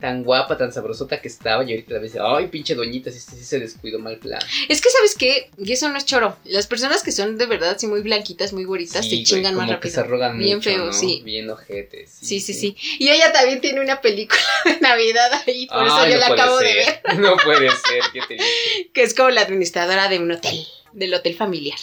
Tan 0.00 0.24
guapa, 0.24 0.56
tan 0.56 0.72
sabrosota 0.72 1.20
que 1.20 1.28
estaba 1.28 1.62
y 1.62 1.72
ahorita 1.72 1.92
la 1.94 2.00
ves, 2.00 2.16
ay, 2.18 2.46
pinche 2.46 2.74
doñita, 2.74 3.10
sí, 3.10 3.20
sí 3.20 3.44
se 3.44 3.58
descuidó 3.60 3.98
mal 3.98 4.16
plan. 4.16 4.40
Es 4.68 4.80
que, 4.80 4.88
¿sabes 4.88 5.14
qué? 5.14 5.50
Y 5.58 5.72
eso 5.72 5.90
no 5.90 5.98
es 5.98 6.06
choro. 6.06 6.38
Las 6.44 6.66
personas 6.66 7.02
que 7.02 7.12
son 7.12 7.36
de 7.36 7.44
verdad 7.44 7.70
así 7.76 7.86
muy 7.86 8.00
blanquitas, 8.00 8.54
muy 8.54 8.64
güeritas, 8.64 9.04
Sí, 9.04 9.18
se 9.18 9.22
chingan 9.24 9.54
más 9.54 9.64
como 9.66 9.72
rápido. 9.74 9.80
que 9.80 9.90
se 9.90 10.00
arrogan 10.00 10.38
Bien 10.38 10.56
mucho, 10.56 10.70
feo, 10.70 10.86
¿no? 10.86 10.92
sí. 10.94 11.20
Bien 11.22 11.50
ojetes. 11.50 12.10
Sí, 12.18 12.40
sí, 12.40 12.54
sí. 12.54 12.74
Y 12.98 13.10
ella 13.10 13.30
también 13.32 13.60
tiene 13.60 13.80
una 13.82 14.00
película 14.00 14.40
de 14.64 14.80
Navidad 14.80 15.30
ahí, 15.46 15.66
por 15.66 15.86
eso 15.86 16.06
yo 16.06 16.14
no 16.14 16.18
la 16.18 16.26
acabo 16.28 16.56
de 16.58 16.74
ver. 16.74 17.00
No 17.20 17.36
puede 17.36 17.68
ser, 17.68 18.02
¿qué 18.12 18.20
te 18.26 18.34
digo? 18.34 18.46
Que 18.94 19.02
es 19.02 19.12
como 19.14 19.28
la 19.28 19.42
administradora 19.42 20.08
de 20.08 20.18
un 20.18 20.32
hotel, 20.32 20.66
del 20.92 21.12
hotel 21.12 21.34
familiar. 21.36 21.78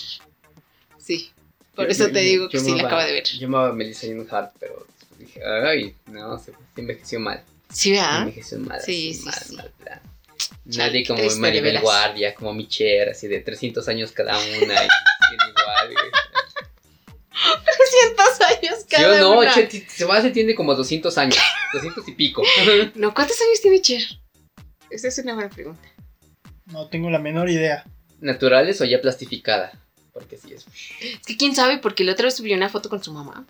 Sí. 0.98 1.30
Por 1.76 1.86
Yo- 1.86 1.92
eso 1.92 2.08
yo- 2.08 2.14
te 2.14 2.20
digo 2.22 2.50
que 2.50 2.60
sí 2.60 2.74
la 2.76 2.88
acabo 2.88 3.04
de 3.04 3.12
ver. 3.14 3.24
Yo 3.26 3.46
amaba 3.48 3.70
a 3.70 3.74
Melissa 3.74 4.08
Ironheart, 4.08 4.54
pero 4.60 4.88
dije, 5.20 5.40
ay, 5.46 5.94
no, 6.08 6.40
se, 6.40 6.52
se 6.52 6.82
envejeció 6.82 7.20
mal. 7.20 7.44
Sí, 7.70 7.92
¿verdad? 7.92 8.26
Mal, 8.60 8.82
Sí, 8.82 9.14
sí, 9.14 9.24
mal, 9.26 9.36
sí. 9.36 9.56
mal 9.56 9.72
Nadie 10.66 11.06
como 11.06 11.24
Maribel. 11.38 11.80
Guardia, 11.80 12.36
como 12.36 12.54
Michelle, 12.54 13.12
así 13.12 13.28
de 13.28 13.40
300 13.40 13.88
años 13.88 14.12
cada 14.12 14.38
una 14.38 14.48
y 14.58 14.66
igual. 14.66 15.94
güey. 15.94 16.12
300 17.32 18.42
años 18.42 18.80
¿Sí 18.80 18.86
cada 18.90 19.16
o 19.16 19.34
no? 19.36 19.40
una. 19.40 19.54
Che, 19.54 19.64
ti- 19.68 19.86
Sebas 19.88 20.32
tiene 20.34 20.56
como 20.56 20.74
200 20.76 21.18
años, 21.18 21.38
200 21.74 22.08
y 22.08 22.12
pico. 22.14 22.44
No, 22.96 23.14
¿cuántos 23.14 23.40
años 23.42 23.62
tiene 23.62 23.82
Cher? 23.82 24.02
Esa 24.90 25.08
es 25.10 25.18
una 25.20 25.34
buena 25.36 25.50
pregunta. 25.50 25.88
No 26.68 26.88
tengo 26.88 27.10
la 27.10 27.20
menor 27.20 27.50
idea. 27.50 27.86
¿Naturales 28.20 28.82
o 28.82 28.86
ya 28.86 29.00
plastificada? 29.02 29.72
Porque 30.14 30.38
sí, 30.38 30.54
es, 30.54 30.66
Es 31.02 31.26
que 31.26 31.38
quién 31.38 31.56
sabe, 31.56 31.78
porque 31.78 32.04
la 32.04 32.14
otra 32.14 32.26
vez 32.26 32.36
subió 32.36 32.56
una 32.56 32.70
foto 32.70 32.90
con 32.90 33.04
su 33.04 33.14
mamá. 33.14 33.46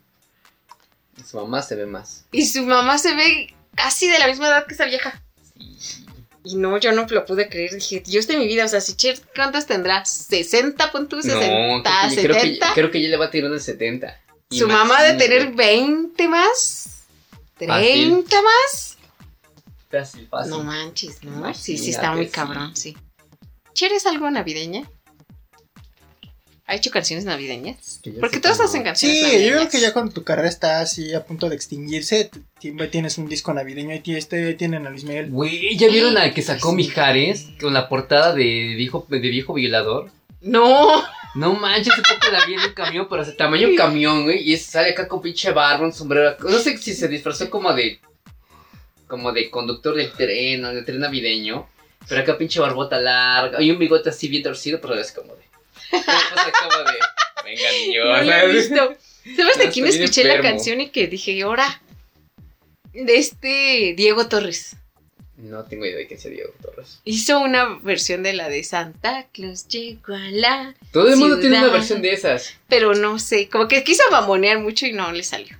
su 1.26 1.38
mamá 1.38 1.62
se 1.62 1.76
ve 1.76 1.86
más. 1.86 2.26
Y 2.32 2.46
su 2.46 2.64
mamá 2.64 2.98
se 2.98 3.16
ve 3.16 3.54
casi 3.78 4.10
de 4.10 4.20
la 4.20 4.28
misma 4.28 4.48
edad 4.48 4.66
que 4.68 4.74
esa 4.74 4.86
vieja. 4.86 5.24
Sí. 5.58 6.06
Y 6.44 6.56
no, 6.56 6.78
yo 6.78 6.92
no 6.92 7.06
lo 7.10 7.26
pude 7.26 7.48
creer. 7.48 7.74
Dije, 7.76 8.02
Dios 8.06 8.28
de 8.28 8.38
mi 8.38 8.48
vida, 8.48 8.66
o 8.66 8.68
sea, 8.68 8.82
si 8.82 8.96
Cher, 8.96 9.20
¿cuántos 9.36 9.66
tendrá? 9.66 10.04
¿60 10.04 10.92
puntos? 10.92 11.26
No, 11.26 11.36
¿60? 11.40 11.84
creo 11.84 12.10
que, 12.10 12.22
creo, 12.22 12.36
que, 12.42 12.60
¿70? 12.60 12.74
creo 12.74 12.92
que 12.92 13.02
ya 13.02 13.10
le 13.10 13.18
va 13.18 13.26
a 13.26 13.32
tirar 13.32 13.52
el 13.52 13.62
70. 13.62 14.20
Su 14.50 14.68
mamá 14.68 15.02
de 15.04 15.12
Imagínate. 15.14 15.40
tener 15.40 15.56
20 15.56 16.28
más. 16.28 17.06
Fácil. 17.56 18.24
30 18.26 18.42
más. 18.42 18.98
Fácil, 19.90 20.28
fácil. 20.30 20.52
No 20.52 20.64
manches, 20.64 21.24
¿no? 21.24 21.54
Sí, 21.54 21.78
sí, 21.78 21.92
está 21.92 22.08
Imagínate, 22.08 22.16
muy 22.18 22.26
sí. 22.26 22.32
cabrón, 22.32 22.76
sí. 22.76 22.98
¿Cher 23.74 23.92
es 23.94 24.06
algo 24.06 24.30
navideña? 24.32 24.90
¿Ha 26.70 26.76
hecho 26.76 26.92
canciones 26.92 27.24
navideñas? 27.24 28.02
Que 28.04 28.12
yo 28.12 28.20
Porque 28.20 28.42
todos 28.42 28.60
hacen 28.60 28.84
canciones 28.84 29.18
Sí, 29.18 29.22
yo 29.24 29.28
navideñas. 29.30 29.56
creo 29.58 29.70
que 29.70 29.80
ya 29.80 29.94
cuando 29.94 30.12
tu 30.14 30.24
carrera 30.26 30.50
está 30.50 30.82
así 30.82 31.14
a 31.14 31.24
punto 31.26 31.48
de 31.50 31.56
extinguirse, 31.56 32.30
tienes 32.92 33.18
un 33.18 33.30
disco 33.30 33.54
navideño 33.54 34.00
y 34.04 34.16
este 34.16 34.54
tienen 34.56 34.86
a 34.86 34.90
Luis 34.90 35.06
Miguel. 35.06 35.30
Güey, 35.30 35.78
¿ya 35.78 35.88
vieron 35.88 36.18
al 36.18 36.34
que 36.34 36.42
sacó 36.42 36.72
Sí. 36.72 36.76
Mijares 36.76 37.48
con 37.62 37.74
la 37.74 37.88
portada 37.88 38.34
de 38.34 38.44
viejo, 38.76 39.08
de 39.10 39.20
viejo 39.20 39.54
violador? 39.54 40.12
No. 40.42 41.04
No 41.36 41.54
manches, 41.54 41.94
hace 41.94 42.02
poco 42.02 42.32
la 42.32 42.46
vi 42.46 42.56
en 42.56 42.60
un 42.62 42.74
camión, 42.74 43.08
pero 43.10 43.22
hace 43.22 43.32
tamaño 43.34 43.70
camión, 43.78 44.24
güey. 44.24 44.52
Y 44.52 44.58
sale 44.58 44.90
acá 44.90 45.08
con 45.08 45.22
pinche 45.22 45.52
barba, 45.52 45.86
un 45.86 45.94
sombrero. 45.94 46.36
No 46.40 46.58
sé 46.60 46.78
si 46.78 46.94
se 46.94 47.08
disfrazó 47.08 47.50
como 47.50 47.72
de. 47.74 48.00
Como 49.08 49.32
de 49.32 49.50
conductor 49.50 49.96
del 49.96 50.12
tren 50.12 50.66
o 50.66 50.74
del 50.74 50.84
tren 50.84 51.00
navideño. 51.00 51.68
Pero 52.10 52.22
acá 52.22 52.38
pinche 52.38 52.60
barbota 52.60 53.00
larga. 53.00 53.62
Y 53.62 53.72
un 53.72 53.78
bigote 53.80 54.10
así 54.10 54.28
bien 54.28 54.44
torcido, 54.44 54.82
pero 54.82 54.96
es 54.96 55.12
como 55.12 55.34
de. 55.36 55.47
De. 55.92 56.98
Venga, 57.44 57.72
niño. 57.72 58.06
No 58.06 58.22
lo 58.24 58.34
he 58.34 58.54
visto. 58.54 58.96
¿Sabes 59.36 59.58
de 59.58 59.70
quién 59.70 59.88
escuché 59.88 60.24
la 60.24 60.42
canción 60.42 60.82
y 60.82 60.90
que 60.90 61.08
dije, 61.08 61.42
ahora? 61.42 61.82
De 62.94 63.18
este 63.18 63.94
Diego 63.96 64.28
Torres. 64.28 64.76
No 65.38 65.64
tengo 65.66 65.86
idea 65.86 65.98
de 65.98 66.08
quién 66.08 66.20
sea 66.20 66.32
Diego 66.32 66.52
Torres. 66.62 67.00
Hizo 67.06 67.40
una 67.40 67.78
versión 67.84 68.24
de 68.24 68.34
la 68.34 68.50
de 68.50 68.64
Santa 68.64 69.28
Claus 69.32 69.68
llegó 69.68 70.16
a 70.16 70.32
la... 70.32 70.76
Todo 70.92 71.10
el 71.10 71.18
mundo 71.18 71.40
tiene 71.40 71.60
una 71.60 71.68
versión 71.68 72.02
de 72.02 72.14
esas. 72.14 72.56
Pero 72.68 72.96
no 72.96 73.20
sé, 73.20 73.48
como 73.48 73.68
que 73.68 73.84
quiso 73.84 74.04
mamonear 74.10 74.60
mucho 74.60 74.88
y 74.88 74.94
no 74.94 75.12
le 75.12 75.24
salió. 75.24 75.56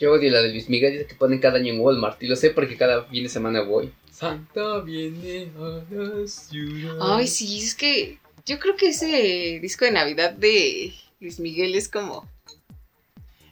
Yo 0.00 0.12
odio 0.12 0.32
la 0.32 0.42
de 0.42 0.48
Luis 0.50 0.68
Miguel, 0.68 0.94
dice 0.94 1.06
que 1.06 1.14
ponen 1.14 1.38
cada 1.38 1.58
año 1.58 1.72
en 1.72 1.80
Walmart. 1.80 2.20
Y 2.22 2.26
lo 2.26 2.34
sé 2.34 2.50
porque 2.50 2.76
cada 2.76 3.04
fin 3.04 3.22
de 3.22 3.28
semana 3.28 3.60
voy. 3.60 3.92
Santa 4.10 4.80
viene 4.80 5.52
a 5.56 5.82
la 5.94 6.26
ciudad. 6.26 6.96
Ay, 7.00 7.28
sí, 7.28 7.62
es 7.62 7.76
que 7.76 8.18
yo 8.50 8.58
creo 8.58 8.74
que 8.76 8.88
ese 8.88 9.60
disco 9.62 9.84
de 9.84 9.92
Navidad 9.92 10.32
de 10.32 10.92
Luis 11.20 11.38
Miguel 11.38 11.74
es 11.76 11.88
como... 11.88 12.28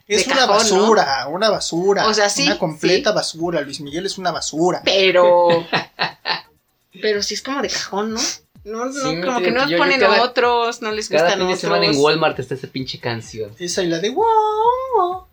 Es 0.08 0.26
De 0.26 0.32
una 0.32 0.46
cajón, 0.46 0.48
¿no? 0.48 0.54
basura, 0.80 1.26
una 1.28 1.50
basura. 1.50 2.06
O 2.08 2.14
sea, 2.14 2.28
sí, 2.30 2.46
Una 2.46 2.58
completa 2.58 3.10
sí. 3.10 3.14
basura. 3.14 3.60
Luis 3.60 3.80
Miguel 3.80 4.06
es 4.06 4.18
una 4.18 4.32
basura. 4.32 4.80
Pero... 4.84 5.66
pero 7.00 7.22
sí 7.22 7.34
es 7.34 7.42
como 7.42 7.62
de 7.62 7.68
cajón, 7.68 8.14
¿no? 8.14 8.20
No, 8.64 8.86
no, 8.86 8.92
Sí, 8.92 9.20
como 9.20 9.40
que 9.40 9.50
no 9.52 9.64
que 9.66 9.70
yo- 9.72 9.76
yo 9.76 9.78
ponen 9.78 10.00
cada- 10.00 10.22
otros, 10.22 10.82
no 10.82 10.90
les 10.90 11.08
Cada 11.08 11.22
gustan 11.22 11.38
fin 11.38 11.46
de 11.48 11.54
otros. 11.54 11.60
semana 11.60 11.86
en 11.86 11.96
Walmart 11.96 12.38
está 12.40 12.54
esa 12.54 12.66
pinche 12.66 12.98
canción. 12.98 13.54
Esa 13.58 13.82
y 13.82 13.86
la 13.86 13.98
de 13.98 14.10
wow, 14.10 14.26
wow, 14.96 15.26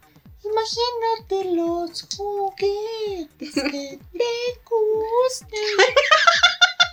imagínate 0.43 1.55
los 1.55 2.05
juguetes 2.15 3.53
que 3.55 3.99
te 4.13 4.25
gusten. 4.69 5.59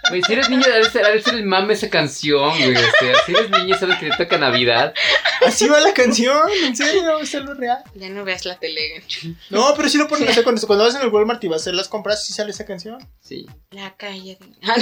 Güey, 0.09 0.21
si 0.23 0.33
eres 0.33 0.51
niño, 0.51 0.63
debe 0.67 0.91
ser, 0.91 1.05
debe 1.07 1.23
ser 1.23 1.35
el 1.35 1.45
mame 1.45 1.75
esa 1.75 1.89
canción, 1.89 2.51
güey. 2.59 2.75
O 2.77 2.81
sea, 2.81 3.15
si 3.25 3.33
eres 3.33 3.51
niño, 3.51 3.79
sabes 3.79 3.99
que 3.99 4.11
te 4.11 4.17
toca 4.17 4.37
Navidad. 4.39 4.93
Así 5.47 5.69
va 5.69 5.81
la 5.81 5.93
canción, 5.95 6.37
en 6.65 6.75
serio, 6.77 7.19
es 7.21 7.35
algo 7.35 7.55
real. 7.55 7.79
Ya 7.95 8.09
no 8.09 8.25
veas 8.25 8.45
la 8.45 8.59
tele. 8.59 9.03
No, 9.51 9.73
pero 9.77 9.89
sí 9.89 9.99
lo 9.99 10.09
ponen, 10.09 10.29
o 10.29 10.33
sea, 10.33 10.43
cuando, 10.43 10.65
cuando 10.67 10.85
vas 10.85 10.95
en 10.97 11.03
el 11.03 11.09
Walmart 11.09 11.43
y 11.45 11.49
vas 11.49 11.61
a 11.61 11.63
hacer 11.63 11.75
las 11.75 11.89
compras, 11.89 12.27
sí 12.27 12.33
sale 12.33 12.51
esa 12.51 12.65
canción. 12.65 12.99
Sí. 13.21 13.47
La 13.71 13.95
calle 13.97 14.39
de... 14.41 14.47
Ah, 14.63 14.77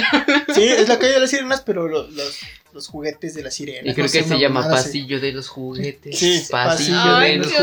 no. 0.47 0.53
Sí, 0.55 0.63
es 0.63 0.87
la 0.87 0.97
calle 0.99 1.13
de 1.13 1.19
las 1.19 1.29
sirenas, 1.29 1.61
pero 1.61 1.87
lo- 1.87 2.07
los, 2.09 2.39
los 2.73 2.87
juguetes 2.87 3.33
de 3.35 3.43
las 3.43 3.53
sirenas. 3.53 3.85
Y 3.91 3.93
creo 3.93 4.07
no 4.07 4.11
que 4.11 4.23
se 4.23 4.39
llama 4.39 4.61
así. 4.61 4.69
Pasillo 4.69 5.19
de 5.19 5.31
los 5.33 5.47
Juguetes. 5.49 6.17
Sí, 6.17 6.43
Pasillo 6.49 7.15
de 7.17 7.37
los 7.37 7.47
los 7.47 7.55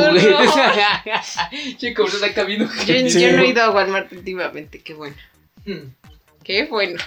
Juguetes. 0.53 1.79
Che, 1.79 1.95
como 1.95 2.09
está 2.09 2.33
camino. 2.33 2.69
Yo, 2.87 2.95
Sí. 3.09 3.21
yo 3.21 3.33
no 3.33 3.43
he 3.43 3.49
ido 3.49 3.63
a 3.63 3.71
Walmart 3.71 4.13
últimamente, 4.13 4.81
qué 4.81 4.95
bueno. 4.95 5.17
Hmm. 5.67 5.91
Qué 6.45 6.65
bueno. 6.65 6.99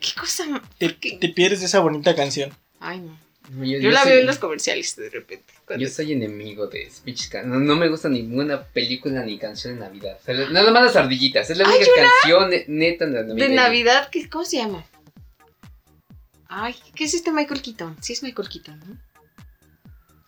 ¿Qué 0.00 0.08
cosa? 0.18 0.44
Te, 0.78 0.88
te 0.90 1.28
pierdes 1.30 1.60
de 1.60 1.66
esa 1.66 1.80
bonita 1.80 2.14
canción. 2.14 2.52
Ay, 2.80 3.00
no. 3.00 3.18
Yo, 3.64 3.78
Yo 3.78 3.90
la 3.92 4.02
soy- 4.02 4.10
veo 4.12 4.20
en 4.22 4.26
los 4.26 4.38
comerciales 4.38 4.96
de 4.96 5.08
repente. 5.08 5.54
Yo 5.78 5.88
soy 5.88 6.12
enemigo 6.12 6.66
de 6.66 6.90
can- 7.30 7.48
no, 7.48 7.58
no 7.60 7.76
me 7.76 7.88
gusta 7.88 8.08
ninguna 8.08 8.62
película 8.62 9.22
ni 9.24 9.38
canción 9.38 9.74
de 9.74 9.80
Navidad. 9.80 10.18
O 10.20 10.24
sea, 10.24 10.34
nada 10.50 10.70
más 10.72 10.82
las 10.82 10.96
ardillitas. 10.96 11.48
Es 11.50 11.56
la 11.58 11.64
única 11.68 11.86
canción 11.94 12.50
ne- 12.50 12.64
neta 12.66 13.06
de 13.06 13.12
Navidad. 13.24 13.36
De 13.48 13.54
Navidad, 13.54 14.08
¿qué, 14.10 14.28
¿cómo 14.28 14.44
se 14.44 14.56
llama? 14.56 14.84
Ay, 16.48 16.74
¿qué 16.94 17.04
es 17.04 17.14
este 17.14 17.30
Michael 17.32 17.62
Keaton? 17.62 17.96
Sí 18.00 18.12
es 18.12 18.22
Michael 18.22 18.48
Keaton, 18.48 18.78
¿no? 18.80 18.96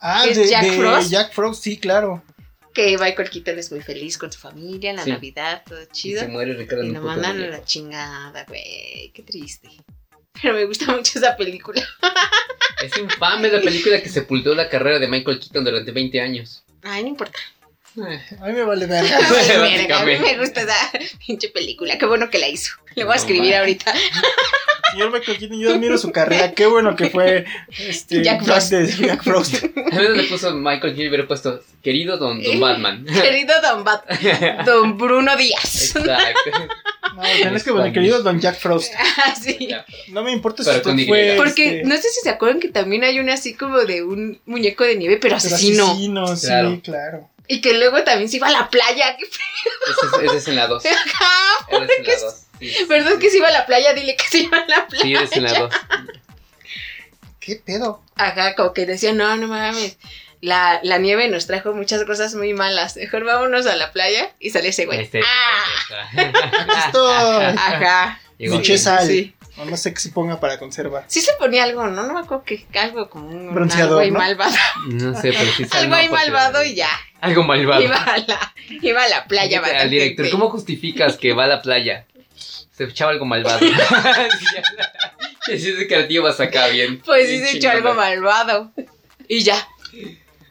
Ah, 0.01 0.25
¿Es 0.27 0.37
de, 0.37 0.49
Jack 0.49 0.63
de 0.65 0.73
Frost? 0.77 1.11
Jack 1.11 1.33
Frost, 1.33 1.63
sí, 1.65 1.77
claro. 1.77 2.23
Que 2.75 2.97
Michael 2.99 3.31
Keaton 3.31 3.59
es 3.59 3.71
muy 3.73 3.81
feliz 3.81 4.19
con 4.19 4.31
su 4.31 4.39
familia 4.39 4.91
en 4.91 4.97
la 4.97 5.05
Sí. 5.05 5.11
Navidad, 5.11 5.63
todo 5.67 5.83
Y 5.83 5.87
chido. 5.93 6.21
se 6.21 6.29
muere 6.29 6.55
Ricardo 6.55 6.85
Y 6.85 6.91
lo 6.93 7.03
mandan 7.03 7.43
a 7.43 7.47
la 7.49 7.65
chingada, 7.65 8.45
güey. 8.45 9.11
Qué 9.15 9.23
triste. 9.23 9.69
Pero 10.43 10.55
me 10.55 10.65
gusta 10.67 10.87
mucho 10.95 11.19
esa 11.19 11.37
película. 11.37 11.83
Es 12.83 12.97
infame 12.97 13.49
la 13.51 13.61
película 13.61 14.01
que 14.01 14.09
sepultó 14.09 14.55
la 14.55 14.69
carrera 14.69 15.01
de 15.01 15.09
Michael 15.09 15.41
Keaton 15.41 15.65
durante 15.65 15.91
20 15.91 16.21
años. 16.21 16.63
Ay, 16.83 17.03
no 17.03 17.09
importa. 17.09 17.37
A 18.41 18.47
mí 18.47 18.53
me 18.53 18.63
vale 18.63 18.87
verga, 18.87 19.19
a 20.01 20.05
mí 20.05 20.17
me 20.17 20.39
gusta 20.39 20.61
esa 20.63 20.77
pinche 21.27 21.49
película. 21.49 21.99
Qué 21.99 22.07
bueno 22.07 22.31
que 22.31 22.39
la 22.39 22.47
hizo. 22.49 22.71
Le 22.95 23.03
voy 23.03 23.15
a 23.15 23.17
escribir 23.17 23.57
ahorita. 23.57 23.93
Señor 24.93 25.13
Michael 25.13 25.39
Keaton, 25.39 25.61
yo 25.61 25.71
admiro 25.75 25.99
su 25.99 26.11
carrera. 26.11 26.53
Qué 26.53 26.67
bueno 26.67 26.97
que 26.97 27.11
fue 27.11 27.45
este, 27.79 28.23
Jack 28.23 28.45
Frost. 28.45 28.71
de 28.71 28.87
Jack 29.07 29.23
Frost. 29.23 29.55
A 29.93 29.99
veces 29.99 30.17
le 30.17 30.23
puso 30.25 30.55
Michael 30.55 30.81
Keaton 30.95 31.01
y 31.05 31.09
hubiera 31.09 31.27
puesto 31.27 31.61
querido 31.83 32.17
Don, 32.17 32.43
don 32.43 32.61
Batman. 32.61 33.05
Querido 33.23 33.55
Don 33.63 33.85
Bat, 33.85 34.05
Don 34.65 34.97
Bruno 34.99 35.37
Díaz. 35.37 35.95
Exacto. 35.97 36.51
No, 37.17 37.23
tenés 37.23 37.65
que 37.65 37.71
bueno, 37.73 37.93
querido 37.93 38.23
Don 38.23 38.41
Jack 38.41 38.59
Frost. 38.59 38.93
Ah, 38.97 39.35
sí. 39.35 39.69
No 40.09 40.23
me 40.23 40.31
importa 40.33 40.63
Pero 40.65 40.83
si 40.83 40.91
usted 40.91 41.07
fue. 41.07 41.35
Porque 41.37 41.79
este, 41.79 41.89
no 41.89 41.97
sé 41.97 42.03
si 42.03 42.21
se 42.23 42.31
acuerdan 42.31 42.61
que 42.61 42.69
también 42.69 43.03
hay 43.05 43.19
una 43.19 43.35
así 43.35 43.55
como 43.55 43.79
de 43.79 44.03
un 44.03 44.41
muñeco 44.47 44.85
de 44.85 44.97
nieve, 44.97 45.17
pero 45.17 45.29
pero 45.29 45.37
asesino. 45.37 45.87
asesino, 45.91 46.37
sí, 46.37 46.47
Claro. 46.47 46.81
claro. 46.83 47.31
Y 47.49 47.61
que 47.61 47.75
luego 47.75 48.03
también 48.05 48.29
se 48.29 48.37
iba 48.37 48.47
a 48.49 48.51
la 48.51 48.69
playa. 48.71 49.17
¿Qué 49.17 49.25
Ese 49.25 50.25
es, 50.25 50.29
ese 50.31 50.37
es 50.37 50.49
en 50.49 50.57
la 50.57 50.67
2. 50.67 50.85
Ese 50.85 50.95
es 50.95 51.99
en 51.99 52.07
la 52.07 52.15
2. 52.25 52.35
Sí, 52.59 52.75
¿Verdad 52.89 53.19
que 53.19 53.31
se 53.31 53.39
iba 53.39 53.49
a 53.49 53.53
la 53.53 53.67
playa? 53.67 53.93
Dile 53.95 54.17
que 54.17 54.27
se 54.29 54.39
iba 54.39 54.59
a 54.59 54.67
la 54.67 54.87
playa. 54.87 55.27
Sí, 55.27 55.35
en 55.39 55.43
la 55.45 55.53
2. 55.55 55.75
¿Qué 57.41 57.57
pedo? 57.57 58.03
Ajá, 58.17 58.55
como 58.55 58.73
que 58.73 58.85
decía, 58.87 59.13
no, 59.13 59.37
no 59.37 59.49
mames. 59.49 59.97
La, 60.41 60.81
la 60.83 60.99
nieve 60.99 61.29
nos 61.29 61.47
trajo 61.47 61.73
muchas 61.73 62.05
cosas 62.05 62.35
muy 62.35 62.55
malas. 62.55 62.97
Mejor 62.97 63.25
vámonos 63.25 63.67
a 63.67 63.75
la 63.77 63.91
playa 63.93 64.31
y 64.39 64.51
sale 64.51 64.69
ese 64.69 64.87
güey. 64.87 65.01
Este, 65.01 65.21
Ah, 65.25 66.11
estoy. 66.87 67.45
ajá. 67.57 68.21
Sal. 68.77 69.07
Sí. 69.07 69.35
O 69.57 69.65
no 69.65 69.77
sé 69.77 69.93
qué 69.93 69.99
se 69.99 70.11
ponga 70.11 70.39
para 70.39 70.59
conservar. 70.61 71.05
Sí 71.09 71.21
se 71.21 71.33
ponía 71.33 71.65
algo, 71.65 71.89
¿no? 71.89 72.05
No 72.05 72.15
me 72.15 72.21
acuerdo 72.21 72.45
que 72.45 72.65
algo 72.79 73.11
como 73.11 73.29
un 73.29 73.53
Bronceador, 73.53 73.89
algo 73.89 73.99
ahí 74.01 74.11
¿no? 74.13 74.19
malvado. 74.21 74.55
No 74.87 75.21
sé, 75.21 75.33
pero 75.37 75.51
sí 75.53 75.67
algo 75.73 75.95
ahí 75.97 76.09
malvado 76.09 76.63
y 76.63 76.75
ya. 76.75 76.89
Algo 77.21 77.43
malvado. 77.43 77.83
Iba 77.83 77.97
a 77.97 78.19
la, 78.19 78.55
iba 78.69 79.03
a 79.03 79.09
la 79.09 79.25
playa 79.27 79.61
Al 79.81 79.91
director, 79.91 80.31
¿cómo 80.31 80.49
justificas 80.51 81.17
que 81.17 81.33
va 81.33 81.45
a 81.45 81.49
la 81.49 81.63
playa? 81.63 82.07
Se 82.79 82.85
echaba 82.85 83.11
algo 83.11 83.27
malvado. 83.27 83.61
Sí, 85.47 85.59
sí, 85.59 85.71
ese 85.71 85.87
creativo 85.89 86.25
vas 86.25 86.39
acá 86.41 86.69
bien. 86.69 87.01
Pues 87.01 87.27
sí 87.27 87.39
se 87.39 87.57
echó 87.57 87.71
algo 87.71 87.95
malvado. 87.95 88.71
Y 89.29 89.43
ya. 89.43 89.67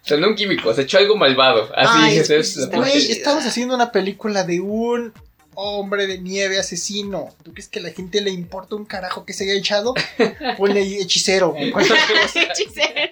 Sonó 0.02 0.30
un 0.30 0.36
químico, 0.36 0.74
se 0.74 0.82
echó 0.82 0.98
algo 0.98 1.16
malvado. 1.16 1.72
Así 1.76 1.94
Ay, 1.94 2.18
es, 2.18 2.28
pues, 2.28 2.70
Güey, 2.72 3.12
estamos 3.12 3.46
haciendo 3.46 3.76
una 3.76 3.92
película 3.92 4.44
de 4.44 4.60
un 4.60 5.14
hombre 5.54 6.08
de 6.08 6.18
nieve 6.18 6.58
asesino. 6.58 7.36
¿Tú 7.44 7.52
crees 7.52 7.68
que 7.68 7.78
a 7.78 7.84
la 7.84 7.92
gente 7.92 8.22
le 8.22 8.32
importa 8.32 8.76
un 8.76 8.86
carajo 8.86 9.24
que 9.24 9.34
se 9.34 9.44
haya 9.44 9.54
echado? 9.54 9.94
Ponle 10.58 10.80
ahí 10.80 10.98
hechicero. 10.98 11.54
Hechicero. 12.36 13.12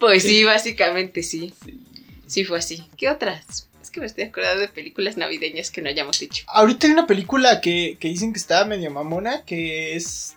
Pues 0.00 0.22
sí, 0.22 0.44
básicamente 0.44 1.22
sí. 1.22 1.52
Sí 2.26 2.44
fue 2.44 2.58
así. 2.58 2.88
¿Qué 2.96 3.10
otras? 3.10 3.68
Que 3.92 4.00
me 4.00 4.06
estoy 4.06 4.24
acordando 4.24 4.60
de 4.62 4.68
películas 4.68 5.16
navideñas 5.16 5.70
que 5.70 5.82
no 5.82 5.88
hayamos 5.90 6.20
hecho. 6.22 6.44
Ahorita 6.48 6.86
hay 6.86 6.92
una 6.94 7.06
película 7.06 7.60
que, 7.60 7.96
que 8.00 8.08
dicen 8.08 8.32
que 8.32 8.38
está 8.38 8.64
medio 8.64 8.90
mamona, 8.90 9.44
que 9.44 9.94
es 9.94 10.36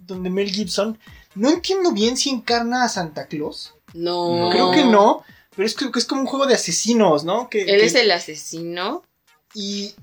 donde 0.00 0.28
Mel 0.28 0.50
Gibson. 0.50 0.98
No 1.34 1.50
entiendo 1.50 1.92
bien 1.92 2.16
si 2.16 2.30
encarna 2.30 2.84
a 2.84 2.88
Santa 2.88 3.26
Claus. 3.28 3.74
No. 3.94 4.48
Creo 4.50 4.72
que 4.72 4.84
no. 4.84 5.22
Pero 5.54 5.66
es, 5.66 5.74
que 5.74 5.90
que 5.90 5.98
es 5.98 6.04
como 6.04 6.22
un 6.22 6.26
juego 6.26 6.46
de 6.46 6.54
asesinos, 6.54 7.24
¿no? 7.24 7.48
Que, 7.48 7.62
Él 7.62 7.80
que- 7.80 7.86
es 7.86 7.94
el 7.94 8.10
asesino. 8.10 9.02
Y 9.54 9.94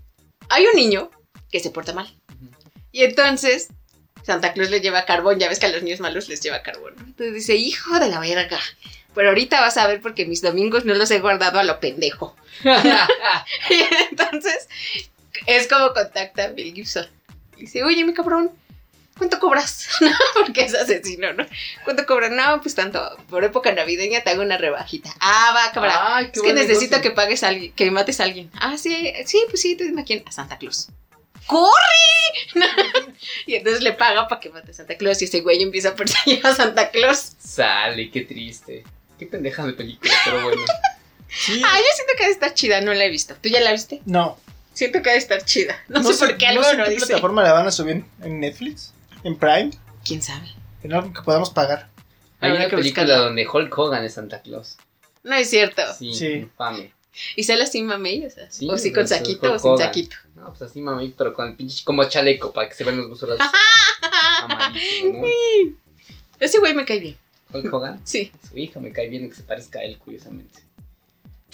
Hay 0.49 0.65
un 0.65 0.75
niño 0.75 1.11
que 1.51 1.59
se 1.59 1.69
porta 1.69 1.93
mal. 1.93 2.11
Y 2.91 3.03
entonces 3.03 3.67
Santa 4.23 4.53
Claus 4.53 4.69
le 4.69 4.79
lleva 4.81 5.05
carbón. 5.05 5.39
Ya 5.39 5.49
ves 5.49 5.59
que 5.59 5.65
a 5.65 5.69
los 5.69 5.83
niños 5.83 5.99
malos 5.99 6.29
les 6.29 6.41
lleva 6.41 6.61
carbón. 6.63 6.93
Entonces 6.99 7.33
dice, 7.33 7.55
hijo 7.55 7.99
de 7.99 8.07
la 8.09 8.19
verga. 8.19 8.59
Pero 9.13 9.29
ahorita 9.29 9.61
vas 9.61 9.77
a 9.77 9.87
ver 9.87 10.01
porque 10.01 10.25
mis 10.25 10.41
domingos 10.41 10.85
no 10.85 10.93
los 10.93 11.11
he 11.11 11.19
guardado 11.19 11.59
a 11.59 11.63
lo 11.63 11.79
pendejo. 11.79 12.35
Y 12.63 12.67
entonces 14.09 14.67
es 15.45 15.67
como 15.67 15.93
contacta 15.93 16.45
a 16.45 16.47
Bill 16.47 16.73
Gibson. 16.73 17.07
Dice, 17.57 17.83
oye, 17.83 18.03
mi 18.03 18.13
cabrón, 18.13 18.51
¿cuánto 19.17 19.39
cobras? 19.39 19.87
No, 20.01 20.11
porque 20.33 20.65
es 20.65 20.75
asesino, 20.75 21.33
¿no? 21.33 21.45
¿Cuánto 21.83 22.05
cobras? 22.05 22.31
No, 22.31 22.61
pues 22.61 22.75
tanto. 22.75 23.17
Por 23.29 23.43
época 23.43 23.71
navideña 23.71 24.21
te 24.21 24.31
hago 24.31 24.41
una 24.41 24.57
rebajita. 24.57 25.13
Ah, 25.19 25.53
va, 25.55 25.71
cabrón. 25.71 26.31
Es 26.33 26.41
que 26.41 26.53
necesito 26.53 26.97
negocio. 26.97 27.01
que 27.01 27.11
pagues 27.11 27.43
a 27.43 27.49
alguien, 27.49 27.73
que 27.73 27.91
mates 27.91 28.19
a 28.19 28.23
alguien. 28.23 28.51
Ah, 28.59 28.77
sí, 28.77 29.13
sí, 29.25 29.43
pues 29.49 29.61
sí, 29.61 29.75
tú 29.75 29.83
dime 29.83 30.01
a 30.01 30.05
quién. 30.05 30.23
A 30.25 30.31
Santa 30.31 30.57
Claus. 30.57 30.89
¡Corre! 31.45 31.69
y 33.45 33.55
entonces 33.55 33.81
le 33.83 33.93
paga 33.93 34.27
para 34.27 34.39
que 34.39 34.49
mate 34.49 34.71
a 34.71 34.73
Santa 34.73 34.95
Claus 34.95 35.21
y 35.21 35.25
ese 35.25 35.41
güey 35.41 35.61
empieza 35.61 35.89
a 35.89 35.95
perseguir 35.95 36.45
a 36.45 36.55
Santa 36.55 36.89
Claus. 36.89 37.33
Sale, 37.39 38.09
qué 38.09 38.21
triste. 38.21 38.83
Qué 39.19 39.25
pendeja 39.27 39.65
de 39.65 39.73
película, 39.73 40.13
pero 40.25 40.43
bueno. 40.43 40.61
sí. 41.29 41.61
Ah, 41.65 41.77
yo 41.77 41.85
siento 41.95 42.13
que 42.17 42.23
ha 42.23 42.27
de 42.27 42.33
estar 42.33 42.53
chida, 42.53 42.81
no 42.81 42.93
la 42.93 43.05
he 43.05 43.09
visto. 43.09 43.35
¿Tú 43.41 43.49
ya 43.49 43.59
la 43.61 43.71
viste? 43.71 44.01
No. 44.05 44.37
Siento 44.73 45.01
que 45.01 45.09
ha 45.09 45.13
de 45.13 45.19
estar 45.19 45.43
chida. 45.45 45.77
No, 45.87 46.01
sé, 46.03 46.25
por 46.25 46.37
qué 46.37 46.47
algo 46.47 46.63
no 46.63 46.69
sé 46.69 46.77
no 46.77 46.83
en 46.83 46.89
qué 46.89 46.95
dice. 46.95 47.05
plataforma 47.07 47.43
la 47.43 47.53
van 47.53 47.67
a 47.67 47.71
subir. 47.71 48.03
¿En 48.21 48.39
Netflix? 48.39 48.93
¿En 49.23 49.37
Prime? 49.37 49.71
¿Quién 50.03 50.21
sabe? 50.21 50.47
En 50.81 50.93
algo 50.93 51.13
que 51.13 51.21
podamos 51.21 51.49
pagar. 51.51 51.89
Hay 52.39 52.51
una 52.51 52.67
que 52.67 52.75
película 52.75 53.03
buscarla. 53.03 53.17
donde 53.25 53.47
Hulk 53.47 53.77
Hogan 53.77 54.03
es 54.03 54.15
Santa 54.15 54.41
Claus. 54.41 54.77
No 55.23 55.35
es 55.35 55.49
cierto. 55.49 55.81
Sí, 55.97 56.13
Sí. 56.13 56.27
infame. 56.33 56.91
¿Y 57.35 57.43
sale 57.43 57.63
así 57.63 57.81
mamey? 57.83 58.25
O, 58.25 58.29
sea, 58.31 58.49
Sí, 58.51 58.67
o 58.69 58.77
sí 58.77 58.91
con 58.91 59.07
saquito 59.07 59.53
o 59.53 59.59
sin 59.59 59.71
Hogan. 59.71 59.85
saquito. 59.87 60.15
No, 60.35 60.47
pues 60.49 60.63
así, 60.63 60.81
mami, 60.81 61.13
pero 61.15 61.33
con 61.33 61.47
el 61.49 61.55
pinche 61.55 61.83
como 61.85 62.03
chaleco 62.05 62.51
para 62.51 62.67
que 62.67 62.73
se 62.75 62.83
vean 62.83 62.97
los 62.97 63.07
gustosos. 63.07 63.37
Amadísimo, 64.41 65.21
¿no? 65.21 65.27
Ese 66.39 66.59
güey 66.59 66.73
me 66.73 66.83
cae 66.85 66.99
bien. 66.99 67.17
Hulk 67.53 67.73
Hogan. 67.73 68.01
Sí. 68.03 68.31
Su 68.49 68.57
hija 68.57 68.79
me 68.79 68.91
cae 68.91 69.07
bien 69.09 69.29
que 69.29 69.35
se 69.35 69.43
parezca 69.43 69.79
a 69.79 69.83
él, 69.83 69.97
curiosamente. 69.97 70.59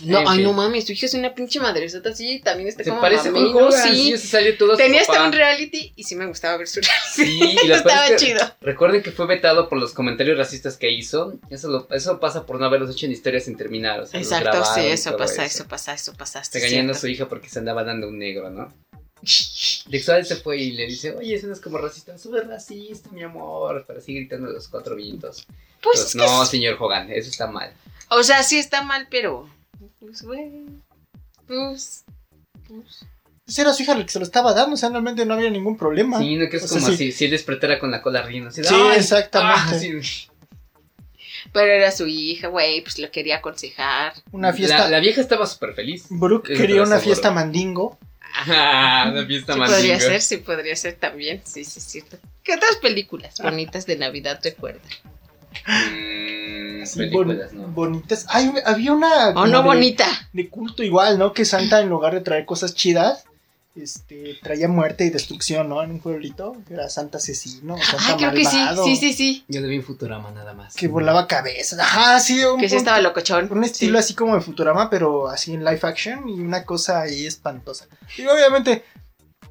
No, 0.02 0.20
En 0.22 0.28
ay, 0.30 0.36
fin. 0.38 0.46
no 0.46 0.54
mames, 0.54 0.86
tu 0.86 0.94
hija 0.94 1.08
es 1.08 1.14
una 1.14 1.36
pinche 1.36 1.60
madresota 1.60 2.12
así, 2.12 2.40
también 2.40 2.70
está 2.70 2.86
Se 2.86 2.90
como 2.90 3.02
parece. 3.02 3.32
Hogan, 3.32 3.74
Sí. 3.74 4.12
sí, 4.14 4.18
se 4.18 4.28
salió 4.28 4.58
todo 4.58 4.72
su 4.72 4.78
Tenía 4.78 5.02
hasta 5.02 5.26
un 5.26 5.34
reality 5.34 5.92
y 5.94 6.04
sí 6.06 6.16
me 6.16 6.26
gustaba 6.26 6.56
ver 6.56 6.70
su 6.70 6.80
reality. 7.18 7.34
Sí, 7.34 7.58
y 7.62 7.68
la 7.68 7.76
Estaba 7.76 8.02
verdad 8.04 8.16
es 8.16 8.22
que 8.22 8.28
chido. 8.30 8.40
Recuerden 8.62 9.04
que 9.04 9.12
fue 9.12 9.28
vetado 9.28 9.68
por 9.68 9.78
los 9.78 9.94
comentarios 9.94 10.38
racistas 10.38 10.78
que 10.78 10.90
hizo. 10.90 11.34
Eso, 11.50 11.68
lo- 11.68 11.88
eso 11.92 12.18
pasa 12.22 12.46
por 12.46 12.58
no 12.62 12.66
haberlos 12.66 12.92
hecho 12.92 13.08
en 13.08 13.12
historias 13.12 13.44
sin 13.44 13.58
terminar. 13.58 14.00
O 14.00 14.06
sea, 14.06 14.22
los 14.22 14.32
Exacto, 14.32 14.64
sí, 14.74 14.88
eso 14.88 15.18
pasa, 15.18 15.44
eso 15.44 15.68
pasa, 15.68 15.94
eso 15.94 16.14
pasa. 16.14 16.46
sí, 16.46 16.52
Regañando 16.60 16.94
a 16.94 16.96
su 16.96 17.08
hija 17.08 17.28
porque 17.28 17.50
se 17.50 17.60
andaba 17.60 17.84
dando 17.84 18.08
un 18.08 18.20
negro, 18.20 18.50
¿no? 18.50 18.74
Dexual 19.88 20.26
se 20.26 20.36
fue 20.38 20.58
y 20.58 20.72
le 20.72 20.86
dice, 20.88 21.16
oye, 21.16 21.36
eso 21.36 21.48
no 21.48 21.54
es 21.54 21.60
como 21.60 21.78
racista, 21.78 22.16
eso 22.16 22.36
es 22.38 22.48
racista, 22.48 23.10
mi 23.12 23.24
amor, 23.24 23.86
para 23.86 24.00
así 24.00 24.14
gritando 24.16 24.48
los 24.50 24.68
cuatro 24.68 24.96
vientos. 24.96 25.46
Pues 25.82 26.00
es 26.00 26.12
que 26.14 26.18
no, 26.20 26.44
es- 26.44 26.50
señor 26.50 26.78
Hogan, 26.80 27.12
eso 27.12 27.30
está 27.30 27.48
mal. 27.48 27.72
O 28.10 28.24
sea, 28.24 28.44
sí 28.44 28.58
está 28.58 28.84
mal, 28.84 29.08
pero. 29.10 29.50
Pues, 30.00 30.22
güey. 30.24 30.64
Pues. 31.48 32.04
pues, 32.68 33.06
Pues 33.46 33.58
era 33.60 33.74
su 33.74 33.84
hija 33.84 33.96
la 33.96 34.06
que 34.06 34.12
se 34.12 34.20
lo 34.20 34.26
estaba 34.26 34.54
dando, 34.54 34.76
o 34.76 34.78
sea, 34.78 34.90
realmente 34.90 35.26
no 35.26 35.34
había 35.36 35.50
ningún 35.50 35.78
problema. 35.78 36.20
Sí, 36.20 36.36
no 36.36 36.50
que 36.50 36.58
es 36.58 36.64
O 36.64 36.68
sea, 36.68 36.80
como 36.80 36.92
sí. 36.92 36.98
si, 36.98 37.12
si 37.12 37.26
él 37.26 37.32
despertara 37.32 37.80
con 37.80 37.92
la 37.92 38.02
cola 38.02 38.22
riendo. 38.22 38.50
Así, 38.50 38.64
Sí, 38.64 38.74
"Ay, 38.76 39.00
exactamente. 39.00 39.76
ah", 39.76 39.80
sí. 39.80 40.28
Pero 41.52 41.72
era 41.72 41.92
su 41.92 42.06
hija, 42.06 42.48
güey, 42.48 42.82
pues 42.82 43.00
lo 43.00 43.10
quería 43.12 43.38
aconsejar. 43.38 44.14
Una 44.32 44.54
fiesta. 44.54 44.78
La, 44.80 44.90
la 44.90 45.00
vieja 45.00 45.22
estaba 45.22 45.46
súper 45.48 45.74
feliz. 45.74 46.06
Brooke 46.10 46.54
quería 46.56 46.84
una 46.84 47.00
fiesta 47.00 47.32
mandingo. 47.32 47.98
Ah, 48.36 49.10
una 49.12 49.26
fiesta 49.26 49.54
Sí, 49.54 49.60
más 49.60 49.70
podría 49.72 50.00
ser, 50.00 50.22
sí, 50.22 50.38
podría 50.38 50.76
ser 50.76 50.96
también. 50.96 51.42
Sí, 51.46 51.64
sí, 51.66 51.80
sí. 51.82 52.04
¿Qué 52.44 52.54
otras 52.54 52.76
películas 52.78 53.36
bonitas 53.42 53.86
de 53.86 53.98
Navidad 53.98 54.40
recuerdan? 54.44 54.82
Mm, 55.68 56.86
Sí, 56.86 57.00
películas, 57.00 57.52
bon- 57.54 57.62
¿no? 57.62 57.68
Bonitas. 57.70 58.26
Ay, 58.30 58.52
había 58.66 58.94
una. 58.94 59.30
Oh, 59.36 59.48
no, 59.48 59.60
de- 59.60 59.64
bonita. 59.66 60.06
De 60.34 60.48
culto 60.50 60.84
igual, 60.84 61.18
¿no? 61.20 61.34
Que 61.34 61.46
Santa, 61.46 61.82
en 61.82 61.90
lugar 61.90 62.14
de 62.14 62.22
traer 62.22 62.46
cosas 62.46 62.74
chidas, 62.76 63.26
este, 63.76 64.38
traía 64.42 64.68
muerte 64.68 65.06
y 65.06 65.10
destrucción, 65.10 65.70
¿no? 65.70 65.82
En 65.84 65.92
un 65.92 66.00
pueblito. 66.00 66.56
que 66.68 66.74
Era 66.74 66.90
Santa 66.90 67.18
asesino, 67.20 67.78
Santa 67.78 68.06
Ah, 68.10 68.16
creo 68.18 68.32
que 68.34 68.46
sí. 68.46 68.58
malvado, 68.58 68.86
Sí, 68.86 68.96
sí, 68.96 69.14
sí. 69.14 69.46
Yo 69.48 69.62
le 69.62 69.68
vi 69.68 69.76
en 69.76 69.84
Futurama 69.84 70.32
nada 70.32 70.54
más. 70.54 70.76
Que 70.76 70.88
volaba 70.88 71.28
cabezas. 71.28 71.80
Ajá, 71.80 72.20
sí. 72.20 72.44
Un, 72.44 72.60
Que 72.60 72.68
sí 72.70 72.76
estaba 72.76 73.00
locochón. 73.02 73.48
un 73.52 73.64
estilo 73.64 73.98
Sí. 74.00 74.06
así 74.06 74.14
como 74.16 74.36
de 74.36 74.42
Futurama, 74.42 74.90
pero 74.90 75.28
así 75.28 75.54
en 75.54 75.64
live 75.64 75.80
action 75.84 76.28
y 76.28 76.40
una 76.42 76.66
cosa 76.66 77.02
ahí 77.02 77.26
espantosa. 77.26 77.88
Y 78.18 78.26
obviamente, 78.26 78.84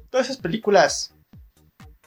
todas 0.09 0.27
esas 0.27 0.37
películas 0.37 1.11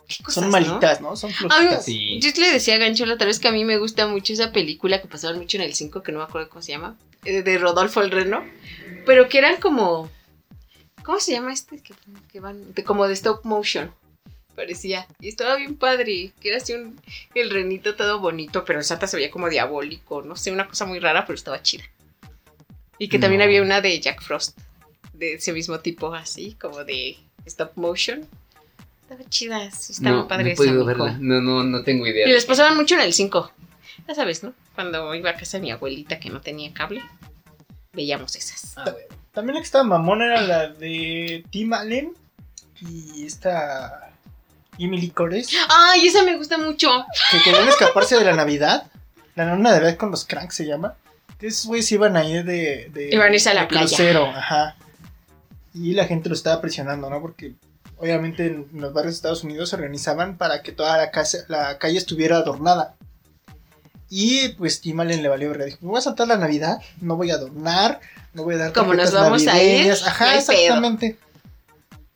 Qué 0.06 0.22
cosas, 0.22 0.42
son 0.42 0.50
malitas, 0.50 1.00
¿no? 1.00 1.16
Son 1.16 1.30
flojitas. 1.30 1.84
Sí. 1.86 2.20
Yo 2.20 2.30
le 2.40 2.52
decía 2.52 2.74
a 2.74 2.78
Gancho 2.78 3.06
la 3.06 3.14
otra 3.14 3.26
vez 3.26 3.38
que 3.38 3.48
a 3.48 3.52
mí 3.52 3.64
me 3.64 3.78
gusta 3.78 4.06
mucho 4.06 4.32
esa 4.34 4.52
película 4.52 5.00
que 5.00 5.08
pasaban 5.08 5.38
mucho 5.38 5.56
en 5.56 5.62
el 5.62 5.74
5, 5.74 6.02
que 6.02 6.12
no 6.12 6.18
me 6.18 6.24
acuerdo 6.24 6.50
cómo 6.50 6.60
se 6.60 6.72
llama, 6.72 6.98
eh, 7.24 7.42
de 7.42 7.56
Rodolfo 7.58 8.02
el 8.02 8.10
Reno, 8.10 8.44
pero 9.06 9.28
que 9.30 9.38
eran 9.38 9.56
como, 9.58 10.10
¿cómo 11.04 11.18
se 11.20 11.32
llama 11.32 11.52
este? 11.52 11.78
Que, 11.82 11.94
que 12.30 12.40
van, 12.40 12.74
de- 12.74 12.84
como 12.84 13.06
de 13.06 13.14
stop 13.14 13.44
motion, 13.44 13.92
parecía, 14.54 15.06
y 15.20 15.28
estaba 15.28 15.56
bien 15.56 15.76
padre, 15.76 16.32
que 16.40 16.48
era 16.48 16.58
así 16.58 16.74
un, 16.74 17.00
el 17.34 17.50
renito 17.50 17.94
todo 17.94 18.20
bonito, 18.20 18.64
pero 18.64 18.78
el 18.78 18.84
Santa 18.84 19.06
se 19.06 19.16
veía 19.16 19.30
como 19.30 19.48
diabólico, 19.48 20.22
no 20.22 20.36
sé, 20.36 20.50
una 20.52 20.68
cosa 20.68 20.84
muy 20.86 20.98
rara, 20.98 21.24
pero 21.26 21.36
estaba 21.36 21.62
chida. 21.62 21.84
Y 22.98 23.08
que 23.08 23.18
también 23.18 23.42
había 23.42 23.62
una 23.62 23.80
de 23.80 23.98
Jack 24.00 24.22
Frost, 24.22 24.58
de 25.12 25.34
ese 25.34 25.52
mismo 25.52 25.80
tipo, 25.80 26.14
así, 26.14 26.54
como 26.60 26.84
de 26.84 27.16
stop 27.46 27.72
motion. 27.76 28.26
Estaba 29.02 29.28
chida, 29.28 29.70
sí, 29.72 29.92
estaba 29.92 30.16
no, 30.18 30.28
padre 30.28 30.44
no 30.44 30.50
he 30.50 30.52
esa, 30.52 30.62
podido 30.62 30.84
verla. 30.84 31.16
No, 31.18 31.40
no, 31.40 31.64
no 31.64 31.82
tengo 31.82 32.06
idea. 32.06 32.28
Y 32.28 32.32
les 32.32 32.44
pasaban 32.44 32.76
mucho 32.76 32.94
en 32.94 33.00
el 33.00 33.12
5. 33.12 33.50
Ya 34.06 34.14
sabes, 34.14 34.42
¿no? 34.42 34.54
Cuando 34.74 35.14
iba 35.14 35.30
a 35.30 35.34
casa 35.34 35.56
de 35.58 35.62
mi 35.62 35.70
abuelita 35.70 36.20
que 36.20 36.30
no 36.30 36.40
tenía 36.40 36.72
cable, 36.72 37.02
veíamos 37.92 38.36
esas. 38.36 38.72
Ah, 38.76 38.84
bueno. 38.90 39.08
También 39.32 39.54
la 39.54 39.60
que 39.60 39.66
estaba 39.66 39.84
mamona 39.84 40.26
era 40.26 40.42
la 40.42 40.68
de 40.68 41.44
Tim 41.50 41.72
Allen 41.72 42.12
y 42.80 43.24
esta 43.26 44.10
Emily 44.78 45.10
Cores, 45.10 45.50
¡Ay, 45.68 46.06
esa 46.06 46.22
me 46.22 46.36
gusta 46.36 46.58
mucho! 46.58 46.88
que 47.30 47.42
querían 47.42 47.68
escaparse 47.68 48.16
de 48.16 48.24
la 48.24 48.34
Navidad. 48.34 48.90
La 49.34 49.46
luna 49.46 49.72
de 49.72 49.80
Navidad 49.80 49.96
con 49.96 50.10
los 50.10 50.24
cranks 50.24 50.56
se 50.56 50.66
llama. 50.66 50.94
Esos 51.40 51.66
güeyes 51.66 51.90
iban 51.92 52.16
a 52.16 52.24
ir 52.24 52.44
de, 52.44 52.90
de, 52.92 53.08
Iban 53.12 53.32
a 53.32 53.34
irse 53.34 53.50
a 53.50 53.54
la 53.54 53.66
playa. 53.68 53.86
crucero, 53.86 54.26
ajá. 54.26 54.76
Y 55.74 55.94
la 55.94 56.04
gente 56.04 56.28
lo 56.28 56.34
estaba 56.34 56.60
presionando, 56.60 57.08
¿no? 57.10 57.20
Porque 57.20 57.54
obviamente 57.96 58.46
en 58.46 58.68
los 58.74 58.92
barrios 58.92 59.14
de 59.14 59.16
Estados 59.16 59.42
Unidos 59.44 59.70
se 59.70 59.76
organizaban 59.76 60.36
para 60.36 60.62
que 60.62 60.72
toda 60.72 60.96
la, 60.98 61.10
casa, 61.10 61.38
la 61.48 61.78
calle 61.78 61.98
estuviera 61.98 62.36
adornada. 62.36 62.94
Y 64.08 64.50
pues 64.50 64.80
Tim 64.80 65.00
Allen 65.00 65.22
le 65.22 65.28
valió 65.28 65.48
verga. 65.48 65.64
Dijo, 65.64 65.78
me 65.80 65.88
voy 65.88 65.98
a 65.98 66.02
saltar 66.02 66.28
la 66.28 66.36
Navidad, 66.36 66.78
no 67.00 67.16
voy 67.16 67.30
a 67.30 67.34
adornar, 67.34 68.00
no 68.34 68.44
voy 68.44 68.54
a 68.54 68.58
dar 68.58 68.72
Como 68.72 68.94
nos 68.94 69.12
vamos 69.12 69.46
a 69.46 69.62
ir, 69.62 69.70
navideñas". 69.72 70.00
no 70.02 70.06
Ajá, 70.08 70.30
hay 70.30 70.40
pedo. 70.40 70.52
exactamente. 70.52 71.18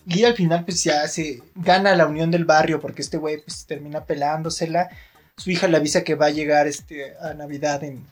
Y 0.06 0.24
al 0.24 0.34
final 0.34 0.64
pues 0.64 0.84
ya 0.84 1.06
se 1.08 1.42
gana 1.56 1.94
la 1.96 2.06
unión 2.06 2.30
del 2.30 2.44
barrio 2.44 2.80
porque 2.80 3.02
este 3.02 3.16
güey 3.16 3.38
pues 3.42 3.66
termina 3.66 4.04
pelándosela. 4.04 4.88
Su 5.36 5.50
hija 5.50 5.66
le 5.68 5.76
avisa 5.76 6.04
que 6.04 6.14
va 6.14 6.26
a 6.26 6.30
llegar 6.30 6.66
este 6.66 7.14
a 7.20 7.34
Navidad 7.34 7.82
en, 7.84 8.06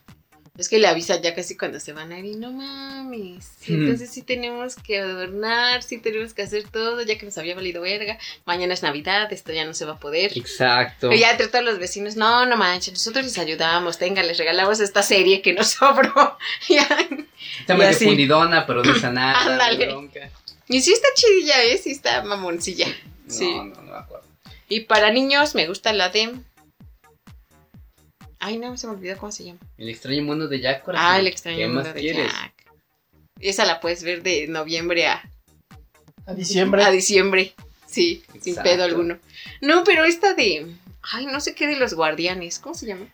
Es 0.57 0.69
que 0.69 0.79
le 0.79 0.87
avisan 0.87 1.21
ya 1.21 1.35
casi 1.35 1.57
cuando 1.57 1.81
se 1.81 1.91
van 1.91 2.13
a 2.13 2.19
ir, 2.19 2.25
y 2.25 2.35
no 2.35 2.51
mames. 2.51 3.49
Entonces 3.67 4.09
sí 4.09 4.21
tenemos 4.21 4.75
que 4.75 4.99
adornar, 4.99 5.83
sí 5.83 5.97
tenemos 5.97 6.33
que 6.33 6.43
hacer 6.43 6.63
todo, 6.69 7.01
ya 7.01 7.17
que 7.17 7.25
nos 7.25 7.37
había 7.37 7.55
valido 7.55 7.81
verga. 7.81 8.17
Mañana 8.45 8.73
es 8.73 8.81
Navidad, 8.81 9.31
esto 9.33 9.51
ya 9.51 9.65
no 9.65 9.73
se 9.73 9.83
va 9.83 9.93
a 9.93 9.99
poder. 9.99 10.31
Exacto. 10.37 11.11
Y 11.11 11.19
ya 11.19 11.31
entre 11.31 11.49
todos 11.49 11.65
los 11.65 11.77
vecinos, 11.77 12.15
no, 12.15 12.45
no 12.45 12.55
manches, 12.55 12.93
nosotros 12.93 13.25
les 13.25 13.37
ayudamos, 13.37 13.97
tenga, 13.97 14.23
les 14.23 14.37
regalamos 14.37 14.79
esta 14.79 15.03
serie 15.03 15.41
que 15.41 15.51
nos 15.53 15.67
sobró. 15.71 16.37
Está 17.59 17.75
medio 17.75 17.93
fundidona, 17.97 18.65
pero 18.65 18.81
no 18.83 18.93
nada. 19.11 19.39
Ándale. 19.53 19.87
bronca. 19.87 20.29
y 20.69 20.81
sí 20.81 20.93
está 20.93 21.07
chidilla, 21.15 21.63
¿eh? 21.63 21.77
Sí 21.77 21.91
está 21.91 22.23
mamoncilla. 22.23 22.87
No, 22.87 23.33
Sí. 23.33 23.53
no, 23.53 23.65
no 23.65 23.81
me 23.81 23.95
acuerdo. 23.97 24.25
Y 24.69 24.81
para 24.81 25.11
niños 25.11 25.53
me 25.53 25.67
gusta 25.67 25.93
la 25.93 26.09
de... 26.09 26.33
Ay, 28.47 28.57
no, 28.59 28.77
se 28.77 28.85
me 28.85 28.93
olvidó 28.93 29.17
cómo 29.17 29.31
se 29.31 29.43
llama. 29.43 29.59
El 29.75 29.89
extraño 29.89 30.21
mundo 30.21 30.47
de 30.47 30.59
Jack. 30.59 30.83
corazón. 30.83 31.07
Ah, 31.09 31.17
el 31.19 31.25
extraño 31.25 31.57
¿Qué 31.57 31.65
mundo 31.67 31.83
más 31.83 31.93
de 31.95 31.99
quieres? 31.99 32.31
Jack. 32.31 32.53
Esa 33.39 33.65
la 33.65 33.79
puedes 33.79 34.03
ver 34.03 34.21
de 34.21 34.47
noviembre 34.47 35.07
a, 35.07 35.27
A 36.27 36.33
diciembre. 36.35 36.83
a 36.83 36.91
diciembre. 36.91 37.53
Sí, 37.87 38.23
sin 38.41 38.55
pedo 38.57 38.83
alguno. 38.83 39.17
No, 39.61 39.83
pero 39.83 40.05
esta 40.05 40.35
de. 40.35 40.67
Ay, 41.01 41.25
no 41.25 41.39
sé 41.39 41.55
qué 41.55 41.65
de 41.65 41.75
los 41.77 41.95
guardianes. 41.95 42.59
¿Cómo 42.59 42.75
se 42.75 42.85
llama? 42.85 43.07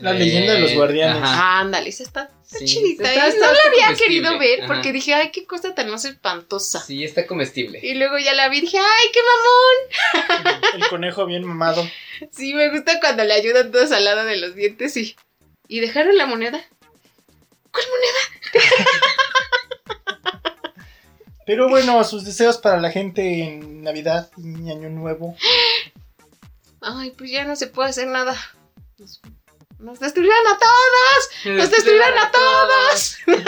La 0.00 0.12
leyenda 0.12 0.52
de 0.54 0.60
los 0.60 0.74
guardianes. 0.74 1.22
ajá. 1.22 1.58
Ándale, 1.60 1.88
esa 1.88 2.02
está, 2.04 2.30
está 2.44 2.58
Sí, 2.58 2.64
chidita. 2.66 3.08
está- 3.12 3.26
¿eh? 3.26 3.28
está- 3.30 3.46
no 3.46 3.52
la 3.52 3.58
había 3.86 3.96
querido 3.98 4.38
ver 4.38 4.62
Ajá. 4.62 4.72
porque 4.74 4.92
dije, 4.92 5.12
ay, 5.14 5.30
qué 5.32 5.44
cosa 5.44 5.74
tan 5.74 5.90
más 5.90 6.04
espantosa. 6.04 6.80
Sí, 6.80 7.02
está 7.04 7.26
comestible. 7.26 7.80
Y 7.82 7.94
luego 7.94 8.16
ya 8.18 8.32
la 8.34 8.48
vi 8.48 8.58
y 8.58 8.60
dije, 8.62 8.78
ay, 8.78 9.06
qué 9.12 9.20
mamón. 10.44 10.62
El 10.74 10.88
conejo 10.88 11.26
bien 11.26 11.44
mamado. 11.44 11.88
Sí, 12.32 12.54
me 12.54 12.70
gusta 12.70 13.00
cuando 13.00 13.24
le 13.24 13.34
ayudan 13.34 13.72
todos 13.72 13.90
al 13.92 14.04
lado 14.04 14.24
de 14.24 14.36
los 14.36 14.54
dientes 14.54 14.96
y. 14.96 15.16
Y 15.66 15.80
dejaron 15.80 16.16
la 16.16 16.26
moneda. 16.26 16.64
¿Cuál 17.72 17.84
moneda? 17.90 18.18
Pero 21.46 21.68
bueno, 21.68 22.02
sus 22.04 22.24
deseos 22.24 22.58
para 22.58 22.78
la 22.80 22.90
gente 22.90 23.42
en 23.42 23.82
Navidad 23.82 24.30
y 24.36 24.70
Año 24.70 24.90
Nuevo. 24.90 25.36
Ay, 26.80 27.10
pues 27.16 27.30
ya 27.30 27.44
no 27.44 27.56
se 27.56 27.66
puede 27.68 27.88
hacer 27.90 28.06
nada. 28.08 28.36
Nos, 29.78 30.00
destruirán 30.00 30.46
a 30.46 30.58
todos. 30.58 31.56
Nos 31.56 31.70
destruirán 31.70 32.18
a 32.18 32.30
todos. 32.30 33.16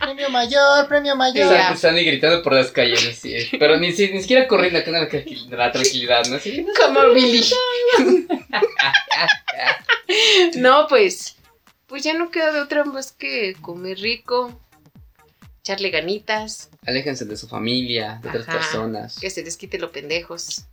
Premio 0.00 0.30
mayor, 0.30 0.88
premio 0.88 1.14
mayor. 1.14 1.52
Exacto, 1.52 1.74
están 1.74 1.94
ahí 1.94 2.04
gritando 2.04 2.42
por 2.42 2.54
las 2.54 2.70
calles, 2.72 3.06
así 3.06 3.34
es. 3.34 3.48
Pero 3.58 3.78
ni, 3.78 3.92
si- 3.92 4.10
ni 4.10 4.20
siquiera 4.22 4.48
corriendo 4.48 4.78
acá 4.80 4.90
en 4.90 5.50
la, 5.50 5.56
la 5.56 5.70
tranquilidad, 5.72 6.24
¿no? 6.26 6.36
Así, 6.36 6.62
no, 6.62 6.72
Como 6.74 7.10
Billy. 7.12 7.44
no, 10.56 10.86
pues. 10.88 11.36
Pues 11.86 12.02
ya 12.02 12.14
no 12.14 12.30
queda 12.30 12.52
de 12.52 12.60
otra 12.60 12.84
más 12.84 13.12
que 13.12 13.54
comer 13.60 13.98
rico. 13.98 14.58
Echarle 15.60 15.90
ganitas. 15.90 16.70
Aléjense 16.86 17.24
de 17.26 17.36
su 17.36 17.46
familia, 17.46 18.18
de 18.22 18.30
otras 18.30 18.46
personas. 18.46 19.18
Que 19.20 19.30
se 19.30 19.44
les 19.44 19.56
quite 19.56 19.78
lo 19.78 19.92
pendejos. 19.92 20.64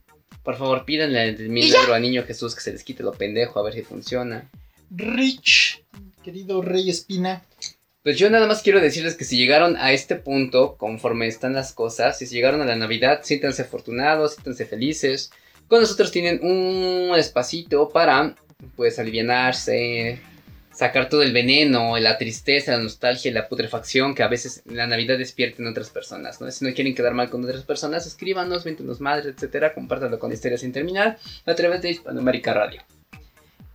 Por 0.48 0.56
favor, 0.56 0.86
pídanle 0.86 1.28
el 1.28 1.50
milagro 1.50 1.94
a 1.94 2.00
niño 2.00 2.24
Jesús 2.24 2.56
que 2.56 2.62
se 2.62 2.72
les 2.72 2.86
quite 2.86 3.04
lo 3.04 3.12
pendejo, 3.12 3.60
a 3.60 3.64
ver 3.64 3.74
si 3.74 3.82
funciona. 3.82 4.50
Rich, 4.90 5.84
querido 6.24 6.62
Rey 6.62 6.90
Espina. 6.90 7.44
Pues 8.02 8.18
yo 8.18 8.30
nada 8.30 8.48
más 8.48 8.62
quiero 8.62 8.80
decirles 8.80 9.16
que 9.16 9.26
si 9.26 9.36
llegaron 9.36 9.76
a 9.76 9.92
este 9.92 10.16
punto, 10.16 10.78
conforme 10.78 11.28
están 11.28 11.52
las 11.52 11.74
cosas, 11.74 12.18
si 12.18 12.28
llegaron 12.28 12.62
a 12.62 12.66
la 12.66 12.78
Navidad, 12.78 13.24
siéntanse 13.24 13.64
afortunados, 13.64 14.36
siéntanse 14.36 14.66
felices. 14.66 15.32
Con 15.68 15.82
nosotros 15.82 16.12
tienen 16.12 16.40
un 16.42 17.14
espacito 17.18 17.90
para, 17.90 18.34
pues, 18.78 19.00
alivianarse, 19.00 20.22
sacar 20.78 21.10
todo 21.10 21.24
el 21.24 21.34
veneno, 21.34 21.98
la 21.98 22.20
tristeza, 22.20 22.74
la 22.74 22.84
nostalgia 22.84 23.32
la 23.32 23.48
putrefacción 23.48 24.14
que 24.14 24.22
a 24.22 24.28
veces 24.28 24.62
la 24.66 24.86
Navidad 24.86 25.18
despierta 25.18 25.64
en 25.64 25.68
otras 25.70 25.90
personas, 25.90 26.40
¿no? 26.40 26.52
Si 26.52 26.64
no 26.64 26.72
quieren 26.72 26.94
quedar 26.94 27.16
mal 27.16 27.32
con 27.32 27.44
otras 27.44 27.64
personas, 27.64 28.06
escríbanos, 28.06 28.64
véntenos 28.64 29.02
madres, 29.02 29.26
etcétera, 29.26 29.74
compártanlo 29.74 30.20
con 30.20 30.32
Historia 30.32 30.60
Sin 30.60 30.72
Terminar 30.72 31.18
a 31.48 31.56
través 31.56 31.82
de 31.82 31.90
Hispanoamérica 31.90 32.54
Radio. 32.54 32.84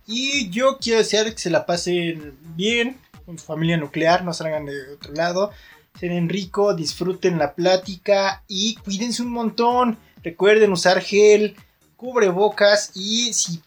Y 0.07 0.49
yo 0.49 0.77
quiero 0.79 0.99
desear 0.99 1.29
que 1.29 1.37
se 1.37 1.49
la 1.49 1.65
pasen 1.65 2.37
bien 2.55 2.97
con 3.25 3.37
su 3.37 3.43
familia 3.43 3.75
nuclear, 3.75 4.23
no 4.23 4.33
salgan 4.33 4.65
de 4.65 4.93
otro 4.93 5.13
lado. 5.13 5.51
Seren 5.99 6.29
rico, 6.29 6.73
disfruten 6.73 7.37
la 7.37 7.53
plática 7.53 8.43
y 8.47 8.75
cuídense 8.75 9.23
un 9.23 9.31
montón. 9.31 9.97
Recuerden 10.23 10.71
usar 10.71 11.01
gel, 11.01 11.57
cubrebocas 11.97 12.91
y 12.95 13.33
si 13.33 13.61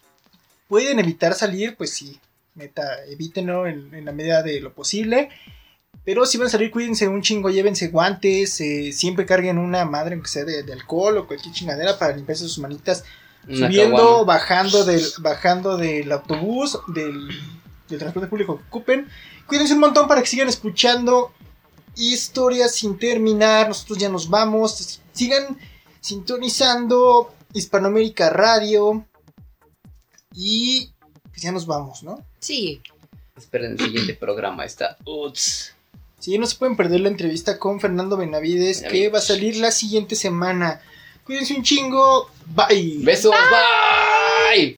pueden 0.67 0.97
evitar 0.97 1.35
salir, 1.35 1.75
pues 1.77 1.93
sí, 1.93 2.19
neta, 2.57 3.05
evítenlo 3.05 3.67
en, 3.67 3.93
en 3.93 4.03
la 4.03 4.11
medida 4.11 4.43
de 4.43 4.59
lo 4.59 4.73
posible. 4.73 5.29
Pero 6.03 6.25
si 6.25 6.37
van 6.37 6.47
a 6.47 6.49
salir, 6.49 6.71
cuídense 6.71 7.07
un 7.07 7.21
chingo, 7.21 7.49
llévense 7.49 7.89
guantes, 7.89 8.61
eh, 8.61 8.91
siempre 8.93 9.25
carguen 9.25 9.57
una 9.57 9.83
madre, 9.83 10.13
aunque 10.15 10.29
sea 10.29 10.45
de, 10.45 10.63
de 10.63 10.73
alcohol 10.73 11.17
o 11.17 11.27
cualquier 11.27 11.53
chingadera 11.53 11.99
para 11.99 12.15
limpiarse 12.15 12.43
sus 12.43 12.59
manitas 12.59 13.03
Una 13.47 13.67
subiendo, 13.67 14.23
bajando 14.23 14.85
del, 14.85 15.03
bajando 15.19 15.77
del 15.77 16.09
autobús, 16.11 16.79
del, 16.87 17.27
del 17.89 17.99
transporte 17.99 18.29
público 18.29 18.57
que 18.57 18.63
ocupen. 18.67 19.07
Cuídense 19.47 19.73
un 19.73 19.81
montón 19.81 20.07
para 20.07 20.21
que 20.21 20.27
sigan 20.27 20.47
escuchando 20.47 21.33
historias 21.95 22.73
sin 22.73 22.97
terminar. 22.97 23.67
Nosotros 23.67 23.97
ya 23.97 24.07
nos 24.07 24.29
vamos. 24.29 25.01
Sigan 25.11 25.57
sintonizando 25.99 27.33
Hispanoamérica 27.53 28.29
Radio. 28.29 29.05
Y 30.33 30.93
pues 31.37 31.43
ya 31.43 31.51
nos 31.51 31.67
vamos, 31.67 32.01
¿no? 32.01 32.25
Sí. 32.39 32.81
Esperen 33.37 33.73
el 33.73 33.79
siguiente 33.79 34.15
programa, 34.15 34.65
está 34.65 34.97
Uts. 35.05 35.71
Sí, 36.17 36.35
no 36.39 36.47
se 36.47 36.55
pueden 36.55 36.75
perder 36.75 37.01
la 37.01 37.09
entrevista 37.09 37.59
con 37.59 37.79
Fernando 37.79 38.17
Benavides, 38.17 38.81
que 38.81 39.09
va 39.09 39.19
a 39.19 39.21
salir 39.21 39.55
la 39.57 39.69
siguiente 39.69 40.15
semana. 40.15 40.81
Cuídense 41.25 41.53
un 41.53 41.61
chingo. 41.61 42.31
Bye. 42.47 43.01
Besos, 43.03 43.35
bye. 44.51 44.75